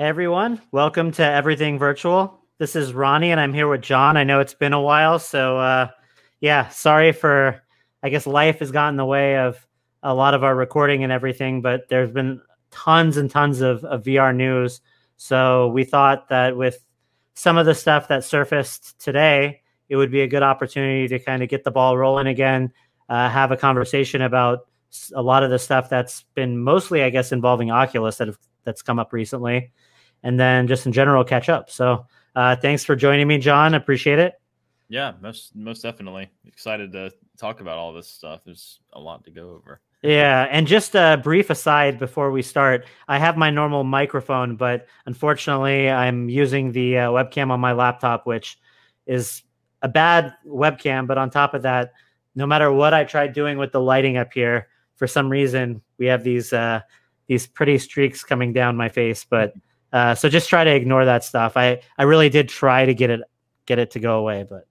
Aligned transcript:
Everyone, 0.00 0.62
welcome 0.72 1.12
to 1.12 1.22
Everything 1.22 1.78
Virtual. 1.78 2.40
This 2.56 2.74
is 2.74 2.94
Ronnie, 2.94 3.32
and 3.32 3.38
I'm 3.38 3.52
here 3.52 3.68
with 3.68 3.82
John. 3.82 4.16
I 4.16 4.24
know 4.24 4.40
it's 4.40 4.54
been 4.54 4.72
a 4.72 4.80
while, 4.80 5.18
so 5.18 5.58
uh, 5.58 5.88
yeah, 6.40 6.68
sorry 6.70 7.12
for. 7.12 7.62
I 8.02 8.08
guess 8.08 8.26
life 8.26 8.60
has 8.60 8.70
gotten 8.70 8.94
in 8.94 8.96
the 8.96 9.04
way 9.04 9.36
of 9.36 9.58
a 10.02 10.14
lot 10.14 10.32
of 10.32 10.42
our 10.42 10.56
recording 10.56 11.04
and 11.04 11.12
everything, 11.12 11.60
but 11.60 11.90
there's 11.90 12.10
been 12.10 12.40
tons 12.70 13.18
and 13.18 13.30
tons 13.30 13.60
of, 13.60 13.84
of 13.84 14.04
VR 14.04 14.34
news. 14.34 14.80
So 15.18 15.68
we 15.68 15.84
thought 15.84 16.30
that 16.30 16.56
with 16.56 16.82
some 17.34 17.58
of 17.58 17.66
the 17.66 17.74
stuff 17.74 18.08
that 18.08 18.24
surfaced 18.24 18.98
today, 18.98 19.60
it 19.90 19.96
would 19.96 20.10
be 20.10 20.22
a 20.22 20.26
good 20.26 20.42
opportunity 20.42 21.08
to 21.08 21.18
kind 21.18 21.42
of 21.42 21.50
get 21.50 21.62
the 21.62 21.70
ball 21.70 21.98
rolling 21.98 22.26
again, 22.26 22.72
uh, 23.10 23.28
have 23.28 23.52
a 23.52 23.56
conversation 23.58 24.22
about 24.22 24.60
a 25.14 25.20
lot 25.20 25.42
of 25.42 25.50
the 25.50 25.58
stuff 25.58 25.90
that's 25.90 26.24
been 26.34 26.56
mostly, 26.56 27.02
I 27.02 27.10
guess, 27.10 27.32
involving 27.32 27.70
Oculus 27.70 28.16
that 28.16 28.28
have, 28.28 28.38
that's 28.64 28.80
come 28.80 28.98
up 28.98 29.12
recently 29.12 29.70
and 30.22 30.38
then 30.38 30.66
just 30.66 30.86
in 30.86 30.92
general 30.92 31.24
catch 31.24 31.48
up. 31.48 31.70
So 31.70 32.06
uh, 32.34 32.56
thanks 32.56 32.84
for 32.84 32.96
joining 32.96 33.26
me, 33.26 33.38
John. 33.38 33.74
Appreciate 33.74 34.18
it. 34.18 34.34
Yeah, 34.88 35.12
most 35.20 35.54
most 35.54 35.82
definitely 35.82 36.30
excited 36.46 36.90
to 36.92 37.12
talk 37.38 37.60
about 37.60 37.78
all 37.78 37.92
this 37.92 38.08
stuff. 38.08 38.40
There's 38.44 38.80
a 38.92 39.00
lot 39.00 39.24
to 39.24 39.30
go 39.30 39.50
over. 39.50 39.80
Yeah, 40.02 40.48
and 40.50 40.66
just 40.66 40.94
a 40.96 41.20
brief 41.22 41.50
aside 41.50 41.98
before 41.98 42.30
we 42.30 42.42
start, 42.42 42.86
I 43.06 43.18
have 43.18 43.36
my 43.36 43.50
normal 43.50 43.84
microphone, 43.84 44.56
but 44.56 44.86
unfortunately, 45.04 45.90
I'm 45.90 46.28
using 46.28 46.72
the 46.72 46.98
uh, 46.98 47.10
webcam 47.10 47.50
on 47.50 47.60
my 47.60 47.72
laptop, 47.72 48.26
which 48.26 48.58
is 49.06 49.42
a 49.82 49.88
bad 49.88 50.34
webcam. 50.46 51.06
But 51.06 51.18
on 51.18 51.30
top 51.30 51.54
of 51.54 51.62
that, 51.62 51.92
no 52.34 52.46
matter 52.46 52.72
what 52.72 52.94
I 52.94 53.04
tried 53.04 53.32
doing 53.32 53.58
with 53.58 53.72
the 53.72 53.80
lighting 53.80 54.16
up 54.16 54.32
here, 54.32 54.68
for 54.96 55.06
some 55.06 55.28
reason 55.28 55.82
we 55.98 56.06
have 56.06 56.24
these 56.24 56.52
uh, 56.52 56.80
these 57.26 57.46
pretty 57.46 57.78
streaks 57.78 58.24
coming 58.24 58.52
down 58.52 58.76
my 58.76 58.88
face. 58.88 59.24
But 59.28 59.52
uh, 59.92 60.14
so 60.14 60.28
just 60.28 60.48
try 60.48 60.64
to 60.64 60.70
ignore 60.70 61.04
that 61.04 61.24
stuff. 61.24 61.56
I 61.56 61.80
I 61.98 62.04
really 62.04 62.28
did 62.28 62.48
try 62.48 62.86
to 62.86 62.94
get 62.94 63.10
it 63.10 63.20
get 63.66 63.78
it 63.78 63.92
to 63.92 64.00
go 64.00 64.18
away, 64.18 64.46
but 64.48 64.66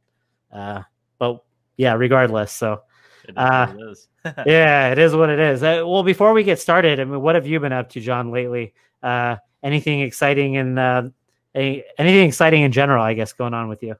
uh, 0.52 0.84
but 1.17 1.44
yeah, 1.78 1.94
regardless. 1.94 2.52
So 2.52 2.81
uh, 3.36 3.73
yeah, 4.45 4.92
it 4.92 4.98
is 4.98 5.16
what 5.16 5.30
it 5.30 5.39
is. 5.39 5.64
Uh, 5.64 5.84
well, 5.86 6.03
before 6.03 6.34
we 6.34 6.44
get 6.44 6.59
started, 6.59 7.00
I 7.00 7.06
mean, 7.06 7.22
what 7.22 7.36
have 7.36 7.48
you 7.48 7.59
been 7.59 7.73
up 7.73 7.89
to, 7.89 8.02
John, 8.02 8.31
lately? 8.31 8.73
Uh, 9.03 9.38
anything 9.64 10.02
exciting 10.02 10.58
and 10.58 10.80
uh, 10.80 11.03
any, 11.56 11.83
anything 11.98 12.28
exciting 12.28 12.61
in 12.64 12.72
general? 12.72 13.04
I 13.04 13.14
guess 13.14 13.33
going 13.33 13.54
on 13.54 13.67
with 13.67 13.83
you. 13.83 13.95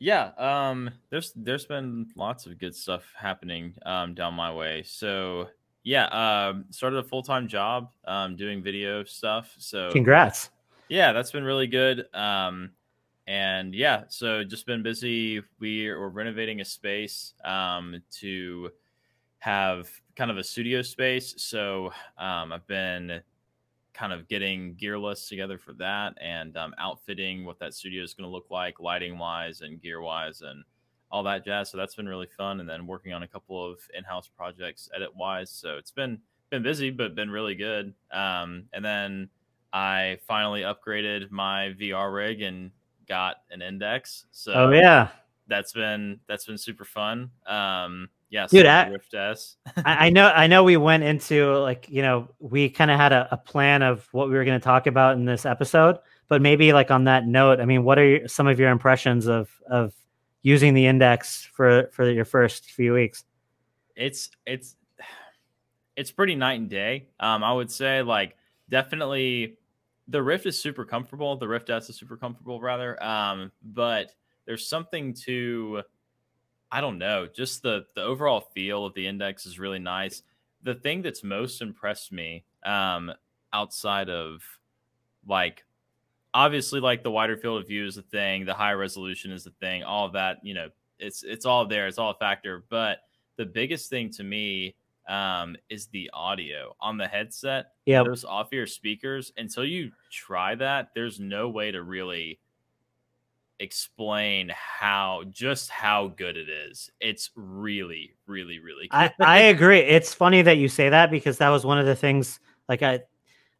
Yeah, 0.00 0.30
um, 0.38 0.90
there's 1.10 1.32
there's 1.34 1.66
been 1.66 2.06
lots 2.14 2.46
of 2.46 2.58
good 2.58 2.74
stuff 2.74 3.04
happening 3.16 3.74
um, 3.84 4.14
down 4.14 4.34
my 4.34 4.52
way. 4.52 4.84
So 4.84 5.48
yeah, 5.82 6.06
um, 6.06 6.66
started 6.70 6.98
a 6.98 7.02
full 7.02 7.22
time 7.22 7.48
job 7.48 7.90
um, 8.04 8.36
doing 8.36 8.62
video 8.62 9.02
stuff. 9.04 9.54
So 9.58 9.90
congrats 9.90 10.50
yeah, 10.88 11.12
that's 11.12 11.30
been 11.30 11.44
really 11.44 11.66
good. 11.66 12.06
Um, 12.14 12.70
and 13.26 13.74
yeah, 13.74 14.04
so 14.08 14.42
just 14.42 14.66
been 14.66 14.82
busy. 14.82 15.42
We 15.60 15.86
are 15.88 16.08
renovating 16.08 16.60
a 16.60 16.64
space 16.64 17.34
um, 17.44 18.02
to 18.20 18.70
have 19.38 19.88
kind 20.16 20.30
of 20.30 20.38
a 20.38 20.44
studio 20.44 20.82
space. 20.82 21.34
So 21.36 21.92
um, 22.16 22.52
I've 22.52 22.66
been 22.66 23.20
kind 23.92 24.12
of 24.12 24.28
getting 24.28 24.74
gear 24.74 24.98
lists 24.98 25.28
together 25.28 25.58
for 25.58 25.72
that 25.74 26.14
and 26.20 26.56
um, 26.56 26.72
outfitting 26.78 27.44
what 27.44 27.58
that 27.58 27.74
studio 27.74 28.02
is 28.02 28.14
going 28.14 28.28
to 28.28 28.32
look 28.32 28.46
like, 28.50 28.80
lighting 28.80 29.18
wise 29.18 29.60
and 29.60 29.82
gear 29.82 30.00
wise, 30.00 30.40
and 30.40 30.64
all 31.10 31.22
that 31.24 31.44
jazz. 31.44 31.70
So 31.70 31.76
that's 31.76 31.94
been 31.94 32.08
really 32.08 32.28
fun. 32.36 32.60
And 32.60 32.68
then 32.68 32.86
working 32.86 33.12
on 33.12 33.24
a 33.24 33.28
couple 33.28 33.64
of 33.70 33.78
in-house 33.96 34.28
projects 34.28 34.88
edit 34.94 35.14
wise. 35.14 35.50
So 35.50 35.76
it's 35.76 35.90
been 35.90 36.18
been 36.50 36.62
busy, 36.62 36.90
but 36.90 37.14
been 37.14 37.30
really 37.30 37.54
good. 37.54 37.92
Um, 38.10 38.64
and 38.72 38.84
then 38.84 39.28
I 39.72 40.18
finally 40.26 40.62
upgraded 40.62 41.30
my 41.30 41.74
VR 41.78 42.12
rig 42.12 42.42
and 42.42 42.70
got 43.08 43.36
an 43.50 43.62
index. 43.62 44.26
So 44.30 44.52
oh 44.52 44.70
yeah, 44.70 45.08
that's 45.46 45.72
been 45.72 46.20
that's 46.28 46.46
been 46.46 46.58
super 46.58 46.84
fun. 46.84 47.30
Um, 47.46 48.08
yeah, 48.30 48.46
dude, 48.46 48.66
I, 48.66 48.88
Rift 48.88 49.14
S. 49.14 49.56
I 49.84 50.10
know 50.10 50.28
I 50.28 50.46
know 50.46 50.62
we 50.62 50.76
went 50.76 51.02
into 51.02 51.56
like 51.58 51.88
you 51.88 52.02
know 52.02 52.28
we 52.38 52.68
kind 52.68 52.90
of 52.90 52.98
had 52.98 53.12
a, 53.12 53.28
a, 53.30 53.36
plan 53.36 53.82
of 53.82 54.06
what 54.12 54.28
we 54.28 54.34
were 54.36 54.44
going 54.44 54.60
to 54.60 54.64
talk 54.64 54.86
about 54.86 55.16
in 55.16 55.24
this 55.24 55.46
episode, 55.46 55.98
but 56.28 56.42
maybe 56.42 56.72
like 56.72 56.90
on 56.90 57.04
that 57.04 57.26
note, 57.26 57.60
I 57.60 57.64
mean, 57.64 57.84
what 57.84 57.98
are 57.98 58.06
your, 58.06 58.28
some 58.28 58.46
of 58.46 58.60
your 58.60 58.70
impressions 58.70 59.26
of 59.26 59.48
of 59.70 59.94
using 60.42 60.74
the 60.74 60.86
index 60.86 61.48
for 61.52 61.88
for 61.92 62.08
your 62.10 62.26
first 62.26 62.66
few 62.66 62.92
weeks? 62.92 63.24
It's 63.96 64.30
it's 64.46 64.76
it's 65.96 66.10
pretty 66.10 66.34
night 66.34 66.60
and 66.60 66.68
day. 66.68 67.08
Um, 67.18 67.42
I 67.42 67.52
would 67.52 67.70
say 67.70 68.02
like 68.02 68.36
definitely 68.70 69.56
the 70.08 70.22
Rift 70.22 70.46
is 70.46 70.60
super 70.60 70.84
comfortable. 70.84 71.36
The 71.36 71.48
Rift 71.48 71.70
S 71.70 71.90
is 71.90 71.96
super 71.96 72.16
comfortable, 72.16 72.60
rather. 72.60 73.02
Um, 73.02 73.52
but 73.62 74.14
there's 74.46 74.66
something 74.66 75.12
to, 75.26 75.82
I 76.72 76.80
don't 76.80 76.98
know, 76.98 77.26
just 77.26 77.62
the 77.62 77.86
the 77.94 78.02
overall 78.02 78.40
feel 78.54 78.86
of 78.86 78.94
the 78.94 79.06
index 79.06 79.46
is 79.46 79.58
really 79.58 79.78
nice. 79.78 80.22
The 80.62 80.74
thing 80.74 81.02
that's 81.02 81.22
most 81.22 81.62
impressed 81.62 82.10
me, 82.12 82.44
um, 82.64 83.12
outside 83.52 84.10
of 84.10 84.42
like, 85.26 85.64
obviously, 86.34 86.80
like 86.80 87.02
the 87.02 87.10
wider 87.10 87.36
field 87.36 87.60
of 87.60 87.68
view 87.68 87.86
is 87.86 87.96
the 87.96 88.02
thing, 88.02 88.44
the 88.44 88.54
high 88.54 88.72
resolution 88.72 89.30
is 89.30 89.44
the 89.44 89.52
thing, 89.60 89.82
all 89.84 90.06
of 90.06 90.12
that, 90.14 90.38
you 90.42 90.54
know, 90.54 90.68
it's 90.98 91.22
it's 91.22 91.44
all 91.44 91.66
there, 91.66 91.86
it's 91.86 91.98
all 91.98 92.10
a 92.10 92.14
factor. 92.14 92.64
But 92.70 92.98
the 93.36 93.46
biggest 93.46 93.90
thing 93.90 94.10
to 94.12 94.24
me 94.24 94.74
um, 95.08 95.56
is 95.68 95.86
the 95.88 96.10
audio 96.12 96.76
on 96.80 96.98
the 96.98 97.08
headset. 97.08 97.72
Yeah, 97.86 98.02
those 98.02 98.24
off 98.24 98.52
ear 98.52 98.66
speakers. 98.66 99.32
Until 99.36 99.64
you 99.64 99.90
try 100.10 100.54
that, 100.56 100.90
there's 100.94 101.18
no 101.18 101.48
way 101.48 101.70
to 101.70 101.82
really 101.82 102.38
explain 103.60 104.52
how 104.54 105.24
just 105.30 105.70
how 105.70 106.08
good 106.08 106.36
it 106.36 106.48
is. 106.48 106.90
It's 107.00 107.30
really, 107.34 108.14
really, 108.26 108.58
really 108.58 108.88
good. 108.88 108.96
I, 108.96 109.12
I 109.20 109.38
agree. 109.54 109.80
It's 109.80 110.14
funny 110.14 110.42
that 110.42 110.58
you 110.58 110.68
say 110.68 110.88
that 110.88 111.10
because 111.10 111.38
that 111.38 111.48
was 111.48 111.64
one 111.64 111.78
of 111.78 111.86
the 111.86 111.96
things 111.96 112.38
like 112.68 112.82
I 112.82 113.00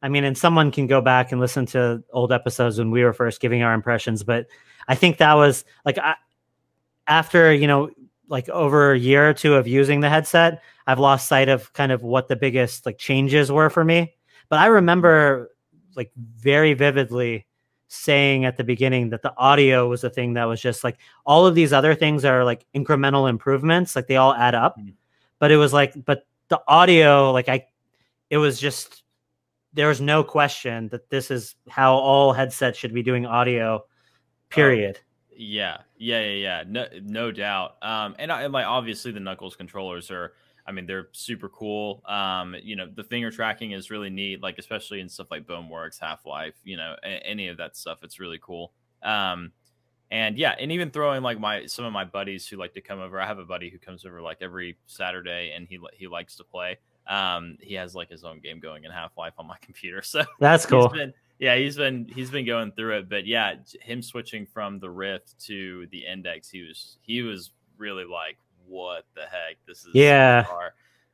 I 0.01 0.09
mean, 0.09 0.25
and 0.25 0.39
someone 0.39 0.71
can 0.71 0.87
go 0.87 1.01
back 1.01 1.33
and 1.33 1.41
listen 1.41 1.67
to 1.67 2.03
old 2.13 2.33
episodes 2.33 2.79
when 2.79 2.91
we 2.91 3.03
were 3.03 3.13
first 3.13 3.41
giving 3.41 3.63
our 3.63 3.75
impressions, 3.75 4.23
but 4.23 4.47
I 4.87 4.95
think 4.95 5.17
that 5.19 5.35
was 5.35 5.65
like 5.85 5.99
I, 5.99 6.15
after, 7.07 7.53
you 7.53 7.67
know, 7.67 7.91
like 8.29 8.49
over 8.49 8.93
a 8.93 8.99
year 8.99 9.29
or 9.29 9.35
two 9.35 9.55
of 9.55 9.67
using 9.67 10.01
the 10.01 10.09
headset, 10.09 10.63
I've 10.87 10.99
lost 10.99 11.29
sight 11.29 11.49
of 11.49 11.73
kind 11.73 11.93
of 11.93 12.03
what 12.03 12.29
the 12.29 12.37
biggest 12.37 12.87
like 12.87 12.99
changes 12.99 13.51
were 13.51 13.71
for 13.71 13.85
me. 13.85 14.15
But 14.49 14.61
I 14.61 14.67
remember 14.67 15.51
like 15.97 16.13
very 16.17 16.75
vividly 16.75 17.47
saying 17.89 18.45
at 18.45 18.57
the 18.57 18.65
beginning 18.65 19.11
that 19.11 19.23
the 19.23 19.35
audio 19.37 19.89
was 19.89 20.03
the 20.03 20.11
thing 20.11 20.35
that 20.35 20.45
was 20.45 20.61
just 20.61 20.85
like 20.85 20.99
all 21.25 21.47
of 21.47 21.55
these 21.55 21.73
other 21.73 21.95
things 21.95 22.25
are 22.25 22.45
like 22.45 22.67
incremental 22.75 23.29
improvements, 23.29 23.97
like 23.97 24.07
they 24.07 24.17
all 24.17 24.35
add 24.35 24.55
up. 24.55 24.79
Mm-hmm. 24.79 24.91
But 25.39 25.51
it 25.51 25.57
was 25.57 25.73
like, 25.73 25.95
but 26.05 26.27
the 26.49 26.61
audio, 26.69 27.33
like 27.33 27.49
I, 27.49 27.67
it 28.31 28.39
was 28.39 28.61
just 28.61 29.03
there 29.73 29.89
was 29.89 30.01
no 30.01 30.25
question 30.25 30.89
that 30.89 31.09
this 31.11 31.31
is 31.31 31.55
how 31.69 31.95
all 31.95 32.33
headsets 32.33 32.79
should 32.79 32.95
be 32.95 33.03
doing 33.03 33.27
audio. 33.27 33.85
Oh, 33.85 33.87
period. 34.49 34.99
Yeah, 35.41 35.79
yeah, 35.97 36.21
yeah, 36.21 36.33
yeah. 36.33 36.65
No, 36.67 36.87
no 37.01 37.31
doubt. 37.31 37.77
Um, 37.81 38.17
and, 38.19 38.33
I, 38.33 38.43
and 38.43 38.53
like 38.53 38.67
obviously 38.67 39.13
the 39.13 39.21
Knuckles 39.21 39.55
controllers 39.57 40.11
are. 40.11 40.33
I 40.67 40.73
mean, 40.73 40.85
they're 40.85 41.09
super 41.13 41.49
cool. 41.49 42.03
Um, 42.07 42.55
you 42.63 42.77
know, 42.77 42.87
the 42.95 43.05
finger 43.05 43.31
tracking 43.31 43.71
is 43.71 43.91
really 43.91 44.11
neat, 44.11 44.43
like 44.43 44.59
especially 44.59 45.01
in 45.01 45.09
stuff 45.09 45.29
like 45.31 45.47
Boneworks, 45.47 45.99
Half 45.99 46.27
Life. 46.27 46.57
You 46.65 46.77
know, 46.77 46.97
a- 47.03 47.27
any 47.27 47.49
of 47.49 47.57
that 47.57 47.75
stuff. 47.77 48.01
It's 48.03 48.21
really 48.21 48.39
cool. 48.43 48.73
Um, 49.03 49.53
and 50.11 50.37
yeah, 50.37 50.55
and 50.59 50.73
even 50.73 50.91
throwing 50.91 51.23
like 51.23 51.39
my 51.39 51.67
some 51.67 51.85
of 51.85 51.93
my 51.93 52.05
buddies 52.05 52.47
who 52.47 52.57
like 52.57 52.75
to 52.75 52.81
come 52.81 52.99
over. 52.99 53.21
I 53.21 53.27
have 53.27 53.39
a 53.39 53.45
buddy 53.45 53.71
who 53.71 53.79
comes 53.79 54.05
over 54.05 54.21
like 54.21 54.39
every 54.41 54.77
Saturday, 54.87 55.53
and 55.55 55.69
he 55.69 55.79
he 55.95 56.09
likes 56.09 56.37
to 56.37 56.45
play. 56.45 56.79
Um, 57.07 57.57
he 57.61 57.75
has 57.75 57.95
like 57.95 58.11
his 58.11 58.25
own 58.25 58.41
game 58.41 58.59
going 58.61 58.85
in 58.85 58.91
Half 58.91 59.17
Life 59.17 59.35
on 59.39 59.47
my 59.47 59.57
computer, 59.63 60.03
so 60.03 60.25
that's 60.41 60.67
cool. 60.67 60.89
Been, 60.89 61.15
yeah, 61.39 61.57
he's 61.57 61.77
been 61.77 62.07
he's 62.13 62.31
been 62.31 62.45
going 62.47 62.73
through 62.73 62.99
it, 62.99 63.09
but 63.09 63.27
yeah, 63.27 63.55
him 63.81 64.03
switching 64.03 64.45
from 64.47 64.81
the 64.81 64.91
Rift 64.91 65.39
to 65.47 65.87
the 65.93 66.05
Index, 66.05 66.51
he 66.51 66.63
was 66.63 66.99
he 67.03 67.23
was 67.23 67.53
really 67.77 68.05
like, 68.05 68.39
what 68.67 69.05
the 69.15 69.23
heck? 69.23 69.57
This 69.67 69.85
is 69.85 69.95
yeah. 69.95 70.45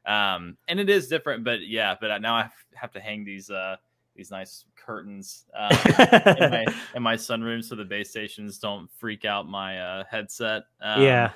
Um, 0.07 0.57
and 0.69 0.81
it 0.81 0.91
is 0.91 1.09
different, 1.09 1.45
but 1.45 1.67
yeah, 1.67 1.95
but 2.01 2.19
now 2.21 2.35
I 2.35 2.51
have 2.75 2.93
to 2.93 3.01
hang 3.01 3.25
these 3.25 3.51
uh 3.51 3.77
these 4.17 4.31
nice 4.31 4.65
curtains 4.77 5.45
um, 5.59 5.77
in, 6.39 6.51
my, 6.51 6.67
in 6.95 7.03
my 7.03 7.17
sunroom 7.17 7.65
so 7.65 7.75
the 7.75 7.85
base 7.85 8.11
stations 8.11 8.59
don't 8.59 8.89
freak 8.99 9.25
out 9.25 9.49
my 9.49 9.81
uh, 9.81 10.05
headset. 10.09 10.65
Um, 10.81 11.03
yeah, 11.03 11.33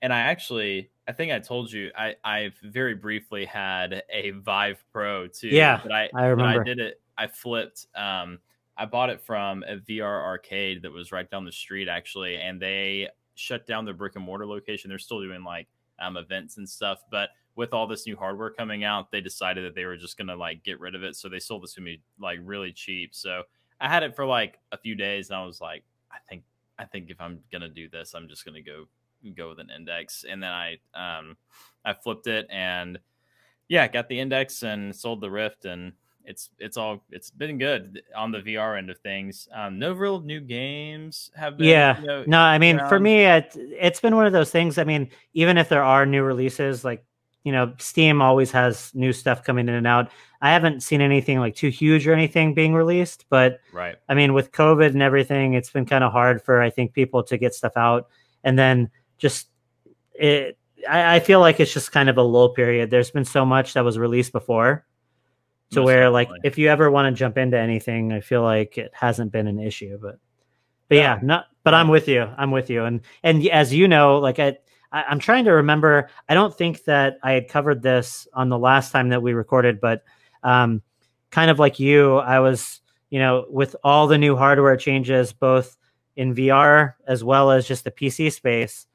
and 0.00 0.12
I 0.12 0.20
actually 0.20 0.90
I 1.06 1.12
think 1.12 1.32
I 1.32 1.40
told 1.40 1.70
you 1.70 1.90
I 1.96 2.14
I've 2.24 2.56
very 2.62 2.94
briefly 2.94 3.44
had 3.44 4.02
a 4.10 4.30
Vive 4.30 4.82
Pro 4.92 5.26
too. 5.26 5.48
Yeah, 5.48 5.80
but 5.82 5.92
I 5.92 6.08
I 6.14 6.26
remember 6.26 6.60
I 6.60 6.64
did 6.64 6.78
it 6.78 7.00
I 7.16 7.26
flipped. 7.26 7.86
Um, 7.94 8.38
I 8.76 8.86
bought 8.86 9.10
it 9.10 9.20
from 9.20 9.62
a 9.64 9.76
VR 9.76 10.22
arcade 10.22 10.82
that 10.82 10.92
was 10.92 11.12
right 11.12 11.30
down 11.30 11.44
the 11.44 11.52
street, 11.52 11.88
actually, 11.88 12.36
and 12.36 12.60
they 12.60 13.08
shut 13.34 13.66
down 13.66 13.84
their 13.84 13.94
brick 13.94 14.16
and 14.16 14.24
mortar 14.24 14.46
location. 14.46 14.88
They're 14.88 14.98
still 14.98 15.20
doing 15.20 15.44
like 15.44 15.68
um, 16.00 16.16
events 16.16 16.56
and 16.56 16.68
stuff, 16.68 17.02
but 17.10 17.30
with 17.56 17.72
all 17.72 17.86
this 17.86 18.06
new 18.06 18.16
hardware 18.16 18.50
coming 18.50 18.82
out, 18.82 19.12
they 19.12 19.20
decided 19.20 19.64
that 19.64 19.74
they 19.74 19.84
were 19.84 19.96
just 19.96 20.18
gonna 20.18 20.34
like 20.34 20.64
get 20.64 20.80
rid 20.80 20.94
of 20.94 21.04
it. 21.04 21.16
So 21.16 21.28
they 21.28 21.38
sold 21.38 21.62
this 21.62 21.74
to 21.74 21.80
me 21.80 22.00
like 22.18 22.40
really 22.42 22.72
cheap. 22.72 23.14
So 23.14 23.42
I 23.80 23.88
had 23.88 24.02
it 24.02 24.16
for 24.16 24.26
like 24.26 24.58
a 24.72 24.78
few 24.78 24.94
days, 24.94 25.30
and 25.30 25.38
I 25.38 25.44
was 25.44 25.60
like, 25.60 25.84
I 26.10 26.16
think 26.28 26.42
I 26.78 26.84
think 26.84 27.10
if 27.10 27.20
I'm 27.20 27.40
gonna 27.52 27.68
do 27.68 27.88
this, 27.88 28.14
I'm 28.14 28.28
just 28.28 28.44
gonna 28.44 28.62
go 28.62 28.86
go 29.36 29.50
with 29.50 29.60
an 29.60 29.70
index, 29.74 30.24
and 30.28 30.42
then 30.42 30.50
I 30.50 30.78
um 30.94 31.36
I 31.84 31.92
flipped 31.92 32.26
it 32.26 32.46
and 32.50 32.98
yeah, 33.68 33.88
got 33.88 34.08
the 34.08 34.20
index 34.20 34.62
and 34.62 34.94
sold 34.94 35.20
the 35.20 35.30
Rift, 35.30 35.64
and 35.64 35.92
it's 36.24 36.50
it's 36.58 36.76
all 36.76 37.02
it's 37.10 37.30
been 37.30 37.58
good 37.58 38.02
on 38.16 38.32
the 38.32 38.38
VR 38.38 38.78
end 38.78 38.90
of 38.90 38.98
things. 38.98 39.48
Um, 39.52 39.78
no 39.78 39.92
real 39.92 40.20
new 40.20 40.40
games 40.40 41.30
have 41.36 41.58
been. 41.58 41.68
yeah 41.68 42.00
you 42.00 42.06
know, 42.06 42.24
no 42.26 42.38
i 42.38 42.58
mean 42.58 42.78
for 42.88 42.98
me 42.98 43.24
it, 43.24 43.54
it's 43.56 44.00
been 44.00 44.16
one 44.16 44.26
of 44.26 44.32
those 44.32 44.50
things 44.50 44.78
i 44.78 44.84
mean 44.84 45.08
even 45.34 45.58
if 45.58 45.68
there 45.68 45.82
are 45.82 46.06
new 46.06 46.22
releases 46.22 46.84
like 46.84 47.04
you 47.44 47.52
know 47.52 47.72
steam 47.78 48.22
always 48.22 48.50
has 48.50 48.90
new 48.94 49.12
stuff 49.12 49.44
coming 49.44 49.68
in 49.68 49.74
and 49.74 49.86
out 49.86 50.10
i 50.40 50.50
haven't 50.50 50.82
seen 50.82 51.00
anything 51.00 51.38
like 51.38 51.54
too 51.54 51.68
huge 51.68 52.06
or 52.06 52.12
anything 52.12 52.54
being 52.54 52.74
released 52.74 53.26
but 53.28 53.60
right. 53.72 53.96
I 54.08 54.14
mean, 54.14 54.32
with 54.32 54.52
COVID 54.52 54.88
and 54.88 55.02
everything, 55.02 55.54
it's 55.54 55.70
been 55.70 55.86
kind 55.86 56.04
of 56.04 56.12
hard 56.12 56.42
for 56.42 56.62
I 56.62 56.70
think 56.70 56.92
people 56.92 57.22
to 57.24 57.36
get 57.36 57.54
stuff 57.54 57.76
out, 57.76 58.08
and 58.42 58.58
then 58.58 58.90
just 59.18 59.48
it. 60.14 60.58
I, 60.88 61.16
I 61.16 61.20
feel 61.20 61.40
like 61.40 61.60
it's 61.60 61.72
just 61.72 61.92
kind 61.92 62.08
of 62.08 62.18
a 62.18 62.22
lull 62.22 62.50
period. 62.50 62.90
There's 62.90 63.10
been 63.10 63.24
so 63.24 63.44
much 63.44 63.74
that 63.74 63.84
was 63.84 63.98
released 63.98 64.32
before, 64.32 64.86
to 65.74 65.80
Most 65.80 65.86
where 65.86 66.10
like 66.10 66.28
if 66.42 66.58
you 66.58 66.68
ever 66.68 66.90
want 66.90 67.14
to 67.14 67.18
jump 67.18 67.38
into 67.38 67.58
anything, 67.58 68.12
I 68.12 68.20
feel 68.20 68.42
like 68.42 68.78
it 68.78 68.92
hasn't 68.94 69.32
been 69.32 69.46
an 69.46 69.58
issue. 69.60 69.98
But 70.00 70.18
but 70.88 70.96
yeah, 70.96 71.14
Yeah. 71.16 71.20
not. 71.22 71.46
But 71.62 71.74
I'm 71.74 71.88
with 71.88 72.08
you. 72.08 72.22
I'm 72.36 72.50
with 72.50 72.68
you. 72.70 72.84
And 72.84 73.00
and 73.22 73.46
as 73.48 73.72
you 73.72 73.88
know, 73.88 74.18
like 74.18 74.38
I. 74.38 74.58
I- 74.92 75.04
I'm 75.08 75.18
trying 75.18 75.44
to 75.46 75.50
remember. 75.52 76.08
I 76.28 76.34
don't 76.34 76.56
think 76.56 76.84
that 76.84 77.18
I 77.22 77.32
had 77.32 77.48
covered 77.48 77.82
this 77.82 78.28
on 78.32 78.48
the 78.48 78.58
last 78.58 78.92
time 78.92 79.08
that 79.08 79.22
we 79.22 79.32
recorded, 79.32 79.80
but 79.80 80.04
um, 80.44 80.82
kind 81.32 81.50
of 81.50 81.58
like 81.58 81.80
you, 81.80 82.18
I 82.18 82.38
was 82.38 82.80
you 83.10 83.18
know, 83.18 83.44
with 83.48 83.74
all 83.82 84.06
the 84.06 84.18
new 84.18 84.36
hardware 84.36 84.76
changes, 84.76 85.32
both 85.32 85.76
in 86.16 86.34
VR 86.34 86.94
as 87.08 87.22
well 87.24 87.50
as 87.50 87.66
just 87.66 87.82
the 87.84 87.90
PC 87.90 88.32
space. 88.32 88.86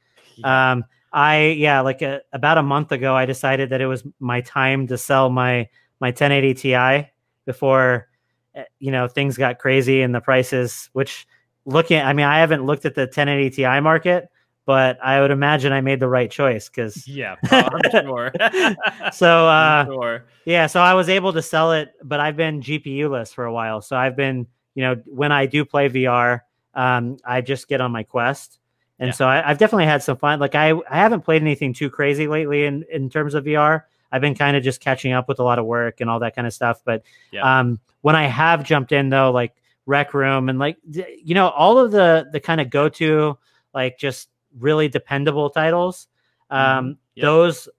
Um, 0.43 0.85
I 1.11 1.47
yeah, 1.57 1.81
like 1.81 2.01
a, 2.01 2.21
about 2.31 2.57
a 2.57 2.63
month 2.63 2.91
ago, 2.93 3.13
I 3.15 3.25
decided 3.25 3.69
that 3.71 3.81
it 3.81 3.87
was 3.87 4.03
my 4.19 4.39
time 4.41 4.87
to 4.87 4.97
sell 4.97 5.29
my 5.29 5.67
my 5.99 6.07
1080 6.09 6.53
Ti 6.53 7.11
before 7.45 8.07
eh, 8.55 8.63
you 8.79 8.91
know 8.91 9.07
things 9.07 9.37
got 9.37 9.59
crazy 9.59 10.01
and 10.01 10.13
the 10.13 10.21
prices. 10.21 10.89
Which 10.93 11.27
looking, 11.65 12.01
I 12.01 12.13
mean, 12.13 12.25
I 12.25 12.39
haven't 12.39 12.65
looked 12.65 12.85
at 12.85 12.95
the 12.95 13.01
1080 13.01 13.49
Ti 13.51 13.79
market, 13.81 14.29
but 14.65 14.97
I 15.03 15.21
would 15.21 15.31
imagine 15.31 15.71
I 15.73 15.81
made 15.81 15.99
the 15.99 16.07
right 16.07 16.29
choice 16.29 16.69
because 16.69 17.07
yeah, 17.07 17.35
I'm 17.51 17.81
sure. 17.91 18.31
so 19.11 19.27
uh, 19.47 19.83
I'm 19.83 19.87
sure. 19.87 20.25
yeah, 20.45 20.67
so 20.67 20.79
I 20.81 20.93
was 20.93 21.09
able 21.09 21.33
to 21.33 21.41
sell 21.41 21.71
it, 21.73 21.93
but 22.03 22.19
I've 22.19 22.37
been 22.37 22.61
GPU 22.61 23.09
less 23.09 23.33
for 23.33 23.45
a 23.45 23.53
while. 23.53 23.81
So 23.81 23.95
I've 23.95 24.15
been, 24.15 24.47
you 24.75 24.83
know, 24.83 24.95
when 25.05 25.31
I 25.31 25.45
do 25.45 25.65
play 25.65 25.89
VR, 25.89 26.41
um, 26.75 27.17
I 27.25 27.41
just 27.41 27.67
get 27.67 27.81
on 27.81 27.91
my 27.91 28.03
Quest, 28.03 28.59
and 28.99 29.07
Yeah. 29.07 29.13
so 29.13 29.27
I, 29.27 29.49
I've 29.49 29.57
definitely 29.57 29.85
had 29.85 30.03
some 30.03 30.17
fun. 30.17 30.39
Like 30.39 30.55
I, 30.55 30.71
I 30.89 30.97
haven't 30.97 31.21
played 31.21 31.41
anything 31.41 31.73
too 31.73 31.89
crazy 31.89 32.27
lately 32.27 32.65
in 32.65 32.85
in 32.91 33.09
terms 33.09 33.33
of 33.33 33.45
VR. 33.45 33.83
I've 34.11 34.21
been 34.21 34.35
kind 34.35 34.55
of 34.57 34.63
just 34.63 34.81
catching 34.81 35.13
up 35.13 35.27
with 35.27 35.39
a 35.39 35.43
lot 35.43 35.59
of 35.59 35.65
work 35.65 36.01
and 36.01 36.09
all 36.09 36.19
that 36.19 36.35
kind 36.35 36.47
of 36.47 36.53
stuff. 36.53 36.81
But 36.83 37.03
Yeah. 37.31 37.59
um, 37.59 37.79
when 38.01 38.15
I 38.15 38.25
have 38.27 38.63
jumped 38.63 38.91
in 38.91 39.09
though, 39.09 39.31
like 39.31 39.53
Rec 39.85 40.13
Room 40.13 40.49
and 40.49 40.59
like 40.59 40.77
you 40.91 41.33
know 41.35 41.49
all 41.49 41.77
of 41.77 41.91
the 41.91 42.27
the 42.31 42.39
kind 42.39 42.61
of 42.61 42.69
go 42.69 42.89
to 42.89 43.37
like 43.73 43.97
just 43.97 44.29
really 44.57 44.87
dependable 44.87 45.49
titles. 45.49 46.07
Um, 46.49 46.97
Yep. 47.15 47.23
Those 47.23 47.69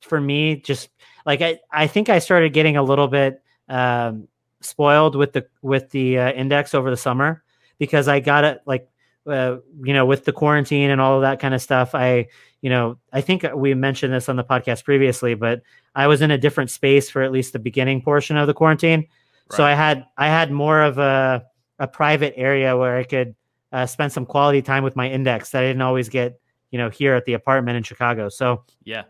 for 0.00 0.20
me 0.20 0.56
just 0.56 0.88
like 1.26 1.42
I, 1.42 1.58
I 1.70 1.86
think 1.86 2.08
I 2.08 2.18
started 2.18 2.52
getting 2.52 2.76
a 2.76 2.82
little 2.82 3.08
bit 3.08 3.42
um, 3.68 4.28
spoiled 4.60 5.16
with 5.16 5.32
the 5.32 5.46
with 5.62 5.90
the 5.90 6.18
uh, 6.18 6.32
index 6.32 6.74
over 6.74 6.90
the 6.90 6.96
summer 6.96 7.42
because 7.78 8.08
I 8.08 8.20
got 8.20 8.44
it 8.44 8.60
like 8.66 8.88
uh, 9.26 9.56
you 9.82 9.92
know 9.92 10.06
with 10.06 10.24
the 10.24 10.32
quarantine 10.32 10.90
and 10.90 11.00
all 11.00 11.16
of 11.16 11.22
that 11.22 11.40
kind 11.40 11.52
of 11.54 11.60
stuff. 11.62 11.94
I 11.94 12.28
you 12.62 12.70
know 12.70 12.98
I 13.12 13.20
think 13.20 13.44
we 13.54 13.74
mentioned 13.74 14.12
this 14.12 14.28
on 14.28 14.36
the 14.36 14.44
podcast 14.44 14.84
previously, 14.84 15.34
but 15.34 15.62
I 15.94 16.06
was 16.06 16.22
in 16.22 16.30
a 16.30 16.38
different 16.38 16.70
space 16.70 17.10
for 17.10 17.22
at 17.22 17.32
least 17.32 17.52
the 17.52 17.58
beginning 17.58 18.02
portion 18.02 18.36
of 18.36 18.46
the 18.46 18.54
quarantine, 18.54 19.06
so 19.50 19.64
I 19.64 19.74
had 19.74 20.06
I 20.16 20.28
had 20.28 20.50
more 20.52 20.82
of 20.82 20.98
a 20.98 21.44
a 21.78 21.88
private 21.88 22.34
area 22.36 22.76
where 22.76 22.96
I 22.96 23.04
could 23.04 23.34
uh, 23.72 23.86
spend 23.86 24.12
some 24.12 24.26
quality 24.26 24.62
time 24.62 24.84
with 24.84 24.96
my 24.96 25.08
index 25.08 25.50
that 25.50 25.62
I 25.62 25.66
didn't 25.66 25.82
always 25.82 26.08
get 26.08 26.40
you 26.70 26.78
know 26.78 26.90
here 26.90 27.14
at 27.14 27.24
the 27.24 27.34
apartment 27.34 27.76
in 27.76 27.82
Chicago. 27.82 28.28
So 28.28 28.64
Yeah. 28.84 29.04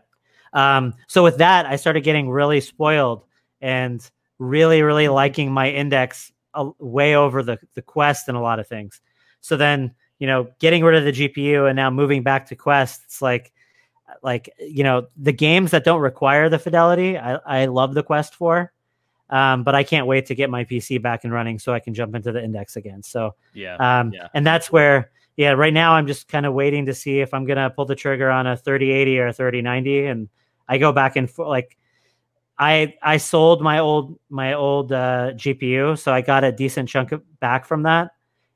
um, 0.53 0.93
so 1.07 1.23
with 1.23 1.37
that, 1.37 1.65
I 1.65 1.75
started 1.75 2.01
getting 2.01 2.29
really 2.29 2.61
spoiled 2.61 3.25
and 3.61 4.01
really, 4.39 4.81
really 4.81 5.07
liking 5.07 5.51
my 5.51 5.69
index 5.69 6.31
uh, 6.55 6.71
way 6.79 7.15
over 7.15 7.43
the 7.43 7.57
the 7.75 7.81
Quest 7.81 8.27
and 8.27 8.35
a 8.37 8.41
lot 8.41 8.59
of 8.59 8.67
things. 8.67 8.99
So 9.41 9.57
then, 9.57 9.93
you 10.21 10.27
know, 10.27 10.47
getting 10.59 10.83
rid 10.83 10.95
of 10.95 11.03
the 11.03 11.11
GPU 11.11 11.67
and 11.67 11.75
now 11.75 11.89
moving 11.89 12.21
back 12.21 12.45
to 12.45 12.55
Quest, 12.55 13.01
it's 13.05 13.23
like, 13.23 13.51
like 14.21 14.53
you 14.59 14.83
know, 14.83 15.07
the 15.17 15.31
games 15.31 15.71
that 15.71 15.83
don't 15.83 15.99
require 15.99 16.47
the 16.47 16.59
fidelity, 16.59 17.17
I, 17.17 17.37
I 17.37 17.65
love 17.65 17.95
the 17.95 18.03
Quest 18.03 18.35
for. 18.35 18.71
Um, 19.31 19.63
but 19.63 19.73
I 19.73 19.81
can't 19.83 20.05
wait 20.05 20.27
to 20.27 20.35
get 20.35 20.51
my 20.51 20.63
PC 20.63 21.01
back 21.01 21.23
and 21.23 21.33
running 21.33 21.57
so 21.57 21.73
I 21.73 21.79
can 21.79 21.95
jump 21.95 22.13
into 22.13 22.31
the 22.31 22.43
index 22.43 22.75
again. 22.75 23.01
So 23.01 23.33
Yeah. 23.55 23.77
um, 23.77 24.13
yeah, 24.13 24.27
and 24.35 24.45
that's 24.45 24.71
where, 24.71 25.09
yeah, 25.37 25.53
right 25.53 25.73
now 25.73 25.93
I'm 25.93 26.05
just 26.05 26.27
kind 26.27 26.45
of 26.45 26.53
waiting 26.53 26.85
to 26.85 26.93
see 26.93 27.19
if 27.21 27.33
I'm 27.33 27.45
gonna 27.45 27.71
pull 27.71 27.85
the 27.85 27.95
trigger 27.95 28.29
on 28.29 28.45
a 28.45 28.55
3080 28.55 29.17
or 29.17 29.27
a 29.27 29.33
3090, 29.33 30.05
and 30.05 30.29
I 30.69 30.77
go 30.77 30.91
back 30.91 31.15
and 31.15 31.27
forth. 31.27 31.47
Like, 31.49 31.77
I 32.59 32.93
I 33.01 33.17
sold 33.17 33.63
my 33.63 33.79
old 33.79 34.19
my 34.29 34.53
old 34.53 34.91
uh, 34.91 35.31
GPU, 35.33 35.97
so 35.97 36.13
I 36.13 36.21
got 36.21 36.43
a 36.43 36.51
decent 36.51 36.89
chunk 36.89 37.11
of 37.11 37.23
back 37.39 37.65
from 37.65 37.83
that, 37.83 38.11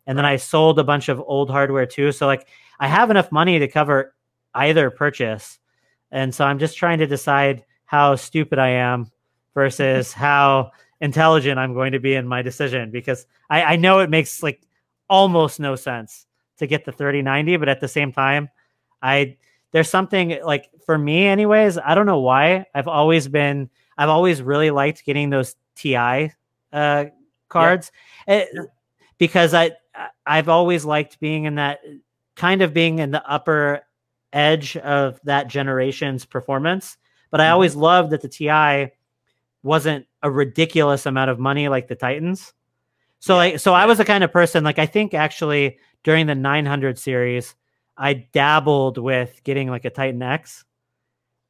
and 0.08 0.18
then 0.18 0.26
I 0.26 0.36
sold 0.38 0.80
a 0.80 0.84
bunch 0.84 1.10
of 1.10 1.20
old 1.20 1.50
hardware 1.50 1.86
too. 1.86 2.12
So 2.12 2.28
like, 2.28 2.48
I 2.80 2.88
have 2.88 3.10
enough 3.10 3.32
money 3.32 3.60
to 3.60 3.68
cover 3.68 4.14
either 4.54 4.90
purchase, 4.90 5.60
and 6.12 6.34
so 6.34 6.46
I'm 6.46 6.60
just 6.60 6.78
trying 6.78 7.00
to 7.00 7.08
decide 7.08 7.64
how 7.86 8.16
stupid 8.16 8.60
I 8.60 8.70
am 8.70 9.12
versus 9.54 10.12
how 10.26 10.72
intelligent 11.02 11.60
I'm 11.60 11.74
going 11.74 11.92
to 11.92 12.00
be 12.00 12.16
in 12.16 12.28
my 12.28 12.42
decision 12.42 12.90
because 12.92 13.26
I, 13.50 13.64
I 13.64 13.76
know 13.76 14.00
it 14.00 14.10
makes 14.10 14.42
like 14.42 14.62
almost 15.10 15.60
no 15.60 15.76
sense 15.76 16.26
to 16.58 16.66
get 16.68 16.86
the 16.86 16.92
3090 16.92 17.58
but 17.58 17.68
at 17.70 17.80
the 17.82 17.88
same 17.88 18.12
time 18.14 18.50
i 19.04 19.36
there's 19.72 19.90
something 19.90 20.40
like 20.44 20.70
for 20.86 20.98
me 20.98 21.28
anyways 21.28 21.78
i 21.78 21.94
don't 21.94 22.06
know 22.08 22.22
why 22.22 22.66
i've 22.74 22.88
always 22.88 23.28
been 23.28 23.70
i've 23.98 24.10
always 24.10 24.42
really 24.42 24.72
liked 24.72 25.06
getting 25.06 25.30
those 25.30 25.56
ti 25.76 25.96
uh 26.74 27.06
cards 27.50 27.92
Yeah. 28.28 28.46
because 29.18 29.54
i 29.54 29.66
I- 29.66 29.72
i've 30.26 30.50
always 30.50 30.86
liked 30.86 31.20
being 31.20 31.46
in 31.46 31.56
that 31.56 31.80
kind 32.36 32.62
of 32.62 32.74
being 32.74 33.00
in 33.00 33.12
the 33.12 33.26
upper 33.30 33.82
edge 34.34 34.76
of 34.78 35.20
that 35.24 35.48
generation's 35.48 36.26
performance 36.26 36.98
but 37.32 37.40
i 37.42 37.48
Mhm. 37.48 37.52
always 37.52 37.76
loved 37.76 38.12
that 38.12 38.22
the 38.22 38.28
ti 38.30 38.92
wasn't 39.64 40.06
a 40.22 40.30
ridiculous 40.30 41.06
amount 41.06 41.30
of 41.32 41.40
money 41.40 41.68
like 41.68 41.88
the 41.88 41.96
titans 41.96 42.54
so 43.20 43.34
Yeah, 43.34 43.38
like 43.38 43.60
so 43.60 43.74
I 43.74 43.86
was 43.86 43.98
the 43.98 44.06
kind 44.06 44.24
of 44.24 44.32
person 44.32 44.64
like 44.64 44.78
I 44.78 44.86
think 44.86 45.14
actually 45.14 45.80
during 46.04 46.28
the 46.28 46.36
900 46.36 47.00
series 47.00 47.56
I 47.98 48.14
dabbled 48.14 48.98
with 48.98 49.42
getting 49.44 49.70
like 49.70 49.86
a 49.86 49.90
Titan 49.90 50.22
X. 50.22 50.64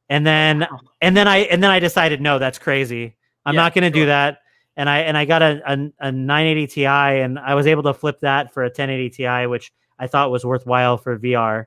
And 0.08 0.24
then 0.26 0.66
and 1.02 1.16
then 1.16 1.26
I 1.28 1.38
and 1.38 1.62
then 1.62 1.70
I 1.70 1.80
decided 1.80 2.20
no 2.20 2.38
that's 2.38 2.58
crazy. 2.58 3.16
I'm 3.44 3.54
Yeah, 3.56 3.62
not 3.62 3.74
going 3.74 3.82
to 3.84 3.90
do 3.90 4.06
that. 4.06 4.38
And 4.76 4.88
I 4.90 4.98
and 5.00 5.16
I 5.16 5.24
got 5.24 5.42
a, 5.42 5.60
a 5.66 6.08
a 6.08 6.12
980 6.12 6.66
Ti 6.66 6.84
and 6.84 7.38
I 7.38 7.54
was 7.54 7.66
able 7.66 7.82
to 7.84 7.94
flip 7.94 8.20
that 8.20 8.52
for 8.52 8.62
a 8.62 8.66
1080 8.66 9.10
Ti 9.10 9.46
which 9.46 9.72
I 9.98 10.06
thought 10.06 10.30
was 10.30 10.44
worthwhile 10.44 10.98
for 10.98 11.18
VR. 11.18 11.66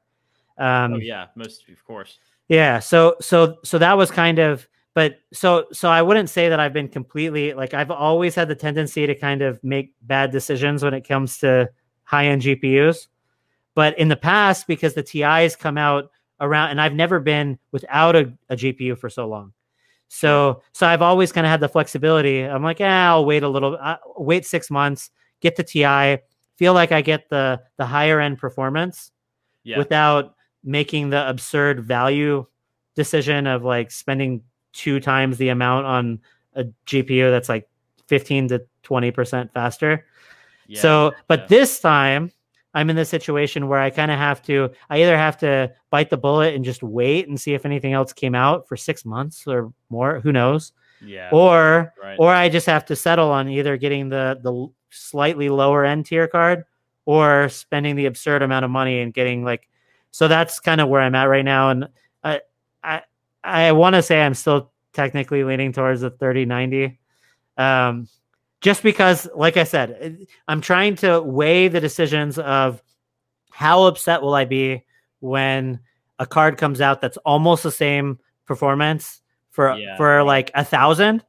Um 0.58 0.94
oh 0.94 0.98
yeah, 0.98 1.28
most 1.36 1.68
of 1.70 1.84
course. 1.86 2.18
yeah 2.50 2.80
so 2.80 3.16
so 3.22 3.58
so 3.64 3.78
that 3.78 3.98
was 3.98 4.12
kind 4.12 4.40
of 4.40 4.68
but 4.96 5.20
so 5.32 5.66
so 5.72 5.88
i 5.90 6.02
wouldn't 6.02 6.30
say 6.30 6.50
that 6.50 6.60
i've 6.60 6.74
been 6.74 6.88
completely 6.90 7.54
like 7.54 7.74
i've 7.76 7.92
always 7.92 8.34
had 8.36 8.48
the 8.48 8.56
tendency 8.56 9.06
to 9.08 9.14
kind 9.16 9.42
of 9.42 9.64
make 9.64 9.94
bad 10.02 10.32
decisions 10.32 10.84
when 10.84 10.94
it 10.94 11.08
comes 11.08 11.38
to 11.38 11.70
high 12.04 12.26
end 12.26 12.42
gpus 12.42 13.08
but 13.76 13.98
in 14.00 14.08
the 14.10 14.18
past 14.18 14.66
because 14.68 14.96
the 14.96 15.04
tis 15.04 15.56
come 15.56 15.78
out 15.78 16.10
around 16.42 16.72
and 16.72 16.82
i've 16.82 16.96
never 16.96 17.20
been 17.20 17.58
without 17.72 18.16
a, 18.16 18.34
a 18.50 18.56
gpu 18.56 18.98
for 18.98 19.10
so 19.10 19.28
long 19.28 19.54
so 20.10 20.62
so 20.74 20.86
i've 20.88 21.02
always 21.02 21.32
kind 21.32 21.46
of 21.48 21.52
had 21.52 21.60
the 21.62 21.70
flexibility 21.70 22.42
i'm 22.42 22.64
like 22.64 22.82
eh, 22.82 22.86
i'll 22.86 23.26
wait 23.26 23.44
a 23.44 23.48
little 23.48 23.78
uh, 23.80 23.96
wait 24.18 24.46
six 24.46 24.70
months 24.70 25.12
get 25.40 25.56
the 25.56 25.64
ti 25.64 26.18
feel 26.58 26.74
like 26.74 26.92
i 26.92 27.00
get 27.02 27.30
the 27.30 27.60
the 27.78 27.86
higher 27.86 28.20
end 28.20 28.38
performance 28.38 29.12
Yeah. 29.64 29.78
without 29.78 30.36
making 30.64 31.10
the 31.12 31.30
absurd 31.30 31.80
value 31.80 32.46
decision 32.96 33.48
of 33.48 33.64
like 33.64 33.92
spending 33.92 34.42
two 34.74 35.00
times 35.00 35.38
the 35.38 35.50
amount 35.50 35.86
on 35.86 36.20
a 36.54 36.66
GPU 36.86 37.32
that's 37.32 37.48
like 37.50 37.70
15 38.08 38.50
to 38.50 38.66
20% 38.84 39.54
faster. 39.54 40.06
yeah. 40.68 40.82
so, 40.82 41.14
but 41.28 41.42
yeah. 41.42 41.48
this 41.48 41.80
time 41.80 42.32
I'm 42.74 42.90
in 42.90 42.96
this 42.96 43.10
situation 43.10 43.68
where 43.68 43.80
I 43.80 43.90
kind 43.90 44.12
of 44.12 44.18
have 44.18 44.42
to, 44.44 44.70
I 44.90 45.02
either 45.02 45.18
have 45.18 45.38
to 45.40 45.74
bite 45.90 46.10
the 46.10 46.18
bullet 46.18 46.54
and 46.54 46.64
just 46.64 46.84
wait 46.84 47.28
and 47.28 47.40
see 47.40 47.54
if 47.54 47.66
anything 47.66 47.94
else 47.94 48.14
came 48.14 48.36
out 48.36 48.68
for 48.68 48.78
six 48.78 49.06
months 49.06 49.48
or 49.48 49.74
more, 49.90 50.20
who 50.20 50.32
knows, 50.32 50.72
yeah. 51.04 51.30
or, 51.32 51.94
right. 52.02 52.18
or 52.20 52.32
I 52.32 52.50
just 52.50 52.68
have 52.68 52.86
to 52.86 52.96
settle 52.96 53.32
on 53.32 53.50
either 53.50 53.78
getting 53.78 54.10
the, 54.10 54.40
the, 54.44 54.70
slightly 54.92 55.50
lower 55.50 55.86
end 55.86 56.06
tier 56.06 56.28
card 56.28 56.66
or 57.06 57.50
spending 57.50 57.96
the 57.96 58.06
absurd 58.06 58.42
amount 58.42 58.66
of 58.66 58.72
money 58.72 59.02
and 59.02 59.14
getting 59.14 59.44
like 59.44 59.68
so 60.12 60.28
that's 60.28 60.60
kind 60.60 60.82
of 60.82 60.90
where 60.90 61.02
I'm 61.02 61.16
at 61.16 61.26
right 61.26 61.46
now 61.46 61.70
and 61.70 61.88
I 62.24 62.42
I 62.84 63.02
I 63.44 63.72
want 63.72 63.96
to 63.96 64.02
say 64.02 64.22
I'm 64.22 64.34
still 64.34 64.72
technically 64.94 65.44
leaning 65.44 65.72
towards 65.72 66.02
the 66.02 66.10
3090 66.10 67.00
um 67.58 68.08
just 68.62 68.84
because 68.84 69.28
like 69.36 69.58
I 69.58 69.64
said 69.64 70.28
I'm 70.48 70.62
trying 70.62 70.96
to 70.98 71.22
weigh 71.22 71.68
the 71.68 71.80
decisions 71.80 72.38
of 72.40 72.82
how 73.52 73.84
upset 73.84 74.22
will 74.22 74.34
I 74.34 74.46
be 74.46 74.84
when 75.20 75.80
a 76.20 76.26
card 76.26 76.58
comes 76.58 76.82
out 76.82 77.02
that's 77.02 77.18
almost 77.18 77.64
the 77.64 77.72
same 77.72 78.20
performance 78.46 79.22
for 79.52 79.74
Yeah, 79.76 79.96
for 79.98 80.24
like 80.24 80.52
a 80.56 80.64
thousand? 80.64 81.24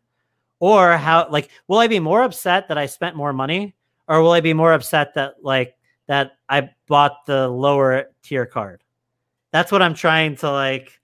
Or 0.58 0.96
how 0.96 1.26
like 1.30 1.50
will 1.68 1.78
i 1.78 1.86
be 1.86 2.00
more 2.00 2.22
upset 2.22 2.68
that 2.68 2.78
i 2.78 2.86
spent 2.86 3.16
more 3.16 3.32
money? 3.32 3.74
Or 4.08 4.20
will 4.22 4.32
i 4.32 4.40
be 4.40 4.52
more 4.52 4.72
upset 4.72 5.14
that 5.14 5.36
like 5.42 5.76
that 6.06 6.32
i 6.48 6.70
bought 6.86 7.24
the 7.26 7.48
lower 7.48 8.10
tier 8.22 8.46
card? 8.46 8.82
That's 9.52 9.72
what 9.72 9.82
i'm 9.82 9.94
trying 9.94 10.36
to 10.36 10.50
like 10.50 11.00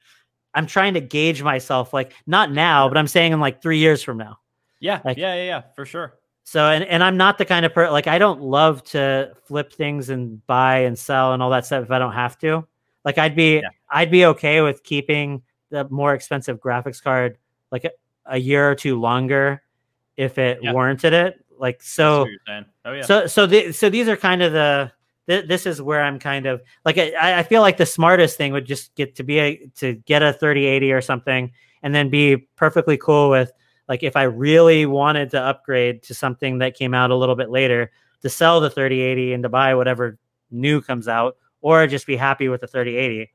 i'm 0.55 0.67
trying 0.67 0.95
to 0.95 1.01
gauge 1.01 1.43
myself 1.43 1.93
like 1.93 2.13
not 2.27 2.51
now 2.51 2.89
but 2.89 2.97
i'm 2.97 3.07
saying 3.07 3.33
in 3.33 3.41
like 3.41 3.63
three 3.63 3.79
years 3.79 4.03
from 4.03 4.19
now 4.19 4.39
Yeah, 4.81 5.01
Like- 5.05 5.17
yeah, 5.17 5.35
yeah, 5.35 5.45
yeah, 5.45 5.63
for 5.75 5.85
sure. 5.87 6.15
so 6.45 6.67
and, 6.71 6.85
and 6.85 7.03
i'm 7.03 7.17
not 7.17 7.39
the 7.39 7.45
kind 7.45 7.67
of 7.67 7.75
person 7.75 7.93
like 7.93 8.07
i 8.07 8.19
don't 8.19 8.41
love 8.41 8.85
to 8.85 9.33
flip 9.47 9.73
things 9.73 10.11
and 10.11 10.47
buy 10.47 10.79
and 10.87 10.97
sell 10.97 11.33
and 11.33 11.43
all 11.43 11.51
that 11.51 11.67
stuff 11.67 11.83
if 11.83 11.91
i 11.91 11.99
don't 11.99 12.13
have 12.13 12.39
to 12.39 12.65
like 13.05 13.19
i'd 13.19 13.35
be 13.35 13.57
Yeah. 13.57 13.69
i'd 13.91 14.11
be 14.13 14.27
okay 14.27 14.61
with 14.61 14.85
keeping 14.85 15.43
the 15.71 15.89
more 15.91 16.15
expensive 16.15 16.61
graphics 16.61 17.03
card 17.03 17.37
like 17.73 17.85
a, 17.85 17.91
a 18.27 18.39
year 18.39 18.71
or 18.71 18.77
two 18.77 19.01
longer 19.01 19.61
if 20.17 20.39
it 20.39 20.61
Yeah. 20.63 20.73
warranted 20.73 21.13
it 21.13 21.45
like 21.59 21.83
so 21.83 22.21
what 22.21 22.29
you're 22.31 22.39
saying. 22.47 22.65
Oh 22.85 22.93
yeah. 22.93 23.03
so 23.03 23.27
so 23.27 23.47
the, 23.47 23.73
so 23.73 23.91
these 23.91 24.07
are 24.09 24.17
kind 24.17 24.41
of 24.43 24.53
the 24.53 24.93
th- 25.27 25.49
this 25.49 25.67
is 25.67 25.83
where 25.83 26.03
I'm 26.03 26.21
kind 26.21 26.47
of 26.47 26.63
like 26.85 26.97
I, 26.99 27.41
I 27.41 27.43
feel 27.43 27.61
like 27.63 27.77
the 27.79 27.87
smartest 27.87 28.37
thing 28.37 28.53
would 28.53 28.67
just 28.67 28.95
get 28.95 29.17
to 29.17 29.25
be 29.25 29.39
a 29.41 29.57
to 29.79 29.95
get 29.95 30.23
a 30.23 30.33
3080 30.33 30.93
or 30.93 31.01
something 31.01 31.51
and 31.83 31.93
then 31.93 32.09
be 32.11 32.37
perfectly 32.55 32.97
cool 32.99 33.31
with 33.31 33.51
like 33.89 34.03
if 34.03 34.17
I 34.17 34.25
really 34.25 34.87
wanted 34.87 35.31
to 35.31 35.41
upgrade 35.41 36.03
to 36.05 36.15
something 36.15 36.59
that 36.59 36.75
came 36.75 36.95
out 36.95 37.11
a 37.11 37.17
little 37.17 37.37
bit 37.37 37.51
later 37.51 37.91
to 38.23 38.29
sell 38.29 38.61
the 38.61 38.71
3080 38.71 39.33
and 39.33 39.43
to 39.43 39.49
buy 39.49 39.75
whatever 39.75 40.19
new 40.51 40.81
comes 40.81 41.09
out 41.09 41.37
or 41.61 41.87
just 41.87 42.07
be 42.07 42.17
happy 42.17 42.49
with 42.49 42.61
the 42.61 42.67
3080 42.67 43.31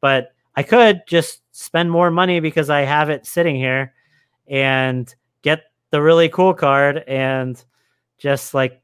but 0.00 0.34
I 0.54 0.62
could 0.62 1.02
just 1.06 1.40
spend 1.52 1.90
more 1.90 2.10
money 2.10 2.40
because 2.40 2.68
I 2.68 2.82
have 2.82 3.08
it 3.08 3.26
sitting 3.26 3.56
here 3.56 3.94
and 4.46 5.12
get 5.42 5.64
the 5.90 6.02
really 6.02 6.28
cool 6.28 6.52
card 6.52 6.98
and 7.06 7.62
just 8.18 8.52
like 8.52 8.82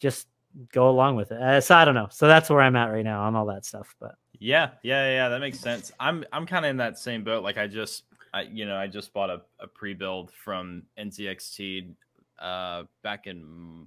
just 0.00 0.26
go 0.72 0.90
along 0.90 1.16
with 1.16 1.30
it. 1.30 1.40
Uh, 1.40 1.60
so 1.60 1.76
I 1.76 1.84
don't 1.84 1.94
know. 1.94 2.08
So 2.10 2.26
that's 2.26 2.50
where 2.50 2.60
I'm 2.60 2.76
at 2.76 2.86
right 2.86 3.04
now 3.04 3.22
on 3.22 3.36
all 3.36 3.46
that 3.46 3.64
stuff. 3.64 3.94
But 4.00 4.16
Yeah, 4.40 4.70
yeah, 4.82 5.08
yeah, 5.10 5.28
that 5.28 5.40
makes 5.40 5.60
sense. 5.60 5.92
I'm 6.00 6.24
I'm 6.32 6.44
kind 6.46 6.64
of 6.64 6.70
in 6.70 6.76
that 6.78 6.98
same 6.98 7.24
boat. 7.24 7.42
Like 7.42 7.56
I 7.56 7.66
just, 7.66 8.02
I, 8.32 8.42
you 8.42 8.66
know, 8.66 8.76
I 8.76 8.86
just 8.86 9.12
bought 9.12 9.30
a, 9.30 9.42
a 9.60 9.66
pre-build 9.66 10.32
from 10.32 10.84
NZXT 10.98 11.94
uh, 12.38 12.84
back 13.02 13.26
in 13.26 13.86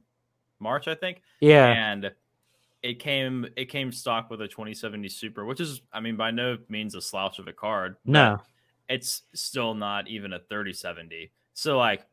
March, 0.60 0.88
I 0.88 0.96
think, 0.96 1.22
yeah, 1.40 1.68
and 1.68 2.12
it 2.84 3.00
came 3.00 3.48
it 3.56 3.66
came 3.66 3.92
stock 3.92 4.30
with 4.30 4.42
a 4.42 4.48
2070 4.48 5.08
Super, 5.10 5.46
which 5.46 5.60
is, 5.60 5.82
I 5.94 6.00
mean, 6.00 6.16
by 6.18 6.32
no 6.32 6.58
means 6.70 6.96
a 6.96 7.02
slouch 7.02 7.40
of 7.40 7.48
a 7.48 7.54
card. 7.54 7.96
no, 8.06 8.40
it's 8.90 9.24
still 9.34 9.74
not 9.74 10.08
even 10.10 10.34
a 10.34 10.40
3070. 10.40 11.32
So 11.54 11.78
like 11.78 12.06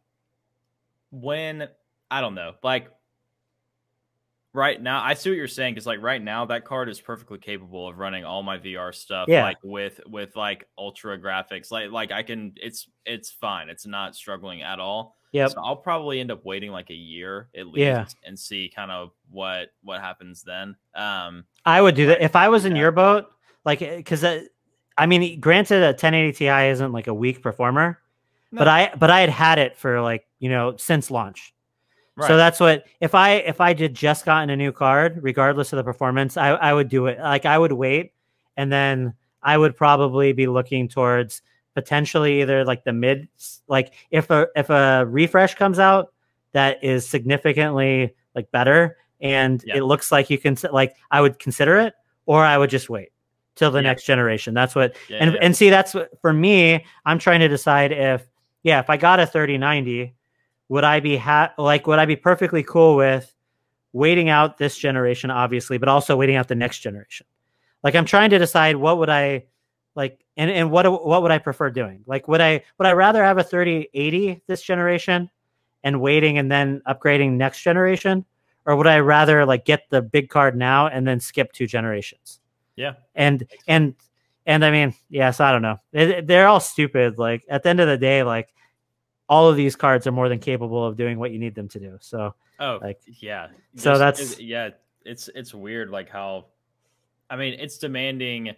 when 1.10 1.68
I 2.10 2.20
don't 2.20 2.34
know, 2.34 2.54
like 2.62 2.88
right 4.54 4.80
now 4.80 5.02
I 5.02 5.14
see 5.14 5.30
what 5.30 5.36
you're 5.36 5.46
saying 5.48 5.74
because 5.74 5.86
like 5.86 6.00
right 6.02 6.22
now 6.22 6.46
that 6.46 6.64
card 6.64 6.88
is 6.88 7.00
perfectly 7.00 7.38
capable 7.38 7.88
of 7.88 7.98
running 7.98 8.24
all 8.24 8.42
my 8.42 8.58
VR 8.58 8.94
stuff 8.94 9.28
Yeah. 9.28 9.42
like 9.44 9.58
with 9.62 10.00
with 10.06 10.34
like 10.36 10.66
ultra 10.78 11.18
graphics. 11.18 11.70
Like 11.70 11.90
like 11.90 12.12
I 12.12 12.22
can 12.22 12.52
it's 12.56 12.88
it's 13.04 13.30
fine. 13.30 13.68
It's 13.68 13.86
not 13.86 14.16
struggling 14.16 14.62
at 14.62 14.80
all. 14.80 15.16
yeah 15.32 15.48
So 15.48 15.60
I'll 15.62 15.76
probably 15.76 16.20
end 16.20 16.30
up 16.30 16.44
waiting 16.44 16.70
like 16.70 16.90
a 16.90 16.94
year 16.94 17.48
at 17.56 17.66
least 17.66 17.78
Yeah. 17.78 18.06
and 18.24 18.38
see 18.38 18.72
kind 18.74 18.90
of 18.90 19.10
what 19.30 19.68
what 19.82 20.00
happens 20.00 20.42
then. 20.42 20.76
Um 20.94 21.44
I 21.64 21.80
would 21.82 21.94
do 21.94 22.06
that 22.06 22.22
if 22.22 22.34
I 22.34 22.48
was 22.48 22.64
in 22.64 22.74
your 22.74 22.90
boat. 22.92 23.26
Like, 23.64 23.80
because 23.80 24.24
uh, 24.24 24.44
I 24.96 25.04
mean, 25.04 25.38
granted, 25.40 25.82
a 25.82 25.88
1080 25.88 26.32
Ti 26.38 26.68
isn't 26.70 26.92
like 26.92 27.06
a 27.06 27.12
weak 27.12 27.42
performer, 27.42 27.98
but 28.50 28.66
I 28.66 28.92
but 28.96 29.10
I 29.10 29.20
had 29.20 29.28
had 29.30 29.58
it 29.58 29.76
for 29.76 30.00
like 30.00 30.26
you 30.38 30.48
know 30.48 30.76
since 30.78 31.10
launch. 31.10 31.52
Right. 32.18 32.28
So 32.28 32.36
that's 32.36 32.60
what 32.60 32.84
if 33.00 33.14
I 33.14 33.32
if 33.34 33.60
I 33.60 33.72
did 33.72 33.94
just 33.94 34.24
gotten 34.26 34.50
a 34.50 34.56
new 34.56 34.72
card, 34.72 35.20
regardless 35.22 35.72
of 35.72 35.78
the 35.78 35.84
performance, 35.84 36.36
I 36.36 36.50
I 36.50 36.72
would 36.74 36.88
do 36.88 37.06
it. 37.06 37.18
Like 37.18 37.46
I 37.46 37.56
would 37.58 37.72
wait, 37.72 38.12
and 38.56 38.70
then 38.72 39.14
I 39.42 39.56
would 39.56 39.76
probably 39.76 40.32
be 40.32 40.46
looking 40.46 40.88
towards 40.88 41.42
potentially 41.74 42.40
either 42.42 42.64
like 42.64 42.84
the 42.84 42.92
mid, 42.92 43.28
like 43.68 43.94
if 44.10 44.30
a 44.30 44.48
if 44.56 44.68
a 44.70 45.06
refresh 45.06 45.54
comes 45.54 45.78
out 45.78 46.12
that 46.52 46.82
is 46.82 47.08
significantly 47.08 48.14
like 48.34 48.50
better, 48.50 48.96
and 49.20 49.62
Yeah. 49.66 49.76
it 49.78 49.84
looks 49.84 50.10
like 50.12 50.28
you 50.30 50.38
can 50.38 50.56
like 50.72 50.96
I 51.10 51.20
would 51.20 51.38
consider 51.38 51.78
it, 51.78 51.94
or 52.26 52.44
I 52.44 52.58
would 52.58 52.70
just 52.70 52.90
wait 52.90 53.10
till 53.54 53.70
the 53.70 53.78
Yeah. 53.78 53.82
next 53.90 54.04
generation. 54.04 54.54
That's 54.54 54.74
what 54.74 54.96
yeah, 55.08 55.18
and 55.20 55.36
and 55.36 55.56
see 55.56 55.70
that's 55.70 55.94
what 55.94 56.10
for 56.20 56.32
me 56.32 56.84
i'm 57.06 57.18
trying 57.18 57.40
to 57.40 57.48
decide 57.48 57.90
if 57.92 58.24
yeah 58.62 58.78
if 58.80 58.88
i 58.90 58.96
got 58.96 59.18
a 59.20 59.26
3090 59.26 60.14
would 60.68 60.84
i 60.84 61.00
be 61.00 61.16
ha- 61.16 61.52
like 61.58 61.86
would 61.86 61.98
i 61.98 62.04
be 62.06 62.16
perfectly 62.16 62.62
cool 62.62 62.96
with 62.96 63.34
waiting 63.92 64.28
out 64.28 64.58
this 64.58 64.76
generation 64.76 65.30
obviously 65.30 65.78
but 65.78 65.88
also 65.88 66.16
waiting 66.16 66.36
out 66.36 66.48
the 66.48 66.54
next 66.54 66.80
generation 66.80 67.26
like 67.82 67.94
i'm 67.94 68.04
trying 68.04 68.30
to 68.30 68.38
decide 68.38 68.76
what 68.76 68.98
would 68.98 69.08
i 69.10 69.44
like 69.94 70.24
and, 70.36 70.50
and 70.50 70.70
what 70.70 70.86
what 71.06 71.22
would 71.22 71.30
i 71.30 71.38
prefer 71.38 71.70
doing 71.70 72.02
like 72.06 72.28
would 72.28 72.40
i 72.40 72.62
would 72.78 72.86
i 72.86 72.92
rather 72.92 73.24
have 73.24 73.38
a 73.38 73.44
3080 73.44 74.42
this 74.46 74.62
generation 74.62 75.30
and 75.84 76.00
waiting 76.00 76.38
and 76.38 76.50
then 76.50 76.82
upgrading 76.86 77.32
next 77.32 77.62
generation 77.62 78.24
or 78.66 78.76
would 78.76 78.86
i 78.86 78.98
rather 78.98 79.46
like 79.46 79.64
get 79.64 79.84
the 79.90 80.02
big 80.02 80.28
card 80.28 80.56
now 80.56 80.86
and 80.88 81.06
then 81.08 81.18
skip 81.18 81.52
two 81.52 81.66
generations 81.66 82.40
yeah. 82.76 82.94
and 83.14 83.44
and 83.66 83.94
and 84.46 84.64
I 84.64 84.70
mean, 84.70 84.94
yes, 85.10 85.40
I 85.40 85.52
don't 85.52 85.60
know. 85.60 85.76
They- 85.92 86.22
They're 86.22 86.46
all 86.48 86.58
stupid. 86.60 87.18
Like 87.18 87.44
at 87.50 87.62
the 87.64 87.68
end 87.68 87.80
of 87.80 87.86
the 87.88 87.98
day, 87.98 88.22
like 88.22 88.48
all 89.28 89.48
of 89.48 89.56
these 89.56 89.76
cards 89.76 90.06
are 90.06 90.12
more 90.12 90.28
than 90.28 90.38
capable 90.38 90.84
of 90.86 90.96
doing 90.96 91.18
what 91.18 91.30
you 91.32 91.38
need 91.38 91.54
them 91.54 91.68
to 91.68 91.78
do. 91.78 91.98
So 92.00 92.34
Oh, 92.60 92.78
Like, 92.82 93.00
yeah. 93.06 93.48
so 93.76 93.92
Just- 93.92 93.98
that's- 94.00 94.32
it- 94.38 94.44
yeah. 94.44 94.70
It's 95.04 95.28
it's 95.34 95.54
weird, 95.54 95.90
like 95.90 96.08
how, 96.10 96.46
I 97.30 97.36
mean, 97.36 97.54
it's 97.60 97.78
demanding 97.78 98.54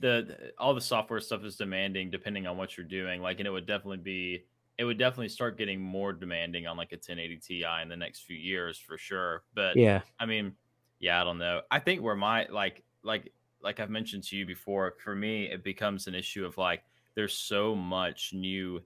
the 0.00 0.24
the- 0.28 0.52
all 0.58 0.74
the 0.74 0.80
software 0.80 1.18
stuff 1.20 1.42
is 1.44 1.56
demanding 1.56 2.10
depending 2.10 2.46
on 2.46 2.56
what 2.56 2.76
you're 2.76 2.86
doing. 2.86 3.20
Like, 3.22 3.38
and 3.40 3.46
it 3.48 3.50
would 3.50 3.66
definitely 3.66 3.98
be 3.98 4.44
it 4.76 4.84
would 4.84 4.98
definitely 4.98 5.28
start 5.28 5.58
getting 5.58 5.80
more 5.80 6.12
demanding 6.12 6.68
on 6.68 6.76
like 6.76 6.92
a 6.92 6.96
1080 6.98 7.36
Ti 7.38 7.64
in 7.82 7.88
the 7.88 7.96
next 7.96 8.20
few 8.20 8.36
years 8.36 8.78
for 8.78 8.96
sure. 8.96 9.42
But 9.54 9.76
yeah, 9.76 10.02
I 10.20 10.26
mean, 10.26 10.54
yeah, 11.00 11.20
I 11.20 11.24
don't 11.24 11.38
know. 11.38 11.62
I 11.70 11.80
think 11.80 12.00
where 12.02 12.14
my 12.14 12.46
like 12.48 12.84
like 13.02 13.32
like 13.60 13.80
I've 13.80 13.90
mentioned 13.90 14.22
to 14.24 14.36
you 14.36 14.46
before, 14.46 14.94
for 15.02 15.16
me, 15.16 15.46
it 15.50 15.64
becomes 15.64 16.06
an 16.06 16.14
issue 16.14 16.44
of 16.44 16.58
like 16.58 16.84
there's 17.16 17.34
so 17.34 17.74
much 17.74 18.32
new 18.34 18.80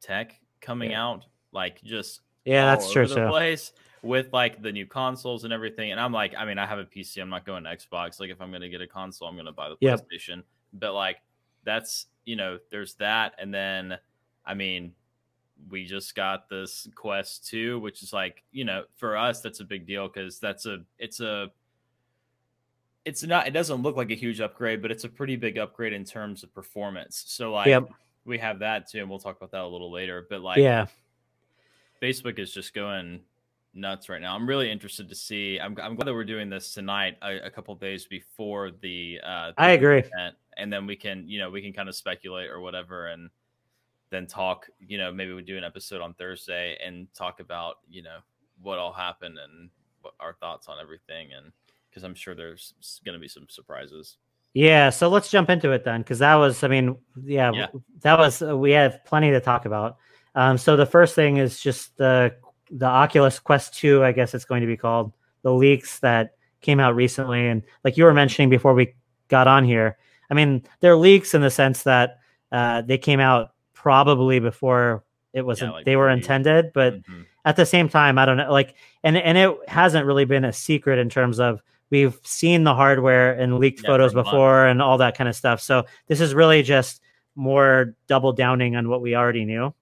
tech 0.00 0.40
coming 0.60 0.90
Yeah. 0.92 1.04
out, 1.06 1.24
like 1.52 1.82
just 1.82 2.20
yeah, 2.44 2.66
that's 2.66 2.90
true. 2.92 3.06
the 3.06 3.14
So 3.14 3.28
place 3.28 3.72
with 4.02 4.32
like 4.32 4.62
the 4.62 4.70
new 4.72 4.86
consoles 4.86 5.44
and 5.44 5.52
everything. 5.52 5.90
And 5.90 6.00
I'm 6.00 6.12
like, 6.12 6.34
I 6.36 6.44
mean, 6.44 6.58
I 6.58 6.66
have 6.66 6.78
a 6.78 6.84
PC. 6.84 7.20
I'm 7.20 7.28
not 7.30 7.44
going 7.44 7.64
to 7.64 7.70
Xbox. 7.70 8.20
Like, 8.20 8.30
if 8.30 8.40
I'm 8.40 8.50
going 8.50 8.62
to 8.62 8.68
get 8.68 8.80
a 8.80 8.86
console, 8.86 9.28
I'm 9.28 9.34
going 9.34 9.46
to 9.46 9.52
buy 9.52 9.68
the 9.68 9.76
Yep. 9.80 10.06
PlayStation. 10.12 10.42
But 10.72 10.94
like, 10.94 11.18
that's 11.64 12.06
you 12.24 12.36
know, 12.36 12.58
there's 12.70 12.94
that, 12.94 13.34
and 13.38 13.52
then 13.52 13.98
I 14.46 14.54
mean, 14.54 14.92
we 15.70 15.84
just 15.84 16.14
got 16.14 16.48
this 16.48 16.88
Quest 16.94 17.46
2, 17.48 17.80
which 17.80 18.02
is 18.02 18.12
like, 18.12 18.44
you 18.52 18.64
know, 18.64 18.84
for 18.96 19.16
us, 19.16 19.40
that's 19.40 19.60
a 19.60 19.64
big 19.64 19.86
deal 19.86 20.06
because 20.08 20.38
that's 20.38 20.64
a, 20.66 20.78
it's 20.98 21.20
a, 21.20 21.50
it's 23.04 23.22
not, 23.24 23.46
it 23.46 23.50
doesn't 23.50 23.82
look 23.82 23.96
like 23.96 24.10
a 24.10 24.14
huge 24.14 24.40
upgrade, 24.40 24.80
but 24.82 24.90
it's 24.90 25.04
a 25.04 25.08
pretty 25.08 25.36
big 25.36 25.58
upgrade 25.58 25.92
in 25.92 26.04
terms 26.04 26.42
of 26.44 26.54
performance. 26.54 27.24
So 27.26 27.52
like, 27.52 27.66
Yep. 27.66 27.88
We 28.28 28.38
have 28.38 28.60
that 28.60 28.88
too, 28.88 29.00
and 29.00 29.10
we'll 29.10 29.18
talk 29.18 29.36
about 29.36 29.50
that 29.52 29.62
a 29.62 29.66
little 29.66 29.90
later. 29.90 30.26
But 30.28 30.42
like, 30.42 30.58
yeah, 30.58 30.86
Facebook 32.00 32.38
is 32.38 32.52
just 32.52 32.74
going 32.74 33.20
nuts 33.74 34.08
right 34.08 34.20
now. 34.20 34.34
I'm 34.34 34.48
really 34.48 34.70
interested 34.70 35.08
to 35.08 35.14
see. 35.14 35.58
I'm, 35.58 35.76
I'm 35.82 35.94
glad 35.94 36.06
that 36.06 36.14
we're 36.14 36.24
doing 36.24 36.50
this 36.50 36.74
tonight, 36.74 37.16
a, 37.22 37.46
a 37.46 37.50
couple 37.50 37.74
days 37.74 38.06
before 38.06 38.70
the. 38.70 39.20
Uh, 39.24 39.52
I 39.56 39.70
agree. 39.70 40.00
event, 40.00 40.36
and 40.56 40.72
then 40.72 40.86
we 40.86 40.96
can, 40.96 41.28
you 41.28 41.38
know, 41.38 41.50
we 41.50 41.62
can 41.62 41.72
kind 41.72 41.88
of 41.88 41.96
speculate 41.96 42.50
or 42.50 42.60
whatever, 42.60 43.08
and 43.08 43.30
then 44.10 44.26
talk. 44.26 44.68
You 44.78 44.98
know, 44.98 45.12
maybe 45.12 45.32
we 45.32 45.42
do 45.42 45.56
an 45.56 45.64
episode 45.64 46.00
on 46.00 46.14
Thursday 46.14 46.76
and 46.84 47.12
talk 47.14 47.40
about, 47.40 47.76
you 47.88 48.02
know, 48.02 48.18
what 48.62 48.78
all 48.78 48.92
happened 48.92 49.38
and 49.38 49.70
what 50.02 50.14
our 50.20 50.34
thoughts 50.34 50.68
on 50.68 50.78
everything, 50.80 51.28
and 51.36 51.52
because 51.88 52.04
I'm 52.04 52.14
sure 52.14 52.34
there's 52.34 52.74
going 53.04 53.14
to 53.14 53.20
be 53.20 53.28
some 53.28 53.46
surprises. 53.48 54.18
Yeah. 54.54 54.90
So 54.90 55.08
let's 55.08 55.30
jump 55.30 55.50
into 55.50 55.72
it 55.72 55.84
then, 55.84 56.00
because 56.02 56.18
that 56.20 56.34
was, 56.36 56.62
I 56.64 56.68
mean, 56.68 56.96
yeah, 57.22 57.52
Yeah. 57.52 57.66
that 58.02 58.18
was. 58.18 58.42
Uh, 58.42 58.56
we 58.56 58.72
have 58.72 59.04
plenty 59.04 59.30
to 59.30 59.40
talk 59.40 59.64
about. 59.66 59.96
Um, 60.34 60.58
so 60.58 60.76
the 60.76 60.86
first 60.86 61.14
thing 61.14 61.36
is 61.38 61.60
just 61.60 61.96
the 61.96 62.34
the 62.70 62.86
Oculus 62.86 63.38
Quest 63.38 63.74
2, 63.78 64.04
I 64.04 64.12
guess 64.12 64.34
it's 64.34 64.44
going 64.44 64.60
to 64.60 64.66
be 64.66 64.76
called, 64.76 65.12
the 65.42 65.50
leaks 65.52 66.00
that 66.00 66.32
came 66.60 66.80
out 66.80 66.94
recently. 66.94 67.48
And 67.48 67.62
like 67.82 67.96
you 67.96 68.04
were 68.04 68.12
mentioning 68.12 68.50
before 68.50 68.74
we 68.74 68.94
got 69.28 69.48
on 69.48 69.64
here, 69.64 69.96
I 70.30 70.34
mean, 70.34 70.62
they're 70.80 70.96
leaks 70.96 71.32
in 71.32 71.40
the 71.40 71.50
sense 71.50 71.84
that 71.84 72.18
uh, 72.52 72.82
they 72.82 72.98
came 72.98 73.20
out 73.20 73.52
probably 73.72 74.38
before 74.38 75.02
it 75.32 75.42
wasn't 75.46 75.70
Yeah, 75.70 75.76
like 75.76 75.84
they 75.86 75.96
were 75.96 76.10
intended, 76.10 76.72
but 76.74 76.94
Mhm. 77.04 77.24
at 77.46 77.56
the 77.56 77.64
same 77.64 77.88
time, 77.88 78.18
I 78.18 78.26
don't 78.26 78.36
know, 78.36 78.52
like, 78.52 78.74
and 79.02 79.16
and 79.16 79.38
it 79.38 79.56
hasn't 79.68 80.04
really 80.04 80.24
been 80.26 80.44
a 80.44 80.52
secret 80.52 80.98
in 80.98 81.08
terms 81.08 81.40
of 81.40 81.62
we've 81.90 82.18
seen 82.22 82.64
the 82.64 82.74
hardware 82.74 83.32
and 83.32 83.58
leaked 83.58 83.82
Yeah, 83.82 83.88
photos 83.88 84.12
before 84.14 84.66
and 84.66 84.82
all 84.82 84.98
that 84.98 85.16
kind 85.16 85.28
of 85.28 85.34
stuff. 85.36 85.60
So 85.60 85.84
this 86.06 86.20
is 86.20 86.34
really 86.34 86.62
just 86.62 87.00
more 87.34 87.94
double 88.08 88.32
downing 88.32 88.76
on 88.76 88.88
what 88.88 89.00
we 89.00 89.14
already 89.14 89.44
knew. 89.44 89.72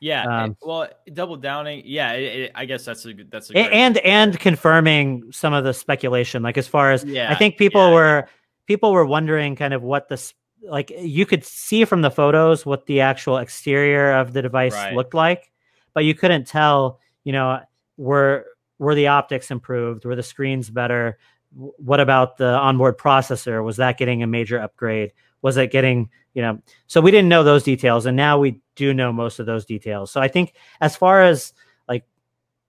Yeah. 0.00 0.22
it- 0.22 0.28
Um, 0.28 0.56
well, 0.62 0.88
double 1.12 1.36
downing. 1.36 1.82
Yeah. 1.84 2.12
It, 2.12 2.40
it- 2.40 2.52
I 2.54 2.64
guess 2.64 2.84
that's 2.84 3.04
a 3.04 3.14
good- 3.14 3.30
that's 3.30 3.50
a 3.50 3.56
and 3.58 3.98
and 3.98 4.38
confirming 4.38 5.30
some 5.32 5.52
of 5.54 5.64
the 5.64 5.72
speculation 5.72 6.42
like 6.42 6.58
as 6.58 6.68
far 6.68 6.92
as 6.92 7.04
yeah, 7.04 7.30
i 7.30 7.34
think 7.34 7.56
people 7.56 7.88
yeah, 7.88 7.94
were 7.94 8.28
people 8.66 8.92
were 8.92 9.06
wondering 9.06 9.56
kind 9.56 9.72
of 9.72 9.82
what 9.82 10.08
this 10.08 10.34
like 10.68 10.90
you 10.98 11.24
could 11.26 11.44
see 11.44 11.84
from 11.84 12.02
the 12.02 12.10
photos 12.10 12.66
what 12.66 12.86
the 12.86 13.00
actual 13.00 13.36
exterior 13.38 14.12
of 14.12 14.32
the 14.32 14.42
device 14.42 14.74
Right. 14.74 14.94
looked 14.94 15.14
like 15.14 15.50
but 15.94 16.04
you 16.04 16.14
couldn't 16.14 16.46
tell 16.46 16.98
you 17.24 17.32
know 17.32 17.60
were 17.96 18.46
were 18.78 18.94
the 18.94 19.06
optics 19.06 19.50
improved 19.50 20.04
were 20.04 20.16
the 20.16 20.22
screens 20.22 20.68
better 20.70 21.18
what 21.56 22.00
about 22.00 22.36
the 22.36 22.48
onboard 22.56 22.98
processor? 22.98 23.64
Was 23.64 23.78
that 23.78 23.98
getting 23.98 24.22
a 24.22 24.26
major 24.26 24.58
upgrade? 24.58 25.12
Was 25.42 25.56
it 25.56 25.70
getting 25.70 26.10
you 26.34 26.42
know 26.42 26.60
so 26.86 27.00
we 27.00 27.10
didn't 27.10 27.30
know 27.30 27.42
those 27.42 27.62
details 27.62 28.04
and 28.06 28.16
now 28.16 28.38
we 28.38 28.60
do 28.74 28.92
know 28.92 29.12
most 29.12 29.38
of 29.38 29.46
those 29.46 29.64
details. 29.64 30.10
So 30.10 30.20
i 30.20 30.28
think 30.28 30.54
as 30.80 30.94
far 30.96 31.22
as 31.22 31.52
like 31.88 32.04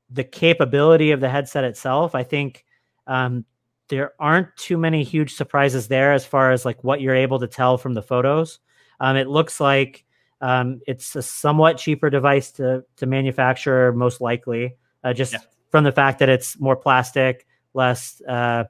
the 0.10 0.24
capability 0.24 1.12
of 1.12 1.20
the 1.20 1.29
headset 1.29 1.65
itself 1.65 2.15
i 2.15 2.24
think 2.24 2.65
um, 3.08 3.46
there 3.89 4.13
aren't 4.20 4.56
too 4.58 4.77
many 4.77 5.03
huge 5.03 5.36
surprises 5.36 5.88
there 5.88 6.13
as 6.13 6.25
far 6.25 6.51
as 6.51 6.65
like 6.65 6.84
what 6.84 7.01
you're 7.01 7.15
able 7.15 7.39
to 7.39 7.48
tell 7.48 7.77
from 7.77 7.94
the 7.94 8.01
photos. 8.01 8.60
Um, 9.00 9.15
it 9.15 9.27
looks 9.27 9.60
like 9.60 10.06
um, 10.41 10.82
it's 10.88 11.15
a 11.15 11.22
somewhat 11.22 11.77
cheaper 11.77 12.10
device 12.10 12.51
to 12.53 12.84
to 12.98 13.06
manufacture 13.06 13.94
most 13.94 14.22
likely 14.22 14.75
uh, 15.03 15.13
just 15.13 15.34
Yeah. 15.34 15.39
from 15.70 15.84
the 15.84 15.91
fact 15.91 16.20
that 16.20 16.29
it's 16.29 16.60
more 16.60 16.75
plastic 16.75 17.48
less 17.74 18.22
uh, 18.27 18.65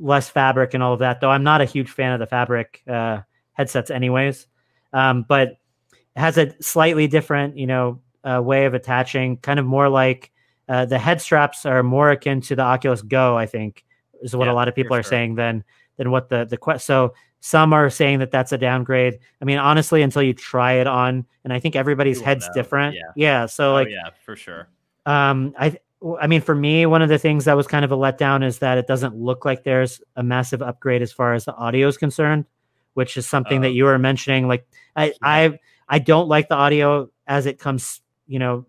less 0.00 0.28
fabric 0.30 0.74
and 0.74 0.82
all 0.82 0.92
of 0.94 0.98
that 1.00 1.20
though 1.20 1.30
i'm 1.30 1.42
not 1.44 1.60
a 1.60 1.64
huge 1.64 1.90
fan 1.90 2.12
of 2.12 2.18
the 2.18 2.26
fabric 2.26 2.82
uh, 2.88 3.20
headsets 3.52 3.90
anyways 3.90 4.46
um, 4.92 5.24
but 5.28 5.48
it 5.50 5.58
has 6.16 6.36
a 6.38 6.54
slightly 6.62 7.06
different 7.06 7.56
you 7.56 7.66
know 7.66 8.00
uh, 8.24 8.40
way 8.42 8.64
of 8.64 8.74
attaching 8.74 9.36
kind 9.38 9.60
of 9.60 9.66
more 9.66 9.88
like 9.88 10.32
uh, 10.68 10.84
the 10.86 10.98
head 10.98 11.20
straps 11.20 11.66
are 11.66 11.82
more 11.82 12.10
akin 12.10 12.40
to 12.40 12.56
the 12.56 12.62
oculus 12.62 13.02
go 13.02 13.36
i 13.36 13.46
think 13.46 13.84
is 14.22 14.34
what 14.34 14.46
Yeah, 14.46 14.52
a 14.52 14.54
lot 14.54 14.68
of 14.68 14.74
people 14.74 14.96
are 14.96 15.02
sure. 15.02 15.10
saying 15.10 15.34
than 15.36 15.62
than 15.96 16.10
what 16.10 16.28
the 16.28 16.44
the 16.46 16.56
quest 16.56 16.86
so 16.86 17.14
some 17.40 17.72
are 17.72 17.88
saying 17.90 18.18
that 18.18 18.30
that's 18.30 18.52
a 18.52 18.58
downgrade 18.58 19.18
i 19.40 19.44
mean 19.44 19.58
honestly 19.58 20.02
until 20.02 20.22
you 20.22 20.32
try 20.34 20.72
it 20.74 20.86
on 20.86 21.24
and 21.44 21.52
i 21.52 21.58
think 21.60 21.76
everybody's 21.76 22.20
head's 22.20 22.46
know, 22.48 22.52
different 22.54 22.94
yeah. 22.94 23.02
yeah 23.16 23.46
so 23.46 23.70
Oh, 23.70 23.74
like 23.74 23.88
yeah, 23.88 24.10
for 24.24 24.36
sure. 24.36 24.68
um 25.06 25.54
i 25.58 25.76
i 26.20 26.26
mean 26.26 26.40
for 26.40 26.54
me 26.54 26.86
one 26.86 27.02
of 27.02 27.08
the 27.08 27.18
things 27.18 27.44
that 27.44 27.56
was 27.56 27.66
kind 27.66 27.84
of 27.84 27.92
a 27.92 27.96
letdown 27.96 28.42
is 28.44 28.58
that 28.58 28.78
it 28.78 28.86
doesn't 28.86 29.14
look 29.16 29.44
like 29.44 29.64
there's 29.64 30.00
a 30.16 30.22
massive 30.22 30.62
upgrade 30.62 31.02
as 31.02 31.12
far 31.12 31.34
as 31.34 31.44
the 31.44 31.54
audio 31.54 31.86
is 31.88 31.96
concerned 31.96 32.44
which 32.94 33.16
is 33.16 33.26
something 33.26 33.60
that 33.60 33.68
Oh. 33.68 33.72
you 33.72 33.84
were 33.84 33.98
mentioning 33.98 34.48
like 34.48 34.66
i 34.96 35.12
i 35.22 35.58
i 35.88 35.98
don't 35.98 36.28
like 36.28 36.48
the 36.48 36.54
audio 36.56 37.10
as 37.26 37.46
it 37.46 37.58
comes 37.58 38.00
you 38.26 38.38
know 38.38 38.66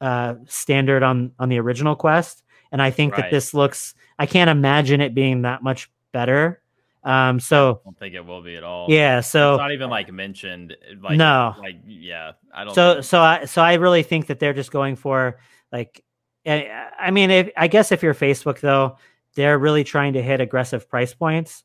uh 0.00 0.34
standard 0.46 1.02
on 1.02 1.32
on 1.38 1.48
the 1.48 1.58
original 1.60 1.94
quest 1.96 2.42
and 2.72 2.82
i 2.82 2.90
think 2.90 3.16
that 3.16 3.30
this 3.30 3.54
looks 3.54 3.94
i 4.18 4.26
can't 4.26 4.50
imagine 4.50 5.00
it 5.00 5.14
being 5.14 5.42
that 5.42 5.62
much 5.62 5.90
better 6.12 6.60
um 7.04 7.38
so 7.38 7.80
I 7.82 7.84
don't 7.84 7.98
think 8.00 8.14
it 8.14 8.26
will 8.26 8.42
be 8.42 8.56
at 8.56 8.64
all. 8.64 8.86
yeah 8.90 9.18
It's 9.20 9.28
so 9.28 9.56
not 9.56 9.70
even 9.70 9.88
like 9.88 10.10
mentioned. 10.12 10.76
Like 11.00 11.16
No. 11.16 11.54
Like 11.56 11.76
yeah, 11.86 12.32
I 12.52 12.64
don't. 12.64 12.74
so 12.74 12.94
think- 12.94 13.04
so 13.04 13.20
i 13.20 13.44
so 13.44 13.62
i 13.62 13.74
really 13.74 14.02
think 14.02 14.26
that 14.26 14.40
they're 14.40 14.52
just 14.54 14.72
going 14.72 14.96
for 14.96 15.38
like 15.70 16.02
i, 16.46 16.88
I 16.98 17.10
mean 17.10 17.30
if, 17.30 17.50
i 17.56 17.66
guess 17.66 17.92
if 17.92 18.02
you're 18.02 18.14
facebook 18.14 18.60
though 18.60 18.96
they're 19.36 19.58
really 19.58 19.84
trying 19.84 20.14
to 20.14 20.22
hit 20.22 20.40
aggressive 20.40 20.88
price 20.88 21.14
points. 21.14 21.62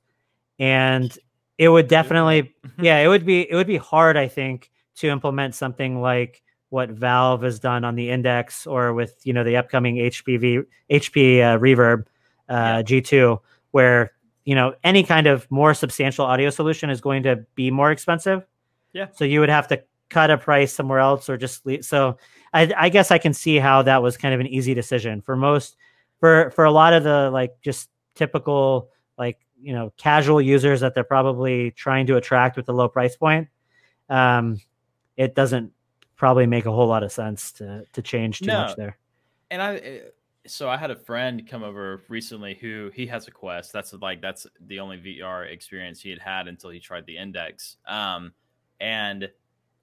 And 0.59 1.17
it 1.57 1.69
would 1.69 1.87
definitely 1.87 2.53
yeah 2.79 2.97
it 2.99 3.07
would 3.07 3.25
be 3.25 3.49
it 3.49 3.53
would 3.55 3.67
be 3.67 3.77
hard 3.77 4.17
i 4.17 4.27
think 4.27 4.71
to 4.95 5.07
implement 5.09 5.53
something 5.53 6.01
like 6.01 6.41
what 6.69 6.89
valve 6.89 7.43
has 7.43 7.59
done 7.59 7.83
on 7.83 7.93
the 7.93 8.09
index 8.09 8.65
or 8.65 8.93
with 8.93 9.15
you 9.23 9.31
know 9.31 9.43
the 9.43 9.57
upcoming 9.57 9.97
hpv 9.97 10.65
hp 10.89 11.41
uh, 11.41 11.59
reverb 11.59 12.05
uh, 12.49 12.81
g2 12.81 13.37
where 13.71 14.11
you 14.43 14.55
know 14.55 14.73
any 14.83 15.03
kind 15.03 15.27
of 15.27 15.49
more 15.51 15.75
substantial 15.75 16.25
audio 16.25 16.49
solution 16.49 16.89
is 16.89 16.99
going 16.99 17.21
to 17.23 17.45
be 17.53 17.69
more 17.69 17.91
expensive. 17.91 18.43
Yeah. 18.93 19.07
so 19.13 19.23
you 19.23 19.39
would 19.39 19.49
have 19.49 19.67
to 19.67 19.83
cut 20.09 20.31
a 20.31 20.37
price 20.37 20.73
somewhere 20.73 20.99
else 20.99 21.29
or 21.29 21.37
just 21.37 21.65
leave 21.65 21.85
so 21.85 22.17
I, 22.53 22.71
I 22.77 22.89
guess 22.89 23.11
i 23.11 23.17
can 23.17 23.33
see 23.33 23.57
how 23.57 23.81
that 23.83 24.01
was 24.03 24.17
kind 24.17 24.33
of 24.33 24.39
an 24.39 24.47
easy 24.47 24.73
decision 24.73 25.21
for 25.21 25.35
most 25.35 25.77
for 26.19 26.51
for 26.51 26.65
a 26.65 26.71
lot 26.71 26.93
of 26.93 27.03
the 27.03 27.29
like 27.31 27.59
just 27.61 27.89
typical 28.15 28.89
like 29.17 29.39
you 29.61 29.73
know 29.73 29.93
casual 29.97 30.41
users 30.41 30.81
that 30.81 30.93
they're 30.93 31.03
probably 31.03 31.71
trying 31.71 32.07
to 32.07 32.17
attract 32.17 32.57
with 32.57 32.65
the 32.65 32.73
low 32.73 32.87
price 32.89 33.15
point 33.15 33.47
um 34.09 34.59
it 35.17 35.35
doesn't 35.35 35.71
probably 36.15 36.45
make 36.45 36.65
a 36.65 36.71
whole 36.71 36.87
lot 36.87 37.03
of 37.03 37.11
sense 37.11 37.51
to 37.51 37.85
to 37.93 38.01
change 38.01 38.39
too 38.39 38.47
No. 38.47 38.61
much 38.61 38.75
there 38.75 38.97
and 39.49 39.61
I 39.61 39.75
eh, 39.77 39.99
so 40.47 40.69
I 40.69 40.77
had 40.77 40.89
a 40.89 40.95
friend 40.95 41.47
come 41.47 41.61
over 41.63 42.01
recently 42.07 42.55
who 42.55 42.89
he 42.95 43.05
has 43.07 43.27
a 43.27 43.31
Quest. 43.31 43.71
That's 43.71 43.93
like 43.93 44.21
that's 44.21 44.47
the 44.65 44.79
only 44.79 44.97
VR 44.97 45.47
experience 45.51 46.01
he 46.01 46.09
had 46.09 46.17
had 46.17 46.47
until 46.47 46.71
he 46.71 46.79
tried 46.79 47.05
the 47.05 47.17
Index. 47.17 47.77
Um, 47.87 48.33
and 48.79 49.29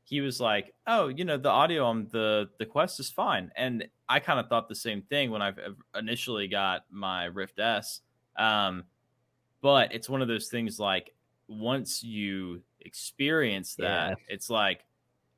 he 0.08 0.20
was 0.22 0.40
like, 0.40 0.74
"Oh, 0.86 1.08
you 1.08 1.24
know, 1.24 1.36
the 1.36 1.50
audio 1.50 1.84
on 1.84 2.08
the 2.10 2.48
the 2.58 2.64
Quest 2.66 2.98
is 3.00 3.10
fine." 3.10 3.50
And 3.56 3.86
I 4.08 4.20
kind 4.20 4.40
of 4.40 4.48
thought 4.48 4.68
the 4.68 4.74
same 4.74 5.02
thing 5.02 5.30
when 5.30 5.42
I 5.42 5.52
initially 5.96 6.48
got 6.48 6.84
my 6.90 7.26
Rift 7.26 7.58
S. 7.58 8.00
Um, 8.36 8.84
but 9.60 9.92
it's 9.92 10.08
one 10.08 10.22
of 10.22 10.28
those 10.28 10.48
things 10.48 10.78
like 10.80 11.14
once 11.48 12.02
you 12.02 12.62
experience 12.80 13.74
that, 13.76 14.10
Yeah. 14.10 14.14
it's 14.28 14.48
like 14.50 14.84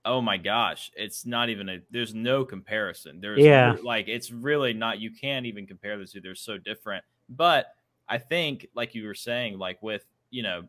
oh 0.06 0.22
my 0.22 0.38
gosh 0.38 0.90
it's 0.96 1.26
not 1.26 1.50
even 1.50 1.68
a 1.68 1.78
there's 1.90 2.14
no 2.14 2.42
comparison 2.42 3.20
there's 3.20 3.38
Yeah. 3.44 3.76
like 3.85 4.09
it's 4.09 4.30
really 4.30 4.72
not 4.72 4.98
you 4.98 5.11
can't 5.11 5.44
even 5.44 5.66
compare 5.66 5.98
the 5.98 6.06
two 6.06 6.22
they're 6.22 6.35
so 6.35 6.56
different 6.56 7.04
but 7.28 7.74
i 8.09 8.16
think 8.16 8.66
like 8.74 8.94
you 8.94 9.04
were 9.06 9.14
saying 9.14 9.59
like 9.59 9.83
with 9.83 10.06
you 10.30 10.42
know 10.42 10.62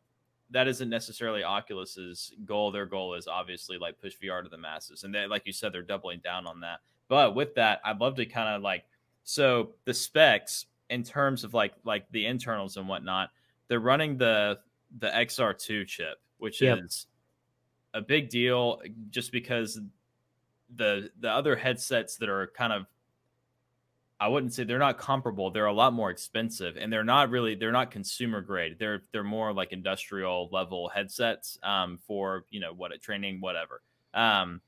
that 0.51 0.67
isn't 0.67 0.89
necessarily 0.89 1.41
oculus's 1.43 2.33
goal 2.45 2.71
their 2.71 2.85
goal 2.85 3.13
is 3.13 3.27
obviously 3.27 3.77
like 3.77 3.99
push 3.99 4.13
vr 4.21 4.43
to 4.43 4.49
the 4.49 4.57
masses 4.57 5.03
and 5.03 5.13
they 5.13 5.25
like 5.27 5.45
you 5.45 5.53
said 5.53 5.71
they're 5.73 5.81
doubling 5.81 6.19
down 6.19 6.45
on 6.45 6.59
that 6.59 6.79
but 7.07 7.35
with 7.35 7.55
that 7.55 7.79
i'd 7.85 7.99
love 7.99 8.15
to 8.15 8.25
kind 8.25 8.49
of 8.49 8.61
like 8.61 8.85
so 9.23 9.71
the 9.85 9.93
specs 9.93 10.65
in 10.89 11.03
terms 11.03 11.43
of 11.43 11.53
like 11.53 11.73
like 11.83 12.05
the 12.11 12.25
internals 12.25 12.77
and 12.77 12.87
whatnot 12.87 13.29
they're 13.67 13.79
running 13.79 14.17
the 14.17 14.59
the 14.99 15.07
xr2 15.07 15.87
chip 15.87 16.19
which 16.37 16.61
Yep. 16.61 16.79
is 16.83 17.07
a 17.93 18.01
big 18.01 18.29
deal 18.29 18.81
just 19.09 19.31
because 19.31 19.79
the 20.75 21.09
the 21.19 21.29
other 21.29 21.55
headsets 21.55 22.15
that 22.17 22.29
are 22.29 22.47
kind 22.55 22.73
of 22.73 22.85
I 24.21 24.27
wouldn't 24.27 24.53
say 24.53 24.63
they're 24.63 24.77
not 24.77 24.99
comparable. 24.99 25.49
They're 25.49 25.65
a 25.65 25.73
lot 25.73 25.93
more 25.93 26.11
expensive 26.11 26.77
and 26.77 26.93
they're 26.93 27.03
not 27.03 27.31
really 27.31 27.55
they're 27.55 27.71
not 27.71 27.89
consumer 27.89 28.39
grade. 28.39 28.77
They're 28.77 29.01
they're 29.11 29.23
more 29.23 29.51
like 29.51 29.73
industrial 29.73 30.47
level 30.51 30.89
headsets 30.89 31.57
um 31.63 31.97
for, 32.05 32.45
you 32.51 32.59
know, 32.59 32.71
what 32.71 32.91
training 33.01 33.41
whatever. 33.41 33.81
Um 34.13 34.61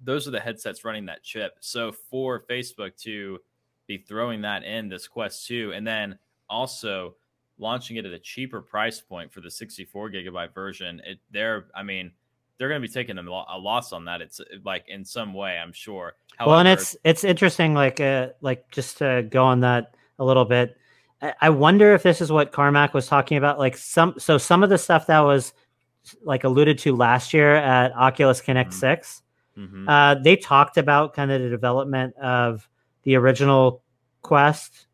those 0.00 0.28
are 0.28 0.30
the 0.30 0.40
headsets 0.40 0.84
running 0.84 1.06
that 1.06 1.24
chip. 1.24 1.56
So 1.58 1.90
for 1.90 2.44
Facebook 2.48 2.96
to 3.02 3.40
be 3.88 3.98
throwing 3.98 4.42
that 4.42 4.62
in 4.62 4.88
this 4.88 5.08
Quest 5.08 5.48
2 5.48 5.72
and 5.72 5.84
then 5.84 6.16
also 6.48 7.16
launching 7.58 7.96
it 7.96 8.06
at 8.06 8.12
a 8.12 8.20
cheaper 8.20 8.62
price 8.62 9.00
point 9.00 9.32
for 9.32 9.40
the 9.40 9.50
64 9.50 10.10
gigabyte 10.10 10.54
version, 10.54 11.02
it 11.04 11.18
they're 11.32 11.66
I 11.74 11.82
mean, 11.82 12.12
they're 12.60 12.68
going 12.68 12.80
to 12.82 12.86
be 12.86 12.92
taking 12.92 13.16
a, 13.16 13.22
a 13.22 13.58
loss 13.58 13.90
on 13.94 14.04
that. 14.04 14.20
It's 14.20 14.38
like 14.66 14.84
in 14.86 15.02
some 15.02 15.32
way, 15.32 15.58
I'm 15.58 15.72
sure. 15.72 16.12
well 16.44 16.58
and 16.58 16.68
it's 16.68 16.94
it's 17.04 17.24
interesting 17.24 17.72
like 17.74 18.00
uh 18.00 18.28
like 18.42 18.70
just 18.70 18.98
to 18.98 19.26
go 19.30 19.44
on 19.44 19.60
that 19.60 19.94
a 20.18 20.24
little 20.24 20.44
bit 20.44 20.76
I, 21.22 21.34
I 21.40 21.50
wonder 21.50 21.94
if 21.94 22.02
this 22.02 22.20
is 22.20 22.30
what 22.30 22.52
carmack 22.52 22.94
was 22.94 23.06
talking 23.06 23.36
about 23.38 23.58
like 23.58 23.76
some 23.76 24.14
so 24.18 24.38
some 24.38 24.62
of 24.62 24.68
the 24.70 24.78
stuff 24.78 25.06
that 25.08 25.20
was 25.20 25.52
like 26.22 26.44
alluded 26.44 26.78
to 26.78 26.94
last 26.96 27.34
year 27.34 27.56
at 27.56 27.92
oculus 27.96 28.40
connect 28.40 28.70
Mhm. 28.70 28.74
6 28.74 29.22
Mhm. 29.58 29.84
uh, 29.88 30.14
they 30.22 30.36
talked 30.36 30.76
about 30.78 31.12
kind 31.14 31.30
of 31.30 31.42
the 31.42 31.50
development 31.50 32.14
of 32.16 32.66
the 33.02 33.16
original 33.16 33.82
quest 34.22 34.86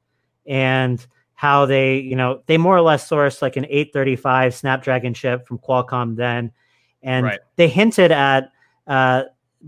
and 0.47 1.07
how 1.35 1.67
they 1.67 1.99
you 1.99 2.17
know 2.17 2.43
they 2.47 2.59
more 2.59 2.77
or 2.77 2.81
less 2.81 3.09
sourced 3.09 3.41
like 3.43 3.57
an 3.57 3.67
835 3.69 4.55
snapdragon 4.55 5.15
chip 5.15 5.47
from 5.47 5.59
qualcomm 5.59 6.17
then 6.17 6.51
and 7.07 7.25
Right. 7.25 7.41
they 7.57 7.69
hinted 7.69 8.13
at 8.13 8.53
uh, 8.87 9.23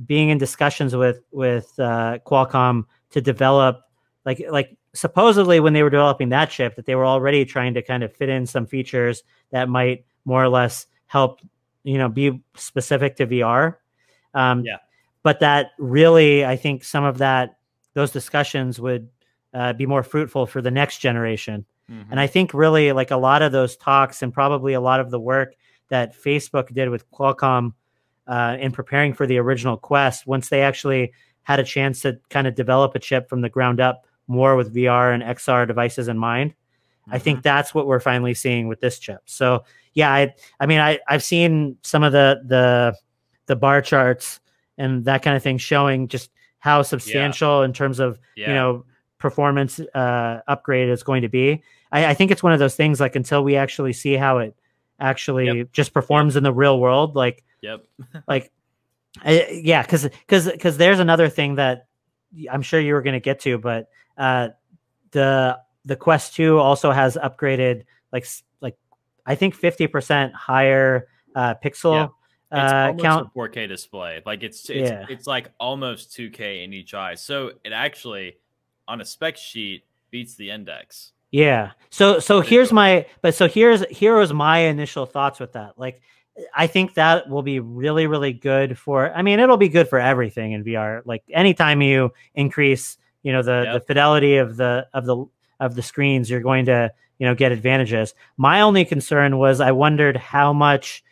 being 0.06 0.28
in 0.28 0.36
discussions 0.38 0.94
with 0.94 1.20
with 1.32 1.72
uh, 1.78 2.18
Qualcomm 2.26 2.84
to 3.10 3.20
develop 3.22 3.80
like 4.26 4.44
like 4.50 4.76
supposedly 4.92 5.60
when 5.60 5.72
they 5.72 5.82
were 5.82 5.90
developing 5.90 6.28
that 6.30 6.50
chip 6.50 6.74
that 6.76 6.84
they 6.84 6.94
were 6.94 7.06
already 7.06 7.44
trying 7.44 7.72
to 7.74 7.82
kind 7.82 8.02
of 8.02 8.12
fit 8.12 8.28
in 8.28 8.44
some 8.46 8.66
features 8.66 9.22
that 9.50 9.68
might 9.68 10.04
more 10.24 10.42
or 10.42 10.48
less 10.48 10.86
help 11.06 11.40
you 11.84 11.96
know 11.96 12.08
be 12.08 12.42
specific 12.56 13.16
to 13.16 13.26
VR. 13.26 13.76
Um, 14.34 14.64
Yeah. 14.64 14.76
But 15.22 15.40
that 15.40 15.72
really, 15.78 16.44
I 16.44 16.56
think 16.56 16.84
some 16.84 17.04
of 17.04 17.18
that 17.18 17.56
those 17.94 18.10
discussions 18.10 18.80
would 18.80 19.08
uh, 19.54 19.72
be 19.72 19.86
more 19.86 20.02
fruitful 20.02 20.46
for 20.46 20.60
the 20.62 20.70
next 20.70 20.98
generation. 20.98 21.64
Mhm. 21.90 22.06
And 22.10 22.20
I 22.20 22.26
think 22.26 22.52
really 22.54 22.92
like 22.92 23.10
a 23.10 23.16
lot 23.16 23.42
of 23.42 23.50
those 23.52 23.76
talks 23.76 24.22
and 24.22 24.32
probably 24.32 24.74
a 24.74 24.80
lot 24.80 25.00
of 25.00 25.10
the 25.10 25.18
work 25.20 25.54
that 25.88 26.16
Facebook 26.16 26.72
did 26.72 26.90
with 26.90 27.10
Qualcomm 27.10 27.72
uh, 28.26 28.56
in 28.60 28.72
preparing 28.72 29.14
for 29.14 29.26
the 29.26 29.38
original 29.38 29.76
Quest, 29.76 30.26
once 30.26 30.48
they 30.48 30.62
actually 30.62 31.12
had 31.42 31.60
a 31.60 31.64
chance 31.64 32.00
to 32.02 32.18
kind 32.28 32.46
of 32.46 32.54
develop 32.54 32.94
a 32.94 32.98
chip 32.98 33.28
from 33.28 33.40
the 33.40 33.48
ground 33.48 33.80
up 33.80 34.06
more 34.26 34.56
with 34.56 34.74
VR 34.74 35.14
and 35.14 35.22
XR 35.22 35.66
devices 35.66 36.08
in 36.08 36.18
mind, 36.18 36.54
I 37.10 37.18
think 37.18 37.42
that's 37.42 37.74
what 37.74 37.86
we're 37.86 38.00
finally 38.00 38.34
seeing 38.34 38.68
with 38.68 38.80
this 38.80 38.98
chip. 38.98 39.22
So 39.24 39.64
yeah, 39.94 40.12
I 40.12 40.34
I 40.60 40.66
mean 40.66 40.80
I 40.80 40.98
I've 41.08 41.22
seen 41.22 41.76
some 41.82 42.02
of 42.02 42.12
the 42.12 42.42
the 42.44 42.94
the 43.46 43.56
bar 43.56 43.80
charts 43.80 44.40
and 44.76 45.04
that 45.06 45.22
kind 45.22 45.36
of 45.36 45.42
thing 45.42 45.58
showing 45.58 46.08
just 46.08 46.30
how 46.58 46.82
substantial 46.82 47.62
in 47.62 47.72
terms 47.72 47.98
of 47.98 48.18
yeah. 48.36 48.48
you 48.48 48.54
know 48.54 48.84
performance 49.18 49.80
uh, 49.80 50.40
upgrade 50.46 50.88
is 50.88 51.02
going 51.02 51.22
to 51.22 51.28
be. 51.28 51.62
I, 51.90 52.06
I 52.06 52.14
think 52.14 52.30
it's 52.30 52.42
one 52.42 52.52
of 52.52 52.58
those 52.58 52.76
things 52.76 53.00
like 53.00 53.16
until 53.16 53.42
we 53.42 53.56
actually 53.56 53.92
see 53.92 54.14
how 54.14 54.38
it 54.38 54.54
actually 55.00 55.64
just 55.72 55.92
performs 55.92 56.36
in 56.36 56.42
the 56.42 56.52
real 56.52 56.78
world, 56.80 57.14
like 57.16 57.44
Yep. 57.62 57.84
like 58.28 58.52
I, 59.24 59.60
yeah, 59.64 59.82
because 59.82 60.04
because 60.08 60.50
because 60.50 60.76
there's 60.76 61.00
another 61.00 61.28
thing 61.28 61.56
that 61.56 61.86
I'm 62.50 62.62
sure 62.62 62.78
you 62.78 62.94
were 62.94 63.02
going 63.02 63.14
to 63.14 63.20
get 63.20 63.40
to, 63.40 63.58
but 63.58 63.88
uh, 64.16 64.48
the 65.12 65.58
the 65.84 65.96
Quest 65.96 66.34
Two 66.34 66.58
also 66.58 66.92
has 66.92 67.16
upgraded 67.16 67.84
like 68.12 68.26
like 68.60 68.76
I 69.26 69.34
think 69.34 69.54
50 69.54 69.86
percent 69.88 70.34
higher 70.34 71.08
uh, 71.34 71.54
pixel 71.62 72.10
It's 72.52 72.72
uh, 72.72 72.86
almost 72.88 73.04
count. 73.04 73.28
a 73.34 73.38
4K 73.38 73.68
display. 73.68 74.22
Like 74.24 74.42
it's 74.42 74.68
it's 74.70 74.90
Yeah. 74.90 75.06
it's 75.08 75.26
like 75.26 75.50
almost 75.58 76.16
2K 76.16 76.64
in 76.64 76.72
each 76.72 76.94
eye. 76.94 77.14
So 77.14 77.52
it 77.64 77.72
actually 77.72 78.36
on 78.86 79.00
a 79.00 79.04
spec 79.04 79.36
sheet 79.36 79.84
beats 80.10 80.34
the 80.36 80.50
index. 80.50 81.12
Yeah. 81.30 81.72
So 81.90 82.18
so 82.18 82.40
here's 82.40 82.72
my 82.72 83.06
but 83.22 83.34
so 83.34 83.48
here's 83.48 83.84
here 83.86 84.16
was 84.16 84.32
my 84.32 84.58
initial 84.58 85.06
thoughts 85.06 85.40
with 85.40 85.52
that. 85.52 85.78
Like 85.78 86.00
I 86.54 86.66
think 86.66 86.94
that 86.94 87.28
will 87.28 87.42
be 87.42 87.60
really 87.60 88.06
really 88.06 88.32
good 88.32 88.78
for 88.78 89.12
I 89.12 89.22
mean 89.22 89.40
it'll 89.40 89.56
be 89.56 89.68
good 89.68 89.88
for 89.88 89.98
everything 89.98 90.52
in 90.52 90.64
VR. 90.64 91.02
Like 91.04 91.22
anytime 91.32 91.82
you 91.82 92.12
increase, 92.34 92.98
you 93.22 93.32
know, 93.32 93.42
the 93.42 93.70
the 93.74 93.80
fidelity 93.80 94.36
of 94.36 94.56
the 94.56 94.86
of 94.92 95.06
the 95.06 95.24
of 95.60 95.74
the 95.74 95.82
screens, 95.82 96.30
you're 96.30 96.40
going 96.40 96.66
to, 96.66 96.92
you 97.18 97.26
know, 97.26 97.34
get 97.34 97.52
advantages. 97.52 98.14
My 98.36 98.60
only 98.60 98.84
concern 98.84 99.38
was 99.38 99.60
I 99.60 99.72
wondered 99.72 100.16
how 100.16 100.52
much 100.52 101.02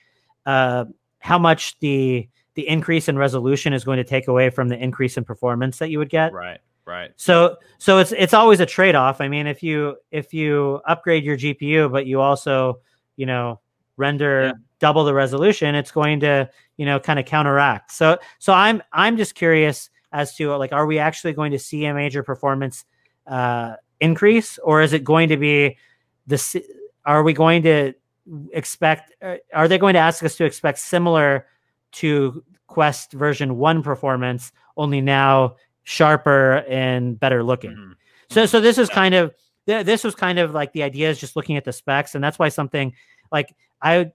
uh 0.45 0.85
how 1.19 1.39
much 1.39 1.79
the 1.81 2.29
the 2.55 2.69
increase 2.69 3.09
in 3.09 3.19
resolution 3.19 3.73
is 3.73 3.85
going 3.85 3.99
to 3.99 4.05
take 4.05 4.29
away 4.29 4.51
from 4.51 4.69
the 4.69 4.77
increase 4.77 5.17
in 5.17 5.25
performance 5.25 5.79
that 5.79 5.91
you 5.91 5.99
would 5.99 6.09
get. 6.09 6.33
Right. 6.33 6.59
Right. 6.87 7.11
So 7.17 7.57
so 7.79 7.99
it's 7.99 8.13
it's 8.13 8.33
always 8.33 8.61
a 8.61 8.67
trade 8.67 8.95
off. 8.95 9.21
I 9.21 9.29
mean, 9.29 9.47
if 9.49 9.63
you 9.63 9.97
if 10.13 10.33
you 10.33 10.81
upgrade 10.87 11.25
your 11.25 11.37
GPU, 11.37 11.91
but 11.91 12.07
you 12.07 12.21
also 12.21 12.81
you 13.17 13.27
know 13.27 13.61
render 13.97 14.43
Yeah. 14.47 14.53
double 14.79 15.05
the 15.05 15.13
resolution, 15.15 15.75
it's 15.75 15.91
going 15.91 16.21
to 16.21 16.49
you 16.77 16.87
know 16.87 17.01
kind 17.01 17.19
of 17.19 17.25
counteract. 17.27 17.91
So 17.91 18.19
so 18.39 18.53
I'm 18.53 18.83
I'm 18.93 19.17
just 19.17 19.35
curious 19.35 19.91
as 20.13 20.37
to 20.37 20.55
like, 20.55 20.73
are 20.73 20.87
we 20.87 20.99
actually 21.01 21.33
going 21.33 21.51
to 21.53 21.59
see 21.59 21.85
a 21.87 21.93
major 21.93 22.23
performance 22.23 22.85
uh, 23.27 23.75
increase, 24.01 24.57
or 24.59 24.81
is 24.81 24.93
it 24.93 25.03
going 25.03 25.29
to 25.31 25.37
be 25.37 25.77
the? 26.29 26.63
Are 27.05 27.25
we 27.25 27.33
going 27.33 27.63
to 27.65 27.95
expect? 28.53 29.13
uh, 29.23 29.37
Are 29.53 29.67
they 29.67 29.79
going 29.79 29.95
to 29.95 30.01
ask 30.01 30.23
us 30.23 30.37
to 30.37 30.45
expect 30.45 30.79
similar 30.79 31.47
to 31.93 32.45
Quest 32.69 33.13
version 33.13 33.59
one 33.59 33.83
performance, 33.83 34.53
only 34.77 35.01
now 35.01 35.57
sharper 35.87 36.65
and 36.69 37.19
better 37.19 37.45
looking? 37.45 37.71
Mhm. 37.71 37.95
So 38.29 38.45
so 38.45 38.61
this 38.61 38.77
is 38.77 38.89
kind 38.89 39.15
of 39.15 39.33
this 39.67 40.05
was 40.05 40.15
kind 40.15 40.39
of 40.39 40.53
like 40.53 40.73
the 40.73 40.83
idea 40.83 41.09
is 41.09 41.19
just 41.19 41.37
looking 41.37 41.57
at 41.57 41.65
the 41.65 41.73
specs, 41.73 42.15
and 42.15 42.23
that's 42.23 42.39
why 42.39 42.49
something 42.49 42.93
like 43.33 43.55
I, 43.81 44.11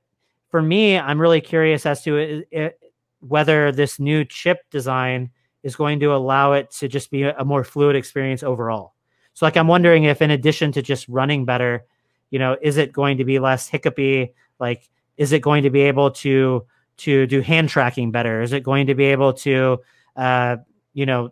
for 0.50 0.62
me, 0.62 0.98
I'm 0.98 1.20
really 1.20 1.42
curious 1.42 1.86
as 1.86 2.04
to 2.04 2.18
it, 2.18 2.48
it, 2.52 2.80
whether 3.20 3.72
this 3.72 4.00
new 4.00 4.26
chip 4.26 4.60
design 4.70 5.32
is 5.64 5.76
going 5.76 6.00
to 6.02 6.14
allow 6.14 6.54
it 6.54 6.72
to 6.72 6.88
just 6.88 7.10
be 7.10 7.24
a, 7.24 7.38
a 7.38 7.46
more 7.46 7.64
fluid 7.64 7.96
experience 7.96 8.44
overall. 8.44 8.94
So 9.34 9.46
like 9.46 9.56
I'm 9.56 9.68
wondering 9.68 10.06
if 10.06 10.22
in 10.22 10.32
addition 10.32 10.72
to 10.74 10.82
just 10.82 11.08
running 11.08 11.46
better, 11.46 11.86
you 12.32 12.40
know, 12.40 12.58
is 12.62 12.78
it 12.78 12.92
going 12.92 13.18
to 13.18 13.26
be 13.26 13.40
less 13.40 13.68
hiccupy? 13.68 14.34
Like, 14.60 14.90
is 15.18 15.32
it 15.32 15.42
going 15.42 15.64
to 15.64 15.70
be 15.70 15.82
able 15.82 16.12
to 16.12 16.66
to 16.98 17.28
do 17.28 17.42
hand 17.42 17.70
tracking 17.70 18.12
better? 18.12 18.42
Is 18.42 18.52
it 18.54 18.64
going 18.64 18.88
to 18.88 18.96
be 18.96 19.06
able 19.06 19.34
to, 19.34 19.80
uh, 20.16 20.58
you 20.94 21.06
know, 21.06 21.32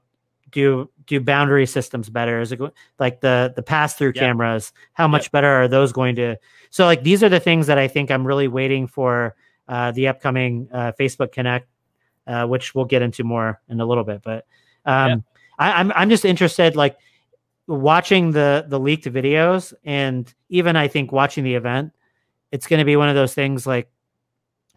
do 0.51 0.89
do 1.05 1.19
boundary 1.19 1.65
systems 1.65 2.09
better? 2.09 2.39
Is 2.39 2.51
it 2.51 2.57
go- 2.57 2.71
like 2.99 3.21
the 3.21 3.53
the 3.55 3.63
pass 3.63 3.95
through 3.95 4.13
Yeah. 4.15 4.21
cameras? 4.21 4.73
How 4.93 5.07
much 5.07 5.31
better 5.31 5.47
are 5.47 5.67
those 5.67 5.91
going 5.91 6.15
to? 6.15 6.38
So 6.69 6.85
like 6.85 7.03
these 7.03 7.23
are 7.23 7.29
the 7.29 7.39
things 7.39 7.67
that 7.67 7.77
I 7.77 7.88
think 7.88 8.12
I'm 8.12 8.25
really 8.25 8.47
waiting 8.47 8.88
for 8.88 9.35
uh, 9.67 9.91
the 9.91 10.07
upcoming 10.07 10.67
uh, 10.71 10.91
Facebook 10.99 11.31
Connect, 11.31 11.67
uh, 12.27 12.45
which 12.45 12.73
we'll 12.75 12.85
get 12.85 13.01
into 13.01 13.23
more 13.23 13.62
in 13.69 13.79
a 13.79 13.85
little 13.85 14.03
bit. 14.03 14.21
But 14.23 14.45
um, 14.85 15.23
I, 15.57 15.73
I'm 15.73 15.91
I'm 15.93 16.09
just 16.09 16.25
interested 16.25 16.75
like 16.75 16.97
watching 17.67 18.31
the 18.31 18.65
the 18.67 18.79
leaked 18.79 19.05
videos 19.05 19.73
and 19.83 20.33
even 20.49 20.75
I 20.75 20.88
think 20.88 21.12
watching 21.12 21.43
the 21.43 21.55
event. 21.55 21.93
It's 22.51 22.65
going 22.65 22.79
to 22.79 22.85
be 22.85 22.95
one 22.95 23.09
of 23.09 23.15
those 23.15 23.35
things 23.35 23.67
like 23.67 23.89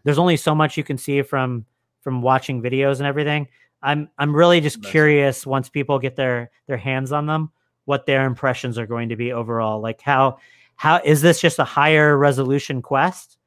there's 0.03 0.19
only 0.19 0.37
so 0.37 0.53
much 0.53 0.77
you 0.77 0.83
can 0.83 0.97
see 0.97 1.21
from 1.23 1.65
from 2.01 2.21
watching 2.21 2.61
videos 2.61 2.97
and 2.97 3.07
everything. 3.07 3.47
I'm 3.83 4.09
I'm 4.17 4.35
really 4.35 4.61
just 4.61 4.77
That's- 4.77 4.91
curious 4.91 5.45
once 5.45 5.69
people 5.69 5.99
get 5.99 6.15
their 6.15 6.49
their 6.67 6.77
hands 6.77 7.11
on 7.11 7.25
them 7.27 7.51
what 7.85 8.05
their 8.05 8.25
impressions 8.25 8.77
are 8.77 8.87
going 8.87 9.09
to 9.09 9.17
be 9.17 9.33
overall. 9.33 9.81
Like 9.81 10.01
how 10.01 10.37
how 10.75 11.01
is 11.03 11.21
this 11.21 11.41
just 11.41 11.59
a 11.59 11.63
higher 11.65 12.17
resolution 12.17 12.81
quest 12.81 13.37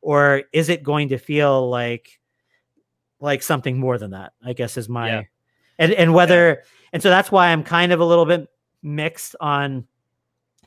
or 0.00 0.42
is 0.52 0.68
it 0.70 0.82
going 0.82 1.10
to 1.10 1.18
feel 1.18 1.68
like 1.70 2.18
like 3.20 3.42
something 3.42 3.78
more 3.78 3.98
than 3.98 4.10
that? 4.12 4.32
I 4.44 4.52
guess 4.54 4.76
is 4.76 4.88
my 4.88 5.08
Yeah. 5.08 5.22
and 5.78 5.92
and 5.92 6.14
whether 6.14 6.62
and 6.92 7.02
so 7.02 7.10
that's 7.10 7.30
why 7.30 7.48
I'm 7.48 7.62
kind 7.62 7.92
of 7.92 8.00
a 8.00 8.04
little 8.04 8.24
bit 8.26 8.48
mixed 8.82 9.36
on 9.40 9.86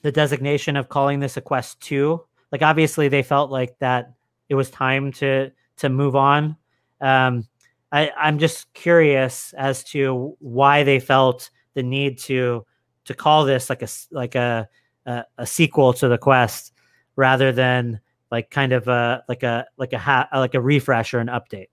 the 0.03 0.11
designation 0.11 0.75
of 0.75 0.89
calling 0.89 1.19
this 1.19 1.37
a 1.37 1.41
quest 1.41 1.81
2 1.81 2.23
like 2.51 2.61
obviously 2.61 3.07
they 3.09 3.23
felt 3.23 3.51
like 3.51 3.77
that 3.79 4.13
it 4.47 4.55
was 4.55 4.69
time 4.69 5.11
to 5.11 5.51
to 5.77 5.89
move 5.89 6.15
on 6.15 6.55
um 7.01 7.45
i 7.91 8.11
i'm 8.17 8.37
just 8.39 8.71
curious 8.73 9.53
as 9.57 9.83
to 9.83 10.35
why 10.39 10.83
they 10.83 10.99
felt 10.99 11.49
the 11.73 11.83
need 11.83 12.17
to 12.17 12.65
to 13.05 13.13
call 13.13 13.45
this 13.45 13.69
like 13.69 13.81
a 13.81 13.87
like 14.11 14.35
a 14.35 14.67
a, 15.05 15.23
a 15.37 15.45
sequel 15.47 15.93
to 15.93 16.07
the 16.07 16.17
quest 16.17 16.73
rather 17.15 17.51
than 17.51 17.99
like 18.29 18.49
kind 18.49 18.73
of 18.73 18.87
a 18.87 19.23
like 19.29 19.43
a 19.43 19.65
like 19.77 19.93
a 19.93 19.97
ha- 19.97 20.27
like 20.33 20.53
a 20.53 20.61
refresh 20.61 21.13
or 21.13 21.19
an 21.19 21.27
update 21.27 21.67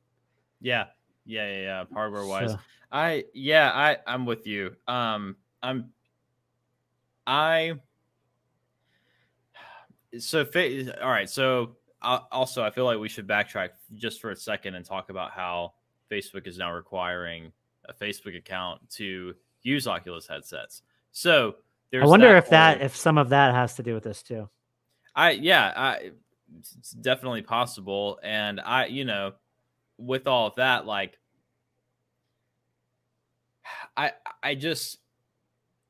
Yeah. 0.60 0.86
Yeah. 1.26 1.48
Yeah. 1.50 1.60
Yeah. 1.62 1.84
Hardware 1.92 2.26
wise. 2.26 2.52
So- 2.52 2.58
I 2.92 3.24
yeah, 3.34 3.72
I 3.74 3.96
I'm 4.06 4.24
with 4.24 4.46
you. 4.46 4.76
Um 4.86 5.36
I'm 5.62 5.90
I 7.26 7.74
so 10.18 10.46
all 11.02 11.10
right, 11.10 11.28
so 11.28 11.76
uh, 12.02 12.20
also 12.30 12.62
I 12.62 12.70
feel 12.70 12.84
like 12.84 12.98
we 12.98 13.08
should 13.08 13.26
backtrack 13.26 13.70
just 13.94 14.20
for 14.20 14.30
a 14.30 14.36
second 14.36 14.76
and 14.76 14.84
talk 14.84 15.10
about 15.10 15.32
how 15.32 15.72
Facebook 16.10 16.46
is 16.46 16.58
now 16.58 16.72
requiring 16.72 17.52
a 17.88 17.92
Facebook 17.92 18.36
account 18.36 18.88
to 18.90 19.34
use 19.62 19.86
Oculus 19.86 20.26
headsets. 20.26 20.82
So 21.12 21.56
there's 21.90 22.04
i 22.04 22.06
wonder 22.06 22.36
if 22.36 22.48
that 22.50 22.80
if 22.80 22.96
some 22.96 23.18
of 23.18 23.28
that 23.28 23.54
has 23.54 23.76
to 23.76 23.82
do 23.82 23.94
with 23.94 24.02
this 24.02 24.20
too 24.20 24.48
I 25.14 25.30
yeah, 25.32 25.72
I 25.76 26.10
it's 26.58 26.90
definitely 26.90 27.42
possible. 27.42 28.18
And 28.22 28.60
I, 28.60 28.86
you 28.86 29.04
know, 29.04 29.32
with 29.98 30.26
all 30.26 30.48
of 30.48 30.56
that, 30.56 30.86
like 30.86 31.18
I 33.96 34.12
I 34.42 34.54
just 34.54 34.98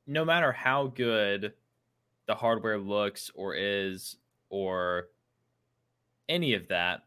no 0.06 0.24
matter 0.24 0.52
how 0.52 0.88
good 0.88 1.54
the 2.26 2.34
hardware 2.34 2.78
looks 2.78 3.30
or 3.34 3.54
is 3.54 4.16
or 4.50 5.08
any 6.28 6.54
of 6.54 6.68
that, 6.68 7.04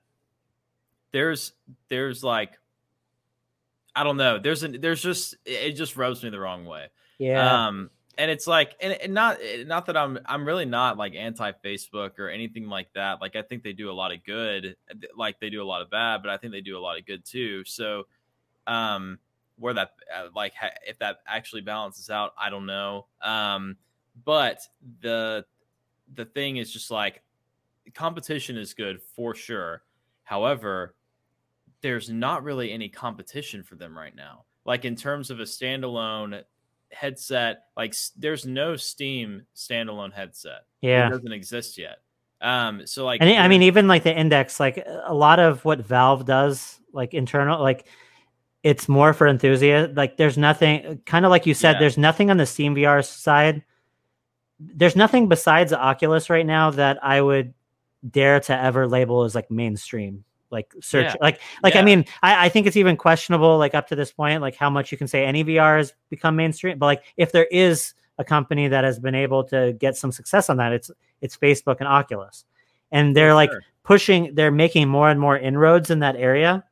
there's 1.11 1.53
there's 1.89 2.23
like 2.23 2.57
I 3.97 4.03
don't 4.03 4.17
know. 4.17 4.39
There's 4.39 4.63
an 4.63 4.79
there's 4.81 5.01
just 5.01 5.35
it 5.45 5.73
just 5.73 5.97
rubs 5.97 6.23
me 6.23 6.29
the 6.29 6.39
wrong 6.39 6.65
way. 6.65 6.87
yeah 7.17 7.67
Um, 7.67 7.89
and 8.19 8.31
it's 8.31 8.47
like, 8.47 8.75
and, 8.81 8.93
and 8.93 9.13
not 9.13 9.37
not 9.65 9.85
that 9.87 9.97
I'm 9.97 10.19
I'm 10.25 10.45
really 10.45 10.65
not 10.65 10.97
like 10.97 11.13
anti 11.15 11.51
Facebook 11.51 12.17
or 12.19 12.29
anything 12.29 12.67
like 12.67 12.91
that. 12.93 13.21
Like 13.21 13.35
I 13.35 13.43
think 13.43 13.63
they 13.63 13.73
do 13.73 13.91
a 13.91 13.93
lot 13.93 14.11
of 14.11 14.23
good, 14.23 14.75
like 15.15 15.39
they 15.39 15.49
do 15.49 15.61
a 15.61 15.65
lot 15.65 15.81
of 15.81 15.89
bad, 15.91 16.21
but 16.23 16.31
I 16.31 16.37
think 16.37 16.53
they 16.53 16.61
do 16.61 16.77
a 16.77 16.81
lot 16.81 16.97
of 16.97 17.05
good 17.05 17.25
too. 17.25 17.63
So 17.65 18.07
Um, 18.67 19.19
where 19.57 19.73
that 19.73 19.91
uh, 20.15 20.29
like 20.35 20.53
if 20.87 20.99
that 20.99 21.19
actually 21.27 21.61
balances 21.61 22.09
out, 22.09 22.33
I 22.39 22.49
don't 22.49 22.65
know. 22.67 23.07
Um, 23.21 23.77
but 24.25 24.59
the 25.01 25.45
the 26.13 26.25
thing 26.25 26.57
is 26.57 26.71
just 26.71 26.91
like 26.91 27.23
competition 27.93 28.57
is 28.57 28.73
good 28.73 29.01
for 29.01 29.35
sure. 29.35 29.83
However, 30.23 30.95
there's 31.81 32.09
not 32.09 32.43
really 32.43 32.71
any 32.71 32.89
competition 32.89 33.63
for 33.63 33.75
them 33.75 33.97
right 33.97 34.15
now. 34.15 34.45
Like 34.65 34.85
in 34.85 34.95
terms 34.95 35.31
of 35.31 35.39
a 35.39 35.43
standalone 35.43 36.43
headset, 36.91 37.63
like 37.75 37.95
there's 38.17 38.45
no 38.45 38.75
Steam 38.75 39.43
standalone 39.55 40.13
headset. 40.13 40.65
Yeah, 40.81 41.07
it 41.07 41.11
doesn't 41.11 41.31
exist 41.31 41.77
yet. 41.77 41.99
Um, 42.41 42.85
so 42.85 43.05
like, 43.05 43.21
and 43.21 43.29
I 43.29 43.47
mean, 43.47 43.63
even 43.63 43.87
like 43.87 44.03
the 44.03 44.15
index, 44.15 44.59
like 44.59 44.85
a 45.05 45.13
lot 45.13 45.39
of 45.39 45.63
what 45.65 45.79
Valve 45.79 46.25
does, 46.25 46.79
like 46.93 47.13
internal, 47.13 47.61
like 47.61 47.87
it's 48.63 48.87
more 48.87 49.13
for 49.13 49.27
enthusiasts. 49.27 49.95
Like 49.95 50.17
there's 50.17 50.37
nothing, 50.37 51.01
kind 51.05 51.25
of 51.25 51.31
like 51.31 51.45
you 51.45 51.53
said, 51.53 51.73
yeah. 51.73 51.79
there's 51.79 51.97
nothing 51.97 52.29
on 52.29 52.37
the 52.37 52.45
Steam 52.45 52.75
VR 52.75 53.03
side. 53.05 53.63
There's 54.59 54.95
nothing 54.95 55.29
besides 55.29 55.73
Oculus 55.73 56.29
right 56.29 56.45
now 56.45 56.71
that 56.71 57.03
I 57.03 57.21
would 57.21 57.53
dare 58.07 58.39
to 58.41 58.55
ever 58.55 58.87
label 58.87 59.23
as 59.23 59.33
like 59.33 59.49
mainstream 59.49 60.23
like 60.49 60.73
search 60.81 61.05
yeah. 61.05 61.15
like 61.19 61.41
like 61.63 61.73
yeah. 61.73 61.81
i 61.81 61.83
mean 61.83 62.05
I, 62.21 62.45
I 62.45 62.49
think 62.49 62.67
it's 62.67 62.77
even 62.77 62.95
questionable 62.97 63.57
like 63.57 63.75
up 63.75 63.87
to 63.87 63.95
this 63.95 64.11
point 64.11 64.41
like 64.41 64.55
how 64.55 64.69
much 64.69 64.91
you 64.91 64.97
can 64.97 65.07
say 65.07 65.25
any 65.25 65.43
vr 65.43 65.77
has 65.77 65.93
become 66.09 66.35
mainstream 66.35 66.77
but 66.77 66.85
like 66.85 67.03
if 67.17 67.31
there 67.31 67.45
is 67.45 67.93
a 68.17 68.23
company 68.23 68.67
that 68.67 68.83
has 68.83 68.99
been 68.99 69.15
able 69.15 69.43
to 69.45 69.73
get 69.73 69.97
some 69.97 70.11
success 70.11 70.49
on 70.49 70.57
that 70.57 70.71
it's 70.71 70.89
it's 71.21 71.37
facebook 71.37 71.77
and 71.79 71.87
oculus 71.87 72.45
and 72.91 73.15
they're 73.15 73.33
like 73.33 73.51
sure. 73.51 73.61
pushing 73.83 74.33
they're 74.35 74.51
making 74.51 74.87
more 74.87 75.09
and 75.09 75.19
more 75.19 75.37
inroads 75.37 75.89
in 75.89 75.99
that 75.99 76.15
area 76.15 76.63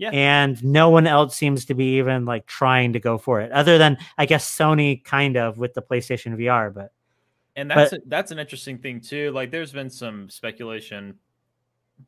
yeah. 0.00 0.08
And 0.14 0.64
no 0.64 0.88
one 0.88 1.06
else 1.06 1.36
seems 1.36 1.66
to 1.66 1.74
be 1.74 1.98
even 1.98 2.24
like 2.24 2.46
trying 2.46 2.94
to 2.94 3.00
go 3.00 3.18
for 3.18 3.42
it, 3.42 3.52
other 3.52 3.76
than 3.76 3.98
I 4.16 4.24
guess 4.24 4.50
Sony 4.50 5.04
kind 5.04 5.36
of 5.36 5.58
with 5.58 5.74
the 5.74 5.82
PlayStation 5.82 6.38
VR. 6.38 6.72
But 6.72 6.92
and 7.54 7.70
that's 7.70 7.90
but, 7.90 7.98
a, 7.98 8.02
that's 8.06 8.30
an 8.30 8.38
interesting 8.38 8.78
thing 8.78 9.02
too. 9.02 9.30
Like, 9.32 9.50
there's 9.50 9.72
been 9.72 9.90
some 9.90 10.30
speculation 10.30 11.18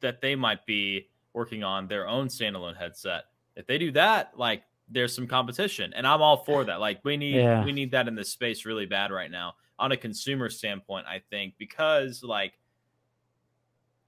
that 0.00 0.20
they 0.20 0.34
might 0.34 0.64
be 0.66 1.08
working 1.32 1.64
on 1.64 1.88
their 1.88 2.06
own 2.08 2.28
standalone 2.28 2.76
headset. 2.76 3.24
If 3.56 3.66
they 3.66 3.78
do 3.78 3.92
that, 3.92 4.32
like 4.36 4.62
there's 4.88 5.14
some 5.14 5.26
competition, 5.26 5.92
and 5.94 6.06
I'm 6.06 6.22
all 6.22 6.38
for 6.44 6.64
that. 6.64 6.80
Like 6.80 7.00
we 7.04 7.16
need 7.16 7.36
yeah. 7.36 7.64
we 7.64 7.72
need 7.72 7.90
that 7.92 8.08
in 8.08 8.14
this 8.14 8.30
space 8.30 8.64
really 8.64 8.86
bad 8.86 9.10
right 9.10 9.30
now 9.30 9.54
on 9.78 9.92
a 9.92 9.96
consumer 9.96 10.48
standpoint. 10.48 11.06
I 11.06 11.22
think 11.30 11.54
because 11.58 12.22
like 12.22 12.52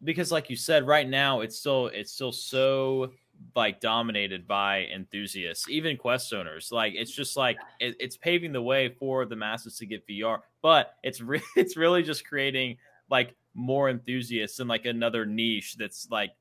because 0.03 0.31
like 0.31 0.51
you 0.51 0.57
said, 0.57 0.87
right 0.87 1.09
now 1.09 1.41
it's 1.41 1.59
still 1.59 1.89
it's 1.89 2.13
still 2.13 2.33
so 2.33 3.13
like 3.57 3.81
dominated 3.81 4.47
by 4.47 4.87
enthusiasts, 4.95 5.69
even 5.69 5.97
Quest 5.97 6.33
owners. 6.33 6.71
Like 6.71 6.95
it's 6.95 7.11
just 7.11 7.37
like 7.37 7.59
it, 7.81 7.97
it's 7.99 8.17
paving 8.17 8.53
the 8.53 8.63
way 8.63 8.89
for 8.89 9.25
the 9.25 9.37
masses 9.37 9.79
to 9.79 9.87
get 9.87 10.07
VR, 10.07 10.41
but 10.63 10.95
it's 11.03 11.21
re- 11.21 11.43
it's 11.57 11.77
really 11.77 12.03
just 12.03 12.27
creating 12.27 12.77
like 13.11 13.35
more 13.55 13.89
enthusiasts 13.89 14.61
and 14.61 14.69
like 14.69 14.87
another 14.87 15.25
niche 15.25 15.77
that's 15.77 16.09
like 16.11 16.33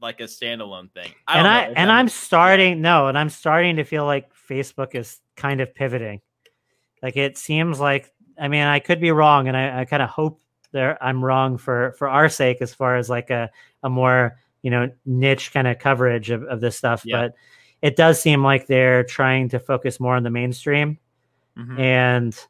like 0.00 0.20
a 0.20 0.24
standalone 0.24 0.90
thing. 0.92 1.12
I 1.26 1.38
and 1.38 1.48
I 1.48 1.62
and 1.64 1.90
I'm, 1.90 2.00
I'm 2.00 2.08
starting 2.08 2.82
no, 2.82 3.08
and 3.08 3.16
I'm 3.16 3.30
starting 3.30 3.76
to 3.76 3.84
feel 3.84 4.04
like 4.04 4.30
Facebook 4.34 4.94
is 4.94 5.20
kind 5.36 5.60
of 5.60 5.74
pivoting. 5.74 6.20
Like 7.02 7.16
it 7.16 7.38
seems 7.38 7.80
like 7.80 8.12
I 8.38 8.48
mean 8.48 8.62
I 8.62 8.80
could 8.80 9.00
be 9.00 9.10
wrong, 9.10 9.48
and 9.48 9.56
I, 9.56 9.80
I 9.80 9.84
kind 9.84 10.02
of 10.02 10.08
hope 10.08 10.40
there 10.72 11.02
I'm 11.02 11.24
wrong 11.24 11.58
for 11.58 11.92
for 11.98 12.08
our 12.08 12.28
sake 12.28 12.58
as 12.60 12.74
far 12.74 12.96
as 12.96 13.08
like 13.08 13.30
a 13.30 13.50
a 13.82 13.90
more 13.90 14.38
you 14.62 14.70
know 14.70 14.90
niche 15.04 15.52
kind 15.52 15.68
of 15.68 15.78
coverage 15.78 16.30
of, 16.30 16.42
of 16.44 16.60
this 16.60 16.76
stuff, 16.76 17.02
yeah. 17.04 17.20
but 17.20 17.34
it 17.82 17.96
does 17.96 18.20
seem 18.20 18.42
like 18.42 18.66
they're 18.66 19.04
trying 19.04 19.48
to 19.50 19.58
focus 19.58 20.00
more 20.00 20.14
on 20.14 20.22
the 20.22 20.30
mainstream 20.30 20.98
mm-hmm. 21.58 21.78
and 21.78 22.46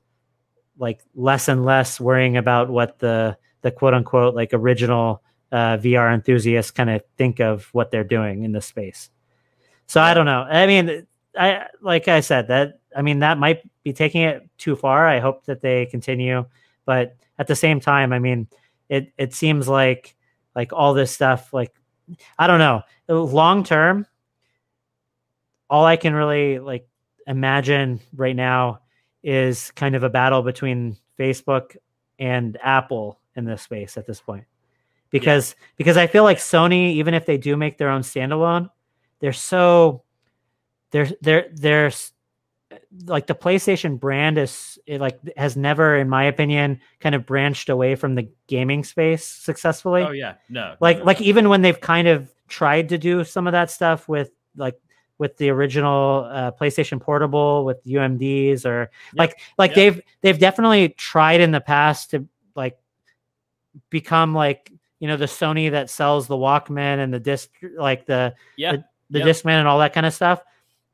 like 0.78 1.00
less 1.14 1.48
and 1.48 1.64
less 1.64 2.00
worrying 2.00 2.36
about 2.36 2.70
what 2.70 2.98
the 2.98 3.36
the 3.62 3.70
quote 3.70 3.94
unquote 3.94 4.34
like 4.34 4.50
original 4.52 5.22
uh, 5.50 5.76
VR 5.78 6.12
enthusiasts 6.12 6.70
kind 6.70 6.90
of 6.90 7.02
think 7.16 7.40
of 7.40 7.68
what 7.72 7.90
they're 7.90 8.04
doing 8.04 8.44
in 8.44 8.52
this 8.52 8.66
space. 8.66 9.10
So 9.86 10.00
I 10.00 10.14
don't 10.14 10.26
know. 10.26 10.42
I 10.42 10.66
mean, 10.66 11.06
I 11.36 11.66
like 11.80 12.08
I 12.08 12.20
said 12.20 12.48
that. 12.48 12.80
I 12.96 13.02
mean, 13.02 13.20
that 13.20 13.38
might 13.38 13.62
be 13.82 13.92
taking 13.92 14.22
it 14.22 14.48
too 14.58 14.76
far. 14.76 15.06
I 15.06 15.20
hope 15.20 15.44
that 15.46 15.60
they 15.60 15.86
continue, 15.86 16.46
but 16.84 17.16
at 17.38 17.46
the 17.46 17.56
same 17.56 17.80
time, 17.80 18.12
I 18.12 18.18
mean, 18.18 18.48
it 18.88 19.12
it 19.16 19.34
seems 19.34 19.68
like 19.68 20.14
like 20.54 20.72
all 20.72 20.94
this 20.94 21.10
stuff. 21.10 21.52
Like 21.52 21.72
I 22.38 22.46
don't 22.46 22.58
know. 22.58 22.82
Long 23.08 23.64
term, 23.64 24.06
all 25.68 25.84
I 25.84 25.96
can 25.96 26.14
really 26.14 26.58
like 26.58 26.86
imagine 27.26 28.00
right 28.14 28.36
now 28.36 28.80
is 29.22 29.70
kind 29.72 29.94
of 29.94 30.02
a 30.02 30.10
battle 30.10 30.42
between 30.42 30.96
Facebook 31.18 31.76
and 32.18 32.58
Apple 32.62 33.20
in 33.36 33.44
this 33.44 33.62
space 33.62 33.96
at 33.96 34.06
this 34.06 34.20
point. 34.20 34.44
Because 35.10 35.54
yeah. 35.58 35.66
because 35.76 35.96
I 35.96 36.06
feel 36.06 36.24
like 36.24 36.38
Sony, 36.38 36.92
even 36.94 37.14
if 37.14 37.26
they 37.26 37.36
do 37.36 37.56
make 37.56 37.78
their 37.78 37.90
own 37.90 38.02
standalone, 38.02 38.70
they're 39.20 39.32
so 39.32 40.02
they're 40.90 41.08
they're 41.20 41.48
they're 41.52 41.92
like 43.06 43.26
the 43.26 43.34
PlayStation 43.34 43.98
brand 43.98 44.38
is 44.38 44.78
it 44.86 45.00
like 45.00 45.18
has 45.36 45.56
never, 45.56 45.96
in 45.96 46.08
my 46.08 46.24
opinion, 46.24 46.80
kind 47.00 47.14
of 47.14 47.26
branched 47.26 47.68
away 47.68 47.94
from 47.94 48.14
the 48.14 48.28
gaming 48.46 48.84
space 48.84 49.24
successfully. 49.24 50.02
Oh 50.02 50.12
yeah, 50.12 50.34
no, 50.48 50.76
like 50.80 50.98
no. 50.98 51.04
like 51.04 51.20
even 51.20 51.48
when 51.48 51.62
they've 51.62 51.80
kind 51.80 52.08
of 52.08 52.32
tried 52.48 52.88
to 52.90 52.98
do 52.98 53.24
some 53.24 53.46
of 53.46 53.52
that 53.52 53.70
stuff 53.70 54.08
with 54.08 54.30
like 54.56 54.78
with 55.18 55.36
the 55.36 55.50
original 55.50 56.28
uh, 56.30 56.50
PlayStation 56.52 57.00
Portable 57.00 57.64
with 57.64 57.82
UMDs 57.84 58.66
or 58.66 58.80
yep. 58.80 58.90
like 59.14 59.40
like 59.58 59.70
yep. 59.70 59.76
they've 59.76 60.02
they've 60.20 60.38
definitely 60.38 60.90
tried 60.90 61.40
in 61.40 61.50
the 61.50 61.60
past 61.60 62.10
to 62.10 62.26
like 62.54 62.76
become 63.90 64.34
like 64.34 64.72
you 65.00 65.08
know 65.08 65.16
the 65.16 65.26
Sony 65.26 65.70
that 65.70 65.90
sells 65.90 66.28
the 66.28 66.36
Walkman 66.36 67.02
and 67.02 67.12
the 67.12 67.20
disc 67.20 67.50
like 67.76 68.06
the 68.06 68.34
yeah 68.56 68.72
the, 68.72 68.84
the 69.10 69.18
yep. 69.20 69.28
Discman 69.28 69.58
and 69.58 69.68
all 69.68 69.78
that 69.80 69.92
kind 69.92 70.06
of 70.06 70.14
stuff. 70.14 70.40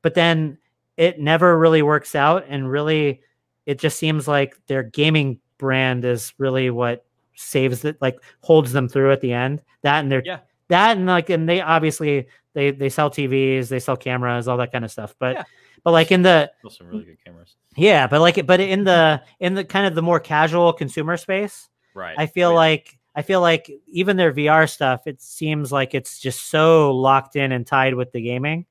But 0.02 0.14
then 0.14 0.58
it 0.96 1.20
never 1.20 1.58
really 1.58 1.82
works 1.82 2.14
out, 2.14 2.44
and 2.48 2.70
really 2.70 3.22
it 3.66 3.78
just 3.78 3.98
seems 3.98 4.26
like 4.26 4.56
their 4.66 4.82
gaming 4.82 5.40
brand 5.58 6.04
is 6.04 6.32
really 6.38 6.70
what 6.70 7.04
saves 7.34 7.84
it, 7.84 8.00
like 8.00 8.18
holds 8.40 8.72
them 8.72 8.88
through 8.88 9.12
at 9.12 9.20
the 9.20 9.32
end. 9.32 9.62
That 9.82 10.00
and 10.00 10.10
their 10.10 10.22
yeah. 10.24 10.38
that 10.68 10.96
and 10.96 11.06
like 11.06 11.30
and 11.30 11.48
they 11.48 11.60
obviously 11.60 12.28
they 12.54 12.70
they 12.70 12.88
sell 12.88 13.10
TVs, 13.10 13.68
they 13.68 13.78
sell 13.78 13.96
cameras, 13.96 14.48
all 14.48 14.56
that 14.56 14.72
kind 14.72 14.84
of 14.84 14.90
stuff. 14.90 15.14
But 15.18 15.36
yeah. 15.36 15.44
but 15.84 15.92
like 15.92 16.10
in 16.10 16.22
the 16.22 16.50
some 16.70 16.88
really 16.88 17.04
good 17.04 17.22
cameras. 17.24 17.56
Yeah, 17.76 18.06
but 18.06 18.20
like 18.20 18.44
but 18.46 18.58
in 18.58 18.84
the 18.84 19.22
in 19.38 19.54
the 19.54 19.64
kind 19.64 19.86
of 19.86 19.94
the 19.94 20.02
more 20.02 20.18
casual 20.18 20.72
consumer 20.72 21.16
space, 21.16 21.68
Right. 21.98 22.14
I 22.16 22.26
feel 22.26 22.54
like 22.54 22.98
I 23.14 23.22
feel 23.22 23.40
like 23.40 23.68
even 23.88 24.16
their 24.16 24.32
VR 24.32 24.70
stuff, 24.70 25.06
it 25.06 25.20
seems 25.20 25.72
like 25.72 25.92
it's 25.92 26.20
just 26.20 26.48
so 26.50 26.94
locked 26.94 27.34
in 27.34 27.50
and 27.50 27.66
tied 27.66 27.94
with 27.94 28.12
the 28.12 28.20
gaming. 28.20 28.64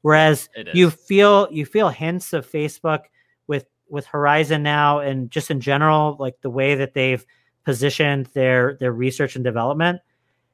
Whereas 0.00 0.48
you 0.72 0.88
feel 0.88 1.48
you 1.50 1.66
feel 1.66 1.90
hints 1.90 2.32
of 2.32 2.50
Facebook 2.50 3.00
with 3.46 3.66
with 3.90 4.06
Horizon 4.06 4.62
now 4.62 5.00
and 5.00 5.30
just 5.30 5.50
in 5.50 5.60
general, 5.60 6.16
like 6.18 6.40
the 6.40 6.48
way 6.48 6.76
that 6.76 6.94
they've 6.94 7.24
positioned 7.64 8.26
their 8.32 8.78
their 8.80 8.92
research 8.92 9.34
and 9.36 9.44
development. 9.44 10.00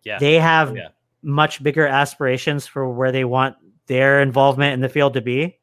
Yeah. 0.02 0.18
They 0.18 0.40
have 0.40 0.72
oh, 0.72 0.74
yeah. 0.74 0.88
much 1.22 1.62
bigger 1.62 1.86
aspirations 1.86 2.66
for 2.66 2.88
where 2.90 3.12
they 3.12 3.24
want 3.24 3.56
their 3.86 4.20
involvement 4.20 4.74
in 4.74 4.80
the 4.80 4.88
field 4.88 5.14
to 5.14 5.20
be. 5.20 5.58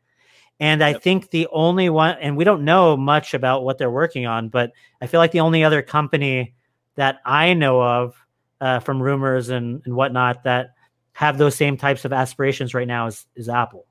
And 0.59 0.83
I 0.83 0.93
think 0.93 1.29
the 1.31 1.47
only 1.51 1.89
one, 1.89 2.15
and 2.21 2.37
we 2.37 2.43
don't 2.43 2.63
know 2.63 2.95
much 2.95 3.33
about 3.33 3.63
what 3.63 3.77
they're 3.77 3.91
working 3.91 4.25
on, 4.25 4.49
but 4.49 4.71
I 5.01 5.07
feel 5.07 5.19
like 5.19 5.31
the 5.31 5.41
only 5.41 5.63
other 5.63 5.81
company 5.81 6.53
that 6.95 7.19
I 7.25 7.53
know 7.53 7.81
of 7.81 8.15
uh, 8.61 8.79
from 8.79 9.01
rumors 9.01 9.49
and, 9.49 9.81
and 9.85 9.95
whatnot 9.95 10.43
that 10.43 10.75
have 11.13 11.37
those 11.37 11.55
same 11.55 11.75
types 11.75 12.05
of 12.05 12.13
aspirations 12.13 12.73
right 12.73 12.87
now 12.87 13.07
is, 13.07 13.25
is 13.35 13.49
Apple. 13.49 13.87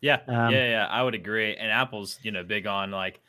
Yeah. 0.00 0.20
Um, 0.26 0.52
yeah. 0.52 0.68
Yeah. 0.68 0.86
I 0.90 1.02
would 1.02 1.14
agree. 1.14 1.54
And 1.56 1.70
Apple's, 1.70 2.18
you 2.22 2.32
know, 2.32 2.42
big 2.42 2.66
on 2.66 2.90
like, 2.90 3.20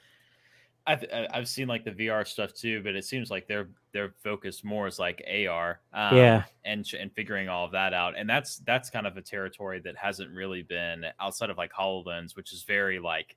I've 0.87 1.05
I've 1.31 1.47
seen 1.47 1.67
like 1.67 1.83
the 1.83 1.91
VR 1.91 2.27
stuff 2.27 2.53
too, 2.53 2.81
but 2.83 2.95
it 2.95 3.05
seems 3.05 3.29
like 3.29 3.47
they're 3.47 3.69
they're 3.93 4.13
focused 4.23 4.63
more 4.63 4.87
as 4.87 4.97
like 4.97 5.23
AR, 5.27 5.79
um, 5.93 6.17
yeah, 6.17 6.43
and 6.65 6.85
and 6.99 7.11
figuring 7.13 7.47
all 7.47 7.65
of 7.65 7.71
that 7.71 7.93
out, 7.93 8.17
and 8.17 8.29
that's 8.29 8.57
that's 8.59 8.89
kind 8.89 9.05
of 9.05 9.17
a 9.17 9.21
territory 9.21 9.79
that 9.81 9.95
hasn't 9.95 10.31
really 10.31 10.63
been 10.63 11.05
outside 11.19 11.49
of 11.49 11.57
like 11.57 11.71
Hololens, 11.71 12.35
which 12.35 12.53
is 12.53 12.63
very 12.63 12.99
like, 12.99 13.35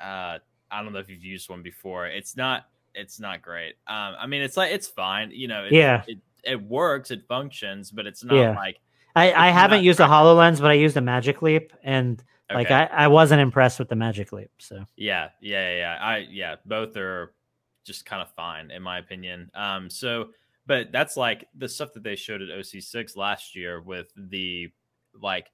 uh, 0.00 0.38
I 0.70 0.82
don't 0.82 0.92
know 0.92 0.98
if 0.98 1.08
you've 1.08 1.24
used 1.24 1.48
one 1.48 1.62
before. 1.62 2.06
It's 2.08 2.36
not 2.36 2.66
it's 2.94 3.20
not 3.20 3.42
great. 3.42 3.74
Um, 3.86 4.16
I 4.18 4.26
mean, 4.26 4.42
it's 4.42 4.56
like 4.56 4.72
it's 4.72 4.88
fine, 4.88 5.30
you 5.30 5.48
know. 5.48 5.64
It, 5.64 5.72
yeah, 5.72 6.02
it, 6.06 6.18
it 6.42 6.62
works, 6.62 7.10
it 7.10 7.22
functions, 7.28 7.90
but 7.90 8.06
it's 8.06 8.24
not 8.24 8.36
yeah. 8.36 8.56
like 8.56 8.80
I 9.14 9.32
I 9.32 9.50
haven't 9.50 9.84
used 9.84 9.98
great. 9.98 10.06
a 10.06 10.10
Hololens, 10.10 10.60
but 10.60 10.70
I 10.70 10.74
used 10.74 10.96
a 10.96 11.00
Magic 11.00 11.42
Leap 11.42 11.72
and 11.82 12.22
Okay. 12.50 12.58
Like 12.58 12.70
I, 12.70 12.84
I 12.86 13.08
wasn't 13.08 13.40
impressed 13.40 13.78
with 13.78 13.88
the 13.88 13.96
Magic 13.96 14.32
Leap. 14.32 14.50
So 14.58 14.84
yeah, 14.96 15.28
yeah, 15.40 15.76
yeah. 15.76 15.98
I 16.00 16.26
yeah, 16.30 16.56
both 16.64 16.96
are 16.96 17.34
just 17.84 18.06
kind 18.06 18.22
of 18.22 18.30
fine 18.34 18.70
in 18.70 18.82
my 18.82 18.98
opinion. 18.98 19.50
Um, 19.54 19.90
so 19.90 20.30
but 20.66 20.92
that's 20.92 21.16
like 21.16 21.46
the 21.56 21.68
stuff 21.68 21.94
that 21.94 22.02
they 22.02 22.14
showed 22.14 22.42
at 22.42 22.48
OC6 22.48 23.16
last 23.16 23.56
year 23.56 23.80
with 23.80 24.12
the 24.16 24.70
like 25.20 25.46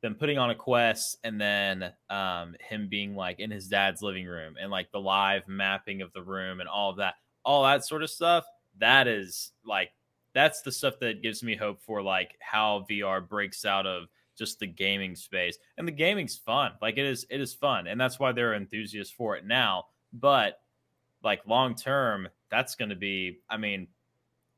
them 0.00 0.14
putting 0.14 0.38
on 0.38 0.50
a 0.50 0.54
quest 0.54 1.18
and 1.24 1.40
then 1.40 1.92
um, 2.10 2.54
him 2.60 2.88
being 2.88 3.16
like 3.16 3.40
in 3.40 3.50
his 3.50 3.68
dad's 3.68 4.02
living 4.02 4.26
room 4.26 4.54
and 4.60 4.70
like 4.70 4.92
the 4.92 5.00
live 5.00 5.48
mapping 5.48 6.02
of 6.02 6.12
the 6.12 6.22
room 6.22 6.60
and 6.60 6.68
all 6.68 6.90
of 6.90 6.98
that, 6.98 7.14
all 7.44 7.64
that 7.64 7.84
sort 7.84 8.02
of 8.02 8.10
stuff. 8.10 8.44
That 8.78 9.08
is 9.08 9.52
like 9.64 9.90
that's 10.34 10.62
the 10.62 10.72
stuff 10.72 10.98
that 11.00 11.22
gives 11.22 11.42
me 11.42 11.56
hope 11.56 11.80
for 11.82 12.02
like 12.02 12.36
how 12.40 12.84
VR 12.88 13.26
breaks 13.26 13.64
out 13.64 13.86
of 13.86 14.08
just 14.36 14.58
the 14.58 14.66
gaming 14.66 15.16
space. 15.16 15.58
And 15.78 15.86
the 15.86 15.92
gaming's 15.92 16.36
fun. 16.36 16.72
Like 16.80 16.98
it 16.98 17.06
is 17.06 17.26
it 17.30 17.40
is 17.40 17.54
fun. 17.54 17.86
And 17.86 18.00
that's 18.00 18.18
why 18.18 18.32
there 18.32 18.52
are 18.52 18.54
enthusiasts 18.54 19.12
for 19.12 19.36
it 19.36 19.46
now. 19.46 19.86
But 20.12 20.60
like 21.22 21.42
long 21.46 21.74
term, 21.74 22.28
that's 22.50 22.74
gonna 22.74 22.96
be 22.96 23.40
I 23.48 23.56
mean, 23.56 23.88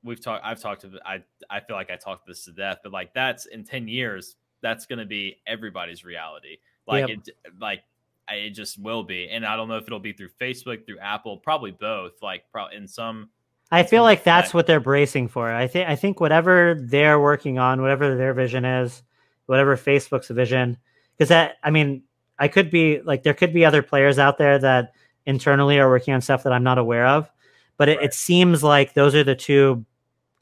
we've 0.03 0.21
talked 0.21 0.45
I've 0.45 0.61
talked 0.61 0.83
to 0.83 0.99
I 1.05 1.23
I 1.51 1.61
feel 1.61 1.77
like 1.77 1.91
I 1.91 1.97
talked 1.97 2.27
this 2.27 2.45
to 2.45 2.53
death, 2.53 2.79
but 2.83 2.93
like 2.93 3.15
that's 3.15 3.47
in 3.47 3.65
10 3.65 3.89
years, 3.89 4.37
that's 4.62 4.87
gonna 4.87 5.07
be 5.07 5.39
everybody's 5.47 6.05
reality. 6.05 6.59
Like 6.87 7.09
yep. 7.09 7.19
it 7.27 7.35
like 7.61 7.83
it 8.29 8.51
just 8.51 8.79
will 8.81 9.05
be. 9.05 9.29
And 9.29 9.47
I 9.47 9.57
don't 9.57 9.69
know 9.69 9.77
if 9.77 9.85
it'll 9.85 10.01
be 10.01 10.12
through 10.12 10.31
Facebook, 10.41 10.85
through 10.85 10.99
Apple, 10.99 11.37
probably 11.37 11.71
both. 11.71 12.23
Like 12.23 12.45
probably 12.51 12.77
in 12.77 12.89
some 12.89 13.31
I 13.71 13.83
feel 13.83 14.03
like 14.05 14.23
that's 14.23 14.55
what 14.55 14.67
they're 14.67 14.81
bracing 14.81 15.29
for. 15.29 15.53
I 15.53 15.67
think 15.67 15.89
I 15.89 15.97
think 15.97 16.21
whatever 16.21 16.77
they're 16.81 17.19
working 17.19 17.59
on, 17.59 17.83
whatever 17.83 18.17
their 18.17 18.33
vision 18.33 18.65
is, 18.65 19.03
whatever 19.46 19.76
Facebook's 19.76 20.28
vision, 20.28 20.76
because 21.16 21.28
that 21.28 21.56
I 21.62 21.70
mean, 21.70 22.02
I 22.38 22.48
could 22.48 22.70
be 22.70 23.00
like 23.02 23.22
there 23.22 23.35
could 23.35 23.52
be 23.52 23.64
other 23.64 23.82
players 23.82 24.18
out 24.18 24.38
there 24.38 24.59
that 24.59 24.92
internally 25.24 25.78
are 25.78 25.88
working 25.88 26.14
on 26.14 26.20
stuff 26.20 26.42
that 26.44 26.52
I'm 26.52 26.62
not 26.62 26.78
aware 26.78 27.06
of, 27.06 27.30
but 27.76 27.88
it, 27.88 27.98
right. 27.98 28.06
it 28.06 28.14
seems 28.14 28.62
like 28.62 28.94
those 28.94 29.14
are 29.14 29.24
the 29.24 29.35
two 29.35 29.85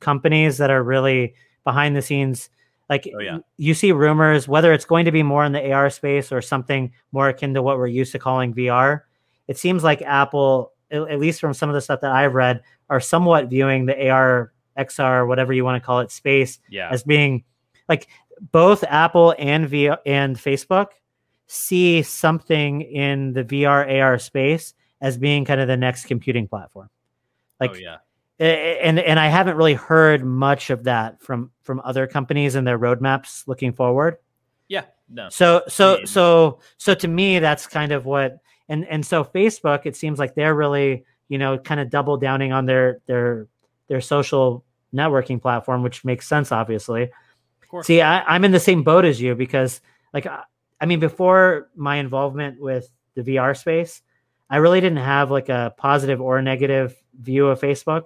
companies 0.01 0.59
that 0.59 0.71
are 0.71 0.83
really 0.83 1.35
behind 1.65 1.97
the 1.97 2.03
scenes. 2.03 2.51
Like 2.91 3.11
oh, 3.15 3.21
yeah. 3.21 3.39
you 3.57 3.73
see 3.73 3.93
rumors 3.93 4.47
whether 4.47 4.73
it's 4.73 4.85
going 4.85 5.07
to 5.07 5.13
be 5.13 5.23
more 5.23 5.45
in 5.45 5.53
the 5.53 5.73
AR 5.73 5.89
space 5.89 6.31
or 6.31 6.43
something 6.43 6.93
more 7.13 7.31
akin 7.31 7.55
to 7.55 7.63
what 7.63 7.79
we're 7.79 7.87
used 7.87 8.13
to 8.13 8.19
calling 8.19 8.53
VR. 8.53 9.03
It 9.49 9.57
seems 9.57 9.83
like 9.83 10.03
Apple, 10.03 10.73
at 10.91 11.19
least 11.19 11.41
from 11.41 11.55
some 11.55 11.69
of 11.71 11.75
the 11.75 11.81
stuff 11.81 12.01
that 12.01 12.13
I've 12.13 12.35
read, 12.35 12.63
are 12.91 13.01
somewhat 13.01 13.49
viewing 13.49 13.87
the 13.87 14.09
AR, 14.09 14.53
XR, 14.79 15.27
whatever 15.27 15.53
you 15.53 15.65
want 15.65 15.83
to 15.83 15.85
call 15.85 16.01
it, 16.01 16.11
space 16.11 16.59
yeah. 16.71 16.89
as 16.91 17.03
being 17.03 17.45
like 17.89 18.09
both 18.53 18.85
Apple 18.85 19.35
and 19.39 19.69
V 19.69 19.91
and 20.07 20.37
Facebook 20.37 20.89
see 21.47 22.03
something 22.03 22.83
in 22.83 23.33
the 23.33 23.45
VR 23.45 24.01
AR 24.01 24.19
space 24.19 24.75
as 25.01 25.19
being 25.19 25.45
kind 25.45 25.61
of 25.61 25.69
the 25.69 25.77
next 25.77 26.07
computing 26.07 26.49
platform. 26.49 26.89
Oh, 26.91 27.67
like, 27.67 27.73
oh, 27.73 27.75
yeah. 27.75 27.97
And 28.41 28.99
and 28.99 29.21
I 29.21 29.29
haven't 29.29 29.57
really 29.57 29.75
heard 29.75 30.25
much 30.25 30.71
of 30.71 30.85
that 30.85 31.23
from 31.23 31.53
from 31.63 31.81
other 31.85 32.07
companies 32.07 32.57
and 32.57 32.67
their 32.67 32.79
roadmaps 32.79 33.47
looking 33.47 33.73
forward. 33.73 34.17
Yeah, 34.67 34.85
no. 35.09 35.29
So 35.29 35.63
so 35.69 36.05
so 36.05 36.59
so 36.77 36.95
to 36.95 37.07
me, 37.07 37.39
that's 37.39 37.69
kind 37.69 37.93
of 37.93 38.07
what 38.07 38.39
and 38.69 38.85
and 38.89 39.07
so 39.07 39.23
Facebook. 39.23 39.83
It 39.87 39.95
seems 39.95 40.19
like 40.19 40.35
they're 40.35 40.55
really 40.55 41.05
you 41.29 41.39
know, 41.39 41.59
kind 41.59 41.81
of 41.81 41.91
double 41.91 42.17
downing 42.17 42.53
on 42.53 42.67
their 42.67 43.01
their 43.07 43.49
their 43.89 44.01
social 44.01 44.65
networking 44.95 45.41
platform, 45.41 45.83
which 45.83 46.05
makes 46.05 46.29
sense, 46.29 46.53
obviously. 46.53 47.11
See, 47.83 48.01
I, 48.01 48.37
am 48.37 48.45
in 48.45 48.53
the 48.53 48.61
same 48.61 48.83
boat 48.83 49.05
as 49.05 49.21
you 49.21 49.35
because, 49.35 49.81
like, 50.13 50.27
I 50.27 50.87
mean, 50.87 51.01
before 51.01 51.71
my 51.75 51.97
involvement 51.97 52.61
with 52.61 52.89
the 53.15 53.23
VR 53.23 53.57
space, 53.57 54.03
I 54.51 54.59
really 54.59 54.81
didn't 54.81 54.99
have 54.99 55.31
like 55.31 55.49
a 55.49 55.75
positive 55.77 56.21
or 56.21 56.41
negative 56.43 56.95
view 57.19 57.49
of 57.49 57.61
Facebook. 57.61 58.05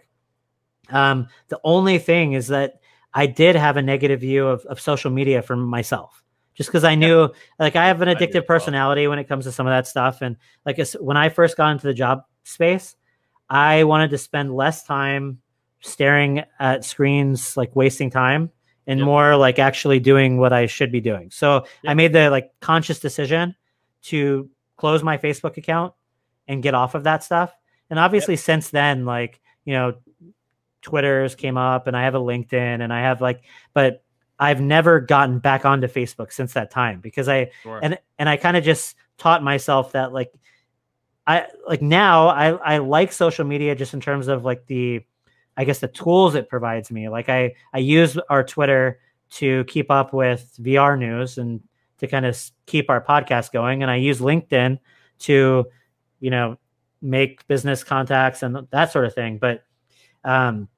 Um, 0.91 1.29
the 1.49 1.61
only 1.65 1.99
thing 1.99 2.33
is 2.33 2.49
that 2.49 2.81
I 3.13 3.27
did 3.27 3.57
have 3.57 3.77
a 3.77 3.83
negative 3.83 4.21
view 4.21 4.47
of, 4.47 4.65
of 4.67 4.81
social 4.81 5.11
media 5.11 5.43
for 5.43 5.57
myself 5.57 6.23
just 6.59 6.69
because 6.69 6.85
I 6.85 6.97
knew 6.97 7.23
yeah. 7.23 7.29
like 7.59 7.77
I 7.77 7.87
have 7.87 8.03
an 8.03 8.09
addictive 8.09 8.45
personality 8.45 9.07
when 9.07 9.21
it 9.21 9.29
comes 9.29 9.45
to 9.45 9.53
some 9.53 9.67
of 9.67 9.71
that 9.71 9.87
stuff. 9.87 10.23
And 10.23 10.37
like 10.67 10.81
when 10.99 11.17
I 11.17 11.29
first 11.29 11.57
got 11.57 11.71
into 11.71 11.87
the 11.87 11.95
job 11.95 12.25
space, 12.43 12.97
I 13.49 13.85
wanted 13.85 14.11
to 14.11 14.19
spend 14.19 14.55
less 14.55 14.83
time 14.83 15.39
staring 15.81 16.43
at 16.59 16.85
screens, 16.85 17.57
like 17.57 17.77
wasting 17.77 18.11
time, 18.11 18.51
and 18.89 18.99
yep. 18.99 19.05
more 19.05 19.37
like 19.37 19.59
actually 19.59 20.01
doing 20.01 20.39
what 20.39 20.53
I 20.53 20.67
should 20.67 20.91
be 20.91 21.01
doing. 21.01 21.31
So 21.31 21.67
yep. 21.83 21.91
I 21.93 21.95
made 21.95 22.13
the 22.13 22.31
like 22.31 22.51
conscious 22.61 22.99
decision 22.99 23.55
to 24.05 24.51
close 24.77 25.03
my 25.03 25.19
Facebook 25.19 25.59
account 25.59 25.93
and 26.49 26.63
get 26.63 26.75
off 26.75 26.95
of 26.95 27.05
that 27.05 27.23
stuff. 27.23 27.55
And 27.91 27.99
obviously, 27.99 28.35
yep. 28.35 28.41
since 28.41 28.71
then, 28.71 29.05
like 29.05 29.41
you 29.65 29.75
know, 29.75 29.95
Twitter's 30.83 31.35
came 31.35 31.59
up, 31.59 31.87
and 31.87 31.97
I 31.97 32.05
have 32.05 32.15
a 32.15 32.21
LinkedIn, 32.21 32.83
and 32.83 32.93
I 32.93 33.03
have 33.03 33.21
like, 33.21 33.43
but 33.75 34.03
I've 34.39 34.61
never 34.61 35.01
gotten 35.01 35.39
back 35.39 35.65
onto 35.65 35.87
Facebook 35.87 36.33
since 36.33 36.55
that 36.55 36.71
time 36.71 37.01
because 37.01 37.29
I 37.29 37.51
sure. 37.63 37.81
and 37.83 37.99
and 38.19 38.29
I 38.29 38.37
kind 38.37 38.57
of 38.57 38.65
just 38.65 38.97
taught 39.19 39.43
myself 39.43 39.93
that 39.93 40.13
like 40.13 40.33
I 41.27 41.47
like 41.67 41.83
now 41.83 42.29
I 42.29 42.53
I 42.53 42.79
like 42.79 43.13
social 43.13 43.45
media 43.45 43.75
just 43.75 43.93
in 43.93 44.01
terms 44.01 44.29
of 44.29 44.45
like 44.45 44.67
the 44.67 45.05
I 45.59 45.65
guess 45.65 45.81
the 45.81 45.89
tools 45.89 46.37
it 46.37 46.49
provides 46.49 46.91
me. 46.91 47.09
Like 47.09 47.29
I 47.29 47.55
I 47.75 47.79
use 47.79 48.17
our 48.31 48.45
Twitter 48.45 49.01
to 49.31 49.65
keep 49.65 49.91
up 49.91 50.15
with 50.15 50.55
VR 50.61 50.97
news 50.97 51.37
and 51.37 51.61
to 51.99 52.07
kind 52.07 52.25
of 52.25 52.41
keep 52.67 52.89
our 52.89 53.05
podcast 53.05 53.53
going 53.53 53.83
and 53.83 53.91
I 53.91 53.97
use 53.97 54.21
LinkedIn 54.21 54.79
to 55.21 55.67
you 56.21 56.31
know 56.31 56.57
make 57.03 57.47
business 57.49 57.85
contacts 57.85 58.43
and 58.43 58.69
that 58.71 58.93
sort 58.93 59.05
of 59.05 59.15
thing. 59.15 59.39
But 59.39 59.65
um 60.25 60.69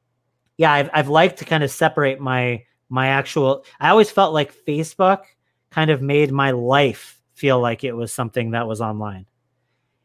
yeah, 0.56 0.72
I've 0.72 0.90
I've 0.94 1.08
liked 1.08 1.38
to 1.40 1.44
kind 1.44 1.62
of 1.62 1.70
separate 1.70 2.18
my 2.18 2.64
my 2.88 3.08
actual 3.08 3.64
I 3.78 3.90
always 3.90 4.10
felt 4.10 4.32
like 4.32 4.54
Facebook 4.54 5.24
kind 5.70 5.90
of 5.90 6.00
made 6.00 6.32
my 6.32 6.52
life 6.52 7.20
feel 7.34 7.60
like 7.60 7.84
it 7.84 7.92
was 7.92 8.12
something 8.12 8.52
that 8.52 8.66
was 8.66 8.80
online 8.80 9.26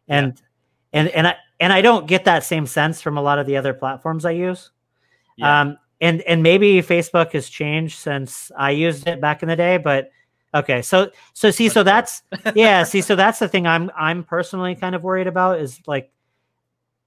and 0.07 0.33
yeah. 0.35 0.99
and 0.99 1.09
and 1.09 1.27
I 1.27 1.35
and 1.59 1.71
I 1.71 1.81
don't 1.81 2.07
get 2.07 2.25
that 2.25 2.43
same 2.43 2.65
sense 2.65 3.01
from 3.01 3.17
a 3.17 3.21
lot 3.21 3.39
of 3.39 3.47
the 3.47 3.57
other 3.57 3.73
platforms 3.73 4.25
I 4.25 4.31
use. 4.31 4.71
Yeah. 5.37 5.61
Um, 5.61 5.77
and 6.01 6.21
and 6.23 6.43
maybe 6.43 6.81
Facebook 6.81 7.31
has 7.31 7.49
changed 7.49 7.97
since 7.97 8.51
I 8.57 8.71
used 8.71 9.07
it 9.07 9.21
back 9.21 9.43
in 9.43 9.49
the 9.49 9.55
day, 9.55 9.77
but 9.77 10.11
okay. 10.53 10.81
So 10.81 11.11
so 11.33 11.51
see, 11.51 11.69
so 11.69 11.83
that's 11.83 12.21
yeah. 12.55 12.83
See, 12.83 13.01
so 13.01 13.15
that's 13.15 13.39
the 13.39 13.47
thing 13.47 13.65
I'm 13.65 13.89
I'm 13.95 14.23
personally 14.23 14.75
kind 14.75 14.95
of 14.95 15.03
worried 15.03 15.27
about 15.27 15.59
is 15.59 15.79
like 15.87 16.11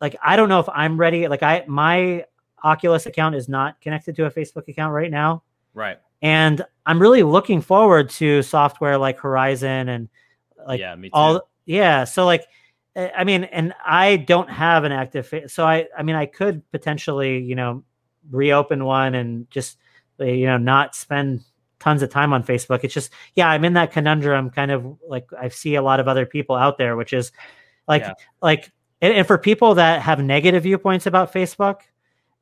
like 0.00 0.16
I 0.22 0.37
don't 0.37 0.48
know 0.48 0.61
if 0.61 0.68
I'm 0.70 0.98
ready. 0.98 1.28
Like 1.28 1.42
I 1.42 1.64
my 1.66 2.24
Oculus 2.64 3.06
account 3.06 3.34
is 3.34 3.48
not 3.48 3.80
connected 3.80 4.16
to 4.16 4.24
a 4.24 4.30
Facebook 4.30 4.68
account 4.68 4.92
right 4.92 5.11
now. 5.11 5.42
Right. 5.74 5.98
And 6.22 6.64
I'm 6.87 7.00
really 7.00 7.22
looking 7.22 7.61
forward 7.61 8.11
to 8.11 8.42
software 8.42 8.98
like 8.98 9.20
Horizon 9.20 9.88
and 9.88 10.08
like 10.66 10.80
yeah, 10.80 10.96
all 11.12 11.48
yeah. 11.66 12.04
So 12.04 12.24
like 12.24 12.46
I 12.98 13.24
mean, 13.24 13.44
and 13.44 13.74
I 13.84 14.16
don't 14.16 14.50
have 14.50 14.84
an 14.84 14.92
active, 14.92 15.32
so 15.46 15.64
I, 15.64 15.87
I 15.96 16.02
mean, 16.02 16.16
I 16.16 16.26
could 16.26 16.68
potentially, 16.72 17.38
you 17.38 17.54
know, 17.54 17.84
reopen 18.30 18.84
one 18.84 19.14
and 19.14 19.48
just, 19.50 19.78
uh, 20.20 20.24
you 20.24 20.46
know, 20.46 20.58
not 20.58 20.96
spend 20.96 21.44
tons 21.78 22.02
of 22.02 22.11
time 22.11 22.32
on 22.32 22.42
Facebook. 22.42 22.80
It's 22.82 22.94
just, 22.94 23.12
yeah, 23.37 23.48
I'm 23.48 23.64
in 23.64 23.74
that 23.74 23.92
conundrum. 23.92 24.50
Kind 24.50 24.70
of 24.72 24.98
like 25.06 25.28
I 25.38 25.48
see 25.48 25.76
a 25.76 25.82
lot 25.82 26.00
of 26.00 26.08
other 26.08 26.26
people 26.26 26.56
out 26.56 26.76
there, 26.76 26.96
which 26.96 27.12
is 27.12 27.30
like, 27.87 28.02
yeah. 28.02 28.14
like, 28.42 28.72
and, 29.00 29.14
and, 29.14 29.26
for 29.26 29.38
people 29.38 29.76
that 29.76 30.02
have 30.02 30.18
negative 30.18 30.64
viewpoints 30.64 31.06
about 31.06 31.32
Facebook, 31.32 31.82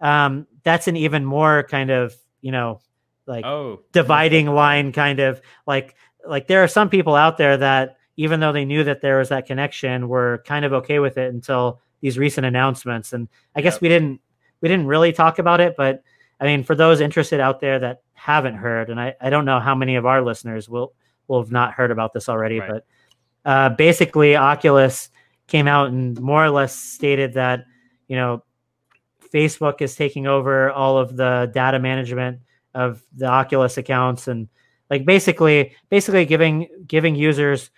um, 0.00 0.46
that's 0.62 0.88
an 0.88 0.96
even 0.96 1.24
more 1.24 1.64
kind 1.64 1.90
of, 1.90 2.14
you 2.40 2.50
know, 2.50 2.80
like 3.26 3.44
oh. 3.44 3.82
dividing 3.92 4.46
line, 4.46 4.92
kind 4.92 5.20
of 5.20 5.42
like, 5.66 5.96
like 6.26 6.46
there 6.46 6.64
are 6.64 6.68
some 6.68 6.88
people 6.88 7.14
out 7.14 7.36
there 7.36 7.58
that 7.58 7.98
even 8.16 8.40
though 8.40 8.52
they 8.52 8.64
knew 8.64 8.84
that 8.84 9.00
there 9.00 9.18
was 9.18 9.28
that 9.28 9.46
connection, 9.46 10.08
were 10.08 10.42
kind 10.46 10.64
of 10.64 10.72
okay 10.72 10.98
with 10.98 11.18
it 11.18 11.32
until 11.32 11.80
these 12.00 12.18
recent 12.18 12.46
announcements. 12.46 13.12
And 13.12 13.28
I 13.54 13.60
guess 13.60 13.80
we 13.80 13.88
didn't 13.88 14.20
we 14.60 14.68
didn't 14.68 14.86
really 14.86 15.12
talk 15.12 15.38
about 15.38 15.60
it, 15.60 15.74
but 15.76 16.02
I 16.40 16.44
mean, 16.44 16.64
for 16.64 16.74
those 16.74 17.00
interested 17.00 17.40
out 17.40 17.60
there 17.60 17.78
that 17.78 18.02
haven't 18.14 18.54
heard, 18.54 18.90
and 18.90 19.00
I, 19.00 19.14
I 19.20 19.30
don't 19.30 19.44
know 19.44 19.60
how 19.60 19.74
many 19.74 19.96
of 19.96 20.06
our 20.06 20.22
listeners 20.22 20.68
will 20.68 20.92
will 21.28 21.42
have 21.42 21.52
not 21.52 21.72
heard 21.72 21.90
about 21.90 22.12
this 22.12 22.28
already, 22.28 22.60
right. 22.60 22.70
but 22.70 22.86
uh, 23.44 23.68
basically, 23.70 24.36
Oculus 24.36 25.10
came 25.46 25.68
out 25.68 25.88
and 25.88 26.20
more 26.20 26.44
or 26.44 26.50
less 26.50 26.74
stated 26.74 27.34
that 27.34 27.64
you 28.08 28.16
know 28.16 28.42
Facebook 29.32 29.80
is 29.80 29.94
taking 29.96 30.26
over 30.26 30.70
all 30.70 30.98
of 30.98 31.16
the 31.16 31.50
data 31.54 31.78
management 31.78 32.40
of 32.74 33.02
the 33.14 33.26
Oculus 33.26 33.78
accounts 33.78 34.28
and 34.28 34.48
like 34.90 35.04
basically 35.04 35.74
basically 35.88 36.26
giving 36.26 36.68
giving 36.86 37.14
users 37.14 37.70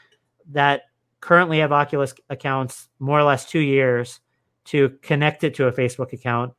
that 0.49 0.83
currently 1.21 1.59
have 1.59 1.73
Oculus 1.73 2.15
accounts 2.31 2.89
more 2.99 3.19
or 3.19 3.25
less 3.25 3.45
two 3.45 3.59
years 3.61 4.21
to 4.67 4.91
connect 5.03 5.45
it 5.45 5.55
to 5.55 5.67
a 5.67 5.73
Facebook 5.73 6.13
account. 6.13 6.53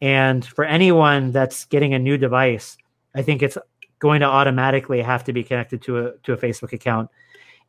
And 0.00 0.44
for 0.44 0.64
anyone 0.64 1.32
that's 1.32 1.64
getting 1.64 1.94
a 1.94 1.98
new 1.98 2.18
device, 2.18 2.76
I 3.14 3.22
think 3.22 3.42
it's 3.42 3.56
going 3.98 4.20
to 4.20 4.26
automatically 4.26 5.00
have 5.00 5.24
to 5.24 5.32
be 5.32 5.42
connected 5.42 5.80
to 5.82 5.98
a 5.98 6.12
to 6.24 6.32
a 6.32 6.36
Facebook 6.36 6.72
account. 6.72 7.10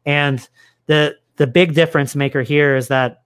And 0.06 0.48
the 0.88 1.16
the 1.38 1.48
big 1.48 1.74
difference 1.74 2.16
maker 2.16 2.42
here 2.42 2.76
is 2.76 2.90
that 2.90 3.24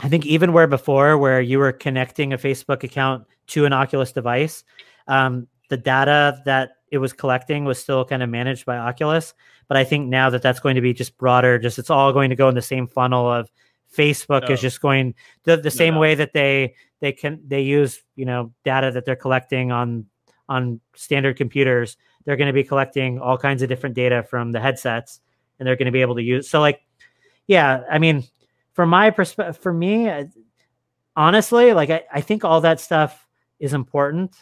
I 0.00 0.08
think 0.08 0.26
even 0.26 0.52
where 0.52 0.66
before 0.66 1.18
where 1.18 1.40
you 1.40 1.58
were 1.58 1.72
connecting 1.72 2.32
a 2.32 2.38
Facebook 2.38 2.82
account 2.82 3.26
to 3.48 3.66
an 3.66 3.72
Oculus 3.72 4.12
device, 4.12 4.64
um, 5.06 5.46
the 5.68 5.76
data 5.76 6.40
that 6.46 6.72
it 6.90 6.98
was 6.98 7.12
collecting 7.12 7.64
was 7.64 7.78
still 7.78 8.04
kind 8.04 8.22
of 8.22 8.28
managed 8.28 8.66
by 8.66 8.78
Oculus. 8.78 9.34
But 9.70 9.76
I 9.76 9.84
think 9.84 10.08
now 10.08 10.30
that 10.30 10.42
that's 10.42 10.58
going 10.58 10.74
to 10.74 10.80
be 10.80 10.92
just 10.92 11.16
broader, 11.16 11.56
just 11.56 11.78
it's 11.78 11.90
all 11.90 12.12
going 12.12 12.30
to 12.30 12.34
go 12.34 12.48
in 12.48 12.56
the 12.56 12.60
same 12.60 12.88
funnel 12.88 13.32
of 13.32 13.48
Facebook 13.96 14.50
is 14.50 14.58
oh. 14.58 14.62
just 14.62 14.80
going 14.80 15.14
the, 15.44 15.56
the 15.58 15.70
same 15.70 15.94
no. 15.94 16.00
way 16.00 16.16
that 16.16 16.32
they 16.32 16.74
they 16.98 17.12
can 17.12 17.40
they 17.46 17.60
use 17.60 18.02
you 18.16 18.24
know 18.24 18.52
data 18.64 18.90
that 18.90 19.04
they're 19.04 19.14
collecting 19.14 19.70
on 19.70 20.06
on 20.48 20.80
standard 20.96 21.36
computers. 21.36 21.96
They're 22.24 22.36
going 22.36 22.48
to 22.48 22.52
be 22.52 22.64
collecting 22.64 23.20
all 23.20 23.38
kinds 23.38 23.62
of 23.62 23.68
different 23.68 23.94
data 23.94 24.24
from 24.24 24.50
the 24.50 24.58
headsets, 24.58 25.20
and 25.60 25.68
they're 25.68 25.76
going 25.76 25.86
to 25.86 25.92
be 25.92 26.00
able 26.00 26.16
to 26.16 26.22
use. 26.22 26.50
So 26.50 26.58
like, 26.58 26.80
yeah, 27.46 27.84
I 27.88 28.00
mean, 28.00 28.24
from 28.72 28.88
my 28.88 29.10
perspective, 29.10 29.56
for 29.56 29.72
me, 29.72 30.10
honestly, 31.14 31.74
like 31.74 31.90
I, 31.90 32.02
I 32.12 32.22
think 32.22 32.44
all 32.44 32.60
that 32.62 32.80
stuff 32.80 33.24
is 33.60 33.72
important. 33.72 34.34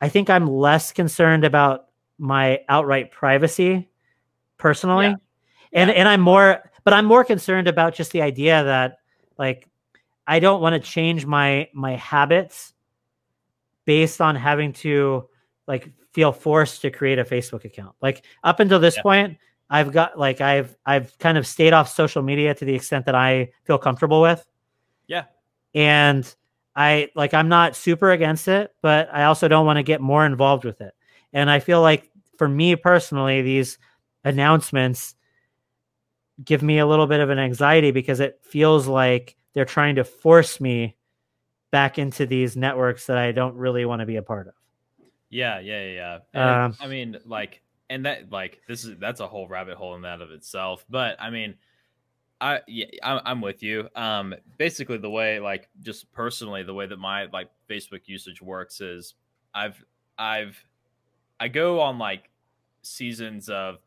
I 0.00 0.08
think 0.08 0.30
I'm 0.30 0.46
less 0.46 0.92
concerned 0.92 1.44
about 1.44 1.86
my 2.18 2.60
outright 2.68 3.10
privacy 3.10 3.89
personally. 4.60 5.06
Yeah. 5.06 5.16
And 5.72 5.90
and 5.90 6.08
I'm 6.08 6.20
more 6.20 6.70
but 6.84 6.92
I'm 6.92 7.04
more 7.04 7.24
concerned 7.24 7.68
about 7.68 7.94
just 7.94 8.12
the 8.12 8.22
idea 8.22 8.64
that 8.64 8.98
like 9.38 9.68
I 10.26 10.38
don't 10.38 10.60
want 10.60 10.74
to 10.74 10.80
change 10.80 11.26
my 11.26 11.68
my 11.72 11.96
habits 11.96 12.72
based 13.84 14.20
on 14.20 14.36
having 14.36 14.72
to 14.72 15.28
like 15.66 15.90
feel 16.12 16.32
forced 16.32 16.82
to 16.82 16.90
create 16.90 17.18
a 17.18 17.24
Facebook 17.24 17.64
account. 17.64 17.94
Like 18.00 18.24
up 18.44 18.60
until 18.60 18.78
this 18.78 18.96
yeah. 18.96 19.02
point, 19.02 19.38
I've 19.68 19.92
got 19.92 20.18
like 20.18 20.40
I've 20.40 20.76
I've 20.84 21.16
kind 21.18 21.38
of 21.38 21.46
stayed 21.46 21.72
off 21.72 21.88
social 21.88 22.22
media 22.22 22.54
to 22.54 22.64
the 22.64 22.74
extent 22.74 23.06
that 23.06 23.14
I 23.14 23.50
feel 23.64 23.78
comfortable 23.78 24.20
with. 24.20 24.44
Yeah. 25.06 25.24
And 25.74 26.32
I 26.74 27.10
like 27.14 27.34
I'm 27.34 27.48
not 27.48 27.76
super 27.76 28.10
against 28.10 28.48
it, 28.48 28.74
but 28.82 29.08
I 29.12 29.24
also 29.24 29.48
don't 29.48 29.66
want 29.66 29.76
to 29.78 29.82
get 29.82 30.00
more 30.00 30.26
involved 30.26 30.64
with 30.64 30.80
it. 30.80 30.94
And 31.32 31.50
I 31.50 31.60
feel 31.60 31.82
like 31.82 32.10
for 32.36 32.48
me 32.48 32.74
personally, 32.74 33.42
these 33.42 33.78
announcements 34.24 35.14
give 36.44 36.62
me 36.62 36.78
a 36.78 36.86
little 36.86 37.06
bit 37.06 37.20
of 37.20 37.30
an 37.30 37.38
anxiety 37.38 37.90
because 37.90 38.20
it 38.20 38.40
feels 38.42 38.86
like 38.86 39.36
they're 39.52 39.64
trying 39.64 39.96
to 39.96 40.04
force 40.04 40.60
me 40.60 40.96
back 41.70 41.98
into 41.98 42.26
these 42.26 42.56
networks 42.56 43.06
that 43.06 43.18
I 43.18 43.32
don't 43.32 43.54
really 43.56 43.84
want 43.84 44.00
to 44.00 44.06
be 44.06 44.16
a 44.16 44.22
part 44.22 44.48
of. 44.48 44.54
Yeah, 45.28 45.60
yeah, 45.60 46.18
yeah. 46.34 46.64
Um, 46.64 46.76
I 46.80 46.88
mean, 46.88 47.18
like, 47.24 47.62
and 47.88 48.06
that, 48.06 48.30
like, 48.30 48.60
this 48.66 48.84
is 48.84 48.98
that's 48.98 49.20
a 49.20 49.26
whole 49.26 49.48
rabbit 49.48 49.76
hole 49.76 49.94
in 49.94 50.02
that 50.02 50.20
of 50.20 50.30
itself. 50.30 50.84
But 50.88 51.20
I 51.20 51.30
mean, 51.30 51.54
I 52.40 52.60
yeah, 52.66 52.86
I'm 53.02 53.40
with 53.40 53.62
you. 53.62 53.88
Um, 53.94 54.34
basically, 54.58 54.98
the 54.98 55.10
way, 55.10 55.38
like, 55.38 55.68
just 55.82 56.10
personally, 56.12 56.62
the 56.62 56.74
way 56.74 56.86
that 56.86 56.98
my 56.98 57.26
like 57.26 57.48
Facebook 57.68 58.02
usage 58.06 58.42
works 58.42 58.80
is, 58.80 59.14
I've 59.54 59.84
I've 60.18 60.62
I 61.38 61.48
go 61.48 61.80
on 61.80 61.98
like 61.98 62.30
seasons 62.82 63.48
of 63.48 63.78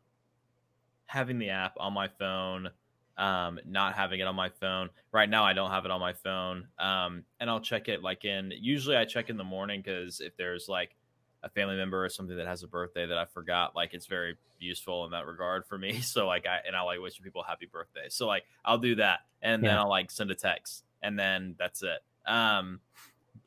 having 1.06 1.38
the 1.38 1.50
app 1.50 1.74
on 1.78 1.92
my 1.92 2.08
phone, 2.08 2.70
um, 3.16 3.58
not 3.66 3.94
having 3.94 4.20
it 4.20 4.26
on 4.26 4.34
my 4.34 4.48
phone. 4.48 4.90
Right 5.12 5.28
now, 5.28 5.44
I 5.44 5.52
don't 5.52 5.70
have 5.70 5.84
it 5.84 5.90
on 5.90 6.00
my 6.00 6.12
phone, 6.12 6.68
um, 6.78 7.24
and 7.40 7.48
I'll 7.48 7.60
check 7.60 7.88
it 7.88 8.02
like 8.02 8.24
in. 8.24 8.52
Usually, 8.58 8.96
I 8.96 9.04
check 9.04 9.30
in 9.30 9.36
the 9.36 9.44
morning 9.44 9.82
because 9.84 10.20
if 10.20 10.36
there's 10.36 10.68
like 10.68 10.96
a 11.42 11.48
family 11.48 11.76
member 11.76 12.04
or 12.04 12.08
something 12.08 12.36
that 12.36 12.46
has 12.46 12.62
a 12.62 12.66
birthday 12.66 13.06
that 13.06 13.18
I 13.18 13.26
forgot, 13.26 13.76
like 13.76 13.94
it's 13.94 14.06
very 14.06 14.36
useful 14.58 15.04
in 15.04 15.10
that 15.12 15.26
regard 15.26 15.66
for 15.66 15.78
me. 15.78 16.00
So 16.02 16.26
like 16.26 16.46
I 16.46 16.58
and 16.66 16.74
I 16.74 16.82
like 16.82 17.00
wishing 17.00 17.24
people 17.24 17.42
happy 17.42 17.66
birthday. 17.66 18.06
So 18.08 18.26
like 18.26 18.44
I'll 18.64 18.78
do 18.78 18.96
that, 18.96 19.20
and 19.42 19.62
yeah. 19.62 19.70
then 19.70 19.78
I'll 19.78 19.88
like 19.88 20.10
send 20.10 20.30
a 20.30 20.34
text, 20.34 20.84
and 21.02 21.18
then 21.18 21.54
that's 21.58 21.82
it. 21.82 22.00
Um, 22.26 22.80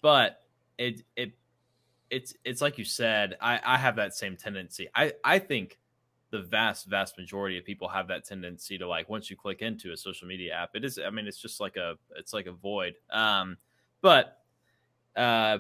but 0.02 0.42
it 0.78 1.04
it 1.16 1.34
it's 2.10 2.34
it's 2.46 2.62
like 2.62 2.78
you 2.78 2.86
said. 2.86 3.36
I 3.42 3.60
I 3.64 3.78
have 3.78 3.98
that 3.98 4.16
same 4.16 4.38
tendency. 4.38 4.88
I 4.96 5.14
I 5.24 5.40
think 5.40 5.78
the 6.30 6.42
vast 6.42 6.86
vast 6.88 7.18
majority 7.18 7.58
of 7.58 7.66
people 7.66 7.88
have 7.88 8.08
that 8.08 8.26
tendency 8.26 8.78
to 8.78 8.88
like 8.88 9.08
once 9.10 9.30
you 9.30 9.36
click 9.36 9.62
into 9.62 9.92
a 9.92 9.98
social 9.98 10.28
media 10.28 10.54
app 10.54 10.72
it 10.74 10.84
is 10.84 11.00
i 11.06 11.10
mean 11.10 11.28
it's 11.28 11.42
just 11.42 11.60
like 11.60 11.78
a 11.78 11.96
it's 12.16 12.34
like 12.34 12.48
a 12.48 12.52
void. 12.52 12.96
Um 13.10 13.58
but 14.02 14.40
uh 15.16 15.60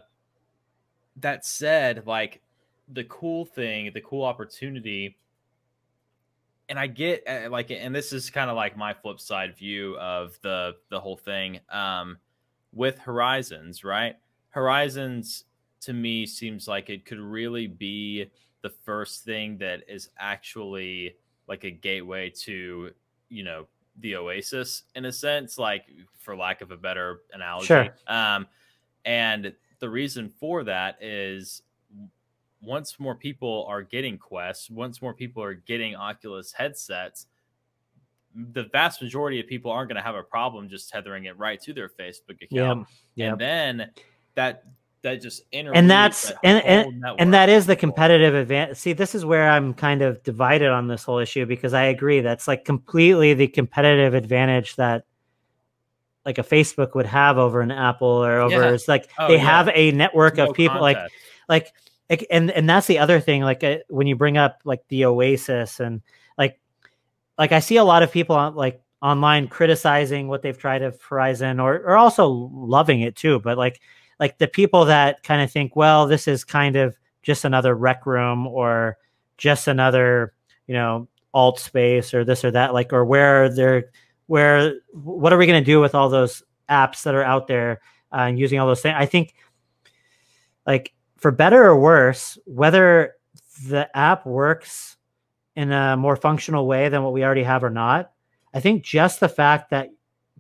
that 1.18 1.46
said 1.46 2.06
like 2.06 2.42
the 2.90 3.04
cool 3.06 3.46
thing 3.46 3.92
the 3.94 4.02
cool 4.02 4.24
opportunity 4.24 5.18
and 6.70 6.78
i 6.78 6.86
get 6.86 7.24
uh, 7.28 7.50
like 7.50 7.72
and 7.72 7.96
this 7.96 8.14
is 8.14 8.30
kind 8.30 8.50
of 8.50 8.56
like 8.56 8.78
my 8.78 8.94
flip 8.94 9.20
side 9.20 9.56
view 9.58 9.98
of 9.98 10.38
the 10.42 10.76
the 10.90 11.00
whole 11.00 11.18
thing 11.18 11.60
um 11.70 12.18
with 12.74 13.00
horizons 13.00 13.84
right? 13.84 14.16
Horizons 14.50 15.46
to 15.82 15.94
me 15.94 16.26
seems 16.26 16.68
like 16.68 16.90
it 16.90 17.06
could 17.06 17.20
really 17.20 17.68
be 17.68 18.30
the 18.62 18.70
first 18.70 19.24
thing 19.24 19.58
that 19.58 19.84
is 19.88 20.10
actually 20.18 21.16
like 21.48 21.64
a 21.64 21.72
gateway 21.72 22.30
to 22.30 22.92
you 23.30 23.44
know 23.44 23.68
the 24.00 24.16
oasis 24.16 24.84
in 24.96 25.06
a 25.06 25.12
sense 25.12 25.58
like 25.58 25.86
for 26.20 26.36
lack 26.36 26.62
of 26.62 26.72
a 26.72 26.78
better 26.78 27.22
analogy 27.34 27.68
sure. 27.68 27.88
um 28.08 28.48
and 29.06 29.54
the 29.80 29.90
reason 29.90 30.32
for 30.40 30.64
that 30.64 31.02
is 31.02 31.62
once 32.62 33.00
more 33.00 33.16
people 33.16 33.66
are 33.68 33.82
getting 33.82 34.18
quests 34.18 34.70
once 34.70 35.02
more 35.02 35.14
people 35.14 35.42
are 35.42 35.54
getting 35.54 35.96
oculus 35.96 36.52
headsets 36.52 37.28
the 38.54 38.66
vast 38.66 39.02
majority 39.02 39.40
of 39.40 39.48
people 39.48 39.72
aren't 39.72 39.90
going 39.90 39.96
to 39.96 40.02
have 40.02 40.16
a 40.16 40.24
problem 40.24 40.70
just 40.70 40.90
tethering 40.90 41.26
it 41.26 41.38
right 41.38 41.62
to 41.62 41.74
their 41.74 41.90
facebook 41.90 42.42
account 42.42 42.88
yep. 43.16 43.32
and 43.32 43.42
then 43.42 43.92
that 44.36 44.64
that 45.04 45.22
just 45.22 45.44
and 45.54 45.90
that's 45.90 46.30
that 46.30 46.40
and 46.44 46.66
and, 46.66 47.06
and 47.20 47.34
that 47.34 47.50
is 47.50 47.66
the 47.66 47.76
competitive 47.76 48.34
advantage 48.34 48.78
see 48.78 48.94
this 48.94 49.14
is 49.14 49.24
where 49.24 49.50
i'm 49.50 49.74
kind 49.74 50.02
of 50.02 50.22
divided 50.24 50.70
on 50.70 50.88
this 50.88 51.04
whole 51.04 51.20
issue 51.20 51.46
because 51.46 51.74
i 51.74 51.84
agree 51.84 52.20
that's 52.20 52.48
like 52.48 52.66
completely 52.66 53.34
the 53.34 53.48
competitive 53.48 54.14
advantage 54.14 54.76
that 54.76 55.06
like 56.26 56.38
a 56.40 56.44
facebook 56.44 56.96
would 56.96 57.06
have 57.06 57.38
over 57.38 57.62
an 57.62 57.72
apple 57.72 58.08
or 58.08 58.40
over 58.40 58.56
yeah. 58.56 58.72
it's 58.72 58.88
like 58.88 59.10
oh, 59.20 59.28
they 59.28 59.36
yeah. 59.36 59.40
have 59.40 59.70
a 59.74 59.92
network 59.92 60.38
no 60.38 60.50
of 60.50 60.56
people 60.56 60.80
contact. 60.80 61.14
like 61.48 61.74
like 62.10 62.26
and 62.32 62.52
and 62.52 62.70
that's 62.70 62.88
the 62.88 63.00
other 63.00 63.20
thing 63.20 63.42
like 63.42 63.64
uh, 63.64 63.78
when 63.90 64.08
you 64.08 64.16
bring 64.16 64.38
up 64.38 64.62
like 64.66 64.82
the 64.90 65.06
oasis 65.06 65.80
and 65.80 66.02
like 66.38 66.60
like 67.38 67.52
i 67.52 67.60
see 67.60 67.78
a 67.78 67.84
lot 67.84 68.02
of 68.02 68.12
people 68.12 68.36
on 68.36 68.56
like 68.56 68.82
online 69.02 69.48
criticizing 69.48 70.28
what 70.28 70.42
they've 70.42 70.58
tried 70.58 70.82
of 70.82 71.00
horizon 71.02 71.60
or 71.60 71.76
or 71.76 71.96
also 71.96 72.28
loving 72.28 73.02
it 73.02 73.16
too 73.16 73.40
but 73.40 73.58
like 73.58 73.80
like 74.20 74.38
the 74.38 74.48
people 74.48 74.86
that 74.86 75.24
kind 75.24 75.42
of 75.42 75.52
think, 75.52 75.76
well, 75.76 76.08
this 76.08 76.28
is 76.28 76.44
kind 76.44 76.76
of 76.76 76.98
just 77.22 77.46
another 77.46 77.76
rec 77.76 78.06
room 78.06 78.48
or 78.48 78.98
just 79.38 79.68
another, 79.68 80.34
you 80.66 80.74
know, 80.74 81.08
Altspace 81.36 82.14
or 82.14 82.24
this 82.24 82.44
or 82.44 82.52
that, 82.52 82.74
like, 82.74 82.94
or 82.94 83.06
where 83.06 83.50
they're, 83.50 83.92
where, 84.26 84.74
what 84.94 85.32
are 85.32 85.38
we 85.38 85.46
going 85.46 85.62
to 85.62 85.66
do 85.66 85.80
with 85.80 85.94
all 85.94 86.10
those 86.10 86.42
apps 86.70 87.04
that 87.04 87.16
are 87.16 87.24
out 87.24 87.48
there 87.48 87.82
uh, 88.12 88.22
and 88.22 88.40
using 88.40 88.60
all 88.60 88.68
those 88.68 88.82
things? 88.82 88.96
I 88.98 89.06
think, 89.06 89.36
like, 90.66 90.94
for 91.18 91.32
better 91.32 91.64
or 91.64 91.80
worse, 91.80 92.38
whether 92.46 93.16
the 93.68 93.96
app 93.96 94.26
works 94.26 94.98
in 95.56 95.72
a 95.72 95.98
more 95.98 96.16
functional 96.16 96.68
way 96.68 96.90
than 96.90 97.04
what 97.04 97.14
we 97.14 97.24
already 97.24 97.44
have 97.44 97.64
or 97.64 97.70
not, 97.70 98.12
I 98.54 98.60
think 98.60 98.84
just 98.84 99.20
the 99.20 99.30
fact 99.30 99.70
that 99.72 99.90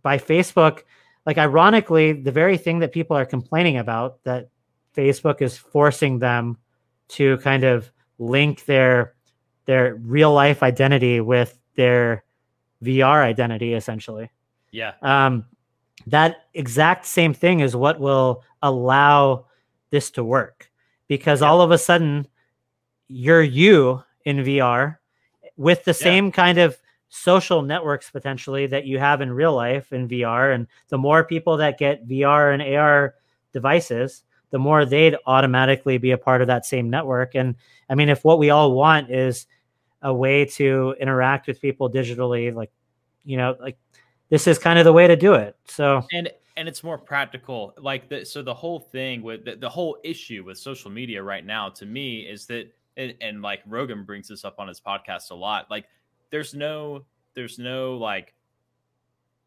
by 0.01 0.17
Facebook 0.17 0.82
like 1.28 1.38
ironically, 1.38 2.13
the 2.13 2.32
very 2.32 2.57
thing 2.57 2.80
that 2.80 2.93
people 2.93 3.15
are 3.17 3.25
complaining 3.25 3.78
about 3.78 4.23
that 4.23 4.47
Facebook 4.95 5.41
is 5.41 5.57
forcing 5.57 6.19
them 6.19 6.57
to 7.09 7.38
kind 7.39 7.65
of 7.65 7.91
link 8.17 8.63
their 8.63 9.13
their 9.65 9.95
real 9.95 10.34
life 10.34 10.63
identity 10.63 11.19
with 11.19 11.59
their 11.75 12.23
VR 12.82 13.21
identity 13.23 13.73
essentially. 13.73 14.32
Yeah. 14.71 14.93
Um 15.01 15.45
that 16.07 16.45
exact 16.53 17.05
same 17.05 17.34
thing 17.34 17.59
is 17.59 17.75
what 17.75 17.99
will 17.99 18.43
allow 18.61 19.47
this 19.89 20.09
to 20.11 20.23
work 20.23 20.71
because 21.09 21.41
yeah. 21.41 21.49
all 21.49 21.59
of 21.59 21.71
a 21.71 21.78
sudden 21.78 22.25
you're 23.09 23.43
you 23.43 24.01
in 24.23 24.38
VR 24.38 24.97
with 25.57 25.84
the 25.84 25.91
yeah. 25.91 26.03
same 26.03 26.32
kind 26.32 26.57
of 26.57 26.78
social 27.10 27.62
networks 27.62 28.10
potentially 28.10 28.68
that 28.68 28.86
you 28.86 28.99
have 28.99 29.22
in 29.22 29.32
real 29.32 29.55
life 29.55 29.93
in 29.93 30.08
VR. 30.08 30.53
And 30.53 30.68
the 30.89 30.97
more 30.97 31.24
people 31.24 31.58
that 31.58 31.78
get 31.78 32.08
VR 32.08 32.53
and 32.53 32.62
AR 32.62 33.16
devices, 33.53 34.24
the 34.49 34.60
more 34.60 34.86
they'd 34.86 35.16
automatically 35.26 35.97
be 35.97 36.12
a 36.12 36.18
part 36.18 36.41
of 36.41 36.47
that 36.47 36.66
same 36.66 36.89
network. 36.89 37.36
And 37.36 37.55
I 37.89 37.95
mean, 37.95 38.10
if 38.10 38.24
what 38.24 38.39
we 38.39 38.49
all 38.49 38.74
want 38.74 39.10
is 39.12 39.45
a 40.01 40.14
way 40.14 40.45
to 40.45 40.95
interact 40.99 41.47
with 41.47 41.62
people 41.62 41.89
digitally, 41.89 42.53
like, 42.53 42.72
you 43.24 43.38
know, 43.38 43.55
like 43.60 43.78
this 44.30 44.47
is 44.47 44.60
kind 44.60 44.80
of 44.80 44.86
the 44.86 44.93
way 44.93 45.08
to 45.08 45.16
do 45.16 45.34
it. 45.34 45.55
So, 45.66 46.05
and, 46.14 46.30
and 46.55 46.68
it's 46.68 46.84
more 46.84 46.97
practical. 46.97 47.74
Like 47.78 48.10
the, 48.10 48.26
so 48.26 48.41
the 48.41 48.53
whole 48.53 48.80
thing 48.80 49.22
with 49.22 49.45
the, 49.45 49.55
the 49.55 49.70
whole 49.70 49.97
issue 50.03 50.43
with 50.45 50.58
social 50.58 50.91
media 50.91 51.22
right 51.22 51.45
now 51.45 51.70
to 51.70 51.86
me 51.86 52.22
is 52.22 52.45
that, 52.47 52.72
and, 52.95 53.14
and 53.22 53.41
like 53.41 53.62
Rogan 53.66 54.03
brings 54.03 54.28
this 54.28 54.43
up 54.43 54.55
on 54.60 54.68
his 54.68 54.80
podcast 54.80 55.32
a 55.32 55.36
lot, 55.36 55.70
like 55.70 55.86
there's 56.30 56.53
no 56.53 57.05
there's 57.34 57.59
no 57.59 57.97
like 57.97 58.36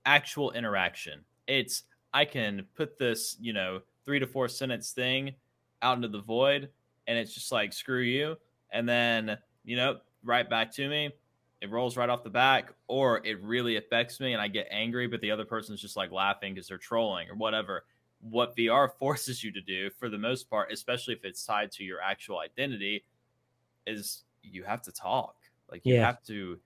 actual 0.04 0.52
interaction. 0.52 1.24
It's 1.46 1.84
I 2.12 2.24
can 2.24 2.66
put 2.74 2.98
this, 2.98 3.36
you 3.40 3.52
know, 3.52 3.82
three 4.04 4.18
to 4.18 4.26
four 4.26 4.48
sentence 4.48 4.92
thing 4.92 5.34
out 5.82 5.96
into 5.96 6.08
the 6.08 6.20
void 6.20 6.70
and 7.06 7.18
it's 7.18 7.32
just 7.34 7.52
like 7.52 7.72
screw 7.72 8.00
you 8.02 8.36
and 8.70 8.88
then, 8.88 9.38
you 9.64 9.76
know, 9.76 10.00
right 10.22 10.48
back 10.48 10.72
to 10.72 10.88
me 10.88 11.12
it 11.60 11.70
rolls 11.70 11.94
right 11.98 12.08
off 12.08 12.22
the 12.22 12.30
back, 12.30 12.72
or 12.88 13.20
it 13.26 13.38
really 13.42 13.76
affects 13.76 14.18
me 14.18 14.32
and 14.32 14.40
I 14.40 14.48
get 14.48 14.66
angry, 14.70 15.06
but 15.06 15.20
the 15.20 15.30
other 15.30 15.44
person's 15.44 15.78
just 15.78 15.94
like 15.94 16.10
laughing 16.10 16.54
because 16.54 16.68
they're 16.68 16.78
trolling 16.78 17.28
or 17.28 17.34
whatever. 17.34 17.84
What 18.22 18.56
VR 18.56 18.88
forces 18.98 19.44
you 19.44 19.52
to 19.52 19.60
do, 19.60 19.90
for 19.90 20.08
the 20.08 20.16
most 20.16 20.48
part, 20.48 20.72
especially 20.72 21.12
if 21.12 21.22
it's 21.26 21.44
tied 21.44 21.70
to 21.72 21.84
your 21.84 22.00
actual 22.00 22.38
identity, 22.38 23.04
is 23.86 24.24
you 24.42 24.64
have 24.64 24.82
to 24.82 24.92
talk. 24.92 25.36
Like 25.70 25.86
you 25.86 25.96
Yeah. 25.96 25.98
have 25.98 26.22
to 26.24 26.60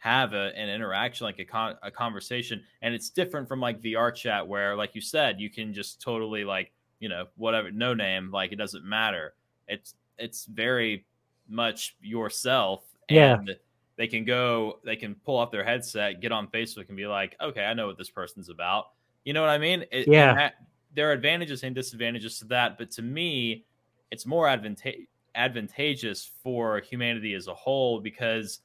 have 0.00 0.32
a, 0.32 0.50
an 0.56 0.68
interaction, 0.68 1.24
like 1.26 1.38
a, 1.38 1.44
con- 1.44 1.76
a 1.82 1.90
conversation. 1.90 2.62
And 2.82 2.94
it's 2.94 3.10
different 3.10 3.46
from 3.46 3.60
like 3.60 3.80
VR 3.80 4.14
chat, 4.14 4.46
where, 4.46 4.74
like 4.74 4.94
you 4.94 5.00
said, 5.00 5.38
you 5.38 5.48
can 5.50 5.72
just 5.72 6.00
totally 6.00 6.42
like, 6.42 6.72
you 6.98 7.08
know, 7.08 7.26
whatever, 7.36 7.70
no 7.70 7.94
name, 7.94 8.30
like 8.30 8.50
it 8.52 8.56
doesn't 8.56 8.84
matter. 8.84 9.34
It's, 9.68 9.94
it's 10.18 10.46
very 10.46 11.04
much 11.48 11.96
yourself. 12.00 12.82
Yeah. 13.08 13.34
And 13.34 13.56
they 13.96 14.06
can 14.06 14.24
go, 14.24 14.80
they 14.84 14.96
can 14.96 15.14
pull 15.16 15.36
off 15.36 15.50
their 15.50 15.64
headset, 15.64 16.20
get 16.20 16.32
on 16.32 16.48
Facebook 16.48 16.88
and 16.88 16.96
be 16.96 17.06
like, 17.06 17.36
okay, 17.40 17.64
I 17.64 17.74
know 17.74 17.86
what 17.86 17.98
this 17.98 18.10
person's 18.10 18.48
about. 18.48 18.86
You 19.24 19.34
know 19.34 19.42
what 19.42 19.50
I 19.50 19.58
mean? 19.58 19.84
It, 19.92 20.08
Yeah. 20.08 20.34
that- 20.34 20.54
there 20.92 21.08
are 21.08 21.12
advantages 21.12 21.62
and 21.62 21.72
disadvantages 21.72 22.40
to 22.40 22.46
that. 22.46 22.76
But 22.76 22.90
to 22.92 23.02
me, 23.02 23.64
it's 24.10 24.26
more 24.26 24.46
advanta- 24.46 25.06
advantageous 25.36 26.30
for 26.42 26.80
humanity 26.80 27.34
as 27.34 27.46
a 27.46 27.54
whole 27.54 28.00
because 28.00 28.60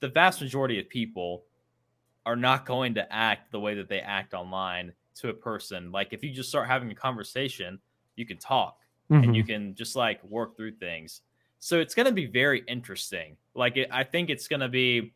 the 0.00 0.08
vast 0.08 0.40
majority 0.40 0.78
of 0.80 0.88
people 0.88 1.46
are 2.26 2.36
not 2.36 2.66
going 2.66 2.94
to 2.94 3.12
act 3.12 3.52
the 3.52 3.60
way 3.60 3.74
that 3.74 3.88
they 3.88 4.00
act 4.00 4.34
online 4.34 4.94
to 5.16 5.28
a 5.30 5.34
person. 5.34 5.90
Like 5.92 6.12
if 6.12 6.22
you 6.22 6.32
just 6.32 6.48
start 6.48 6.68
having 6.68 6.90
a 6.90 6.94
conversation, 6.94 7.80
you 8.16 8.26
can 8.26 8.38
talk 8.38 8.80
and 9.22 9.34
Mhm. 9.34 9.36
you 9.36 9.44
can 9.44 9.74
just 9.74 9.96
like 9.96 10.22
work 10.24 10.56
through 10.56 10.72
things. 10.76 11.22
So 11.58 11.80
it's 11.80 11.94
going 11.94 12.06
to 12.06 12.12
be 12.12 12.26
very 12.26 12.60
interesting. 12.68 13.36
Like 13.54 13.76
it, 13.76 13.88
I 13.92 14.04
think 14.04 14.30
it's 14.30 14.48
going 14.48 14.60
to 14.60 14.68
be 14.68 15.14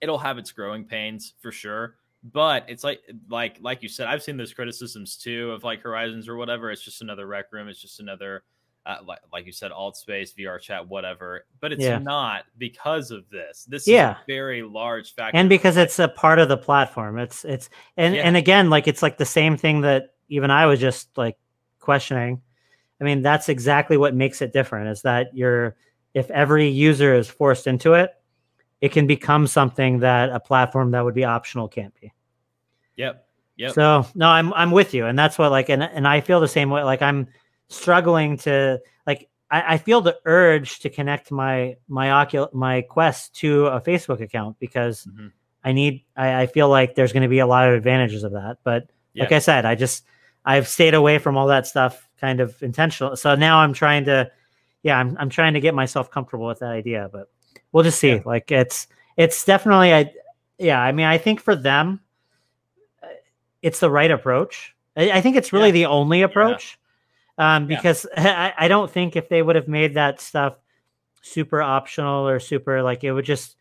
it'll 0.00 0.18
have 0.18 0.38
its 0.38 0.52
growing 0.52 0.84
pains 0.84 1.34
for 1.40 1.52
sure, 1.52 1.96
but 2.22 2.64
it's 2.68 2.84
like 2.84 3.00
like 3.28 3.58
like 3.60 3.82
you 3.82 3.88
said 3.88 4.06
I've 4.08 4.22
seen 4.22 4.36
those 4.36 4.54
criticisms 4.54 5.16
too 5.16 5.50
of 5.52 5.64
like 5.64 5.80
Horizons 5.82 6.28
or 6.28 6.36
whatever. 6.36 6.70
It's 6.70 6.82
just 6.82 7.02
another 7.02 7.26
rec 7.26 7.52
room, 7.52 7.68
it's 7.68 7.80
just 7.80 8.00
another 8.00 8.44
uh, 8.86 8.96
like, 9.04 9.18
like 9.32 9.44
you 9.46 9.52
said 9.52 9.70
Altspace, 9.70 10.34
VR 10.34 10.58
chat, 10.60 10.86
whatever. 10.88 11.44
But 11.60 11.72
it's 11.72 11.82
Yeah. 11.82 11.98
not 11.98 12.44
because 12.56 13.10
of 13.10 13.28
this. 13.30 13.64
This 13.64 13.86
Yeah. 13.86 14.12
is 14.12 14.16
a 14.16 14.24
very 14.26 14.62
large 14.62 15.14
factor. 15.14 15.36
and 15.36 15.48
because 15.48 15.76
it's 15.76 15.98
a 15.98 16.08
part 16.08 16.38
of 16.38 16.48
the 16.48 16.56
platform 16.56 17.18
it's 17.18 17.44
it's 17.44 17.68
and 17.96 18.14
Yeah. 18.14 18.22
and 18.22 18.36
again 18.36 18.70
like 18.70 18.88
it's 18.88 19.02
like 19.02 19.18
the 19.18 19.24
same 19.26 19.56
thing 19.58 19.82
that 19.82 20.14
even 20.28 20.50
i 20.50 20.64
was 20.66 20.80
just 20.80 21.16
like 21.18 21.36
questioning 21.80 22.40
i 23.00 23.04
mean 23.04 23.20
that's 23.22 23.48
exactly 23.48 23.96
what 23.96 24.14
makes 24.14 24.40
it 24.42 24.52
different 24.52 24.88
is 24.88 25.02
that 25.02 25.28
you're 25.34 25.76
if 26.14 26.30
every 26.30 26.68
user 26.68 27.14
is 27.14 27.28
forced 27.28 27.66
into 27.66 27.92
it 27.94 28.10
it 28.80 28.90
can 28.92 29.06
become 29.06 29.46
something 29.46 29.98
that 30.00 30.30
a 30.30 30.40
platform 30.40 30.90
that 30.92 31.04
would 31.04 31.14
be 31.14 31.24
optional 31.24 31.68
can't 31.68 31.94
be 32.00 32.12
Yep. 32.96 33.26
Yep. 33.56 33.72
so 33.72 34.06
no 34.14 34.28
i'm 34.28 34.52
i'm 34.54 34.70
with 34.70 34.94
you 34.94 35.06
and 35.06 35.18
that's 35.18 35.36
what 35.38 35.50
like 35.50 35.68
and, 35.68 35.82
and 35.82 36.06
i 36.08 36.20
feel 36.20 36.40
the 36.40 36.48
same 36.48 36.70
way 36.70 36.82
like 36.82 37.02
i'm 37.02 37.26
struggling 37.68 38.36
to 38.38 38.80
like 39.06 39.28
I, 39.50 39.74
I 39.74 39.78
feel 39.78 40.00
the 40.00 40.18
urge 40.24 40.80
to 40.80 40.90
connect 40.90 41.30
my 41.30 41.76
my 41.88 42.08
ocul 42.08 42.52
my 42.54 42.82
quest 42.82 43.34
to 43.36 43.66
a 43.66 43.80
facebook 43.80 44.20
account 44.20 44.58
because 44.58 45.06
Mhm. 45.06 45.32
I 45.64 45.72
need 45.72 46.04
I, 46.16 46.42
I 46.42 46.46
feel 46.46 46.68
like 46.68 46.94
there's 46.94 47.12
going 47.12 47.24
to 47.24 47.28
be 47.28 47.40
a 47.40 47.46
lot 47.46 47.68
of 47.68 47.74
advantages 47.74 48.22
of 48.24 48.32
that. 48.32 48.58
But 48.64 48.88
like 49.16 49.32
I 49.32 49.40
said, 49.40 49.64
I 49.66 49.74
just 49.74 50.04
I've 50.44 50.68
stayed 50.68 50.94
away 50.94 51.18
from 51.18 51.36
all 51.36 51.48
that 51.48 51.66
stuff 51.66 52.08
kind 52.20 52.38
of 52.40 52.62
intentional. 52.62 53.16
So 53.16 53.34
now 53.34 53.58
I'm 53.58 53.72
trying 53.72 54.04
to 54.06 54.30
yeah, 54.84 54.96
I'm 54.98 55.16
I'm 55.18 55.28
trying 55.28 55.54
to 55.54 55.60
get 55.60 55.74
myself 55.74 56.10
comfortable 56.10 56.46
with 56.46 56.60
that 56.60 56.70
idea, 56.70 57.10
but 57.12 57.28
we'll 57.72 57.82
just 57.84 57.98
see. 57.98 58.12
Yeah. 58.14 58.22
Like 58.24 58.50
it's 58.52 58.86
it's 59.16 59.44
definitely 59.44 59.92
I 59.92 60.12
yeah, 60.58 60.80
I 60.80 60.92
mean 60.92 61.06
I 61.06 61.18
think 61.18 61.40
for 61.40 61.56
them 61.56 62.00
uh, 63.02 63.08
it's 63.60 63.80
the 63.80 63.90
right 63.90 64.10
approach. 64.10 64.74
I, 64.96 65.10
I 65.10 65.20
think 65.20 65.36
it's 65.36 65.52
really 65.52 65.68
Yeah. 65.68 65.72
the 65.72 65.86
only 65.86 66.22
approach. 66.22 66.78
Um 67.38 67.70
Yeah. 67.70 67.76
because 67.76 68.06
I, 68.16 68.52
I 68.58 68.68
don't 68.68 68.90
think 68.90 69.16
if 69.16 69.28
they 69.28 69.42
would 69.42 69.56
have 69.56 69.68
made 69.68 69.94
that 69.94 70.20
stuff 70.20 70.56
super 71.22 71.62
optional 71.62 72.28
or 72.28 72.40
super 72.40 72.82
like 72.82 73.04
it 73.04 73.12
would 73.12 73.24
just 73.24 73.56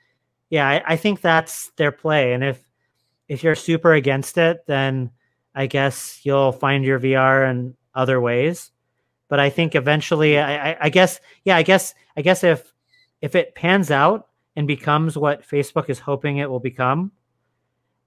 yeah 0.49 0.67
I, 0.67 0.93
I 0.93 0.95
think 0.95 1.21
that's 1.21 1.71
their 1.77 1.91
play 1.91 2.33
and 2.33 2.43
if 2.43 2.63
if 3.27 3.43
you're 3.43 3.55
super 3.55 3.93
against 3.93 4.37
it 4.37 4.65
then 4.67 5.11
i 5.53 5.67
guess 5.67 6.21
you'll 6.23 6.51
find 6.51 6.85
your 6.85 6.99
vr 6.99 7.49
in 7.49 7.75
other 7.93 8.21
ways 8.21 8.71
but 9.27 9.39
i 9.39 9.49
think 9.49 9.75
eventually 9.75 10.37
I, 10.39 10.71
I 10.71 10.77
i 10.81 10.89
guess 10.89 11.19
yeah 11.43 11.57
i 11.57 11.63
guess 11.63 11.93
i 12.15 12.21
guess 12.21 12.43
if 12.43 12.73
if 13.21 13.35
it 13.35 13.55
pans 13.55 13.91
out 13.91 14.27
and 14.55 14.67
becomes 14.67 15.17
what 15.17 15.47
facebook 15.47 15.89
is 15.89 15.99
hoping 15.99 16.37
it 16.37 16.49
will 16.49 16.59
become 16.59 17.11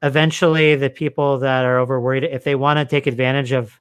eventually 0.03 0.77
the 0.77 0.91
people 0.91 1.39
that 1.41 1.64
are 1.64 1.79
over 1.79 2.01
worried 2.01 2.25
if 2.25 2.45
they 2.45 2.55
want 2.55 2.79
to 2.79 2.85
take 2.85 3.07
advantage 3.07 3.53
of 3.53 3.79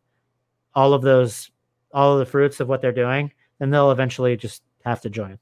all 0.75 0.93
of 0.93 1.01
those 1.01 1.49
all 1.93 2.13
of 2.13 2.19
the 2.19 2.25
fruits 2.25 2.59
of 2.59 2.67
what 2.67 2.81
they're 2.81 2.91
doing 2.91 3.31
then 3.59 3.69
they'll 3.69 3.91
eventually 3.91 4.37
just 4.37 4.63
have 4.85 5.01
to 5.01 5.09
join 5.09 5.37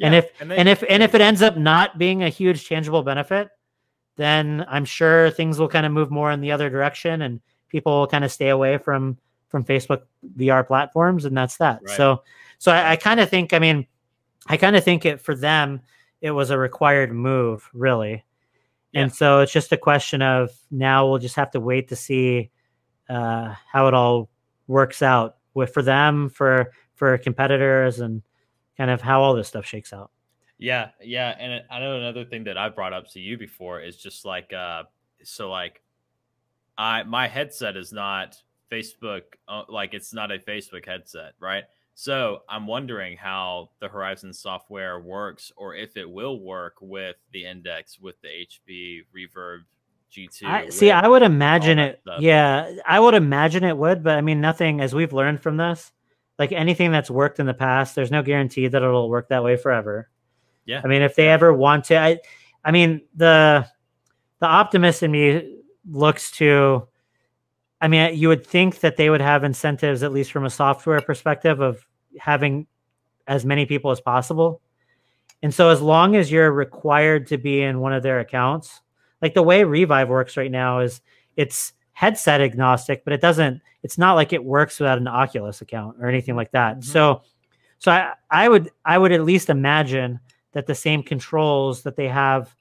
and 0.00 0.12
Yeah. 0.14 0.18
if 0.20 0.38
they- 0.38 0.56
and 0.56 0.68
if 0.68 0.84
and 0.88 1.02
if 1.02 1.14
it 1.14 1.20
ends 1.20 1.42
up 1.42 1.56
not 1.56 1.98
being 1.98 2.22
a 2.22 2.28
huge 2.28 2.68
tangible 2.68 3.02
benefit 3.02 3.48
then 4.16 4.64
i'm 4.68 4.84
sure 4.84 5.30
things 5.30 5.58
will 5.58 5.68
kind 5.68 5.86
of 5.86 5.92
move 5.92 6.10
more 6.10 6.30
in 6.32 6.40
the 6.40 6.52
other 6.52 6.68
direction 6.70 7.22
and 7.22 7.40
people 7.68 7.92
will 8.00 8.06
kind 8.06 8.24
of 8.24 8.32
stay 8.32 8.48
away 8.48 8.78
from 8.78 9.16
from 9.48 9.64
facebook 9.64 10.02
vr 10.36 10.66
platforms 10.66 11.24
and 11.24 11.36
that's 11.36 11.56
that 11.58 11.80
Right. 11.82 11.96
so 11.96 12.22
so 12.58 12.72
i, 12.72 12.92
I 12.92 12.96
kind 12.96 13.20
of 13.20 13.30
think 13.30 13.52
i 13.52 13.58
mean 13.58 13.86
i 14.46 14.56
kind 14.56 14.76
of 14.76 14.84
think 14.84 15.04
it 15.06 15.20
for 15.20 15.34
them 15.34 15.80
it 16.20 16.32
was 16.32 16.50
a 16.50 16.58
required 16.58 17.12
move 17.12 17.68
really 17.72 18.24
and 18.94 19.12
so 19.14 19.40
it's 19.40 19.52
just 19.52 19.70
a 19.72 19.76
question 19.76 20.20
of 20.22 20.50
now 20.70 21.08
we'll 21.08 21.18
just 21.18 21.36
have 21.36 21.50
to 21.52 21.60
wait 21.60 21.88
to 21.88 21.96
see 21.96 22.50
uh, 23.08 23.54
how 23.72 23.86
it 23.88 23.94
all 23.94 24.28
works 24.66 25.00
out 25.02 25.36
with 25.58 25.74
for 25.74 25.82
them 25.82 26.30
for 26.30 26.72
for 26.94 27.18
competitors 27.18 28.00
and 28.00 28.22
kind 28.76 28.90
of 28.90 29.00
how 29.00 29.20
all 29.20 29.34
this 29.34 29.48
stuff 29.48 29.66
shakes 29.66 29.92
out 29.92 30.10
Yeah, 30.58 30.90
yeah, 31.00 31.36
and 31.38 31.62
I 31.70 31.78
know 31.78 31.96
another 31.96 32.24
thing 32.24 32.44
that 32.44 32.58
I 32.58 32.68
brought 32.68 32.92
up 32.92 33.08
to 33.12 33.20
you 33.20 33.38
before 33.38 33.80
is 33.80 33.96
just 33.96 34.24
like, 34.24 34.52
uh, 34.52 34.84
so 35.22 35.50
like, 35.50 35.80
I 36.76 37.04
my 37.04 37.28
headset 37.28 37.76
is 37.76 37.92
not 37.92 38.36
Facebook, 38.70 39.22
uh, 39.46 39.62
like 39.68 39.94
it's 39.94 40.12
not 40.12 40.32
a 40.32 40.38
Facebook 40.38 40.84
headset, 40.84 41.34
right? 41.38 41.64
So 41.94 42.42
I'm 42.48 42.66
wondering 42.66 43.16
how 43.16 43.70
the 43.80 43.88
Horizon 43.88 44.32
software 44.32 45.00
works, 45.00 45.52
or 45.56 45.74
if 45.74 45.96
it 45.96 46.08
will 46.08 46.40
work 46.40 46.74
with 46.80 47.16
the 47.32 47.46
Index, 47.46 47.98
with 47.98 48.20
the 48.20 48.28
HP 48.28 49.02
Reverb 49.14 49.60
G2. 50.10 50.44
I, 50.44 50.68
see 50.70 50.90
i 50.90 51.06
would 51.06 51.22
imagine 51.22 51.78
it 51.78 52.00
stuff. 52.02 52.20
yeah 52.20 52.72
i 52.86 52.98
would 52.98 53.14
imagine 53.14 53.62
it 53.62 53.76
would 53.76 54.02
but 54.02 54.16
i 54.16 54.22
mean 54.22 54.40
nothing 54.40 54.80
as 54.80 54.94
we've 54.94 55.12
learned 55.12 55.40
from 55.42 55.58
this 55.58 55.92
like 56.38 56.50
anything 56.50 56.92
that's 56.92 57.10
worked 57.10 57.38
in 57.40 57.46
the 57.46 57.54
past 57.54 57.94
there's 57.94 58.10
no 58.10 58.22
guarantee 58.22 58.68
that 58.68 58.82
it'll 58.82 59.10
work 59.10 59.28
that 59.28 59.44
way 59.44 59.56
forever 59.56 60.08
yeah, 60.68 60.82
I 60.84 60.86
mean, 60.86 61.00
if 61.00 61.16
they 61.16 61.28
ever 61.28 61.52
want 61.52 61.86
to, 61.86 61.98
I, 61.98 62.18
I 62.62 62.72
mean, 62.72 63.00
the 63.16 63.66
the 64.38 64.46
optimist 64.46 65.02
in 65.02 65.10
me 65.10 65.56
looks 65.90 66.30
to. 66.32 66.86
I 67.80 67.88
mean, 67.88 68.16
you 68.16 68.28
would 68.28 68.46
think 68.46 68.80
that 68.80 68.96
they 68.96 69.08
would 69.08 69.20
have 69.20 69.44
incentives, 69.44 70.02
at 70.02 70.12
least 70.12 70.30
from 70.30 70.44
a 70.44 70.50
software 70.50 71.00
perspective, 71.00 71.60
of 71.60 71.86
having 72.18 72.66
as 73.26 73.46
many 73.46 73.64
people 73.64 73.90
as 73.90 74.00
possible. 74.00 74.60
And 75.42 75.54
so, 75.54 75.70
as 75.70 75.80
long 75.80 76.16
as 76.16 76.30
you're 76.30 76.52
required 76.52 77.28
to 77.28 77.38
be 77.38 77.62
in 77.62 77.80
one 77.80 77.94
of 77.94 78.02
their 78.02 78.20
accounts, 78.20 78.82
like 79.22 79.34
the 79.34 79.42
way 79.42 79.64
Revive 79.64 80.08
works 80.08 80.36
right 80.36 80.50
now 80.50 80.80
is 80.80 81.00
it's 81.36 81.72
headset 81.92 82.40
agnostic, 82.40 83.04
but 83.04 83.12
it 83.12 83.20
doesn't. 83.20 83.60
It's 83.82 83.98
not 83.98 84.14
like 84.14 84.32
it 84.32 84.44
works 84.44 84.78
without 84.78 84.98
an 84.98 85.08
Oculus 85.08 85.60
account 85.60 85.96
or 86.00 86.08
anything 86.08 86.36
like 86.36 86.52
that. 86.52 86.78
Mhm. 86.78 86.84
So, 86.84 87.22
so 87.78 87.92
I, 87.92 88.12
I 88.30 88.48
would 88.48 88.70
I 88.84 88.98
would 88.98 89.12
at 89.12 89.24
least 89.24 89.50
imagine 89.50 90.20
that 90.52 90.66
the 90.66 90.74
same 90.74 91.02
controls 91.02 91.82
that 91.82 91.96
they 91.96 92.08
have 92.08 92.54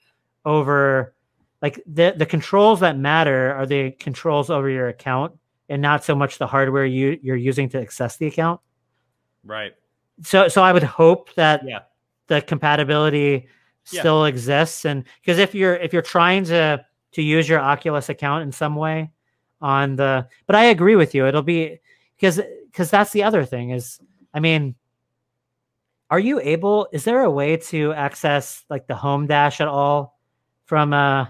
over 0.45 1.14
like 1.62 1.82
the 1.88 2.14
the 2.16 2.26
controls 2.26 2.80
that 2.80 2.97
matter 2.97 3.53
are 3.53 3.66
the 3.66 3.91
controls 3.91 4.49
over 4.49 4.70
your 4.70 4.88
account 4.88 5.34
and 5.70 5.82
not 5.82 6.03
so 6.03 6.16
much 6.16 6.38
the 6.38 6.47
hardware 6.47 6.86
you 6.86 7.20
you're 7.22 7.36
using 7.36 7.68
to 7.70 7.82
access 7.82 8.18
the 8.18 8.28
account 8.28 8.62
right, 9.43 9.74
so 10.22 10.47
so 10.47 10.62
i 10.64 10.72
would 10.72 10.84
hope 10.84 11.34
that 11.34 11.62
yeah, 11.66 11.80
the 12.28 12.41
compatibility 12.41 13.47
Yeah. 13.91 14.01
still 14.01 14.25
exists 14.25 14.85
and 14.85 15.03
because 15.21 15.38
if 15.39 15.55
you're 15.55 15.75
if 15.75 15.93
you're 15.93 16.01
trying 16.01 16.43
to 16.45 16.83
to 17.13 17.21
use 17.21 17.47
your 17.47 17.59
oculus 17.59 18.09
account 18.09 18.43
in 18.43 18.51
some 18.51 18.75
way 18.75 19.11
on 19.61 19.95
the 19.95 20.27
but 20.45 20.55
i 20.55 20.65
agree 20.65 20.95
with 20.95 21.15
you 21.15 21.25
it'll 21.25 21.41
be 21.41 21.79
because 22.17 22.39
because 22.71 22.89
that's 22.91 23.11
the 23.11 23.23
other 23.23 23.45
thing 23.45 23.69
is 23.71 23.99
i 24.33 24.39
mean 24.39 24.75
are 26.09 26.19
you 26.19 26.39
able 26.39 26.88
is 26.91 27.03
there 27.03 27.23
a 27.23 27.31
way 27.31 27.57
to 27.57 27.93
access 27.93 28.63
like 28.69 28.88
the 28.88 28.95
home 28.95 29.27
dash 29.27 29.61
at 29.61 29.67
all 29.67 30.17
from 30.65 30.93
uh 30.93 31.25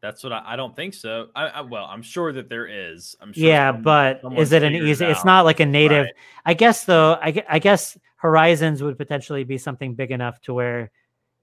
that's 0.00 0.24
what 0.24 0.32
I, 0.32 0.42
I 0.44 0.56
don't 0.56 0.74
think 0.74 0.94
so. 0.94 1.28
I, 1.32 1.46
I 1.46 1.60
well, 1.60 1.84
I'm 1.84 2.02
sure 2.02 2.32
that 2.32 2.48
there 2.48 2.66
is. 2.66 3.14
I'm 3.20 3.32
sure. 3.32 3.46
yeah 3.48 3.70
some- 3.72 3.82
but 3.82 4.20
someone 4.22 4.42
is 4.42 4.50
it 4.50 4.64
an 4.64 4.74
easy 4.74 5.04
it's 5.04 5.24
not 5.24 5.44
like 5.44 5.60
a 5.60 5.66
native 5.66 6.06
Right. 6.06 6.14
i 6.44 6.54
guess 6.54 6.84
though 6.84 7.12
I, 7.22 7.44
I 7.48 7.60
guess 7.60 7.96
horizons 8.16 8.82
would 8.82 8.98
potentially 8.98 9.44
be 9.44 9.58
something 9.58 9.94
big 9.94 10.10
enough 10.10 10.40
to 10.42 10.54
where 10.54 10.90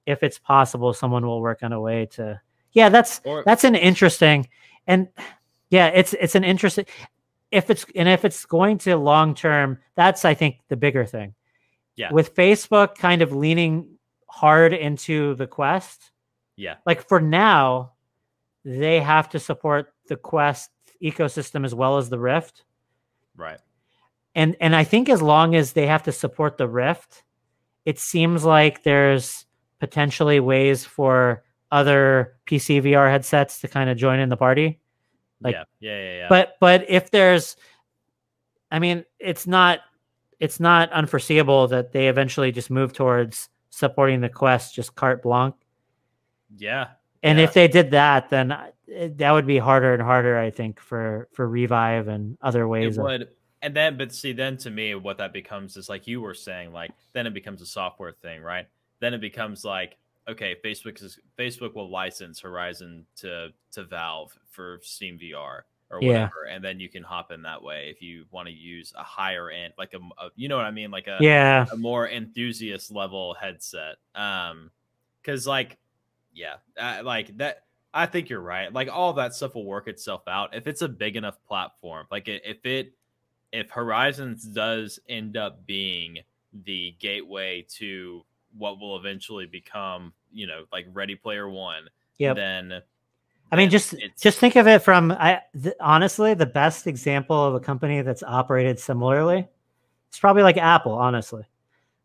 if 0.10 0.24
it's 0.24 0.40
possible, 0.40 0.92
someone 0.92 1.26
will 1.26 1.40
work 1.40 1.60
on 1.62 1.72
a 1.72 1.80
way 1.80 2.08
to. 2.08 2.42
Yeah, 2.72 2.90
that's 2.90 3.22
Or 3.26 3.44
that's 3.46 3.64
an 3.64 3.76
interesting, 3.76 4.48
and 4.88 5.08
yeah, 5.70 5.88
it's 5.88 6.14
it's 6.14 6.36
an 6.36 6.44
interesting. 6.44 6.86
If 7.52 7.70
it's 7.70 7.86
and 7.96 8.10
if 8.10 8.26
it's 8.26 8.46
going 8.46 8.80
to 8.80 8.98
long 8.98 9.36
term, 9.36 9.80
that's 9.96 10.26
I 10.26 10.34
think 10.34 10.58
the 10.68 10.76
bigger 10.76 11.06
thing. 11.06 11.36
Yeah. 11.96 12.12
With 12.12 12.36
Facebook 12.36 12.96
kind 12.96 13.22
of 13.22 13.34
leaning 13.34 13.98
hard 14.28 14.74
into 14.74 15.36
the 15.36 15.48
Quest, 15.48 16.12
yeah, 16.56 16.76
like 16.86 17.08
for 17.08 17.20
now, 17.20 17.94
they 18.64 19.00
have 19.00 19.30
to 19.30 19.40
support 19.40 19.94
the 20.08 20.16
Quest 20.16 20.70
ecosystem 21.04 21.66
as 21.66 21.76
well 21.76 21.98
as 21.98 22.10
the 22.10 22.20
Rift. 22.20 22.66
right. 23.36 23.60
And 24.36 24.56
and 24.62 24.76
I 24.76 24.84
think 24.84 25.10
as 25.10 25.22
long 25.22 25.56
as 25.56 25.74
they 25.74 25.88
have 25.88 26.04
to 26.04 26.12
support 26.12 26.58
the 26.58 26.68
Rift, 26.68 27.24
it 27.86 27.98
seems 27.98 28.46
like 28.46 28.84
there's 28.84 29.46
potentially 29.80 30.40
ways 30.40 30.86
for 30.86 31.44
other 31.72 32.36
PC 32.48 32.82
VR 32.84 33.10
headsets 33.10 33.62
to 33.62 33.68
kind 33.68 33.90
of 33.90 33.98
join 33.98 34.20
in 34.20 34.30
the 34.30 34.38
party. 34.38 34.80
Like- 35.42 35.56
yeah, 35.56 35.64
yeah, 35.80 35.98
yeah, 36.02 36.18
yeah. 36.18 36.28
But 36.30 36.56
but 36.60 36.90
if 36.90 37.12
there's 37.12 37.56
I 38.72 38.80
mean, 38.80 39.06
it's 39.20 39.48
not 39.48 39.80
it's 40.40 40.60
not 40.60 40.92
unforeseeable 40.92 41.68
that 41.68 41.92
they 41.92 42.08
eventually 42.08 42.52
just 42.52 42.70
move 42.70 42.94
towards 42.94 43.50
supporting 43.72 44.22
the 44.22 44.30
Quest 44.30 44.74
just 44.76 44.96
carte 44.96 45.22
blanche. 45.22 45.56
yeah, 46.58 46.88
And 47.24 47.38
Yeah. 47.38 47.44
if 47.46 47.54
they 47.54 47.68
did 47.68 47.92
that, 47.92 48.30
then 48.30 48.52
uh, 48.54 48.68
it, 48.88 49.18
that 49.18 49.32
would 49.32 49.46
be 49.46 49.58
harder 49.58 49.94
and 49.94 50.02
harder, 50.02 50.38
I 50.38 50.50
think, 50.50 50.80
for 50.80 51.28
for 51.34 51.48
Revive 51.48 52.08
and 52.08 52.38
other 52.42 52.68
ways. 52.68 52.98
it 52.98 53.00
of, 53.02 53.06
would. 53.06 53.30
And 53.62 53.76
then, 53.76 53.98
but 53.98 54.14
see, 54.14 54.32
then 54.32 54.56
to 54.58 54.70
me, 54.70 54.96
what 54.96 55.18
that 55.18 55.34
becomes 55.34 55.76
is 55.76 55.90
like 55.90 56.08
you 56.08 56.22
were 56.22 56.34
saying, 56.34 56.72
like 56.72 56.92
then 57.14 57.28
it 57.28 57.34
becomes 57.34 57.62
a 57.62 57.66
software 57.66 58.14
thing, 58.14 58.42
right? 58.42 58.68
Then 59.00 59.14
it 59.14 59.22
becomes 59.22 59.64
like, 59.64 59.98
okay, 60.28 60.56
Facebook 60.64 61.02
is 61.02 61.20
Facebook 61.38 61.76
will 61.76 61.90
license 61.90 62.40
Horizon 62.40 63.06
to 63.18 63.50
to 63.72 63.84
Valve 63.84 64.38
for 64.50 64.80
Steam 64.84 65.18
VR 65.18 65.62
or 65.92 66.00
Yeah. 66.02 66.08
whatever, 66.08 66.44
and 66.50 66.64
then 66.64 66.80
you 66.80 66.88
can 66.90 67.02
hop 67.02 67.32
in 67.32 67.42
that 67.44 67.64
way 67.64 67.90
if 67.90 68.02
you 68.02 68.26
want 68.32 68.48
to 68.48 68.54
use 68.54 68.94
a 68.96 69.04
higher 69.04 69.50
end, 69.50 69.74
like 69.78 69.94
a, 69.94 69.98
a 70.24 70.30
you 70.36 70.48
know 70.48 70.58
what 70.58 70.66
I 70.66 70.72
mean, 70.72 70.92
like 70.92 71.08
a 71.08 71.18
yeah, 71.20 71.66
a 71.72 71.78
more 71.78 72.08
enthusiast 72.10 72.92
level 72.92 73.34
headset. 73.34 73.96
Um, 74.16 74.70
because 75.22 75.48
like, 75.48 75.78
yeah, 76.34 76.56
uh, 76.78 77.02
like 77.04 77.36
that. 77.38 77.64
I 77.92 78.06
think 78.06 78.30
you're 78.30 78.40
right. 78.40 78.72
Like 78.72 78.88
all 78.88 79.14
that 79.14 79.34
stuff 79.34 79.56
will 79.56 79.66
work 79.66 79.88
itself 79.88 80.22
out 80.28 80.56
if 80.56 80.68
it's 80.68 80.84
a 80.84 80.88
big 80.88 81.16
enough 81.16 81.44
platform. 81.48 82.06
Like 82.12 82.28
if 82.28 82.64
it, 82.64 82.94
if 83.52 83.72
Horizons 83.72 84.44
does 84.44 85.00
end 85.10 85.36
up 85.38 85.66
being 85.66 86.20
the 86.66 86.96
gateway 87.00 87.66
to 87.78 88.24
what 88.58 88.80
will 88.80 88.98
eventually 88.98 89.46
become, 89.46 90.14
you 90.32 90.48
know, 90.48 90.66
like 90.72 90.86
Ready 90.92 91.16
Player 91.16 91.50
One, 91.50 91.90
Yeah. 92.18 92.34
then 92.34 92.82
I 93.52 93.56
mean, 93.56 93.70
just 93.70 93.96
just 94.20 94.38
think 94.38 94.56
of 94.56 94.68
it 94.68 94.84
from 94.84 95.12
I 95.12 95.42
th- 95.62 95.76
honestly 95.80 96.34
the 96.36 96.46
best 96.46 96.86
example 96.88 97.44
of 97.46 97.56
a 97.56 97.60
company 97.60 98.02
that's 98.02 98.22
operated 98.24 98.80
similarly. 98.80 99.48
It's 100.10 100.20
probably 100.20 100.44
like 100.44 100.58
Apple, 100.58 100.94
honestly. 100.94 101.44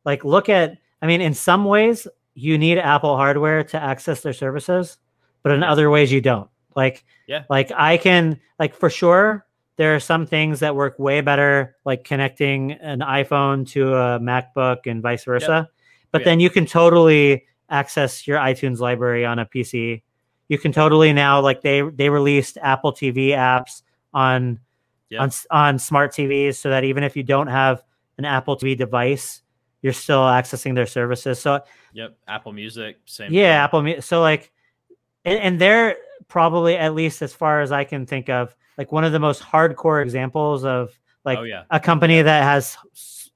Like 0.05 0.25
look 0.25 0.49
at 0.49 0.79
I 1.03 1.07
mean, 1.07 1.21
in 1.21 1.35
some 1.35 1.65
ways 1.67 2.07
you 2.35 2.57
need 2.59 2.79
Apple 2.79 3.17
hardware 3.17 3.63
to 3.65 3.81
access 3.83 4.23
their 4.23 4.33
services, 4.33 4.99
but 5.43 5.53
in 5.53 5.61
Yeah. 5.61 5.71
other 5.71 5.91
ways 5.91 6.11
you 6.11 6.21
don't. 6.23 6.49
Like 6.75 7.05
Yeah. 7.27 7.45
like 7.51 7.71
I 7.77 7.99
can 7.99 8.41
like 8.59 8.75
for 8.75 8.89
sure 8.89 9.47
there 9.77 9.95
are 9.95 10.01
some 10.01 10.25
things 10.25 10.61
that 10.61 10.75
work 10.77 10.99
way 10.99 11.21
better 11.21 11.77
like 11.85 12.05
connecting 12.05 12.73
an 12.73 13.01
iPhone 13.01 13.69
to 13.71 13.95
a 13.95 14.19
MacBook 14.21 14.87
and 14.87 15.03
vice 15.03 15.25
versa. 15.25 15.69
But 16.15 16.21
Yeah. 16.21 16.27
then 16.27 16.39
you 16.41 16.49
can 16.49 16.65
totally 16.65 17.45
access 17.71 18.25
your 18.25 18.39
iTunes 18.39 18.79
library 18.79 19.27
on 19.27 19.41
a 19.41 19.47
PC 19.47 20.03
you 20.49 20.59
can 20.59 20.73
totally 20.73 21.13
now 21.13 21.41
like 21.41 21.63
they 21.63 21.81
they 21.81 22.09
released 22.11 22.59
Apple 22.63 22.93
TV 22.93 23.29
apps 23.31 23.83
on 24.13 24.61
Yeah. 25.09 25.23
on 25.23 25.31
on 25.51 25.79
smart 25.79 26.13
TVs 26.13 26.57
so 26.57 26.69
that 26.71 26.85
even 26.85 27.03
if 27.03 27.17
you 27.17 27.23
don't 27.23 27.47
have 27.49 27.83
an 28.19 28.25
Apple 28.25 28.57
TV 28.57 28.77
device, 28.77 29.43
you're 29.83 29.93
still 29.93 30.21
accessing 30.21 30.75
their 30.75 30.87
services. 30.87 31.41
So 31.41 31.61
yep, 31.95 32.17
Apple 32.29 32.53
Music, 32.53 32.99
same. 33.07 33.33
yeah, 33.33 33.67
thing. 33.67 33.89
Apple. 33.89 34.03
So 34.03 34.21
like, 34.21 34.53
and, 35.25 35.39
and 35.41 35.61
they're 35.61 35.97
probably 36.29 36.77
at 36.77 36.95
least 36.95 37.23
as 37.23 37.33
far 37.35 37.61
as 37.61 37.73
I 37.73 37.85
can 37.85 38.07
think 38.07 38.29
of, 38.29 38.55
like 38.79 38.93
one 38.93 39.03
of 39.05 39.13
the 39.13 39.19
most 39.19 39.43
hardcore 39.43 40.03
examples 40.03 40.65
of 40.65 40.97
like 41.25 41.39
oh 41.39 41.43
yeah, 41.45 41.65
a 41.71 41.81
company 41.81 42.21
that 42.23 42.43
has 42.45 42.77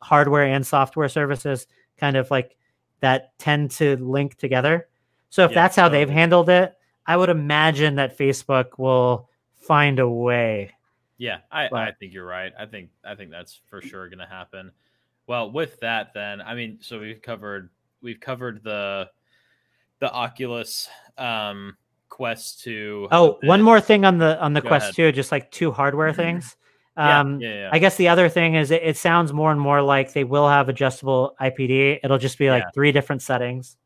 hardware 0.01 0.45
and 0.45 0.65
software 0.65 1.09
services 1.09 1.67
kind 1.97 2.17
of 2.17 2.31
like 2.31 2.57
that 3.01 3.37
tend 3.39 3.71
to 3.73 3.97
link 3.97 4.37
together. 4.37 4.89
So 5.31 5.45
if 5.45 5.51
Yeah, 5.51 5.57
that's 5.57 5.77
how 5.77 5.89
they've 5.89 6.09
handled 6.09 6.49
it, 6.49 6.77
I 7.07 7.17
would 7.17 7.29
imagine 7.29 7.97
that 7.97 8.19
Facebook 8.19 8.79
will 8.79 9.29
find 9.55 9.99
a 9.99 10.09
way. 10.09 10.73
Yeah, 11.17 11.39
I, 11.51 11.69
I 11.73 11.93
think 11.93 12.13
you're 12.13 12.25
right. 12.25 12.53
I 12.59 12.67
think 12.67 12.91
I 13.05 13.15
think 13.15 13.31
that's 13.31 13.61
for 13.69 13.83
sure 13.83 14.09
going 14.09 14.21
to 14.21 14.27
happen. 14.27 14.71
Well, 15.27 15.51
with 15.51 15.79
that, 15.81 16.15
then 16.15 16.41
I 16.41 16.55
mean, 16.55 16.79
so 16.81 17.01
we've 17.01 17.21
covered 17.21 17.71
we've 18.01 18.21
covered 18.21 18.63
the 18.63 19.11
the 19.99 20.11
Oculus 20.13 20.89
um, 21.17 21.77
Quest 22.09 22.63
Two. 22.63 23.09
Oh, 23.11 23.39
one 23.43 23.63
more 23.63 23.81
thing 23.81 24.05
on 24.05 24.19
the 24.19 24.41
on 24.41 24.53
the 24.53 24.61
Go 24.61 24.69
Quest 24.69 24.85
ahead. 24.85 24.95
2, 24.95 25.13
just 25.13 25.33
like 25.33 25.51
two 25.51 25.73
hardware 25.73 26.13
things. 26.13 26.57
Yeah, 26.99 27.21
Um, 27.21 27.41
yeah, 27.41 27.49
yeah. 27.55 27.69
I 27.73 27.79
guess 27.79 27.97
the 27.97 28.09
other 28.09 28.29
thing 28.29 28.57
is 28.57 28.71
it, 28.73 28.83
it 28.83 28.97
sounds 28.97 29.33
more 29.33 29.53
and 29.53 29.61
more 29.61 29.81
like 29.81 30.13
they 30.13 30.25
will 30.25 30.49
have 30.49 30.69
adjustable 30.69 31.35
IPD. 31.41 32.01
It'll 32.03 32.19
just 32.19 32.39
be 32.39 32.51
like 32.51 32.65
Yeah. 32.65 32.71
three 32.75 32.93
different 32.93 33.23
settings. 33.23 33.77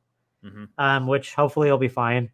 Mhm. 0.44 0.68
um, 0.76 1.06
which 1.06 1.34
hopefully 1.36 1.70
will 1.70 1.78
be 1.78 1.86
fine. 1.86 2.28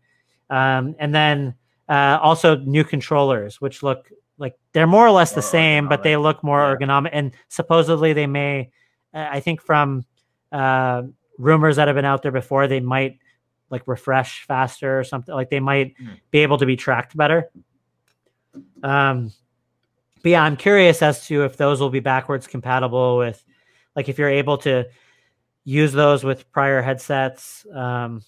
Um, 0.49 0.95
and 0.99 1.14
then 1.14 1.55
uh, 1.91 2.18
also 2.22 2.57
new 2.57 2.83
controllers, 2.83 3.61
which 3.61 3.83
look 3.83 4.11
like 4.39 4.55
they're 4.72 4.87
more 4.87 5.07
or 5.07 5.11
less 5.11 5.33
the 5.33 5.43
More 5.43 5.51
same, 5.51 5.89
but 5.89 6.03
they 6.03 6.16
look 6.16 6.43
more 6.43 6.61
Yeah. 6.62 6.74
ergonomic. 6.76 7.11
And 7.12 7.33
supposedly 7.49 8.14
they 8.14 8.26
may, 8.26 8.70
uh, 9.12 9.26
I 9.31 9.41
think 9.41 9.61
from 9.61 10.05
uh, 10.53 11.03
rumors 11.37 11.76
that 11.76 11.87
have 11.89 11.97
been 11.97 12.07
out 12.07 12.22
there 12.22 12.33
before, 12.33 12.66
they 12.66 12.81
might 12.81 13.18
like 13.68 13.83
refresh 13.87 14.45
faster 14.45 14.99
or 14.99 15.05
something. 15.05 15.35
Like 15.35 15.51
they 15.51 15.61
might 15.61 15.95
Hmm. 15.99 16.12
be 16.31 16.39
able 16.39 16.57
to 16.57 16.64
be 16.66 16.76
tracked 16.76 17.14
better. 17.14 17.51
Um, 18.83 19.33
but 20.23 20.31
yeah, 20.31 20.43
I'm 20.43 20.57
curious 20.57 21.03
as 21.03 21.27
to 21.27 21.45
if 21.45 21.57
those 21.57 21.81
will 21.81 21.91
be 21.91 22.01
backwards 22.01 22.47
compatible 22.47 23.19
with, 23.19 23.45
like, 23.95 24.09
if 24.09 24.19
you're 24.19 24.29
able 24.29 24.59
to 24.59 24.87
use 25.64 25.93
those 25.93 26.25
with 26.25 26.51
prior 26.51 26.81
headsets. 26.81 27.66
Um, 27.75 28.23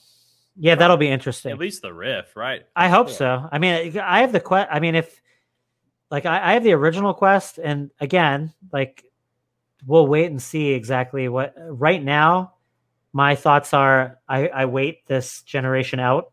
yeah, 0.57 0.74
that'll 0.74 0.99
be 0.99 1.09
interesting. 1.09 1.53
At 1.53 1.59
least 1.59 1.80
the 1.80 1.95
Rift, 1.95 2.36
right? 2.36 2.64
I 2.76 2.91
hope 2.91 3.09
so. 3.09 3.49
I 3.51 3.59
mean, 3.59 3.99
I 3.99 4.20
have 4.20 4.32
the 4.32 4.41
quest. 4.41 4.68
I 4.70 4.78
mean, 4.78 4.95
if 4.95 5.22
like 6.11 6.26
I, 6.26 6.51
I 6.51 6.53
have 6.53 6.64
the 6.64 6.74
original 6.74 7.14
quest, 7.14 7.59
and 7.59 7.91
again, 7.99 8.53
like 8.72 9.05
we'll 9.86 10.07
wait 10.07 10.30
and 10.30 10.43
see 10.43 10.72
exactly 10.72 11.30
what. 11.30 11.55
Right 11.57 12.03
now, 12.03 12.55
my 13.14 13.36
thoughts 13.36 13.72
are 13.72 14.18
I, 14.28 14.49
I 14.49 14.64
wait 14.66 15.07
this 15.07 15.41
generation 15.43 15.99
out. 15.99 16.32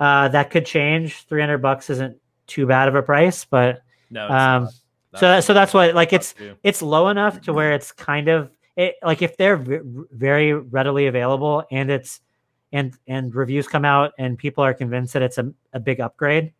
Uh, 0.00 0.28
that 0.28 0.50
could 0.50 0.66
change. 0.66 1.26
Three 1.28 1.40
hundred 1.40 1.58
bucks 1.58 1.90
isn't 1.90 2.16
too 2.48 2.66
bad 2.66 2.88
of 2.88 2.96
a 2.96 3.02
price, 3.02 3.44
but 3.44 3.82
No. 4.10 4.28
Um, 4.28 4.68
so 5.16 5.40
so 5.40 5.54
that's 5.54 5.72
what 5.72 5.94
like 5.94 6.12
it's 6.12 6.34
it's 6.62 6.82
low 6.82 7.08
enough 7.08 7.40
to 7.42 7.52
where 7.52 7.72
it's 7.72 7.92
kind 7.92 8.28
of 8.28 8.50
it 8.76 8.96
like 9.02 9.22
if 9.22 9.36
they're 9.36 9.56
v- 9.56 9.80
very 10.10 10.52
readily 10.52 11.06
available 11.06 11.64
and 11.70 11.90
it's 11.90 12.20
and 12.72 12.94
and 13.06 13.34
reviews 13.34 13.66
come 13.66 13.84
out 13.84 14.12
and 14.18 14.36
people 14.38 14.62
are 14.62 14.74
convinced 14.74 15.14
that 15.14 15.22
it's 15.22 15.38
a, 15.38 15.52
a 15.72 15.80
big 15.80 16.00
upgrade 16.00 16.52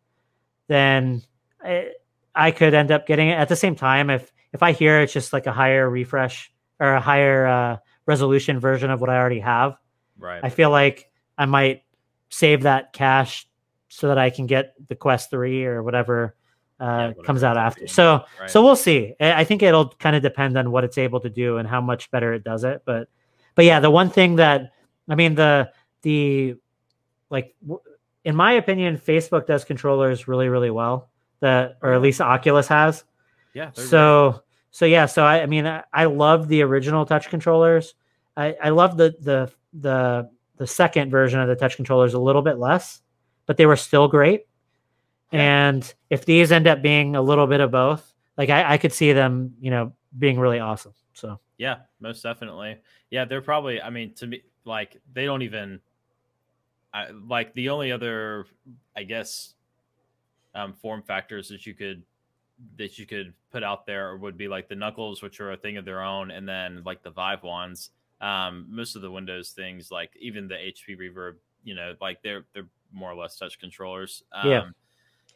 then 0.67 1.21
I, 1.63 1.91
I 2.33 2.51
could 2.51 2.73
end 2.73 2.91
up 2.91 3.07
getting 3.07 3.29
it 3.29 3.33
at 3.33 3.49
the 3.49 3.55
same 3.55 3.75
time 3.75 4.09
if 4.09 4.31
if 4.53 4.63
i 4.63 4.71
hear 4.71 5.01
it's 5.01 5.13
just 5.13 5.33
like 5.33 5.45
a 5.45 5.53
higher 5.53 5.89
refresh 5.89 6.51
or 6.79 6.93
a 6.93 7.01
higher 7.01 7.45
uh, 7.45 7.77
resolution 8.05 8.59
version 8.59 8.89
of 8.89 9.01
what 9.01 9.09
i 9.09 9.17
already 9.17 9.39
have 9.39 9.77
right. 10.17 10.43
i 10.43 10.49
feel 10.49 10.71
like 10.71 11.11
i 11.37 11.45
might 11.45 11.83
save 12.29 12.63
that 12.63 12.93
cash 12.93 13.47
so 13.89 14.07
that 14.07 14.17
i 14.17 14.29
can 14.29 14.47
get 14.47 14.73
the 14.87 14.95
quest 14.95 15.29
3 15.29 15.65
or 15.65 15.83
whatever 15.83 16.35
uh, 16.79 17.07
whatever 17.07 17.23
comes 17.23 17.43
out 17.43 17.57
after 17.57 17.87
so 17.87 18.23
right. 18.39 18.49
so 18.49 18.63
we'll 18.63 18.75
see. 18.75 19.15
I 19.19 19.43
think 19.43 19.63
it'll 19.63 19.89
kind 19.89 20.15
of 20.15 20.21
depend 20.21 20.57
on 20.57 20.71
what 20.71 20.83
it's 20.83 20.97
able 20.97 21.19
to 21.21 21.29
do 21.29 21.57
and 21.57 21.67
how 21.67 21.81
much 21.81 22.11
better 22.11 22.33
it 22.33 22.43
does 22.43 22.63
it. 22.63 22.83
But 22.85 23.09
but 23.55 23.65
yeah, 23.65 23.79
the 23.79 23.89
one 23.89 24.09
thing 24.09 24.35
that 24.35 24.71
I 25.09 25.15
mean 25.15 25.35
the 25.35 25.71
the 26.03 26.55
like 27.29 27.55
w- 27.61 27.81
in 28.23 28.35
my 28.35 28.53
opinion, 28.53 28.97
Facebook 28.97 29.47
does 29.47 29.63
controllers 29.63 30.27
really 30.27 30.49
really 30.49 30.69
well. 30.69 31.09
The 31.39 31.75
or 31.81 31.93
at 31.93 32.01
least 32.01 32.21
Oculus 32.21 32.67
has. 32.67 33.03
yeah. 33.53 33.71
So 33.73 34.43
so 34.69 34.85
yeah, 34.85 35.07
so 35.07 35.23
I, 35.23 35.41
I 35.41 35.45
mean 35.47 35.65
I, 35.65 35.83
I 35.91 36.05
love 36.05 36.47
the 36.47 36.61
original 36.61 37.05
touch 37.05 37.29
controllers. 37.29 37.95
I 38.35 38.55
I 38.61 38.69
love 38.69 38.97
the 38.97 39.15
the 39.19 39.51
the 39.73 40.29
the 40.57 40.67
second 40.67 41.09
version 41.09 41.39
of 41.39 41.47
the 41.47 41.55
touch 41.55 41.75
controllers 41.75 42.13
a 42.13 42.19
little 42.19 42.41
bit 42.43 42.59
less, 42.59 43.01
but 43.47 43.57
they 43.57 43.65
were 43.65 43.75
still 43.75 44.07
great. 44.07 44.45
Yeah. 45.31 45.67
And 45.69 45.93
if 46.09 46.25
these 46.25 46.51
end 46.51 46.67
up 46.67 46.81
being 46.81 47.15
a 47.15 47.21
little 47.21 47.47
bit 47.47 47.59
of 47.59 47.71
both, 47.71 48.13
like 48.37 48.49
I, 48.49 48.73
I 48.73 48.77
could 48.77 48.93
see 48.93 49.13
them, 49.13 49.53
you 49.59 49.71
know, 49.71 49.93
being 50.17 50.39
really 50.39 50.59
awesome. 50.59 50.93
So 51.13 51.39
Yeah, 51.57 51.77
most 51.99 52.21
definitely. 52.23 52.77
Yeah, 53.09 53.25
they're 53.25 53.41
probably. 53.41 53.81
I 53.81 53.89
mean, 53.89 54.13
to 54.15 54.27
me, 54.27 54.43
like 54.65 54.99
they 55.13 55.25
don't 55.25 55.41
even 55.41 55.79
I, 56.93 57.09
like 57.11 57.53
the 57.53 57.69
only 57.69 57.91
other, 57.91 58.45
I 58.95 59.03
guess, 59.03 59.53
um, 60.55 60.73
form 60.73 61.03
factors 61.03 61.49
that 61.49 61.65
you 61.65 61.73
could 61.73 62.03
that 62.77 62.97
you 62.97 63.05
could 63.05 63.33
put 63.51 63.63
out 63.63 63.85
there 63.85 64.17
would 64.17 64.37
be 64.37 64.47
like 64.47 64.67
the 64.67 64.75
knuckles, 64.75 65.21
which 65.21 65.39
are 65.39 65.51
a 65.51 65.57
thing 65.57 65.77
of 65.77 65.85
their 65.85 66.01
own, 66.01 66.31
and 66.31 66.47
then 66.47 66.81
like 66.85 67.03
the 67.03 67.11
Vive 67.11 67.43
ones. 67.43 67.91
Um, 68.19 68.65
most 68.67 68.95
of 68.95 69.03
the 69.03 69.11
Windows 69.11 69.51
things, 69.51 69.91
like 69.91 70.11
even 70.19 70.47
the 70.47 70.55
HP 70.55 70.97
Reverb, 70.97 71.35
you 71.63 71.75
know, 71.75 71.93
like 72.01 72.21
they're 72.23 72.45
they're 72.53 72.67
more 72.91 73.11
or 73.11 73.15
less 73.15 73.37
touch 73.37 73.59
controllers. 73.59 74.23
Um, 74.31 74.49
Yeah. 74.49 74.63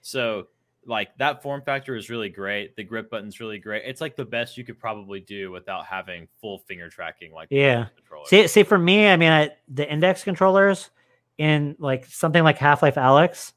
So 0.02 0.48
like 0.86 1.16
that 1.18 1.44
form 1.44 1.62
factor 1.62 1.96
is 1.96 2.10
really 2.10 2.30
great. 2.30 2.76
The 2.76 2.84
grip 2.84 3.10
button's 3.10 3.40
really 3.40 3.60
great. 3.60 3.84
It's 3.86 4.02
like 4.02 4.16
the 4.16 4.26
best 4.26 4.58
you 4.58 4.64
could 4.64 4.80
probably 4.80 5.20
do 5.20 5.52
without 5.52 5.86
having 5.86 6.28
full 6.40 6.60
finger 6.60 6.90
tracking, 6.90 7.32
like 7.34 7.48
Yeah. 7.52 7.88
See, 8.26 8.48
see, 8.48 8.64
for 8.64 8.78
me, 8.78 9.08
I 9.08 9.18
mean, 9.18 9.32
I, 9.32 9.52
the 9.68 9.90
index 9.90 10.24
controllers 10.24 10.90
in 11.38 11.76
like 11.80 12.06
something 12.06 12.44
like 12.44 12.58
Half 12.58 12.82
Life 12.82 12.96
Alyx, 12.96 13.54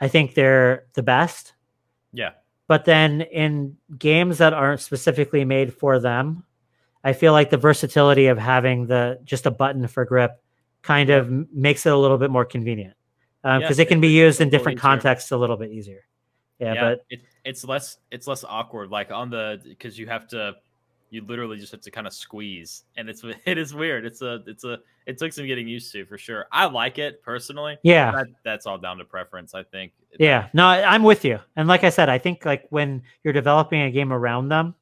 I 0.00 0.08
think 0.08 0.34
they're 0.34 0.86
the 0.94 1.02
best. 1.02 1.54
yeah, 2.12 2.32
But 2.68 2.84
then 2.84 3.22
in 3.22 3.76
games 3.98 4.38
that 4.38 4.52
aren't 4.52 4.80
specifically 4.80 5.44
made 5.44 5.72
for 5.72 5.98
them, 5.98 6.44
I 7.04 7.12
feel 7.12 7.32
like 7.32 7.50
the 7.50 7.56
versatility 7.56 8.26
of 8.26 8.38
having 8.38 8.86
the 8.86 9.20
just 9.24 9.46
a 9.46 9.50
button 9.50 9.86
for 9.86 10.04
grip 10.04 10.42
kind 10.82 11.10
of 11.10 11.30
makes 11.52 11.86
it 11.86 11.92
a 11.92 11.96
little 11.96 12.18
bit 12.18 12.30
more 12.30 12.44
convenient 12.44 12.95
because 13.60 13.78
Yeah, 13.78 13.82
it 13.82 13.88
can 13.88 14.00
be 14.00 14.08
used 14.08 14.40
in 14.40 14.50
different 14.50 14.78
contexts 14.78 15.30
a 15.30 15.36
little 15.36 15.56
bit 15.56 15.70
easier. 15.70 16.04
Yeah, 16.58 16.74
but 16.80 17.04
it, 17.10 17.20
it's 17.44 17.64
less 17.64 17.98
it's 18.10 18.26
less 18.26 18.44
awkward. 18.44 18.90
Like 18.90 19.10
on 19.10 19.30
the 19.30 19.60
because 19.62 19.98
you 19.98 20.06
have 20.06 20.26
to 20.28 20.54
you 21.10 21.24
literally 21.24 21.56
just 21.56 21.70
have 21.72 21.80
to 21.82 21.90
kind 21.90 22.06
of 22.06 22.12
squeeze, 22.12 22.84
and 22.96 23.08
it's 23.08 23.22
it 23.46 23.58
is 23.58 23.74
weird. 23.74 24.04
It's 24.04 24.22
a 24.22 24.42
it's 24.46 24.64
a 24.64 24.78
it 25.06 25.18
took 25.18 25.32
some 25.32 25.46
getting 25.46 25.68
used 25.68 25.92
to 25.92 26.04
for 26.06 26.18
sure. 26.18 26.46
I 26.50 26.66
like 26.66 26.98
it 26.98 27.22
personally. 27.22 27.78
yeah, 27.82 28.10
That, 28.10 28.26
that's 28.44 28.66
all 28.66 28.78
down 28.78 28.98
to 28.98 29.04
preference, 29.04 29.54
I 29.54 29.62
think. 29.62 29.92
yeah. 30.18 30.48
No, 30.52 30.66
I'm 30.66 31.04
with 31.04 31.24
you. 31.24 31.38
And 31.54 31.68
like 31.68 31.84
I 31.84 31.90
said, 31.90 32.08
I 32.08 32.18
think 32.18 32.44
like 32.44 32.66
when 32.70 33.02
you're 33.22 33.32
developing 33.32 33.82
a 33.82 33.90
game 33.90 34.12
around 34.12 34.48
them, 34.48 34.74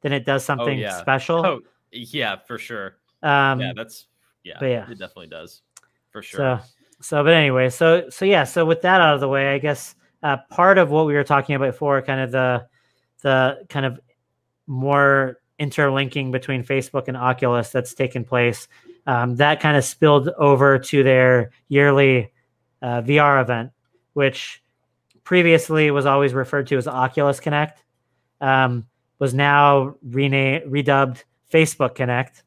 then 0.00 0.12
it 0.12 0.24
does 0.24 0.44
something 0.44 0.78
yeah. 0.78 1.00
special. 1.00 1.46
Oh 1.46 1.60
yeah, 1.92 2.36
for 2.46 2.58
sure. 2.58 2.96
um, 3.22 3.60
yeah, 3.60 3.72
that's 3.76 4.06
yeah. 4.42 4.56
but 4.58 4.66
yeah. 4.66 4.90
it 4.90 4.98
definitely 4.98 5.28
does 5.28 5.62
for 6.10 6.22
sure. 6.22 6.60
So, 6.60 6.79
so, 7.00 7.22
but 7.24 7.32
anyway, 7.32 7.70
so, 7.70 8.08
so 8.10 8.24
yeah, 8.24 8.44
so 8.44 8.64
with 8.64 8.82
that 8.82 9.00
out 9.00 9.14
of 9.14 9.20
the 9.20 9.28
way, 9.28 9.54
I 9.54 9.58
guess 9.58 9.94
uh, 10.22 10.38
part 10.50 10.78
of 10.78 10.90
what 10.90 11.06
we 11.06 11.14
were 11.14 11.24
talking 11.24 11.54
about 11.54 11.72
before, 11.72 12.00
kind 12.02 12.20
of 12.20 12.30
the, 12.30 12.66
the 13.22 13.64
kind 13.68 13.86
of 13.86 14.00
more 14.66 15.38
interlinking 15.58 16.30
between 16.30 16.64
Facebook 16.64 17.08
and 17.08 17.16
Oculus 17.16 17.70
that's 17.70 17.94
taken 17.94 18.24
place, 18.24 18.68
um, 19.06 19.36
that 19.36 19.60
kind 19.60 19.76
of 19.76 19.84
spilled 19.84 20.28
over 20.38 20.78
to 20.78 21.02
their 21.02 21.50
yearly 21.68 22.32
uh, 22.82 23.02
VR 23.02 23.42
event, 23.42 23.70
which 24.12 24.62
previously 25.24 25.90
was 25.90 26.06
always 26.06 26.34
referred 26.34 26.66
to 26.66 26.76
as 26.76 26.86
Oculus 26.86 27.40
Connect, 27.40 27.82
um, 28.40 28.86
was 29.18 29.34
now 29.34 29.94
renamed, 30.02 30.64
redubbed 30.64 31.24
Facebook 31.52 31.94
Connect. 31.94 32.42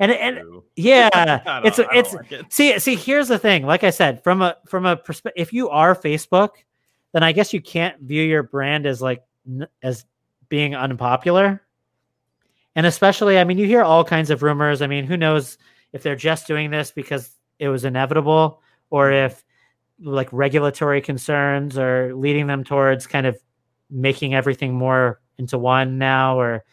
And, 0.00 0.10
and 0.12 0.36
True. 0.38 0.64
yeah, 0.76 1.60
it's 1.64 1.78
it's 1.78 2.14
like 2.14 2.32
it. 2.32 2.52
see 2.52 2.78
see 2.78 2.96
here's 2.96 3.28
the 3.28 3.38
thing 3.38 3.64
like 3.64 3.84
i 3.84 3.90
said 3.90 4.22
from 4.24 4.42
a 4.42 4.56
from 4.66 4.86
a 4.86 4.96
perspective 4.96 5.40
if 5.40 5.52
you 5.52 5.68
are 5.70 5.94
facebook 5.94 6.50
then 7.12 7.22
i 7.22 7.30
guess 7.30 7.52
you 7.52 7.60
can't 7.60 8.00
view 8.00 8.22
your 8.22 8.42
brand 8.42 8.86
as 8.86 9.00
like 9.00 9.22
n- 9.46 9.68
as 9.82 10.04
being 10.48 10.74
unpopular 10.74 11.62
and 12.74 12.86
especially 12.86 13.38
i 13.38 13.44
mean 13.44 13.56
you 13.56 13.66
hear 13.66 13.82
all 13.82 14.02
kinds 14.04 14.30
of 14.30 14.42
rumors 14.42 14.82
i 14.82 14.86
mean 14.88 15.04
who 15.04 15.16
knows 15.16 15.58
if 15.92 16.02
they're 16.02 16.16
just 16.16 16.46
doing 16.48 16.70
this 16.72 16.90
because 16.90 17.30
it 17.60 17.68
was 17.68 17.84
inevitable 17.84 18.60
or 18.90 19.12
if 19.12 19.44
like 20.02 20.28
regulatory 20.32 21.00
concerns 21.00 21.78
are 21.78 22.12
leading 22.14 22.48
them 22.48 22.64
towards 22.64 23.06
kind 23.06 23.26
of 23.26 23.38
making 23.90 24.34
everything 24.34 24.74
more 24.74 25.20
into 25.38 25.56
one 25.56 25.98
now 25.98 26.38
or 26.38 26.64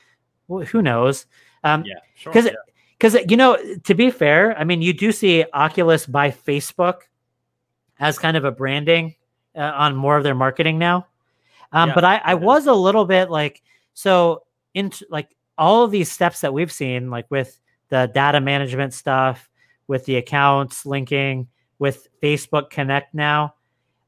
wh- 0.50 0.66
who 0.66 0.82
knows 0.82 1.28
um, 1.64 1.84
Yeah, 1.86 1.96
sure. 2.16 2.34
yeah. 2.36 2.54
Because 3.02 3.18
you 3.28 3.36
know 3.36 3.58
to 3.84 3.96
be 3.96 4.12
fair 4.12 4.56
i 4.60 4.64
mean 4.64 4.82
you 4.82 4.94
do 4.94 5.12
see 5.12 5.44
oculus 5.54 6.06
by 6.06 6.30
facebook 6.30 7.02
as 8.00 8.20
kind 8.20 8.38
of 8.38 8.46
a 8.46 8.52
branding 8.52 9.16
uh, 9.56 9.60
on 9.76 9.96
more 9.96 10.18
of 10.18 10.24
their 10.24 10.34
marketing 10.36 10.80
now. 10.80 11.08
Um, 11.72 11.90
Yeah, 11.90 11.96
but 11.96 12.04
i 12.04 12.22
i 12.24 12.34
was 12.36 12.68
a 12.68 12.74
little 12.74 13.06
bit 13.06 13.30
like 13.30 13.62
so 13.94 14.44
into 14.74 15.06
like 15.10 15.36
all 15.58 15.84
of 15.84 15.92
these 15.92 16.12
steps 16.12 16.42
that 16.42 16.54
we've 16.54 16.72
seen 16.72 17.10
like 17.10 17.30
with 17.30 17.60
the 17.90 18.10
data 18.14 18.40
management 18.40 18.94
stuff 18.94 19.50
with 19.88 20.06
the 20.06 20.18
accounts 20.18 20.86
linking 20.86 21.48
with 21.80 22.08
facebook 22.22 22.70
connect 22.70 23.14
now 23.14 23.56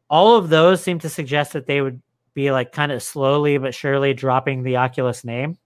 all 0.10 0.36
of 0.36 0.50
those 0.50 0.82
seem 0.84 1.00
to 1.00 1.10
suggest 1.10 1.54
that 1.54 1.66
they 1.66 1.82
would 1.82 2.00
be 2.34 2.52
like 2.52 2.72
kind 2.72 2.92
of 2.92 3.02
slowly 3.02 3.58
but 3.58 3.74
surely 3.74 4.14
dropping 4.14 4.64
the 4.64 4.78
oculus 4.78 5.24
name. 5.24 5.58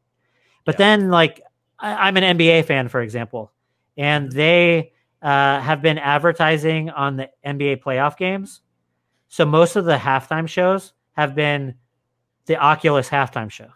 But 0.65 0.75
Yeah. 0.75 0.78
then 0.78 1.09
like 1.09 1.41
I, 1.80 2.07
I'm 2.07 2.17
an 2.17 2.38
NBA 2.38 2.65
fan, 2.65 2.88
for 2.88 3.01
example, 3.01 3.51
and 3.97 4.32
they 4.32 4.91
uh, 5.21 5.59
have 5.59 5.82
been 5.82 5.97
advertising 5.97 6.89
on 6.89 7.17
the 7.17 7.30
NBA 7.45 7.82
playoff 7.82 8.17
games. 8.17 8.61
So 9.30 9.45
most 9.45 9.75
of 9.75 9.86
the 9.86 9.97
halftime 9.97 10.47
shows 10.47 10.93
have 11.13 11.36
been 11.36 11.75
the 12.45 12.55
Oculus 12.57 13.09
halftime 13.09 13.49
show, 13.51 13.67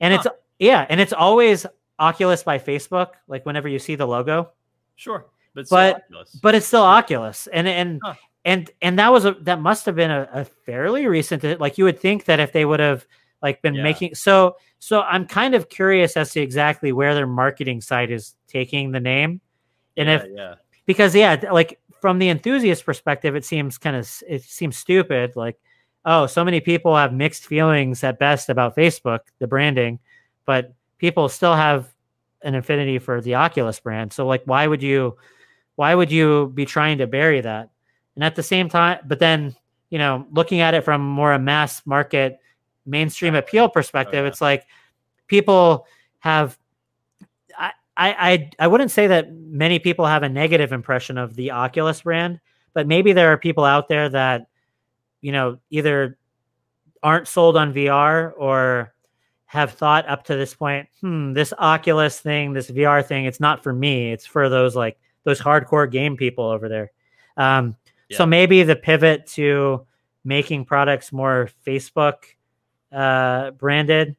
and 0.00 0.12
it's 0.14 0.26
yeah, 0.58 0.86
and 0.88 1.00
it's 1.00 1.12
always 1.12 1.66
Oculus 1.98 2.42
by 2.42 2.58
Facebook. 2.58 3.10
Like 3.28 3.46
whenever 3.46 3.68
you 3.68 3.78
see 3.78 3.94
the 3.94 4.06
logo, 4.06 4.50
Sure, 4.96 5.26
but 5.54 5.66
still 5.66 5.76
But- 6.10 6.26
but 6.42 6.54
it's 6.54 6.66
still 6.66 6.82
Oculus, 6.82 7.46
and 7.52 7.68
and 7.68 8.00
Huh. 8.02 8.14
and 8.44 8.70
and 8.82 8.98
that 8.98 9.12
was 9.12 9.24
a 9.24 9.32
that 9.42 9.60
must 9.60 9.86
have 9.86 9.94
been 9.94 10.10
a, 10.10 10.28
a 10.32 10.44
fairly 10.44 11.06
recent. 11.06 11.60
Like 11.60 11.78
you 11.78 11.84
would 11.84 12.00
think 12.00 12.24
that 12.24 12.40
if 12.40 12.52
they 12.52 12.64
would 12.64 12.80
have 12.80 13.06
like 13.42 13.62
been 13.62 13.74
Yeah. 13.74 13.82
making 13.84 14.14
so 14.16 14.56
so 14.80 15.02
I'm 15.02 15.26
kind 15.26 15.54
of 15.54 15.68
curious 15.68 16.16
as 16.16 16.32
to 16.32 16.40
exactly 16.40 16.90
where 16.90 17.14
their 17.14 17.26
marketing 17.26 17.80
side 17.80 18.10
is 18.10 18.34
taking 18.48 18.90
the 18.90 19.00
name, 19.00 19.40
and 19.96 20.08
yeah, 20.08 20.14
if 20.16 20.26
yeah, 20.34 20.54
because 20.86 21.14
yeah, 21.14 21.40
like 21.52 21.78
from 22.00 22.18
the 22.18 22.28
enthusiast 22.28 22.84
perspective, 22.84 23.36
it 23.36 23.44
seems 23.44 23.78
kind 23.78 23.94
of 23.94 24.10
it 24.28 24.42
seems 24.42 24.76
stupid. 24.76 25.36
Like 25.36 25.56
oh, 26.04 26.26
so 26.26 26.44
many 26.44 26.60
people 26.60 26.96
have 26.96 27.12
mixed 27.12 27.46
feelings 27.46 28.02
at 28.04 28.18
best 28.18 28.48
about 28.48 28.76
Facebook, 28.76 29.20
the 29.38 29.46
branding, 29.46 29.98
but 30.46 30.72
people 30.98 31.28
still 31.28 31.54
have 31.54 31.92
an 32.42 32.54
affinity 32.54 32.98
for 32.98 33.20
the 33.20 33.34
Oculus 33.34 33.80
brand. 33.80 34.12
So 34.12 34.26
like, 34.26 34.42
why 34.44 34.66
would 34.66 34.82
you, 34.82 35.16
why 35.76 35.94
would 35.94 36.10
you 36.10 36.50
be 36.54 36.64
trying 36.64 36.98
to 36.98 37.06
bury 37.06 37.40
that? 37.42 37.70
And 38.14 38.24
at 38.24 38.34
the 38.34 38.42
same 38.42 38.68
time, 38.68 39.00
but 39.06 39.18
then 39.18 39.54
you 39.90 39.98
know, 39.98 40.26
looking 40.30 40.60
at 40.60 40.74
it 40.74 40.84
from 40.84 41.00
more 41.02 41.32
a 41.32 41.38
mass 41.38 41.82
market, 41.84 42.38
mainstream 42.86 43.34
appeal 43.34 43.68
perspective, 43.68 44.24
yeah. 44.24 44.28
it's 44.28 44.40
like 44.40 44.66
people 45.26 45.86
have. 46.20 46.58
I, 47.56 47.72
I 47.96 48.32
I 48.32 48.50
I 48.58 48.66
wouldn't 48.66 48.90
say 48.90 49.06
that 49.08 49.32
many 49.32 49.78
people 49.78 50.06
have 50.06 50.22
a 50.22 50.28
negative 50.28 50.72
impression 50.72 51.18
of 51.18 51.34
the 51.34 51.50
Oculus 51.52 52.02
brand, 52.02 52.40
but 52.74 52.86
maybe 52.86 53.12
there 53.12 53.32
are 53.32 53.38
people 53.38 53.64
out 53.64 53.88
there 53.88 54.08
that 54.08 54.46
you 55.20 55.32
know 55.32 55.58
either 55.70 56.18
aren't 57.02 57.28
sold 57.28 57.56
on 57.56 57.72
VR 57.72 58.32
or 58.36 58.92
have 59.46 59.72
thought 59.72 60.08
up 60.08 60.22
to 60.24 60.36
this 60.36 60.54
point, 60.54 60.88
hmm, 61.00 61.32
this 61.32 61.52
Oculus 61.58 62.20
thing, 62.20 62.52
this 62.52 62.70
VR 62.70 63.04
thing, 63.04 63.24
it's 63.24 63.40
not 63.40 63.62
for 63.64 63.72
me. 63.72 64.12
It's 64.12 64.24
for 64.24 64.48
those 64.48 64.76
like 64.76 64.96
those 65.24 65.40
hardcore 65.40 65.90
game 65.90 66.16
people 66.16 66.44
over 66.44 66.68
there. 66.68 66.92
Um, 67.36 67.76
So 68.18 68.26
maybe 68.26 68.62
the 68.62 68.76
pivot 68.76 69.26
to 69.34 69.86
making 70.24 70.64
products 70.66 71.12
more 71.12 71.48
Facebook 71.66 72.14
uh, 72.92 73.50
branded 73.52 74.16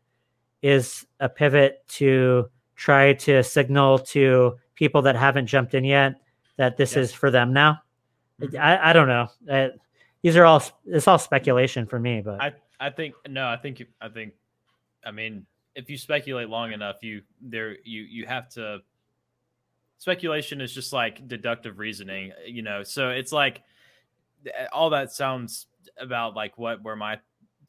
is 0.61 1.05
a 1.19 1.27
pivot 1.29 1.83
to 1.87 2.49
try 2.75 3.13
to 3.13 3.43
signal 3.43 3.99
to 3.99 4.57
people 4.75 5.01
that 5.01 5.15
haven't 5.15 5.47
jumped 5.47 5.73
in 5.73 5.83
yet 5.83 6.15
that 6.57 6.77
this 6.77 6.95
Yeah. 6.95 7.01
is 7.03 7.13
for 7.13 7.31
them 7.31 7.53
now. 7.53 7.81
Mhm. 8.39 8.57
I, 8.59 8.89
I 8.89 8.93
don't 8.93 9.07
know. 9.07 9.27
Uh, 9.49 9.69
these 10.21 10.35
are 10.37 10.45
all 10.45 10.63
it's 10.85 11.07
all 11.07 11.17
speculation 11.19 11.85
for 11.85 11.99
me, 11.99 12.21
but 12.21 12.41
I 12.41 12.53
I 12.79 12.89
think 12.89 13.15
no, 13.27 13.47
I 13.47 13.57
think 13.57 13.83
I 13.99 14.09
think 14.09 14.33
I 15.03 15.11
mean 15.11 15.45
if 15.75 15.89
you 15.89 15.97
speculate 15.97 16.49
long 16.49 16.73
enough, 16.73 16.97
you 17.01 17.21
there 17.41 17.77
you 17.83 18.01
you 18.03 18.25
have 18.25 18.49
to 18.49 18.81
speculation 19.97 20.61
is 20.61 20.73
just 20.73 20.93
like 20.93 21.27
deductive 21.27 21.77
reasoning, 21.79 22.31
you 22.45 22.61
know. 22.61 22.83
So 22.83 23.09
it's 23.09 23.31
like 23.31 23.61
all 24.71 24.89
that 24.91 25.11
sounds 25.11 25.67
about 25.97 26.35
like 26.35 26.57
what 26.57 26.81
where 26.81 26.95
my 26.95 27.19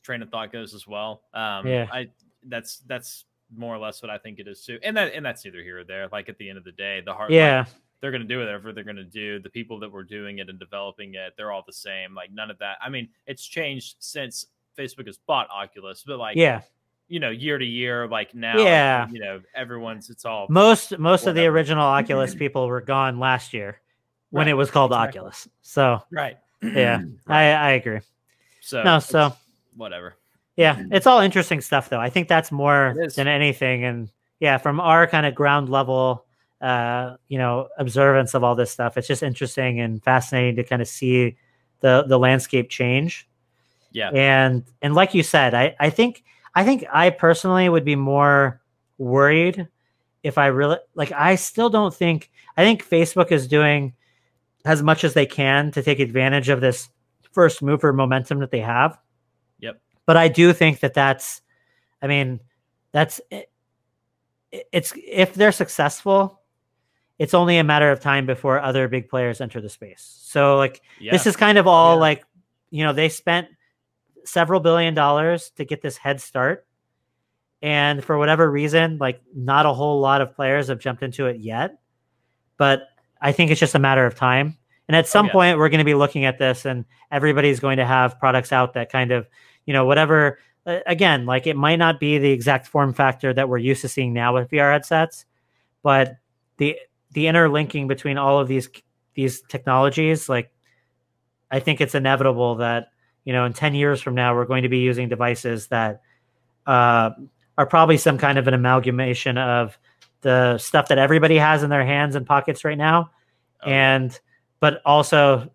train 0.03 0.23
of 0.23 0.31
thought 0.31 0.53
goes 0.53 0.75
as 0.75 0.87
well. 0.87 1.23
Um 1.35 1.67
Yeah. 1.67 1.87
I 1.93 2.09
that's 2.45 2.79
that's 2.87 3.25
more 3.55 3.75
or 3.75 3.79
less 3.79 4.03
what 4.03 4.11
I 4.11 4.19
think 4.19 4.39
it 4.39 4.49
is 4.49 4.65
too. 4.65 4.79
And 4.83 4.97
that 4.97 5.13
and 5.15 5.25
that's 5.25 5.45
neither 5.45 5.63
here 5.63 5.81
or 5.81 5.85
there. 5.85 6.09
Like 6.11 6.29
at 6.29 6.39
the 6.39 6.49
end 6.49 6.59
of 6.59 6.65
the 6.65 6.73
day, 6.73 7.03
the 7.05 7.13
heart 7.13 7.31
like, 7.31 7.37
yeah, 7.37 7.65
they're 8.01 8.11
going 8.11 8.23
to 8.23 8.27
do 8.29 8.39
whatever 8.39 8.73
they're 8.73 8.83
going 8.85 8.97
to 8.97 9.05
do. 9.05 9.39
The 9.39 9.49
people 9.49 9.79
that 9.81 9.91
were 9.91 10.03
doing 10.03 10.39
it 10.39 10.49
and 10.49 10.59
developing 10.59 11.15
it, 11.15 11.35
they're 11.37 11.53
all 11.53 11.63
the 11.65 11.73
same. 11.73 12.15
Like 12.15 12.33
none 12.33 12.51
of 12.51 12.59
that. 12.59 12.77
I 12.85 12.89
mean, 12.89 13.09
it's 13.27 13.45
changed 13.47 13.97
since 14.01 14.47
Facebook 14.77 15.07
has 15.07 15.19
bought 15.19 15.49
Oculus, 15.51 16.03
but 16.05 16.19
like, 16.19 16.37
yeah. 16.37 16.63
you 17.07 17.21
know, 17.21 17.31
year 17.31 17.59
to 17.59 17.65
year, 17.65 18.09
like 18.09 18.35
now, 18.35 18.59
Yeah. 18.59 19.09
you 19.09 19.21
know, 19.21 19.41
everyone's, 19.55 20.11
it's 20.11 20.25
all, 20.25 20.47
Most 20.51 20.99
most 20.99 21.27
of 21.27 21.37
the 21.37 21.47
original 21.47 21.85
Oculus 22.01 22.35
people 22.35 22.67
were 22.67 22.81
gone 22.81 23.21
last 23.21 23.53
year. 23.53 23.81
when 24.31 24.47
Right, 24.47 24.51
it 24.51 24.55
was 24.55 24.71
called 24.71 24.91
exactly. 24.91 25.19
Oculus. 25.21 25.49
So 25.61 26.03
right. 26.11 26.39
yeah, 26.63 27.03
I, 27.29 27.43
I 27.53 27.71
agree. 27.73 28.01
So 28.63 28.83
No, 28.83 28.99
so 28.99 29.33
whatever. 29.77 30.17
yeah, 30.57 30.83
it's 30.91 31.07
all 31.07 31.21
interesting 31.21 31.61
stuff 31.61 31.89
though. 31.89 32.01
I 32.01 32.11
think 32.11 32.29
that's 32.29 32.53
more 32.53 32.95
than 33.17 33.29
anything. 33.29 33.85
And 33.85 34.11
yeah, 34.41 34.59
from 34.59 34.81
our 34.81 35.07
kind 35.07 35.27
of 35.27 35.35
ground 35.35 35.69
level, 35.69 36.25
uh, 36.61 37.17
you 37.29 37.39
know, 37.39 37.69
observance 37.79 38.35
of 38.35 38.45
all 38.45 38.55
this 38.55 38.71
stuff, 38.71 38.97
it's 38.97 39.09
just 39.09 39.23
interesting 39.23 39.81
and 39.81 40.03
fascinating 40.03 40.57
to 40.57 40.65
kind 40.65 40.83
of 40.83 40.89
see 40.89 41.37
the 41.81 42.05
the 42.07 42.19
landscape 42.19 42.69
change. 42.69 43.29
Yeah. 43.93 44.11
And 44.11 44.65
and 44.81 44.95
like 44.95 45.15
you 45.15 45.23
said, 45.23 45.55
I 45.55 45.75
I 45.79 45.91
think 45.91 46.25
I 46.55 46.65
think 46.65 46.85
I 46.93 47.11
personally 47.11 47.69
would 47.69 47.85
be 47.85 47.97
more 47.97 48.61
worried 48.99 49.69
if 50.23 50.39
I 50.39 50.47
really 50.47 50.79
like 50.95 51.13
I 51.13 51.35
still 51.35 51.71
don't 51.71 51.95
think 51.95 52.31
I 52.57 52.65
think 52.65 52.89
Facebook 52.89 53.33
is 53.33 53.47
doing 53.49 53.93
as 54.65 54.83
much 54.83 55.05
as 55.05 55.15
they 55.15 55.27
can 55.27 55.73
to 55.73 55.83
take 55.83 55.99
advantage 55.99 56.49
of 56.49 56.61
this 56.61 56.89
first 57.33 57.63
mover 57.63 57.93
momentum 57.93 58.39
that 58.41 58.51
they 58.51 58.61
have. 58.61 58.99
But 60.07 60.17
I 60.17 60.29
do 60.29 60.53
think 60.53 60.81
that 60.81 60.95
that's 60.95 61.43
I 62.01 62.07
mean, 62.07 62.41
that's 62.93 63.21
it, 63.31 63.51
it's 64.51 64.93
if 64.97 65.35
they're 65.35 65.53
successful, 65.53 66.41
it's 67.19 67.35
only 67.35 67.59
a 67.59 67.65
matter 67.65 67.91
of 67.91 68.01
time 68.01 68.27
before 68.27 68.61
other 68.61 68.89
big 68.89 69.09
players 69.09 69.41
enter 69.41 69.61
the 69.61 69.69
space. 69.69 70.19
So 70.25 70.57
like 70.57 70.83
Yeah. 71.01 71.13
this 71.13 71.27
is 71.27 71.37
kind 71.37 71.59
of 71.59 71.67
all 71.67 71.95
Yeah. 71.95 72.01
like 72.01 72.25
you 72.71 72.85
know 72.85 72.93
they 72.93 73.09
spent 73.09 73.49
several 74.25 74.61
billion 74.61 74.95
dollars 74.95 75.51
to 75.57 75.65
get 75.65 75.83
this 75.83 75.97
head 75.97 76.21
start 76.21 76.67
and 77.61 78.03
for 78.05 78.19
whatever 78.19 78.51
reason 78.51 78.99
like 78.99 79.21
not 79.35 79.67
a 79.67 79.73
whole 79.73 80.01
lot 80.01 80.21
of 80.21 80.35
players 80.35 80.69
have 80.69 80.79
jumped 80.79 81.03
into 81.03 81.27
it 81.27 81.39
yet 81.41 81.79
but 82.57 82.89
i 83.21 83.33
think 83.33 83.51
it's 83.51 83.61
just 83.61 83.75
a 83.75 83.79
matter 83.79 84.07
of 84.07 84.15
time 84.15 84.57
and 84.89 84.97
at 84.97 85.09
some 85.09 85.27
oh, 85.27 85.29
yeah. 85.29 85.33
point 85.33 85.59
we're 85.59 85.69
going 85.69 85.79
to 85.79 85.85
be 85.85 85.95
looking 85.95 86.25
at 86.25 86.39
this 86.39 86.65
and 86.65 86.85
everybody's 87.11 87.61
going 87.61 87.77
to 87.79 87.85
have 87.85 88.19
products 88.19 88.53
out 88.53 88.75
that 88.75 88.91
kind 88.91 89.11
of 89.11 89.29
you 89.67 89.73
know 89.73 89.85
whatever 89.85 90.39
uh, 90.67 90.79
again 90.87 91.27
like 91.27 91.47
it 91.47 91.57
might 91.57 91.77
not 91.77 92.01
be 92.01 92.19
the 92.19 92.31
exact 92.31 92.67
form 92.67 92.93
factor 92.93 93.33
that 93.33 93.49
we're 93.49 93.59
used 93.59 93.81
to 93.83 93.89
seeing 93.89 94.13
now 94.13 94.35
with 94.35 94.51
vr 94.51 94.73
headsets 94.73 95.25
but 95.83 96.17
the 96.59 96.77
the 97.13 97.27
interlinking 97.27 97.87
between 97.87 98.19
all 98.19 98.39
of 98.39 98.49
these 98.49 98.69
these 99.15 99.43
technologies 99.43 100.29
like 100.29 100.51
i 101.51 101.59
think 101.59 101.81
it's 101.81 101.95
inevitable 101.95 102.57
that 102.57 102.89
you 103.25 103.33
know 103.33 103.45
in 103.45 103.53
10 103.53 103.75
years 103.75 104.01
from 104.01 104.15
now 104.15 104.35
we're 104.35 104.45
going 104.45 104.63
to 104.63 104.69
be 104.69 104.79
using 104.79 105.09
devices 105.09 105.69
that 105.69 106.03
uh, 106.67 107.11
are 107.59 107.67
probably 107.67 107.97
some 107.97 108.17
kind 108.17 108.39
of 108.39 108.47
an 108.47 108.55
amalgamation 108.55 109.37
of 109.37 109.77
the 110.21 110.57
stuff 110.59 110.87
that 110.87 110.99
everybody 110.99 111.37
has 111.37 111.65
in 111.65 111.71
their 111.71 111.85
hands 111.85 112.15
and 112.15 112.25
pockets 112.25 112.65
right 112.65 112.79
now 112.79 113.11
Oh, 113.63 113.71
and 113.71 114.19
but 114.61 114.81
also 114.85 115.51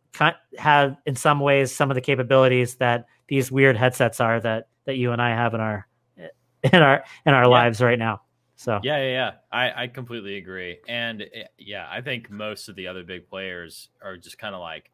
have 0.57 0.97
in 1.05 1.15
some 1.15 1.39
ways 1.39 1.73
some 1.73 1.91
of 1.91 1.95
the 1.95 2.01
capabilities 2.01 2.75
that 2.75 3.05
these 3.27 3.51
weird 3.51 3.77
headsets 3.77 4.19
are 4.19 4.39
that 4.41 4.67
that 4.85 4.97
you 4.97 5.11
and 5.11 5.21
I 5.21 5.29
have 5.29 5.53
in 5.53 5.59
our 5.61 5.87
in 6.63 6.81
our 6.81 7.03
in 7.25 7.33
our 7.33 7.43
Yeah. 7.43 7.47
lives 7.47 7.81
right 7.81 7.99
now 7.99 8.21
so 8.57 8.79
Yeah, 8.81 8.97
yeah, 8.97 9.09
yeah. 9.11 9.31
I, 9.51 9.83
I 9.83 9.87
completely 9.87 10.37
agree. 10.37 10.79
And 10.87 11.21
eh, 11.21 11.43
yeah, 11.59 11.87
I 11.91 12.01
think 12.01 12.31
most 12.31 12.69
of 12.69 12.75
the 12.75 12.87
other 12.87 13.03
big 13.03 13.29
players 13.29 13.89
are 14.01 14.17
just 14.17 14.39
kind 14.39 14.55
of 14.55 14.61
like 14.61 14.89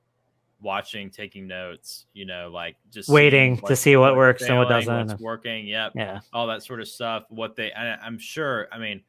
watching, 0.59 1.09
taking 1.09 1.47
notes, 1.47 2.05
you 2.13 2.25
know, 2.25 2.49
like 2.53 2.75
just 2.91 3.07
Waiting 3.07 3.57
to 3.61 3.75
see 3.75 3.95
what 3.95 4.17
works 4.17 4.43
and 4.43 4.57
what 4.57 4.67
doesn't. 4.67 5.07
What's 5.07 5.21
working. 5.21 5.65
Yep. 5.65 5.93
yeah 5.95 6.19
All 6.34 6.47
that 6.47 6.61
sort 6.63 6.81
of 6.81 6.89
stuff. 6.89 7.23
What 7.29 7.55
they, 7.55 7.71
I, 7.71 7.95
I'm 7.95 8.17
sure, 8.17 8.67
I 8.69 8.77
mean, 8.79 9.01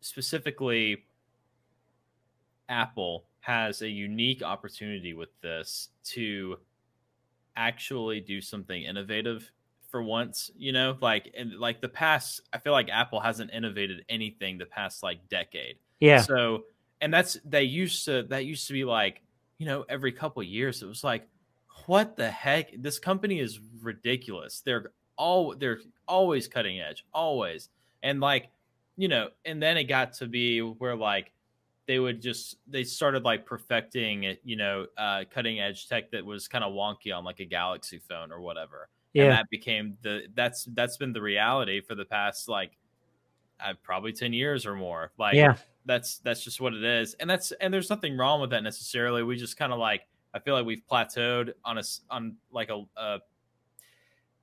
specifically, 0.00 1.04
Apple 2.68 3.24
has 3.40 3.82
a 3.82 3.88
unique 3.88 4.42
opportunity 4.44 5.12
with 5.12 5.28
this 5.40 5.88
to 6.04 6.58
actually 7.56 8.20
do 8.20 8.40
something 8.40 8.82
innovative 8.82 9.50
for 9.90 10.02
once 10.02 10.50
you 10.56 10.72
know? 10.72 10.96
Like 11.00 11.32
and 11.36 11.52
like 11.58 11.80
the 11.80 11.88
past 11.88 12.42
i 12.52 12.58
feel 12.58 12.72
like 12.72 12.88
apple 12.90 13.20
hasn't 13.20 13.52
innovated 13.52 14.04
anything 14.08 14.58
the 14.58 14.66
past 14.66 15.02
like 15.02 15.28
decade. 15.28 15.76
Yeah. 16.00 16.20
So 16.20 16.64
and 17.00 17.12
that's 17.12 17.38
they 17.44 17.62
used 17.64 18.04
to 18.06 18.24
that 18.24 18.44
used 18.44 18.66
to 18.66 18.72
be 18.72 18.84
like 18.84 19.22
you 19.58 19.66
know 19.66 19.84
every 19.88 20.12
couple 20.12 20.42
of 20.42 20.48
years 20.48 20.82
it 20.82 20.86
was 20.86 21.04
like 21.04 21.28
what 21.86 22.16
the 22.16 22.30
heck? 22.30 22.70
This 22.80 22.98
company 22.98 23.40
is 23.40 23.60
ridiculous. 23.82 24.60
They're 24.60 24.92
all 25.16 25.54
they're 25.54 25.80
always 26.08 26.48
cutting 26.48 26.80
edge 26.80 27.04
always. 27.12 27.68
And 28.02 28.20
like 28.20 28.48
you 28.96 29.08
know 29.08 29.28
and 29.44 29.62
then 29.62 29.76
it 29.76 29.84
got 29.84 30.14
to 30.14 30.26
be 30.26 30.60
where 30.60 30.96
like 30.96 31.32
they 31.86 31.98
would 31.98 32.22
just 32.22 32.56
they 32.66 32.84
started 32.84 33.24
like 33.24 33.44
perfecting 33.44 34.36
you 34.44 34.56
know 34.56 34.86
uh 34.96 35.24
cutting 35.30 35.60
edge 35.60 35.88
tech 35.88 36.10
that 36.10 36.24
was 36.24 36.48
kind 36.48 36.64
of 36.64 36.72
wonky 36.72 37.16
on 37.16 37.24
like 37.24 37.40
a 37.40 37.44
galaxy 37.44 38.00
phone 38.08 38.32
or 38.32 38.40
whatever. 38.40 38.88
And 39.14 39.26
yeah. 39.26 39.30
that 39.30 39.50
became 39.50 39.96
the 40.02 40.22
that's 40.34 40.64
that's 40.74 40.96
been 40.96 41.12
the 41.12 41.22
reality 41.22 41.80
for 41.80 41.94
the 41.94 42.04
past 42.04 42.48
like 42.48 42.72
uh, 43.64 43.74
probably 43.82 44.12
10 44.12 44.32
years 44.32 44.66
or 44.66 44.74
more. 44.74 45.12
Like 45.18 45.34
yeah. 45.34 45.56
that's 45.86 46.18
that's 46.18 46.42
just 46.42 46.60
what 46.60 46.74
it 46.74 46.82
is. 46.82 47.14
And 47.14 47.30
that's 47.30 47.52
and 47.52 47.72
there's 47.72 47.90
nothing 47.90 48.16
wrong 48.16 48.40
with 48.40 48.50
that 48.50 48.62
necessarily. 48.62 49.22
We 49.22 49.36
just 49.36 49.56
kind 49.56 49.72
of 49.72 49.78
like 49.78 50.02
i 50.34 50.38
feel 50.40 50.54
like 50.54 50.66
we've 50.66 50.82
plateaued 50.90 51.52
on 51.64 51.78
a 51.78 51.82
on 52.10 52.36
like 52.50 52.68
a, 52.68 52.82
a 52.96 53.18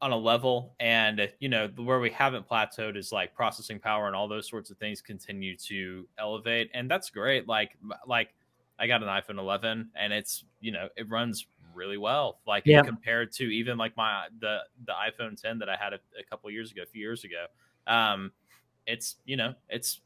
on 0.01 0.11
a 0.11 0.17
level 0.17 0.73
and 0.79 1.29
you 1.39 1.47
know 1.47 1.69
where 1.77 1.99
we 1.99 2.09
haven't 2.09 2.47
plateaued 2.49 2.97
is 2.97 3.11
like 3.11 3.35
processing 3.35 3.79
power 3.79 4.07
and 4.07 4.15
all 4.15 4.27
those 4.27 4.49
sorts 4.49 4.71
of 4.71 4.77
things 4.77 4.99
continue 5.01 5.55
to 5.55 6.07
elevate 6.17 6.71
and 6.73 6.89
that's 6.89 7.09
great 7.11 7.47
like 7.47 7.77
like 8.07 8.33
i 8.79 8.87
got 8.87 9.03
an 9.03 9.09
iphone 9.09 9.37
11 9.37 9.89
and 9.95 10.11
it's 10.11 10.43
you 10.59 10.71
know 10.71 10.89
it 10.97 11.07
runs 11.07 11.45
really 11.75 11.97
well 11.97 12.39
like 12.47 12.63
Yeah. 12.65 12.81
compared 12.81 13.31
to 13.33 13.43
even 13.43 13.77
like 13.77 13.95
my 13.95 14.25
the 14.39 14.59
the 14.85 14.93
iphone 15.07 15.39
10 15.39 15.59
that 15.59 15.69
i 15.69 15.75
had 15.75 15.93
a, 15.93 15.99
a 16.19 16.23
couple 16.27 16.49
years 16.49 16.71
ago 16.71 16.81
a 16.81 16.85
few 16.87 17.01
years 17.01 17.23
ago 17.23 17.45
um 17.85 18.31
it's 18.87 19.17
you 19.25 19.37
know 19.37 19.53
it's 19.69 20.01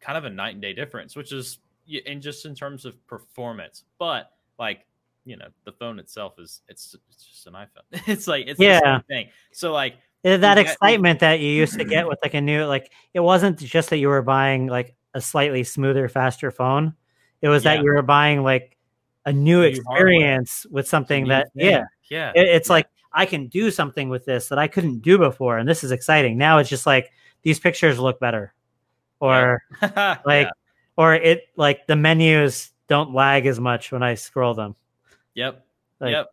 kind 0.00 0.16
of 0.16 0.24
a 0.24 0.30
night 0.30 0.52
and 0.54 0.62
day 0.62 0.72
difference 0.72 1.16
which 1.16 1.32
is 1.32 1.58
in 2.06 2.20
just 2.20 2.46
in 2.46 2.54
terms 2.54 2.84
of 2.84 3.04
performance 3.08 3.82
but 3.98 4.30
like 4.60 4.86
you 5.24 5.36
know 5.36 5.48
the 5.64 5.72
phone 5.72 5.98
itself 5.98 6.34
is 6.38 6.62
it's 6.68 6.96
it's 7.10 7.24
just 7.24 7.46
an 7.46 7.54
iphone. 7.54 8.02
It's 8.08 8.26
like 8.26 8.46
it's 8.46 8.58
the 8.58 8.64
Yeah. 8.64 8.80
same 8.98 9.02
thing. 9.08 9.28
So 9.52 9.72
like 9.72 9.96
that 10.22 10.40
got- 10.40 10.58
excitement 10.58 11.20
that 11.20 11.40
you 11.40 11.48
used 11.50 11.78
to 11.78 11.84
get 11.84 12.06
with 12.08 12.18
like 12.22 12.34
a 12.34 12.40
new 12.40 12.64
like 12.64 12.90
it 13.14 13.20
wasn't 13.20 13.58
just 13.58 13.90
that 13.90 13.98
you 13.98 14.08
were 14.08 14.22
buying 14.22 14.66
like 14.66 14.94
a 15.14 15.20
slightly 15.20 15.64
smoother 15.64 16.08
faster 16.08 16.50
phone. 16.50 16.94
It 17.42 17.48
was 17.48 17.64
Yeah. 17.64 17.76
that 17.76 17.84
you 17.84 17.92
were 17.92 18.02
buying 18.02 18.42
like 18.42 18.76
a 19.26 19.32
new 19.32 19.60
New 19.60 19.62
experience 19.66 20.66
with 20.70 20.88
something 20.88 21.28
that 21.28 21.52
thing. 21.54 21.66
yeah. 21.66 21.84
Yeah. 22.08 22.32
It- 22.34 22.48
it's 22.48 22.68
Yeah. 22.68 22.72
like 22.74 22.86
i 23.12 23.26
can 23.26 23.48
do 23.48 23.72
something 23.72 24.08
with 24.08 24.24
this 24.24 24.46
that 24.48 24.58
i 24.60 24.68
couldn't 24.68 25.00
do 25.00 25.18
before 25.18 25.58
and 25.58 25.68
this 25.68 25.82
is 25.84 25.90
exciting. 25.90 26.38
Now 26.38 26.58
it's 26.58 26.70
just 26.70 26.86
like 26.86 27.10
these 27.42 27.58
pictures 27.58 27.98
look 27.98 28.20
better. 28.20 28.54
Or 29.20 29.62
like 29.82 30.24
like 30.24 30.48
or 30.96 31.14
it 31.14 31.44
like 31.56 31.86
the 31.86 31.96
menus 31.96 32.70
don't 32.88 33.12
lag 33.14 33.46
as 33.46 33.58
much 33.60 33.92
when 33.92 34.02
i 34.02 34.14
scroll 34.14 34.54
them 34.54 34.74
Yep. 35.40 35.66
Like- 36.00 36.12
yep. 36.12 36.26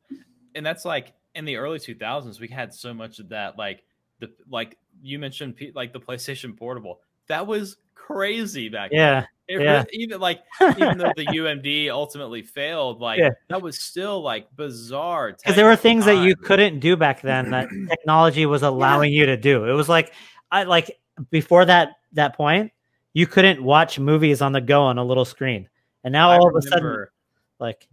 And 0.56 0.66
that's 0.66 0.86
like 0.86 1.14
in 1.36 1.46
the 1.46 1.58
early 1.58 1.80
2000s, 1.80 2.40
we 2.40 2.48
had 2.48 2.74
so 2.74 2.94
much 2.94 3.20
of 3.20 3.30
that. 3.30 3.58
Like 3.58 3.84
the 4.20 4.32
like 4.50 4.78
you 5.02 5.20
mentioned, 5.20 5.56
P- 5.56 5.72
like 5.76 5.94
the 5.94 6.00
PlayStation 6.00 6.56
Portable. 6.58 7.00
That 7.28 7.46
was 7.46 7.78
crazy 7.94 8.70
back 8.70 8.90
then. 8.92 9.00
yeah 9.00 9.26
It 9.48 9.62
yeah. 9.62 9.74
really- 9.80 9.88
even 9.94 10.20
like 10.22 10.40
even 10.62 10.98
though 10.98 11.12
the 11.16 11.26
UMD 11.28 11.90
ultimately 11.90 12.42
failed, 12.42 13.00
like 13.02 13.20
Yeah. 13.20 13.32
that 13.50 13.62
was 13.62 13.78
still 13.80 14.22
like 14.22 14.48
bizarre. 14.56 15.34
because 15.34 15.56
there 15.56 15.66
were 15.66 15.72
tech 15.72 15.80
at 15.80 15.84
the 15.84 15.90
things 15.90 16.06
that 16.06 16.24
you 16.26 16.36
couldn't 16.36 16.80
do 16.80 16.96
back 16.96 17.22
then 17.22 17.52
that 17.52 17.68
technology 17.90 18.46
was 18.46 18.64
allowing 18.64 19.12
you 19.14 19.26
to 19.28 19.36
do 19.38 19.66
it 19.66 19.74
was 19.74 19.90
like 19.90 20.14
i 20.52 20.64
like 20.64 20.98
before 21.32 21.66
that 21.66 21.90
that 22.14 22.36
point 22.38 22.72
you 23.14 23.28
couldn't 23.28 23.62
watch 23.62 24.00
movies 24.00 24.42
on 24.42 24.52
the 24.54 24.62
go 24.62 24.84
on 24.84 24.98
a 24.98 25.04
little 25.04 25.26
screen 25.26 25.68
and 26.06 26.12
now 26.14 26.30
I 26.32 26.38
all 26.38 26.48
of 26.50 26.56
a 26.56 26.62
sudden 26.62 27.06
like 27.60 27.88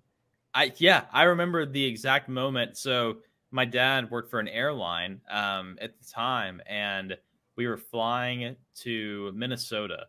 I 0.54 0.72
yeah, 0.76 1.04
I 1.12 1.24
remember 1.24 1.66
the 1.66 1.84
exact 1.84 2.28
moment. 2.28 2.76
So 2.76 3.18
my 3.50 3.64
dad 3.64 4.10
worked 4.10 4.30
for 4.30 4.40
an 4.40 4.48
airline 4.48 5.20
um, 5.30 5.76
at 5.80 5.98
the 5.98 6.04
time, 6.04 6.60
and 6.66 7.16
we 7.56 7.66
were 7.66 7.76
flying 7.76 8.56
to 8.80 9.32
Minnesota, 9.34 10.06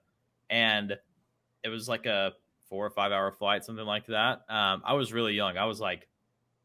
and 0.50 0.98
it 1.64 1.70
was 1.70 1.90
like 1.90 2.06
a 2.06 2.34
four 2.70 2.86
or 2.86 2.90
five 2.90 3.12
hour 3.12 3.32
flight, 3.32 3.64
something 3.66 3.86
like 3.86 4.06
that. 4.08 4.44
Um, 4.50 4.82
I 4.86 4.94
was 4.94 5.14
really 5.14 5.34
young. 5.34 5.58
I 5.58 5.66
was 5.66 5.80
like 5.80 6.08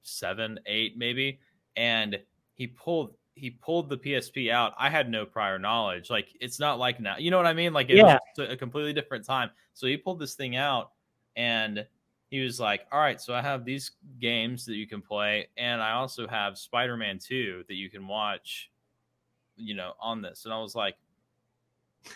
seven, 0.03 0.59
eight, 0.67 0.97
maybe, 0.97 1.41
and 1.77 2.19
he 2.55 2.67
pulled 2.67 3.15
he 3.35 3.51
pulled 3.51 3.89
the 3.89 3.97
PSP 3.97 4.51
out. 4.51 4.75
I 4.79 4.91
had 4.91 5.09
no 5.09 5.25
prior 5.25 5.59
knowledge. 5.59 6.11
Like 6.11 6.29
it's 6.41 6.59
not 6.59 6.79
like 6.79 7.01
now. 7.01 7.17
You 7.19 7.31
know 7.31 7.39
what 7.39 7.47
I 7.47 7.55
mean? 7.55 7.73
Like 7.73 7.89
it 7.89 7.97
Yeah. 7.97 8.19
was 8.37 8.51
a 8.51 8.57
completely 8.57 8.93
different 8.93 9.25
time. 9.25 9.51
So 9.73 9.87
he 9.87 9.97
pulled 9.97 10.19
this 10.19 10.35
thing 10.35 10.57
out 10.57 10.93
and 11.37 11.87
he 12.31 12.41
was 12.41 12.61
like, 12.61 12.87
"All 12.93 13.01
right, 13.01 13.21
so 13.21 13.35
I 13.35 13.43
have 13.43 13.65
these 13.65 13.93
games 14.21 14.65
that 14.67 14.77
you 14.77 14.87
can 14.87 15.03
play, 15.03 15.49
and 15.57 15.83
I 15.83 15.93
also 15.93 16.29
have 16.29 16.57
Spider-Man 16.57 17.19
2 17.19 17.65
that 17.69 17.75
you 17.75 17.91
can 17.91 18.07
watch, 18.07 18.71
you 19.57 19.75
know, 19.75 19.95
on 20.01 20.23
this." 20.23 20.45
And 20.45 20.55
I 20.55 20.59
was 20.59 20.75
like, 20.77 20.97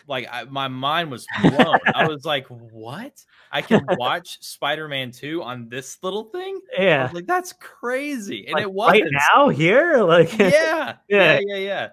like 0.07 0.27
I, 0.31 0.45
my 0.45 0.67
mind 0.67 1.11
was 1.11 1.27
blown. 1.41 1.79
I 1.93 2.07
was 2.07 2.23
like, 2.25 2.47
"What? 2.47 3.23
I 3.51 3.61
can 3.61 3.85
watch 3.97 4.37
Spider-Man 4.41 5.11
2 5.11 5.43
on 5.43 5.67
this 5.67 5.97
little 6.01 6.25
thing?" 6.25 6.59
Yeah. 6.77 7.09
like, 7.13 7.27
"That's 7.27 7.53
crazy." 7.53 8.45
And 8.47 8.53
like, 8.53 8.63
it 8.63 8.71
was 8.71 8.91
right 8.91 9.03
now 9.33 9.49
here 9.49 9.97
like 10.03 10.37
yeah, 10.39 10.95
yeah, 11.09 11.39
yeah, 11.45 11.89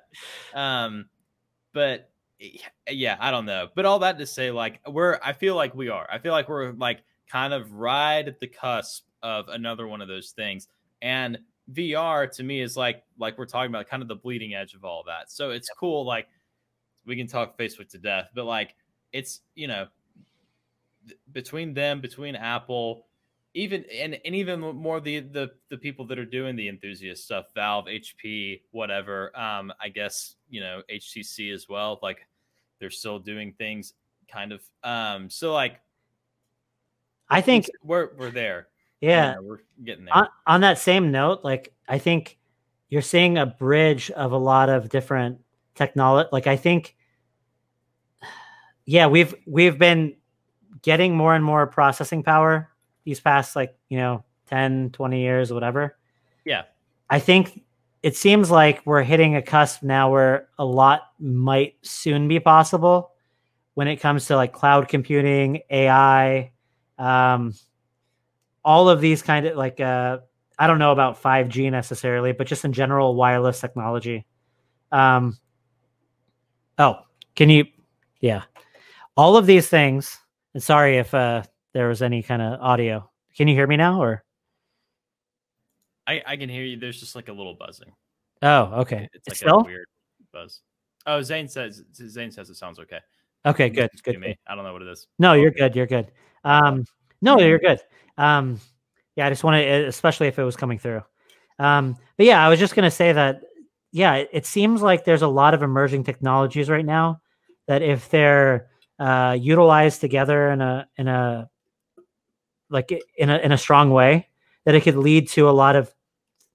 yeah. 0.55 0.85
Um, 0.87 1.07
but 1.73 2.09
yeah, 2.89 3.17
I 3.19 3.31
don't 3.31 3.47
know. 3.47 3.69
But 3.75 3.85
all 3.85 4.01
that 4.01 4.19
to 4.19 4.27
say, 4.27 4.53
like, 4.53 4.81
we're 4.89 5.19
I 5.23 5.33
feel 5.33 5.57
like 5.57 5.75
we 5.75 5.89
are. 5.89 6.07
I 6.11 6.19
feel 6.19 6.33
like 6.33 6.49
we're 6.49 6.73
like 6.73 7.03
kind 7.33 7.55
of 7.55 7.73
right 7.73 8.29
at 8.29 8.39
the 8.41 8.47
cusp 8.47 9.05
of 9.23 9.49
another 9.49 9.89
one 9.89 10.03
of 10.03 10.09
those 10.09 10.31
things. 10.33 10.69
And 11.01 11.39
VR 11.73 12.31
to 12.33 12.43
me 12.43 12.61
is 12.61 12.77
like 12.77 13.03
like 13.19 13.39
we're 13.39 13.47
talking 13.47 13.71
about 13.71 13.89
kind 13.89 14.03
of 14.03 14.09
the 14.09 14.17
bleeding 14.17 14.55
edge 14.55 14.75
of 14.75 14.85
all 14.85 15.03
that. 15.07 15.33
So 15.33 15.51
it's 15.51 15.71
cool. 15.71 16.05
Like 16.05 16.29
we 17.07 17.17
can 17.17 17.27
talk 17.27 17.59
Facebook 17.59 17.89
to 17.91 17.99
death, 17.99 18.29
but 18.35 18.45
like 18.45 18.75
it's 19.13 19.41
you 19.55 19.67
know 19.67 19.87
th- 21.09 21.19
between 21.33 21.73
them, 21.73 22.01
between 22.01 22.37
Apple, 22.37 23.07
even 23.55 23.85
and, 23.93 24.21
and 24.25 24.35
even 24.35 24.61
more 24.61 25.01
the 25.01 25.21
the 25.21 25.53
the 25.71 25.79
people 25.79 26.07
that 26.09 26.19
are 26.19 26.27
doing 26.27 26.55
the 26.55 26.69
enthusiast 26.69 27.25
stuff, 27.25 27.47
Valve, 27.55 27.87
HP, 27.87 28.61
whatever. 28.73 29.37
Um, 29.39 29.73
I 29.81 29.89
guess 29.89 30.37
you 30.51 30.61
know 30.61 30.83
HTC 30.93 31.55
as 31.55 31.69
well. 31.69 31.99
Like 32.03 32.27
they're 32.79 32.91
still 32.91 33.19
doing 33.19 33.55
things, 33.57 33.95
kind 34.29 34.53
of. 34.53 34.61
Um, 34.85 35.31
so 35.31 35.55
like 35.55 35.81
I 37.29 37.41
think 37.41 37.67
we're 37.83 38.11
we're 38.17 38.31
there. 38.31 38.69
Yeah, 39.01 39.35
know, 39.35 39.43
we're 39.43 39.59
getting 39.83 40.05
there. 40.05 40.17
on, 40.17 40.29
on 40.47 40.61
that 40.61 40.79
same 40.79 41.11
note, 41.11 41.41
like 41.43 41.73
I 41.89 41.99
think 41.99 42.39
you're 42.89 43.03
seeing 43.03 43.39
a 43.39 43.47
bridge 43.47 44.11
of 44.11 44.33
a 44.33 44.37
lot 44.37 44.69
of 44.69 44.89
different 44.89 45.41
technology. 45.75 46.29
Like 46.31 46.47
I 46.47 46.57
think, 46.57 46.97
yeah, 48.85 49.07
we've 49.07 49.35
we've 49.47 49.79
been 49.79 50.17
getting 50.83 51.17
more 51.17 51.35
and 51.35 51.45
more 51.45 51.67
processing 51.67 52.23
power 52.23 52.69
these 53.05 53.21
past 53.21 53.57
like 53.57 53.77
you 53.89 53.99
know 53.99 54.25
10 54.47 54.91
20 54.91 55.21
years 55.21 55.53
whatever 55.53 55.97
yeah, 56.45 56.63
i 57.09 57.19
think 57.19 57.63
it 58.03 58.17
seems 58.17 58.51
like 58.51 58.85
we're 58.85 59.03
hitting 59.03 59.37
a 59.37 59.43
cusp 59.43 59.83
now 59.83 60.11
where 60.11 60.49
a 60.59 60.65
lot 60.65 61.13
might 61.21 61.75
soon 61.83 62.27
be 62.27 62.41
possible 62.41 63.13
when 63.75 63.87
it 63.87 63.97
comes 63.97 64.27
to 64.27 64.37
like 64.37 64.53
cloud 64.53 64.89
computing 64.89 65.61
ai 65.71 66.51
um, 66.99 67.55
all 68.65 68.89
of 68.89 69.01
these 69.01 69.23
kind 69.23 69.47
of 69.47 69.57
like 69.57 69.81
uh, 69.81 70.19
i 70.59 70.67
don't 70.67 70.79
know 70.79 70.93
about 70.93 71.21
5g 71.21 71.71
necessarily 71.71 72.33
but 72.33 72.47
just 72.47 72.65
in 72.65 72.73
general 72.73 73.15
wireless 73.15 73.61
technology 73.61 74.27
um, 74.93 75.39
oh 76.79 77.01
can 77.35 77.49
you 77.51 77.65
yeah 78.21 78.43
all 79.17 79.37
of 79.37 79.47
these 79.47 79.69
things 79.69 80.19
and 80.55 80.63
sorry 80.63 80.99
if 80.99 81.13
uh, 81.15 81.43
there 81.73 81.89
was 81.89 82.03
any 82.03 82.23
kind 82.23 82.43
of 82.43 82.61
audio 82.61 83.09
can 83.37 83.49
you 83.49 83.55
hear 83.55 83.67
me 83.67 83.77
now 83.77 84.03
or 84.03 84.23
I 86.07 86.23
I 86.27 86.37
can 86.37 86.49
hear 86.49 86.65
you. 86.65 86.77
There's 86.79 86.99
just 86.99 87.15
like 87.15 87.29
a 87.29 87.33
little 87.33 87.55
buzzing. 87.55 87.93
oh 88.43 88.81
okay 88.83 89.09
It's 89.15 89.29
like 89.29 89.37
still 89.37 89.61
a 89.61 89.65
weird 89.65 89.87
buzz. 90.33 90.61
Oh, 91.07 91.23
Zane 91.23 91.49
says 91.49 91.83
Zane 91.95 92.31
says 92.31 92.51
it 92.51 92.57
sounds 92.57 92.79
okay. 92.81 93.01
okay 93.47 93.69
good 93.69 93.91
good 94.03 94.19
me. 94.19 94.37
I 94.47 94.55
don't 94.55 94.65
know 94.65 94.73
what 94.73 94.83
it 94.83 94.89
is. 94.89 95.07
No, 95.19 95.33
you're 95.35 95.51
good. 95.51 95.75
You're 95.75 95.87
good. 95.87 96.11
Um, 96.45 96.85
no, 97.21 97.39
you're 97.39 97.59
good. 97.59 97.81
Um, 98.19 98.61
yeah, 99.17 99.27
I 99.27 99.31
just 99.31 99.45
want 99.45 99.63
to, 99.63 99.87
especially 99.87 100.27
if 100.29 100.39
it 100.39 100.45
was 100.45 100.57
coming 100.57 100.79
through. 100.79 101.03
Um, 101.59 101.97
but 102.17 102.27
yeah, 102.27 102.45
I 102.45 102.49
was 102.49 102.59
just 102.59 102.75
going 102.75 102.85
to 102.85 102.91
say 102.91 103.13
that, 103.13 103.43
yeah, 103.93 104.15
it, 104.15 104.31
it 104.33 104.47
seems 104.47 104.83
like 104.83 105.05
there's 105.05 105.23
a 105.23 105.29
lot 105.29 105.55
of 105.55 105.63
emerging 105.63 106.05
technologies 106.05 106.71
right 106.71 106.85
now 106.85 107.21
that 107.69 107.83
if 107.83 108.09
they're 108.11 108.69
uh, 108.99 109.37
utilized 109.39 110.01
together 110.01 110.51
in 110.51 110.61
a 110.61 110.89
in 110.97 111.09
a 111.09 111.49
like 112.71 112.91
in 113.17 113.31
a 113.31 113.39
in 113.39 113.53
a 113.53 113.59
strong 113.59 113.91
way, 113.91 114.29
that 114.65 114.75
it 114.75 114.83
could 114.83 114.97
lead 114.97 115.29
to 115.31 115.49
a 115.49 115.53
lot 115.53 115.77
of 115.77 115.93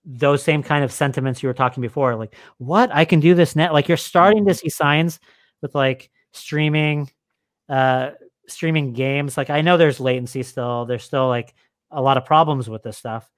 those 0.05 0.43
same 0.43 0.63
kind 0.63 0.83
of 0.83 0.91
sentiments 0.91 1.43
you 1.43 1.47
were 1.49 1.53
talking 1.53 1.81
before. 1.81 2.15
Like, 2.15 2.35
what 2.57 2.91
I 2.93 3.05
can 3.05 3.19
do 3.19 3.35
this 3.35 3.55
net. 3.55 3.73
Like 3.73 3.87
you're 3.87 3.97
starting 3.97 4.45
to 4.47 4.53
see 4.53 4.69
signs 4.69 5.19
with 5.61 5.75
like 5.75 6.09
streaming, 6.33 7.11
uh, 7.69 8.11
streaming 8.47 8.93
games. 8.93 9.37
Like 9.37 9.49
I 9.49 9.61
know 9.61 9.77
there's 9.77 9.99
latency 9.99 10.43
still. 10.43 10.85
There's 10.85 11.03
still 11.03 11.27
like 11.27 11.53
a 11.91 12.01
lot 12.01 12.17
of 12.17 12.25
problems 12.25 12.69
with 12.69 12.83
this 12.83 12.97
stuff, 12.97 13.29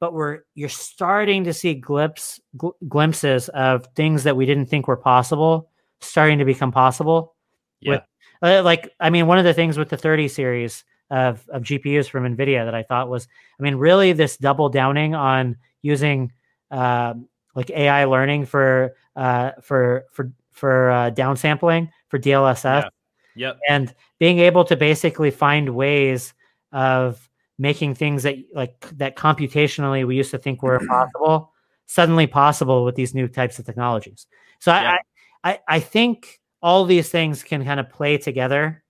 but 0.00 0.12
we're 0.12 0.40
you're 0.54 0.68
starting 0.68 1.44
to 1.44 1.52
see 1.52 1.74
glimpse 1.74 2.40
gl- 2.56 2.74
glimpses 2.88 3.48
of 3.50 3.86
things 3.94 4.24
that 4.24 4.36
we 4.36 4.46
didn't 4.46 4.66
think 4.66 4.88
were 4.88 4.96
possible 4.96 5.70
starting 6.00 6.38
to 6.38 6.44
become 6.44 6.72
possible. 6.72 7.34
Yeah. 7.80 7.90
With, 7.90 8.02
uh, 8.42 8.62
like 8.62 8.92
I 9.00 9.10
mean, 9.10 9.26
one 9.26 9.38
of 9.38 9.44
the 9.44 9.54
things 9.54 9.78
with 9.78 9.88
the 9.88 9.96
30 9.96 10.28
series 10.28 10.84
of 11.10 11.46
of 11.48 11.62
GPUs 11.62 12.08
from 12.08 12.24
Nvidia 12.36 12.64
that 12.64 12.74
I 12.74 12.82
thought 12.82 13.08
was, 13.08 13.28
I 13.58 13.62
mean, 13.62 13.76
really 13.76 14.12
this 14.12 14.36
double 14.36 14.68
downing 14.68 15.14
on 15.14 15.56
using 15.82 16.32
um, 16.70 17.28
like 17.54 17.70
AI 17.70 18.04
learning 18.04 18.46
for 18.46 18.94
uh, 19.14 19.52
for 19.62 20.04
for 20.12 20.32
for 20.52 20.90
uh, 20.90 21.10
downsampling 21.10 21.90
for 22.08 22.18
DLSS 22.18 22.64
Yeah. 22.64 22.88
Yep. 23.36 23.58
and 23.68 23.94
being 24.18 24.38
able 24.38 24.64
to 24.64 24.76
basically 24.76 25.30
find 25.30 25.74
ways 25.74 26.34
of 26.72 27.28
making 27.58 27.94
things 27.94 28.22
that 28.22 28.36
like 28.54 28.88
that 28.98 29.16
computationally 29.16 30.06
we 30.06 30.16
used 30.16 30.30
to 30.30 30.38
think 30.38 30.62
were 30.62 30.76
impossible 30.80 31.52
suddenly 31.86 32.26
possible 32.26 32.84
with 32.84 32.94
these 32.94 33.14
new 33.14 33.28
types 33.28 33.58
of 33.58 33.64
technologies 33.64 34.26
so. 34.58 34.72
I, 34.72 34.98
I 35.44 35.60
i 35.68 35.80
think 35.80 36.40
all 36.62 36.84
these 36.84 37.08
things 37.08 37.42
can 37.42 37.64
kind 37.64 37.78
of 37.80 37.90
play 37.90 38.18
together 38.18 38.82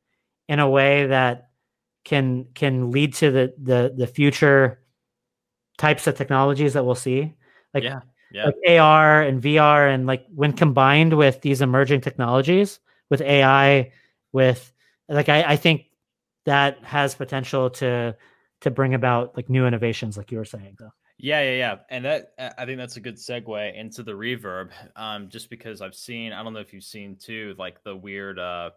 in 0.49 0.59
a 0.59 0.69
way 0.69 1.07
that 1.07 1.51
can 2.05 2.47
can 2.55 2.91
lead 2.91 3.15
to 3.15 3.31
the 3.31 3.53
the 3.61 3.93
the 3.97 4.07
future 4.07 4.81
types 5.77 6.07
of 6.07 6.15
technologies 6.15 6.73
that 6.73 6.85
we'll 6.85 6.95
see 6.95 7.35
like 7.75 7.85
yeah. 7.85 8.01
Yeah. 8.33 8.47
like 8.47 8.81
AR 8.81 9.23
and 9.23 9.43
VR 9.43 9.93
and 9.93 10.07
like 10.07 10.27
when 10.35 10.53
combined 10.53 11.13
with 11.17 11.41
these 11.43 11.61
emerging 11.61 12.01
technologies 12.01 12.81
with 13.09 13.21
AI 13.21 13.93
with 14.33 14.72
like 15.09 15.29
I, 15.29 15.43
I 15.43 15.57
think 15.57 15.87
that 16.45 16.83
has 16.85 17.14
potential 17.14 17.70
to 17.70 18.16
to 18.62 18.70
bring 18.70 18.95
about 18.95 19.37
like 19.37 19.49
new 19.49 19.66
innovations 19.66 20.16
like 20.16 20.31
you 20.33 20.39
were 20.39 20.45
saying 20.45 20.77
though. 20.79 20.91
Yeah, 21.18 21.41
yeah, 21.43 21.57
yeah. 21.57 21.77
And 21.91 22.05
that 22.05 22.33
uh, 22.39 22.51
I 22.59 22.66
think 22.66 22.79
that's 22.79 22.97
a 22.97 23.01
good 23.01 23.16
segue 23.16 23.74
into 23.74 24.03
the 24.03 24.12
reverb. 24.12 24.70
Um, 24.97 25.29
just 25.29 25.49
because 25.49 25.81
I've 25.81 25.95
seen, 25.95 26.33
I 26.33 26.43
don't 26.43 26.53
know 26.53 26.61
if 26.61 26.72
you've 26.74 26.85
seen 26.85 27.16
too, 27.16 27.55
like 27.59 27.83
the 27.85 27.97
weird 27.97 28.39
uh 28.39 28.70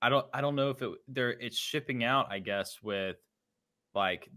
I 0.00 0.08
don't 0.08 0.26
I 0.32 0.40
don't 0.40 0.54
know 0.54 0.70
if 0.70 0.82
it 0.82 0.90
there 1.08 1.30
it's 1.30 1.58
shipping 1.58 2.04
out, 2.04 2.30
I 2.30 2.38
guess, 2.38 2.78
with 2.82 3.16
like 3.94 4.28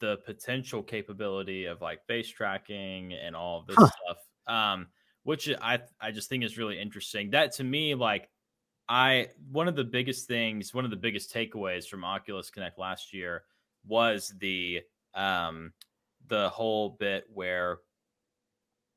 the 0.00 0.18
potential 0.24 0.82
capability 0.82 1.66
of 1.66 1.82
like 1.82 2.06
face 2.06 2.28
tracking 2.28 3.12
and 3.12 3.36
all 3.36 3.64
this 3.66 3.76
Huh. 3.78 3.88
stuff. 3.88 4.18
Um, 4.46 4.88
which 5.24 5.50
I 5.60 5.80
I 6.00 6.10
just 6.12 6.28
think 6.30 6.44
is 6.44 6.56
really 6.56 6.80
interesting. 6.80 7.30
That 7.30 7.52
to 7.56 7.64
me, 7.64 7.94
like 7.94 8.30
I 8.90 9.28
one 9.52 9.68
of 9.68 9.76
the 9.76 9.84
biggest 9.84 10.26
things, 10.26 10.74
one 10.74 10.84
of 10.84 10.90
the 10.90 10.96
biggest 10.96 11.32
takeaways 11.32 11.86
from 11.86 12.04
Oculus 12.04 12.50
Connect 12.50 12.76
last 12.76 13.14
year 13.14 13.44
was 13.86 14.34
the 14.40 14.80
um 15.14 15.72
the 16.26 16.48
whole 16.50 16.90
bit 16.98 17.24
where 17.32 17.78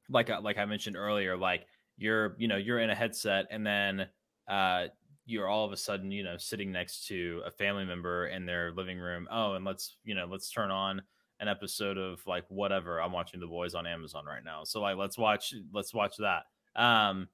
like 0.09 0.29
like 0.41 0.57
I 0.57 0.65
mentioned 0.65 0.97
earlier, 0.97 1.37
like 1.37 1.67
you're 1.95 2.35
you 2.39 2.47
know 2.47 2.57
you're 2.57 2.79
in 2.79 2.89
a 2.89 2.95
headset 2.95 3.45
and 3.51 3.65
then 3.65 4.07
uh 4.47 4.87
you're 5.25 5.47
all 5.47 5.63
of 5.63 5.71
a 5.71 5.77
sudden 5.77 6.11
you 6.11 6.23
know 6.23 6.37
sitting 6.37 6.71
next 6.71 7.05
to 7.07 7.43
a 7.45 7.51
family 7.51 7.85
member 7.85 8.27
in 8.27 8.47
their 8.47 8.71
living 8.71 8.97
room. 8.97 9.27
Oh, 9.31 9.53
and 9.53 9.63
let's 9.63 9.97
you 10.03 10.15
know 10.15 10.25
let's 10.25 10.49
turn 10.49 10.71
on 10.71 11.03
an 11.39 11.47
episode 11.47 11.99
of 11.99 12.25
like 12.25 12.45
whatever 12.49 12.99
I'm 12.99 13.11
watching 13.11 13.39
The 13.39 13.45
Boys 13.45 13.75
on 13.75 13.85
Amazon 13.85 14.25
right 14.25 14.43
now. 14.43 14.63
So 14.63 14.81
like 14.81 14.97
let's 14.97 15.19
watch 15.19 15.53
let's 15.71 15.93
watch 15.93 16.15
that. 16.17 16.45
Um, 16.75 17.27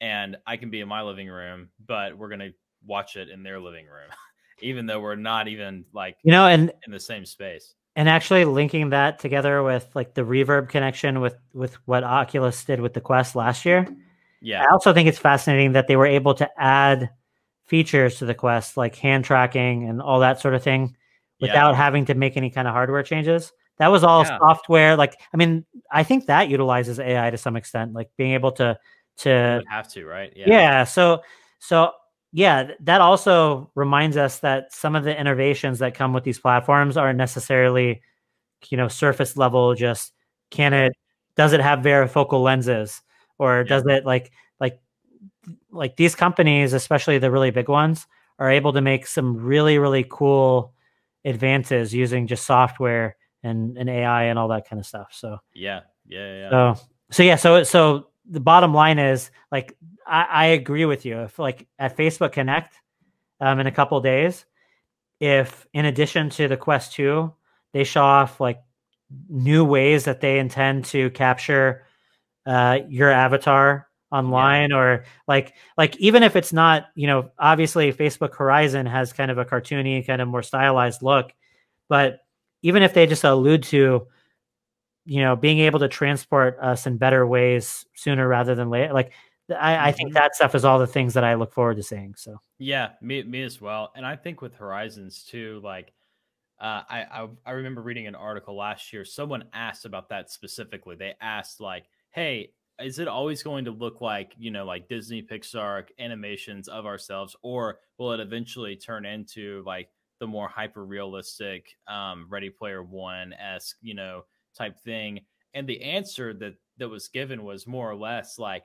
and 0.00 0.36
I 0.46 0.56
can 0.56 0.70
be 0.70 0.80
in 0.80 0.88
my 0.88 1.02
living 1.02 1.28
room, 1.28 1.70
but 1.86 2.16
we're 2.16 2.28
gonna 2.28 2.50
watch 2.86 3.16
it 3.16 3.28
in 3.28 3.42
their 3.42 3.58
living 3.60 3.86
room, 3.86 4.10
even 4.60 4.86
though 4.86 5.00
we're 5.00 5.16
not 5.16 5.48
even 5.48 5.84
like 5.92 6.16
You 6.22 6.32
know, 6.32 6.46
and 6.46 6.72
in 6.86 6.92
the 6.92 7.00
same 7.00 7.24
space. 7.24 7.74
and 7.96 8.08
actually 8.08 8.44
linking 8.44 8.90
that 8.90 9.18
together 9.18 9.62
with 9.62 9.88
like 9.94 10.14
the 10.14 10.22
reverb 10.22 10.68
connection 10.68 11.20
with 11.20 11.36
with 11.52 11.74
what 11.86 12.04
Oculus 12.04 12.64
did 12.64 12.80
with 12.80 12.92
the 12.94 13.00
Quest 13.00 13.34
last 13.36 13.64
year. 13.64 13.86
Yeah, 14.42 14.62
I 14.62 14.66
also 14.72 14.92
think 14.92 15.08
it's 15.08 15.18
fascinating 15.18 15.72
that 15.72 15.88
they 15.88 15.96
were 15.96 16.06
able 16.06 16.34
to 16.34 16.48
add 16.60 17.10
features 17.64 18.18
to 18.18 18.26
the 18.26 18.34
Quest 18.34 18.76
like 18.76 18.94
hand 18.96 19.24
tracking 19.24 19.88
and 19.88 20.00
all 20.00 20.20
that 20.20 20.40
sort 20.40 20.54
of 20.54 20.62
thing 20.62 20.94
yeah, 21.40 21.46
without 21.48 21.74
having 21.74 22.04
to 22.06 22.14
make 22.14 22.36
any 22.36 22.50
kind 22.50 22.68
of 22.68 22.74
hardware 22.74 23.02
changes. 23.02 23.52
That 23.78 23.88
was 23.88 24.04
all 24.04 24.24
Yeah. 24.24 24.38
software. 24.38 24.96
Like, 24.96 25.18
I 25.34 25.36
mean, 25.36 25.66
I 25.90 26.02
think 26.02 26.26
that 26.26 26.48
utilizes 26.48 26.98
AI 26.98 27.28
to 27.30 27.36
some 27.36 27.56
extent, 27.56 27.92
like 27.92 28.08
being 28.16 28.32
able 28.32 28.52
to 28.52 28.78
to 29.18 29.62
have 29.68 29.88
to, 29.92 30.06
right? 30.06 30.32
yeah. 30.36 30.46
yeah. 30.48 30.84
So 30.84 31.22
so 31.58 31.92
yeah, 32.32 32.72
that 32.80 33.00
also 33.00 33.70
reminds 33.74 34.16
us 34.16 34.40
that 34.40 34.72
some 34.72 34.94
of 34.94 35.04
the 35.04 35.18
innovations 35.18 35.78
that 35.78 35.94
come 35.94 36.12
with 36.12 36.24
these 36.24 36.38
platforms 36.38 36.96
aren't 36.96 37.16
necessarily, 37.18 38.02
you 38.68 38.76
know, 38.76 38.88
surface 38.88 39.36
level. 39.36 39.74
Just 39.74 40.12
can 40.50 40.72
it 40.74 40.92
does 41.36 41.52
it 41.52 41.60
have 41.60 41.80
varifocal 41.80 42.42
lenses 42.42 43.02
or 43.38 43.58
Yeah. 43.60 43.68
does 43.68 43.86
it 43.86 44.04
like 44.04 44.32
like 44.60 44.80
like 45.70 45.96
these 45.96 46.14
companies, 46.14 46.72
especially 46.72 47.18
the 47.18 47.30
really 47.30 47.50
big 47.50 47.68
ones, 47.68 48.06
are 48.38 48.50
able 48.50 48.72
to 48.72 48.80
make 48.80 49.06
some 49.06 49.36
really 49.36 49.78
really 49.78 50.04
cool 50.08 50.74
advances 51.24 51.92
using 51.94 52.26
just 52.26 52.44
software 52.46 53.16
and, 53.42 53.76
and 53.78 53.88
AI 53.88 54.24
and 54.24 54.38
all 54.38 54.48
that 54.48 54.68
kind 54.68 54.78
of 54.78 54.86
stuff. 54.86 55.08
So 55.12 55.38
yeah, 55.54 55.80
yeah, 56.06 56.34
yeah. 56.34 56.50
So 56.50 56.80
so 57.10 57.22
yeah, 57.22 57.36
so 57.36 57.62
so 57.62 58.08
the 58.28 58.40
bottom 58.40 58.74
line 58.74 58.98
is 58.98 59.30
like 59.50 59.76
I, 60.06 60.22
I 60.22 60.44
agree 60.46 60.84
with 60.84 61.04
you. 61.04 61.22
If 61.22 61.38
like 61.38 61.66
at 61.78 61.96
Facebook 61.96 62.32
Connect, 62.32 62.74
um, 63.40 63.60
in 63.60 63.66
a 63.66 63.72
couple 63.72 64.00
days, 64.00 64.44
if 65.20 65.66
in 65.72 65.84
addition 65.84 66.30
to 66.30 66.48
the 66.48 66.56
Quest 66.56 66.92
Two, 66.92 67.32
they 67.72 67.84
show 67.84 68.02
off 68.02 68.40
like 68.40 68.62
new 69.28 69.64
ways 69.64 70.04
that 70.04 70.20
they 70.20 70.38
intend 70.38 70.84
to 70.86 71.10
capture 71.10 71.84
uh, 72.46 72.78
your 72.88 73.10
avatar 73.10 73.88
online 74.12 74.70
yeah. 74.70 74.76
or 74.76 75.04
like 75.26 75.54
like 75.76 75.96
even 75.96 76.22
if 76.22 76.36
it's 76.36 76.52
not 76.52 76.86
you 76.94 77.08
know 77.08 77.28
obviously 77.40 77.92
facebook 77.92 78.36
horizon 78.36 78.86
has 78.86 79.12
kind 79.12 79.32
of 79.32 79.38
a 79.38 79.44
cartoony 79.44 80.06
kind 80.06 80.22
of 80.22 80.28
more 80.28 80.44
stylized 80.44 81.02
look 81.02 81.32
but 81.88 82.20
even 82.62 82.84
if 82.84 82.94
they 82.94 83.04
just 83.04 83.24
allude 83.24 83.64
to 83.64 84.06
you 85.06 85.20
know 85.20 85.34
being 85.36 85.58
able 85.60 85.78
to 85.78 85.88
transport 85.88 86.58
us 86.60 86.86
in 86.86 86.96
better 86.96 87.26
ways 87.26 87.86
sooner 87.94 88.28
rather 88.28 88.54
than 88.54 88.68
later 88.68 88.92
like 88.92 89.12
I, 89.48 89.88
I 89.88 89.92
think 89.92 90.08
mm-hmm. 90.08 90.14
that 90.14 90.34
stuff 90.34 90.54
is 90.54 90.64
all 90.64 90.78
the 90.78 90.86
things 90.86 91.14
that 91.14 91.24
i 91.24 91.34
look 91.34 91.52
forward 91.52 91.76
to 91.76 91.82
seeing 91.82 92.14
so 92.16 92.38
yeah 92.58 92.90
me, 93.00 93.22
me 93.22 93.42
as 93.42 93.60
well 93.60 93.92
and 93.96 94.04
i 94.04 94.16
think 94.16 94.42
with 94.42 94.54
horizons 94.54 95.24
too 95.24 95.60
like 95.64 95.92
uh, 96.58 96.80
I, 96.88 97.02
I 97.02 97.28
I 97.44 97.50
remember 97.50 97.82
reading 97.82 98.06
an 98.06 98.14
article 98.14 98.56
last 98.56 98.90
year. 98.90 99.04
Someone 99.04 99.44
asked 99.52 99.84
about 99.84 100.08
that 100.08 100.30
specifically. 100.30 100.96
They 100.96 101.12
asked 101.20 101.60
like, 101.60 101.84
"Hey, 102.12 102.52
is 102.80 102.98
it 102.98 103.08
always 103.08 103.42
going 103.42 103.64
to 103.64 103.70
look 103.70 104.00
like 104.00 104.34
you 104.38 104.50
know 104.50 104.64
like 104.64 104.88
disney 104.88 105.22
pixar 105.22 105.84
animations 105.98 106.68
of 106.68 106.86
ourselves 106.86 107.34
or 107.42 107.78
will 107.98 108.12
it 108.12 108.20
eventually 108.20 108.76
turn 108.76 109.04
into 109.04 109.62
like 109.66 109.88
the 110.20 110.26
more 110.26 110.48
hyper 110.48 110.84
realistic 110.84 111.76
um 111.88 112.26
ready 112.28 112.50
player 112.50 112.82
one 112.82 113.32
esque 113.32 113.76
you 113.80 113.94
know 113.94 114.22
type 114.56 114.78
thing 114.80 115.20
and 115.54 115.66
the 115.66 115.82
answer 115.82 116.34
that 116.34 116.54
that 116.78 116.88
was 116.88 117.08
given 117.08 117.44
was 117.44 117.66
more 117.66 117.90
or 117.90 117.96
less 117.96 118.38
like 118.38 118.64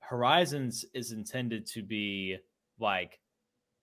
horizons 0.00 0.84
is 0.94 1.12
intended 1.12 1.66
to 1.66 1.82
be 1.82 2.36
like 2.78 3.20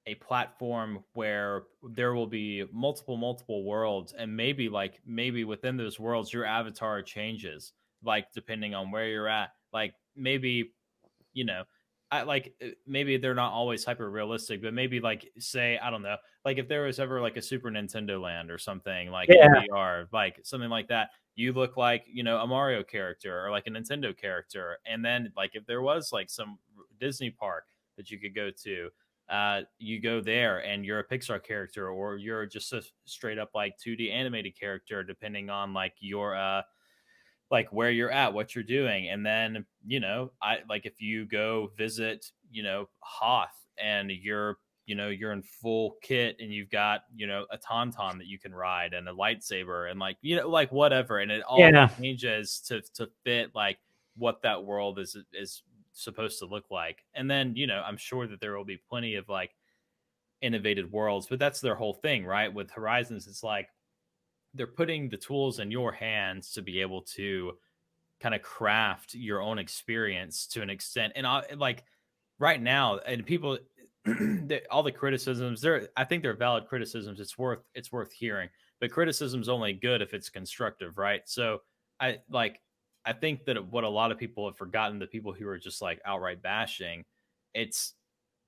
a 0.07 0.15
platform 0.15 1.03
where 1.13 1.63
there 1.91 2.13
will 2.13 2.27
be 2.27 2.63
multiple 2.71 3.17
multiple 3.17 3.63
worlds 3.63 4.13
and 4.17 4.35
maybe 4.35 4.69
like 4.69 4.99
maybe 5.05 5.43
within 5.43 5.77
those 5.77 5.99
worlds 5.99 6.31
your 6.31 6.45
avatar 6.45 7.01
changes 7.01 7.73
like 8.03 8.31
depending 8.33 8.75
on 8.75 8.91
where 8.91 9.07
you're 9.07 9.27
at. 9.27 9.51
Like 9.73 9.93
maybe, 10.15 10.73
you 11.33 11.45
know, 11.45 11.63
I 12.11 12.21
like 12.23 12.53
uh, 12.63 12.67
maybe 12.85 13.17
they're 13.17 13.35
not 13.35 13.51
always 13.51 13.83
hyper 13.83 14.09
realistic, 14.09 14.61
but 14.61 14.73
maybe 14.73 14.99
like 14.99 15.29
say 15.39 15.77
I 15.77 15.89
don't 15.89 16.01
know, 16.01 16.15
like 16.45 16.57
if 16.57 16.67
there 16.67 16.83
was 16.83 16.99
ever 16.99 17.21
like 17.21 17.37
a 17.37 17.41
Super 17.41 17.69
Nintendo 17.69 18.21
Land 18.21 18.49
or 18.49 18.57
something 18.57 19.11
like 19.11 19.29
yeah. 19.29 19.47
VR, 19.71 20.07
like 20.13 20.39
something 20.43 20.69
like 20.69 20.87
that, 20.87 21.09
you 21.35 21.51
look 21.51 21.75
like 21.75 22.05
you 22.11 22.23
know 22.23 22.37
a 22.37 22.47
Mario 22.47 22.83
character 22.83 23.45
or 23.45 23.51
like 23.51 23.67
a 23.67 23.71
Nintendo 23.71 24.15
character, 24.15 24.77
and 24.85 25.03
then 25.03 25.31
like 25.35 25.51
if 25.53 25.65
there 25.65 25.81
was 25.81 26.11
like 26.13 26.29
some 26.29 26.57
Disney 26.99 27.29
park 27.29 27.65
that 27.97 28.09
you 28.09 28.19
could 28.19 28.33
go 28.33 28.51
to, 28.63 28.89
uh, 29.29 29.61
you 29.77 29.99
go 29.99 30.21
there 30.21 30.59
and 30.59 30.85
you're 30.85 30.99
a 30.99 31.07
Pixar 31.07 31.43
character 31.43 31.89
or 31.89 32.15
you're 32.15 32.45
just 32.45 32.71
a 32.71 32.81
straight 33.05 33.37
up 33.37 33.49
like 33.53 33.75
2D 33.85 34.11
animated 34.11 34.57
character, 34.57 35.03
depending 35.03 35.49
on 35.49 35.73
like 35.73 35.93
your 35.99 36.35
uh 36.37 36.61
like 37.49 37.71
where 37.71 37.91
you're 37.91 38.11
at, 38.11 38.33
what 38.33 38.55
you're 38.55 38.63
doing. 38.63 39.09
And 39.09 39.25
then, 39.25 39.65
you 39.85 39.99
know, 39.99 40.31
I 40.41 40.57
like 40.69 40.85
if 40.85 41.01
you 41.01 41.25
go 41.25 41.71
visit, 41.77 42.31
you 42.51 42.63
know, 42.63 42.89
Hoth 42.99 43.55
and 43.77 44.11
you're, 44.11 44.57
you 44.85 44.95
know, 44.95 45.09
you're 45.09 45.31
in 45.31 45.41
full 45.41 45.97
kit 46.01 46.37
and 46.39 46.51
you've 46.51 46.69
got, 46.69 47.01
you 47.15 47.27
know, 47.27 47.45
a 47.51 47.57
tauntaun 47.57 48.17
that 48.17 48.27
you 48.27 48.39
can 48.39 48.53
ride 48.53 48.93
and 48.93 49.07
a 49.07 49.13
lightsaber 49.13 49.89
and 49.89 49.99
like, 49.99 50.17
you 50.21 50.35
know, 50.35 50.49
like 50.49 50.71
whatever. 50.71 51.19
And 51.19 51.31
it 51.31 51.43
all 51.43 51.59
yeah. 51.59 51.87
changes 51.87 52.59
to 52.67 52.81
to 52.95 53.09
fit 53.23 53.51
like 53.55 53.77
what 54.17 54.41
that 54.41 54.63
world 54.63 54.99
is 54.99 55.17
is 55.33 55.63
supposed 55.93 56.39
to 56.39 56.45
look 56.45 56.65
like. 56.69 57.05
And 57.13 57.29
then, 57.29 57.55
you 57.55 57.67
know, 57.67 57.81
I'm 57.85 57.97
sure 57.97 58.27
that 58.27 58.39
there 58.39 58.57
will 58.57 58.65
be 58.65 58.79
plenty 58.89 59.15
of 59.15 59.29
like 59.29 59.51
innovated 60.41 60.91
worlds, 60.91 61.27
but 61.27 61.39
that's 61.39 61.61
their 61.61 61.75
whole 61.75 61.93
thing, 61.93 62.25
right? 62.25 62.53
With 62.53 62.71
Horizons, 62.71 63.27
it's 63.27 63.43
like 63.43 63.69
they're 64.57 64.67
putting 64.67 65.09
the 65.09 65.17
tools 65.17 65.59
in 65.59 65.71
your 65.71 65.91
hands 65.91 66.51
to 66.53 66.61
be 66.61 66.81
able 66.81 67.01
to 67.01 67.53
kind 68.19 68.33
of 68.33 68.41
craft 68.41 69.13
your 69.13 69.41
own 69.41 69.59
experience 69.59 70.47
to 70.47 70.61
an 70.61 70.69
extent 70.69 71.13
and 71.15 71.25
I, 71.25 71.43
like 71.55 71.83
right 72.39 72.61
now 72.61 72.97
and 72.97 73.25
people 73.25 73.59
all 74.71 74.83
the 74.83 74.91
criticisms 74.91 75.61
there 75.61 75.89
i 75.95 76.03
think 76.03 76.23
they're 76.23 76.33
valid 76.33 76.65
criticisms 76.67 77.19
it's 77.19 77.37
worth 77.37 77.59
it's 77.75 77.91
worth 77.91 78.11
hearing 78.11 78.49
but 78.79 78.91
criticism's 78.91 79.49
only 79.49 79.73
good 79.73 80.01
if 80.01 80.13
it's 80.13 80.29
constructive 80.29 80.97
right 80.97 81.21
so 81.25 81.61
i 81.99 82.17
like 82.29 82.59
i 83.05 83.13
think 83.13 83.45
that 83.45 83.63
what 83.71 83.83
a 83.83 83.89
lot 83.89 84.11
of 84.11 84.17
people 84.17 84.47
have 84.47 84.57
forgotten 84.57 84.97
the 84.97 85.07
people 85.07 85.33
who 85.33 85.47
are 85.47 85.59
just 85.59 85.81
like 85.81 86.01
outright 86.05 86.41
bashing 86.41 87.03
it's 87.53 87.93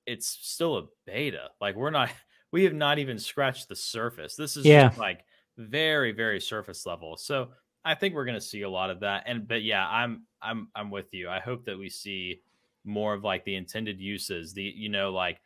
it's 0.06 0.26
still 0.26 0.78
a 0.78 0.84
beta 1.06 1.50
like 1.60 1.76
we're 1.76 1.90
not 1.90 2.10
we 2.52 2.64
have 2.64 2.74
not 2.74 2.98
even 2.98 3.18
scratched 3.18 3.68
the 3.68 3.76
surface 3.76 4.34
this 4.34 4.56
is 4.56 4.64
yeah. 4.66 4.88
just 4.88 4.98
like 4.98 5.24
very 5.60 6.12
very 6.12 6.40
surface 6.40 6.86
level. 6.86 7.16
So 7.16 7.48
I 7.84 7.94
think 7.94 8.14
we're 8.14 8.24
going 8.24 8.38
to 8.38 8.40
see 8.40 8.62
a 8.62 8.70
lot 8.70 8.90
of 8.90 9.00
that. 9.00 9.24
And 9.26 9.46
but 9.46 9.62
yeah, 9.62 9.86
I'm 9.86 10.24
I'm 10.42 10.68
I'm 10.74 10.90
with 10.90 11.12
you. 11.12 11.28
I 11.28 11.40
hope 11.40 11.64
that 11.66 11.78
we 11.78 11.88
see 11.88 12.40
more 12.84 13.14
of 13.14 13.24
like 13.24 13.44
the 13.44 13.56
intended 13.56 14.00
uses. 14.00 14.52
The 14.52 14.62
you 14.62 14.88
know 14.88 15.12
like 15.12 15.40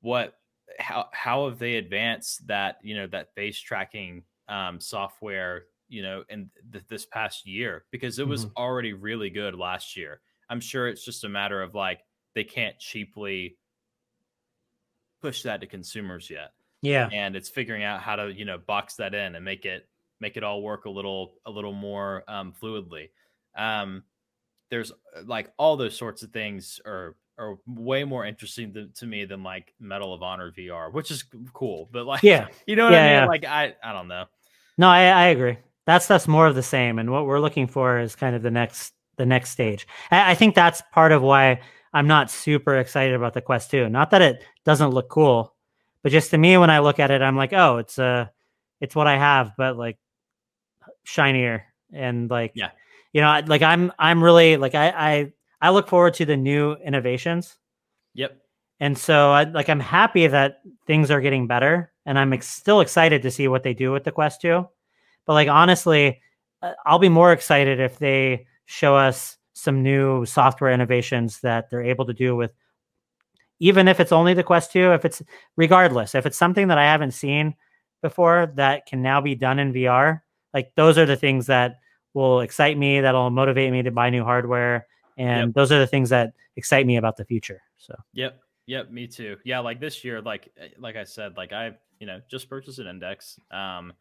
what 0.00 0.34
how 0.78 1.06
how 1.12 1.48
have 1.48 1.58
they 1.58 1.76
advanced 1.76 2.46
that 2.48 2.78
you 2.82 2.96
know 2.96 3.06
that 3.08 3.34
face 3.34 3.58
tracking 3.58 4.24
um, 4.48 4.80
software 4.80 5.64
you 5.88 6.02
know 6.02 6.24
in 6.28 6.50
th- 6.72 6.84
this 6.88 7.06
past 7.06 7.46
year 7.46 7.84
because 7.90 8.18
it 8.18 8.26
was 8.26 8.46
mm-hmm. 8.46 8.56
already 8.56 8.92
really 8.92 9.30
good 9.30 9.54
last 9.54 9.96
year. 9.96 10.20
I'm 10.48 10.60
sure 10.60 10.88
it's 10.88 11.04
just 11.04 11.24
a 11.24 11.28
matter 11.28 11.62
of 11.62 11.74
like 11.74 12.00
they 12.34 12.44
can't 12.44 12.78
cheaply 12.78 13.56
push 15.20 15.42
that 15.42 15.60
to 15.60 15.66
consumers 15.66 16.30
yet. 16.30 16.52
Yeah. 16.82 17.08
And 17.12 17.36
it's 17.36 17.48
figuring 17.48 17.82
out 17.82 18.00
how 18.00 18.16
to, 18.16 18.32
you 18.32 18.44
know, 18.44 18.58
box 18.58 18.94
that 18.96 19.14
in 19.14 19.34
and 19.34 19.44
make 19.44 19.64
it 19.64 19.88
make 20.20 20.36
it 20.36 20.44
all 20.44 20.62
work 20.62 20.86
a 20.86 20.90
little 20.90 21.34
a 21.44 21.50
little 21.50 21.72
more 21.72 22.24
um 22.28 22.52
fluidly. 22.60 23.10
Um 23.56 24.04
there's 24.70 24.90
uh, 24.92 25.22
like 25.24 25.52
all 25.58 25.76
those 25.76 25.96
sorts 25.96 26.22
of 26.22 26.30
things 26.30 26.80
are 26.86 27.16
are 27.38 27.58
way 27.66 28.02
more 28.04 28.24
interesting 28.24 28.72
to, 28.72 28.86
to 28.86 29.06
me 29.06 29.24
than 29.24 29.42
like 29.42 29.74
Medal 29.78 30.14
of 30.14 30.22
Honor 30.22 30.50
VR, 30.50 30.92
which 30.92 31.10
is 31.10 31.24
cool. 31.52 31.88
But 31.92 32.06
like, 32.06 32.22
yeah, 32.22 32.48
you 32.66 32.76
know 32.76 32.84
what 32.84 32.94
yeah, 32.94 33.00
I 33.00 33.04
mean? 33.04 33.12
Yeah. 33.12 33.26
Like, 33.26 33.44
I 33.44 33.74
I 33.82 33.92
don't 33.92 34.08
know. 34.08 34.24
No, 34.78 34.88
I, 34.88 35.04
I 35.04 35.24
agree. 35.26 35.58
That's 35.84 36.06
that's 36.06 36.26
more 36.26 36.46
of 36.46 36.54
the 36.54 36.62
same, 36.62 36.98
and 36.98 37.10
what 37.10 37.26
we're 37.26 37.40
looking 37.40 37.66
for 37.66 37.98
is 37.98 38.16
kind 38.16 38.34
of 38.34 38.42
the 38.42 38.50
next 38.50 38.94
the 39.16 39.26
next 39.26 39.50
stage. 39.50 39.86
I, 40.10 40.32
I 40.32 40.34
think 40.34 40.54
that's 40.54 40.82
part 40.92 41.12
of 41.12 41.22
why 41.22 41.60
I'm 41.92 42.06
not 42.06 42.30
super 42.30 42.76
excited 42.76 43.14
about 43.14 43.34
the 43.34 43.40
Quest 43.40 43.70
2. 43.70 43.88
Not 43.88 44.10
that 44.10 44.20
it 44.20 44.44
doesn't 44.64 44.90
look 44.90 45.08
cool, 45.08 45.54
but 46.06 46.12
just 46.12 46.30
to 46.30 46.38
me, 46.38 46.56
when 46.56 46.70
I 46.70 46.78
look 46.78 47.00
at 47.00 47.10
it, 47.10 47.20
I'm 47.20 47.36
like, 47.36 47.52
oh, 47.52 47.78
it's 47.78 47.98
uh 47.98 48.26
it's 48.80 48.94
what 48.94 49.08
I 49.08 49.18
have, 49.18 49.54
but 49.58 49.76
like 49.76 49.98
shinier 51.02 51.64
and 51.92 52.30
like 52.30 52.52
yeah, 52.54 52.70
you 53.12 53.20
know, 53.20 53.42
like 53.46 53.62
I'm 53.62 53.90
I'm 53.98 54.22
really 54.22 54.56
like 54.56 54.76
I 54.76 54.90
I 54.90 55.32
I 55.60 55.70
look 55.70 55.88
forward 55.88 56.14
to 56.14 56.24
the 56.24 56.36
new 56.36 56.74
innovations. 56.74 57.56
Yep. 58.14 58.40
And 58.78 58.96
so 58.96 59.32
I 59.32 59.42
like 59.42 59.68
I'm 59.68 59.80
happy 59.80 60.28
that 60.28 60.60
things 60.86 61.10
are 61.10 61.20
getting 61.20 61.48
better, 61.48 61.90
and 62.04 62.16
I'm 62.20 62.32
ex- 62.32 62.46
still 62.46 62.80
excited 62.82 63.22
to 63.22 63.30
see 63.32 63.48
what 63.48 63.64
they 63.64 63.74
do 63.74 63.90
with 63.90 64.04
the 64.04 64.12
Quest 64.12 64.40
2. 64.42 64.64
But 65.26 65.32
like 65.32 65.48
honestly, 65.48 66.20
uh, 66.62 66.74
I'll 66.86 67.00
be 67.00 67.08
more 67.08 67.32
excited 67.32 67.80
if 67.80 67.98
they 67.98 68.46
show 68.66 68.94
us 68.94 69.38
some 69.54 69.82
new 69.82 70.24
software 70.24 70.70
innovations 70.70 71.40
that 71.40 71.68
they're 71.68 71.82
able 71.82 72.06
to 72.06 72.14
do 72.14 72.36
with 72.36 72.52
even 73.58 73.88
if 73.88 74.00
it's 74.00 74.12
only 74.12 74.34
the 74.34 74.42
Quest 74.42 74.72
2, 74.72 74.92
if 74.92 75.04
it's 75.04 75.22
regardless, 75.56 76.14
if 76.14 76.26
it's 76.26 76.36
something 76.36 76.68
that 76.68 76.78
I 76.78 76.84
haven't 76.84 77.12
seen 77.12 77.54
before 78.02 78.52
that 78.56 78.86
can 78.86 79.02
now 79.02 79.20
be 79.20 79.34
done 79.34 79.58
in 79.58 79.72
VR, 79.72 80.20
like 80.52 80.72
those 80.74 80.98
are 80.98 81.06
the 81.06 81.16
things 81.16 81.46
that 81.46 81.76
will 82.14 82.40
excite 82.40 82.78
me, 82.78 83.00
that'll 83.00 83.30
motivate 83.30 83.72
me 83.72 83.82
to 83.82 83.90
buy 83.90 84.10
new 84.10 84.24
hardware. 84.24 84.86
And 85.18 85.48
yep. 85.48 85.54
those 85.54 85.72
are 85.72 85.78
the 85.78 85.86
things 85.86 86.10
that 86.10 86.32
excite 86.56 86.86
me 86.86 86.96
about 86.96 87.16
the 87.16 87.24
future. 87.24 87.62
So, 87.78 87.94
yep. 88.12 88.40
Yep. 88.66 88.90
Me 88.90 89.06
too. 89.06 89.36
Yeah. 89.44 89.60
Like 89.60 89.80
this 89.80 90.04
year, 90.04 90.20
like, 90.20 90.50
eh, 90.58 90.68
like 90.78 90.96
I 90.96 91.04
said, 91.04 91.36
like 91.36 91.52
I, 91.52 91.72
you 92.00 92.06
know, 92.06 92.20
just 92.28 92.48
purchased 92.50 92.78
an 92.78 92.86
index. 92.86 93.38
Um, 93.50 93.92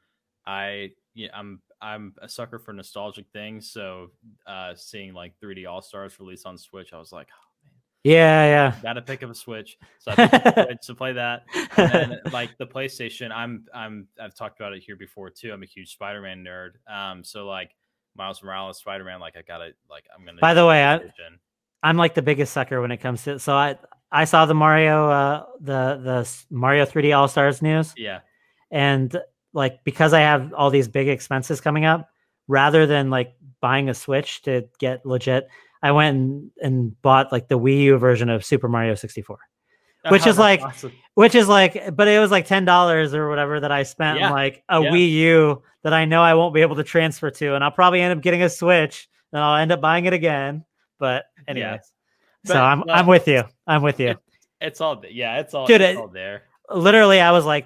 I, 0.45 0.91
yeah, 1.14 1.30
I'm, 1.34 1.61
I'm 1.82 2.15
a 2.22 2.27
sucker 2.27 2.57
for 2.60 2.73
nostalgic 2.73 3.26
things. 3.32 3.69
So, 3.69 4.11
uh, 4.48 4.73
seeing 4.76 5.14
like 5.14 5.34
3D 5.41 5.68
All 5.68 5.82
Stars 5.82 6.19
release 6.19 6.45
on 6.45 6.57
Switch, 6.57 6.94
I 6.94 6.99
was 6.99 7.11
like, 7.11 7.27
yeah, 8.06 8.45
yeah. 8.45 8.76
Got 8.84 8.94
to 8.94 9.02
pick 9.02 9.23
up 9.23 9.32
a 9.32 9.36
Switch, 9.36 9.77
so 9.99 10.14
I 10.15 10.76
to 10.82 10.95
play 10.95 11.14
that. 11.14 11.45
And 11.76 11.91
then, 11.91 12.19
like 12.32 12.56
the 12.57 12.68
PlayStation, 12.68 13.32
I'm 13.32 13.65
I'm 13.73 14.07
I've 14.22 14.36
talked 14.36 14.60
about 14.60 14.73
it 14.73 14.84
here 14.84 14.95
before 14.95 15.30
too. 15.32 15.52
I'm 15.52 15.64
a 15.64 15.65
huge 15.65 15.91
Spider-Man 15.94 16.44
nerd. 16.45 16.72
Um, 16.91 17.23
so 17.23 17.48
like 17.48 17.72
Miles 18.15 18.44
Morales, 18.44 18.77
Spider-Man, 18.77 19.19
like 19.19 19.36
I 19.36 19.41
gotta 19.41 19.72
like 19.90 20.06
I'm 20.15 20.23
gonna. 20.23 20.40
By 20.40 20.53
the 20.53 20.65
way, 20.65 20.86
I, 20.86 21.02
I'm 21.84 21.98
like 21.98 22.14
the 22.14 22.22
biggest 22.22 22.53
sucker 22.53 22.80
when 22.80 22.91
it 22.91 22.98
comes 22.98 23.23
to 23.23 23.40
so 23.40 23.53
I 23.56 23.76
I 24.11 24.26
saw 24.26 24.45
the 24.45 24.53
Mario 24.53 25.10
uh 25.10 25.45
the 25.60 25.99
the 26.03 26.32
Mario 26.56 26.86
3D 26.86 27.15
All 27.18 27.27
Stars 27.27 27.61
news 27.61 27.94
Yeah. 27.98 28.19
and 28.72 29.15
like 29.53 29.84
because 29.84 30.14
I 30.14 30.19
have 30.22 30.53
all 30.53 30.69
these 30.69 30.88
big 30.88 31.07
expenses 31.07 31.60
coming 31.60 31.86
up, 31.86 32.10
rather 32.48 32.86
than 32.86 33.10
like 33.10 33.36
buying 33.61 33.90
a 33.90 33.94
Switch 33.94 34.41
to 34.44 34.68
get 34.80 35.06
legit, 35.06 35.48
I 35.86 35.91
went 35.91 36.18
and, 36.18 36.52
and 36.62 37.02
bought 37.03 37.32
like 37.32 37.48
the 37.48 37.60
Wii 37.60 37.82
U 37.84 37.98
version 37.98 38.30
of 38.30 38.44
Super 38.44 38.68
Mario 38.68 38.95
64. 38.95 39.38
Which 40.10 40.26
is 40.26 40.38
like- 40.40 40.62
awesome. 40.62 40.91
Which 41.14 41.34
is 41.36 41.48
like, 41.48 41.95
but 41.95 42.07
it 42.07 42.20
was 42.20 42.30
like 42.32 42.45
ten 42.45 42.66
dollars 42.66 43.14
or 43.14 43.30
whatever 43.30 43.60
that 43.60 43.72
I 43.72 43.84
spent 43.84 44.20
Yeah, 44.20 44.28
on 44.28 44.32
like 44.34 44.64
a 44.68 44.82
yeah. 44.82 44.90
Wii 44.91 45.12
U 45.12 45.62
that 45.84 45.94
I 45.94 46.06
know 46.06 46.22
I 46.22 46.34
won't 46.34 46.53
be 46.53 46.62
able 46.62 46.76
to 46.78 46.84
transfer 46.84 47.30
to, 47.32 47.56
and 47.56 47.64
I'll 47.64 47.72
probably 47.72 48.02
end 48.02 48.18
up 48.18 48.22
getting 48.24 48.41
a 48.44 48.49
Switch, 48.49 49.07
and 49.32 49.41
I'll 49.41 49.56
end 49.62 49.72
up 49.72 49.80
buying 49.80 50.06
it 50.06 50.14
again. 50.14 50.66
But 50.99 51.24
anyways, 51.48 51.80
so 52.45 52.53
But, 52.56 52.57
I'm 52.62 52.80
well, 52.86 52.95
I'm 52.98 53.06
with 53.07 53.28
you. 53.28 53.44
I'm 53.68 53.82
with 53.84 53.99
you. 53.99 54.16
It's 54.62 54.82
all 54.82 55.02
yeah, 55.10 55.40
it's 55.40 55.53
all, 55.53 55.68
Dude, 55.68 55.82
it's 55.82 55.98
it- 55.98 56.02
all 56.02 56.07
there. 56.07 56.44
literally 56.74 57.20
I 57.22 57.32
was 57.32 57.45
like 57.45 57.66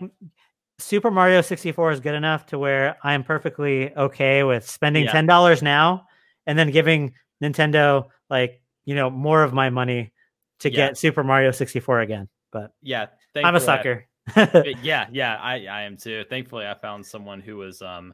Super 0.79 1.11
Mario 1.11 1.41
64 1.41 1.91
is 1.91 1.99
good 1.99 2.15
enough 2.15 2.45
to 2.47 2.59
where 2.59 2.97
I'm 3.03 3.23
perfectly 3.23 3.93
okay 3.95 4.43
with 4.43 4.67
spending 4.69 5.05
Yeah. 5.05 5.11
ten 5.11 5.25
dollars 5.25 5.61
now 5.61 6.05
and 6.47 6.57
then 6.59 6.71
giving 6.71 7.13
Nintendo 7.41 8.07
like 8.29 8.61
you 8.85 8.95
know 8.95 9.09
more 9.09 9.43
of 9.43 9.53
my 9.53 9.69
money 9.69 10.11
to 10.59 10.69
Yeah. 10.71 10.75
get 10.87 10.97
Super 10.97 11.23
Mario 11.23 11.51
64 11.51 12.01
again. 12.01 12.27
But 12.51 12.73
Yeah. 12.81 13.07
I'm 13.35 13.55
a 13.55 13.57
I- 13.57 13.61
sucker. 13.61 14.05
Yeah, 14.83 15.07
yeah, 15.11 15.35
I, 15.41 15.65
I 15.65 15.81
am 15.83 15.97
too. 15.97 16.23
Thankfully, 16.29 16.65
I 16.67 16.75
found 16.75 17.05
someone 17.05 17.41
who 17.41 17.57
was 17.57 17.81
um 17.81 18.13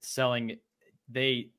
selling. 0.00 0.56
They 1.08 1.50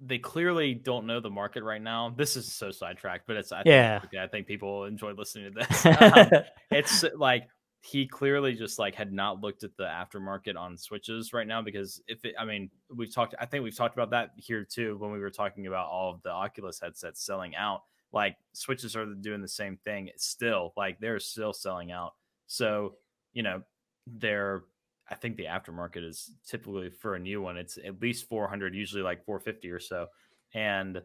they 0.00 0.18
clearly 0.18 0.74
don't 0.74 1.06
know 1.06 1.20
the 1.20 1.30
market 1.30 1.64
right 1.64 1.82
now. 1.82 2.10
This 2.16 2.36
is 2.36 2.52
so 2.52 2.70
sidetracked, 2.70 3.26
but 3.26 3.36
it's 3.36 3.50
I 3.52 3.62
think, 3.64 3.66
Yeah. 3.66 4.00
I 4.22 4.26
think 4.28 4.46
people 4.46 4.84
enjoy 4.84 5.12
listening 5.12 5.52
to 5.52 5.58
this. 5.60 5.86
Um, 6.00 6.42
it's 6.70 7.04
like 7.16 7.48
he 7.80 8.06
clearly 8.06 8.54
just 8.54 8.78
like 8.78 8.94
had 8.94 9.12
not 9.12 9.40
looked 9.40 9.62
at 9.62 9.76
the 9.76 9.84
aftermarket 9.84 10.56
on 10.56 10.76
switches 10.76 11.32
right 11.32 11.46
now 11.46 11.62
because 11.62 12.02
if 12.08 12.24
it, 12.24 12.34
I 12.38 12.44
mean 12.44 12.70
we've 12.94 13.12
talked 13.12 13.34
I 13.40 13.46
think 13.46 13.62
we've 13.62 13.76
talked 13.76 13.94
about 13.94 14.10
that 14.10 14.30
here 14.36 14.64
too 14.64 14.96
when 14.98 15.12
we 15.12 15.20
were 15.20 15.30
talking 15.30 15.66
about 15.66 15.88
all 15.88 16.12
of 16.12 16.22
the 16.22 16.30
Oculus 16.30 16.80
headsets 16.80 17.24
selling 17.24 17.54
out. 17.54 17.82
Like 18.12 18.36
switches 18.52 18.96
are 18.96 19.06
doing 19.06 19.42
the 19.42 19.48
same 19.48 19.76
thing 19.84 20.10
still 20.16 20.72
like 20.76 20.98
they're 20.98 21.20
still 21.20 21.52
selling 21.52 21.92
out. 21.92 22.14
So 22.46 22.94
you 23.32 23.42
know 23.42 23.62
they're 24.06 24.64
I 25.08 25.14
think 25.14 25.36
the 25.36 25.44
aftermarket 25.44 26.04
is 26.04 26.32
typically 26.46 26.90
for 26.90 27.14
a 27.14 27.18
new 27.18 27.40
one 27.40 27.56
it's 27.56 27.78
at 27.78 28.02
least 28.02 28.28
400 28.28 28.74
usually 28.74 29.02
like 29.02 29.24
450 29.24 29.70
or 29.70 29.80
so. 29.80 30.06
And 30.52 31.00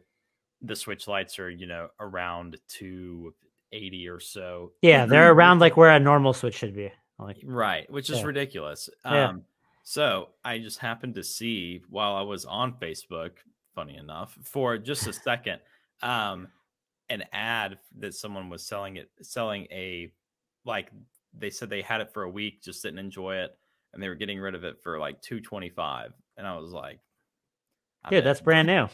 the 0.61 0.75
switch 0.75 1.07
lights 1.07 1.37
are 1.37 1.49
you 1.51 1.67
know 1.67 1.89
around 1.99 2.57
280 3.73 4.07
or 4.09 4.19
so 4.19 4.71
yeah, 4.81 5.05
they're 5.05 5.31
around 5.31 5.59
like 5.59 5.75
where 5.77 5.89
a 5.91 5.99
normal 5.99 6.33
Switch 6.33 6.55
should 6.55 6.75
be. 6.75 6.91
Like 7.19 7.37
right 7.43 7.89
which 7.91 8.09
is 8.09 8.19
Yeah. 8.19 8.25
ridiculous 8.25 8.89
Yeah. 9.05 9.29
um 9.29 9.43
so 9.83 10.29
i 10.43 10.57
just 10.57 10.79
happened 10.79 11.15
to 11.15 11.23
see 11.23 11.81
while 11.89 12.15
i 12.15 12.21
was 12.21 12.43
on 12.45 12.73
facebook 12.73 13.31
funny 13.75 13.95
enough 13.97 14.37
for 14.43 14.77
just 14.77 15.07
a 15.07 15.13
second 15.29 15.59
um 16.01 16.47
an 17.09 17.23
ad 17.31 17.77
that 17.99 18.13
someone 18.15 18.49
was 18.49 18.65
selling 18.65 18.97
it 18.97 19.09
selling 19.21 19.67
a 19.71 20.11
like 20.65 20.89
they 21.37 21.49
said 21.49 21.69
they 21.69 21.81
had 21.81 22.01
it 22.01 22.11
for 22.13 22.23
a 22.23 22.29
week 22.29 22.61
just 22.63 22.81
didn't 22.83 22.99
enjoy 22.99 23.35
it 23.37 23.57
and 23.93 24.01
they 24.01 24.07
were 24.09 24.15
getting 24.15 24.39
rid 24.39 24.55
of 24.55 24.63
it 24.63 24.81
for 24.81 24.97
like 24.99 25.21
225 25.21 26.13
and 26.37 26.47
i 26.47 26.57
was 26.57 26.71
like 26.71 26.99
I'm 28.03 28.09
dude, 28.11 28.23
that's 28.25 28.41
brand 28.41 28.67
new. 28.67 28.87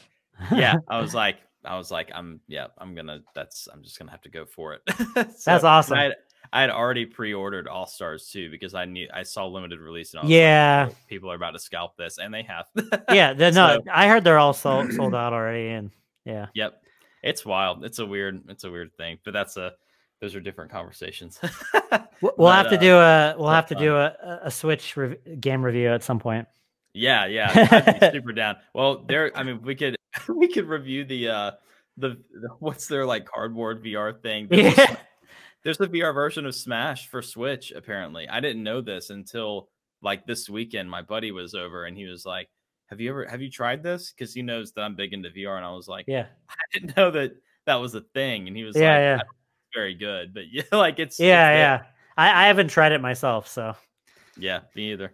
yeah 0.56 0.76
i 0.88 1.00
was 1.00 1.14
like 1.16 1.38
i 1.66 1.78
was 1.78 1.92
like 1.92 2.10
i'm 2.16 2.40
yeah 2.48 2.68
i'm 2.78 2.96
gonna 2.96 3.20
that's 3.36 3.68
i'm 3.74 3.84
just 3.84 3.98
gonna 4.00 4.12
have 4.12 4.22
to 4.22 4.30
go 4.30 4.46
for 4.46 4.74
it 4.74 4.82
So, 5.16 5.24
That's 5.46 5.64
awesome. 5.64 5.98
I 5.98 6.04
had, 6.04 6.16
I 6.54 6.62
had 6.62 6.70
already 6.70 7.06
pre-ordered 7.06 7.68
all 7.68 7.86
stars 7.86 8.30
too 8.30 8.50
because 8.50 8.74
i 8.74 8.86
knew 8.86 9.08
i 9.14 9.24
saw 9.24 9.46
limited 9.48 9.80
release 9.80 10.14
and 10.14 10.28
Yeah. 10.30 10.86
like, 10.88 10.96
"Oh, 10.96 11.06
people 11.08 11.32
are 11.32 11.36
about 11.36 11.52
to 11.52 11.60
scalp 11.60 11.98
this 11.98 12.18
and 12.18 12.34
they 12.34 12.44
have 12.44 12.66
yeah, 13.12 13.34
the, 13.34 13.52
no, 13.52 13.78
So- 13.78 13.84
I 13.92 14.08
heard 14.08 14.24
they're 14.24 14.40
all 14.40 14.54
sold 14.54 14.94
sold 14.94 15.14
out 15.16 15.34
already, 15.34 15.70
and 15.70 15.92
yeah, 16.26 16.48
yep 16.54 16.82
it's 17.24 17.46
wild 17.46 17.84
it's 17.84 18.00
a 18.00 18.06
weird 18.06 18.42
it's 18.50 18.64
a 18.64 18.72
weird 18.72 18.96
thing 18.96 19.18
but 19.26 19.34
that's 19.34 19.58
a 19.58 19.74
those 20.22 20.36
are 20.36 20.40
different 20.40 20.72
conversations 20.72 21.40
we'll, 22.22 22.34
But, 22.38 22.56
have 22.56 22.70
to 22.70 22.76
uh, 22.78 22.80
do 22.80 22.96
a 22.96 23.36
we'll 23.38 23.50
have 23.50 23.68
to 23.68 23.76
fun. 23.76 23.84
do 23.84 23.96
a, 23.96 24.40
a- 24.44 24.52
Switch 24.52 24.96
rev- 24.98 25.18
game 25.42 25.64
review 25.64 25.90
at 25.90 26.04
some 26.04 26.20
point. 26.20 26.48
Yeah, 26.94 27.26
yeah, 27.28 28.12
super 28.12 28.32
down. 28.34 28.58
Well, 28.74 29.04
there. 29.08 29.32
I 29.36 29.44
mean, 29.44 29.62
we 29.62 29.76
could 29.76 29.96
we 30.30 30.48
could 30.48 30.68
review 30.68 31.06
the 31.06 31.30
uh 31.30 31.52
the, 31.98 32.18
the 32.32 32.50
what's 32.60 32.88
their 32.88 33.06
like 33.06 33.26
cardboard 33.26 33.84
VR 33.84 34.22
thing. 34.22 34.48
There's, 34.50 34.78
a, 34.78 34.82
Yeah. 34.82 34.96
there's 35.64 35.82
a 35.82 35.88
VR 35.88 36.14
version 36.14 36.46
of 36.46 36.56
Smash 36.56 37.08
for 37.10 37.22
Switch. 37.22 37.72
Apparently, 37.72 38.28
I 38.30 38.40
didn't 38.40 38.64
know 38.64 38.82
this 38.82 39.10
until 39.10 39.70
like 40.02 40.26
this 40.26 40.50
weekend. 40.50 40.90
My 40.90 41.02
buddy 41.02 41.32
was 41.32 41.54
over 41.56 41.86
and 41.86 41.98
he 41.98 42.06
was 42.06 42.26
like, 42.26 42.48
"Have 42.88 43.02
you 43.02 43.10
ever 43.10 43.26
have 43.26 43.42
you 43.42 43.52
tried 43.52 43.84
this?" 43.84 44.12
Because 44.12 44.34
he 44.34 44.42
knows 44.42 44.72
that 44.74 44.82
I'm 44.82 44.96
big 44.96 45.14
into 45.14 45.30
VR, 45.30 45.58
and 45.58 45.66
I 45.66 45.72
was 45.72 45.88
like, 45.88 46.06
Yeah, 46.08 46.28
"I 46.50 46.56
didn't 46.74 46.96
know 46.96 47.12
that 47.12 47.34
that 47.66 47.76
was 47.76 47.96
a 47.96 48.02
thing." 48.14 48.48
And 48.48 48.56
he 48.56 48.64
was 48.64 48.76
yeah, 48.78 48.82
like, 48.94 49.00
yeah, 49.00 49.14
"I 49.16 49.18
don't 49.18 49.20
think 49.20 49.32
it's 49.68 49.76
"Very 49.76 49.96
good, 49.96 50.34
but 50.34 50.44
yeah, 50.52 50.64
like 50.72 51.00
it's 51.00 51.16
it's 51.16 51.20
yeah, 51.20 51.50
there." 51.52 51.58
yeah. 51.60 51.84
I, 52.18 52.44
I 52.46 52.48
haven't 52.48 52.70
tried 52.70 52.92
it 52.94 53.02
myself, 53.02 53.48
so. 53.48 53.76
yeah, 54.38 54.62
me 54.76 54.94
either." 54.94 55.14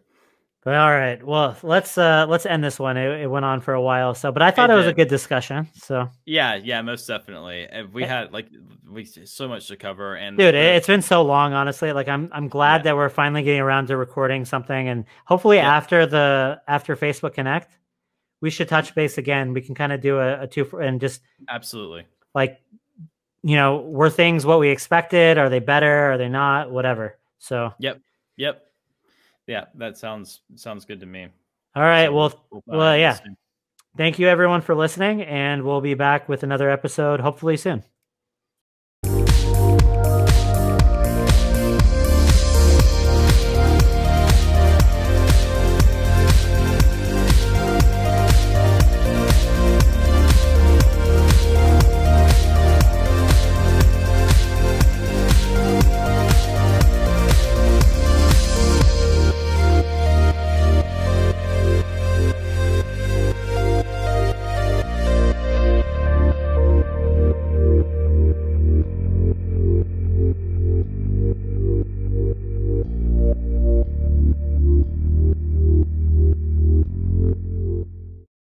All 0.68 0.74
right, 0.74 1.24
well, 1.24 1.56
let's 1.62 1.96
uh 1.96 2.26
let's 2.28 2.48
end 2.48 2.64
this 2.64 2.80
one. 2.80 2.98
It, 2.98 3.22
it 3.22 3.28
went 3.28 3.46
on 3.46 3.62
for 3.62 3.76
a 3.76 3.82
while, 3.82 4.16
so 4.16 4.32
but 4.32 4.42
I 4.42 4.50
thought 4.50 4.72
It 4.72 4.74
it 4.74 4.78
was 4.78 4.88
a 4.88 4.94
good 4.94 5.10
discussion. 5.10 5.68
So, 5.76 6.10
Yeah, 6.26 6.56
yeah, 6.56 6.82
most 6.82 7.06
definitely. 7.06 7.68
We 7.94 8.02
had 8.04 8.34
like 8.34 8.48
we 8.90 9.06
so 9.06 9.48
much 9.48 9.68
to 9.68 9.76
cover, 9.76 10.16
and 10.16 10.36
dude, 10.40 10.56
it's 10.56 10.88
been 10.88 11.04
so 11.04 11.22
long. 11.22 11.54
Honestly, 11.54 11.92
like 11.94 12.08
I'm 12.08 12.30
I'm 12.32 12.48
glad 12.48 12.78
Yeah. 12.78 12.84
that 12.84 12.96
we're 12.96 13.10
finally 13.10 13.44
getting 13.44 13.62
around 13.62 13.88
to 13.88 13.98
recording 13.98 14.44
something, 14.44 14.88
and 14.90 15.06
hopefully 15.26 15.58
Yeah. 15.58 15.72
after 15.76 16.08
the 16.08 16.60
after 16.68 16.96
Facebook 16.96 17.36
Connect, 17.36 17.78
we 18.42 18.50
should 18.50 18.68
touch 18.68 18.96
base 18.96 19.20
again. 19.20 19.54
We 19.54 19.62
can 19.62 19.76
kind 19.76 19.92
of 19.92 20.02
do 20.02 20.18
a, 20.18 20.42
a 20.42 20.48
two 20.48 20.66
for, 20.66 20.82
and 20.82 21.00
just 21.00 21.22
absolutely. 21.48 22.06
like 22.34 22.60
you 23.44 23.56
know 23.56 23.82
were 23.82 24.10
things 24.10 24.48
what 24.48 24.60
we 24.60 24.70
expected? 24.70 25.38
Are 25.38 25.50
they 25.50 25.60
better? 25.60 26.14
Are 26.14 26.18
they 26.18 26.30
not? 26.30 26.72
Whatever. 26.72 27.20
So, 27.38 27.72
Yep. 27.78 28.00
Yep. 28.38 28.64
Yeah, 29.48 29.66
that 29.76 29.98
sounds 29.98 30.42
sounds 30.56 30.86
good 30.86 31.00
to 31.02 31.06
me. 31.06 31.28
all 31.76 31.84
right, 31.84 32.08
So 32.08 32.14
well, 32.14 32.48
we'll 32.52 32.64
well, 32.66 32.82
uh, 32.82 32.92
find 32.92 33.02
yeah. 33.02 33.18
thank 33.98 34.20
you 34.20 34.28
everyone 34.28 34.62
for 34.62 34.76
listening, 34.76 35.22
and 35.24 35.64
we'll 35.64 35.82
be 35.82 35.94
back 35.94 36.28
with 36.30 36.44
another 36.44 36.70
episode 36.70 37.20
hopefully 37.20 37.58
soon. 37.58 37.84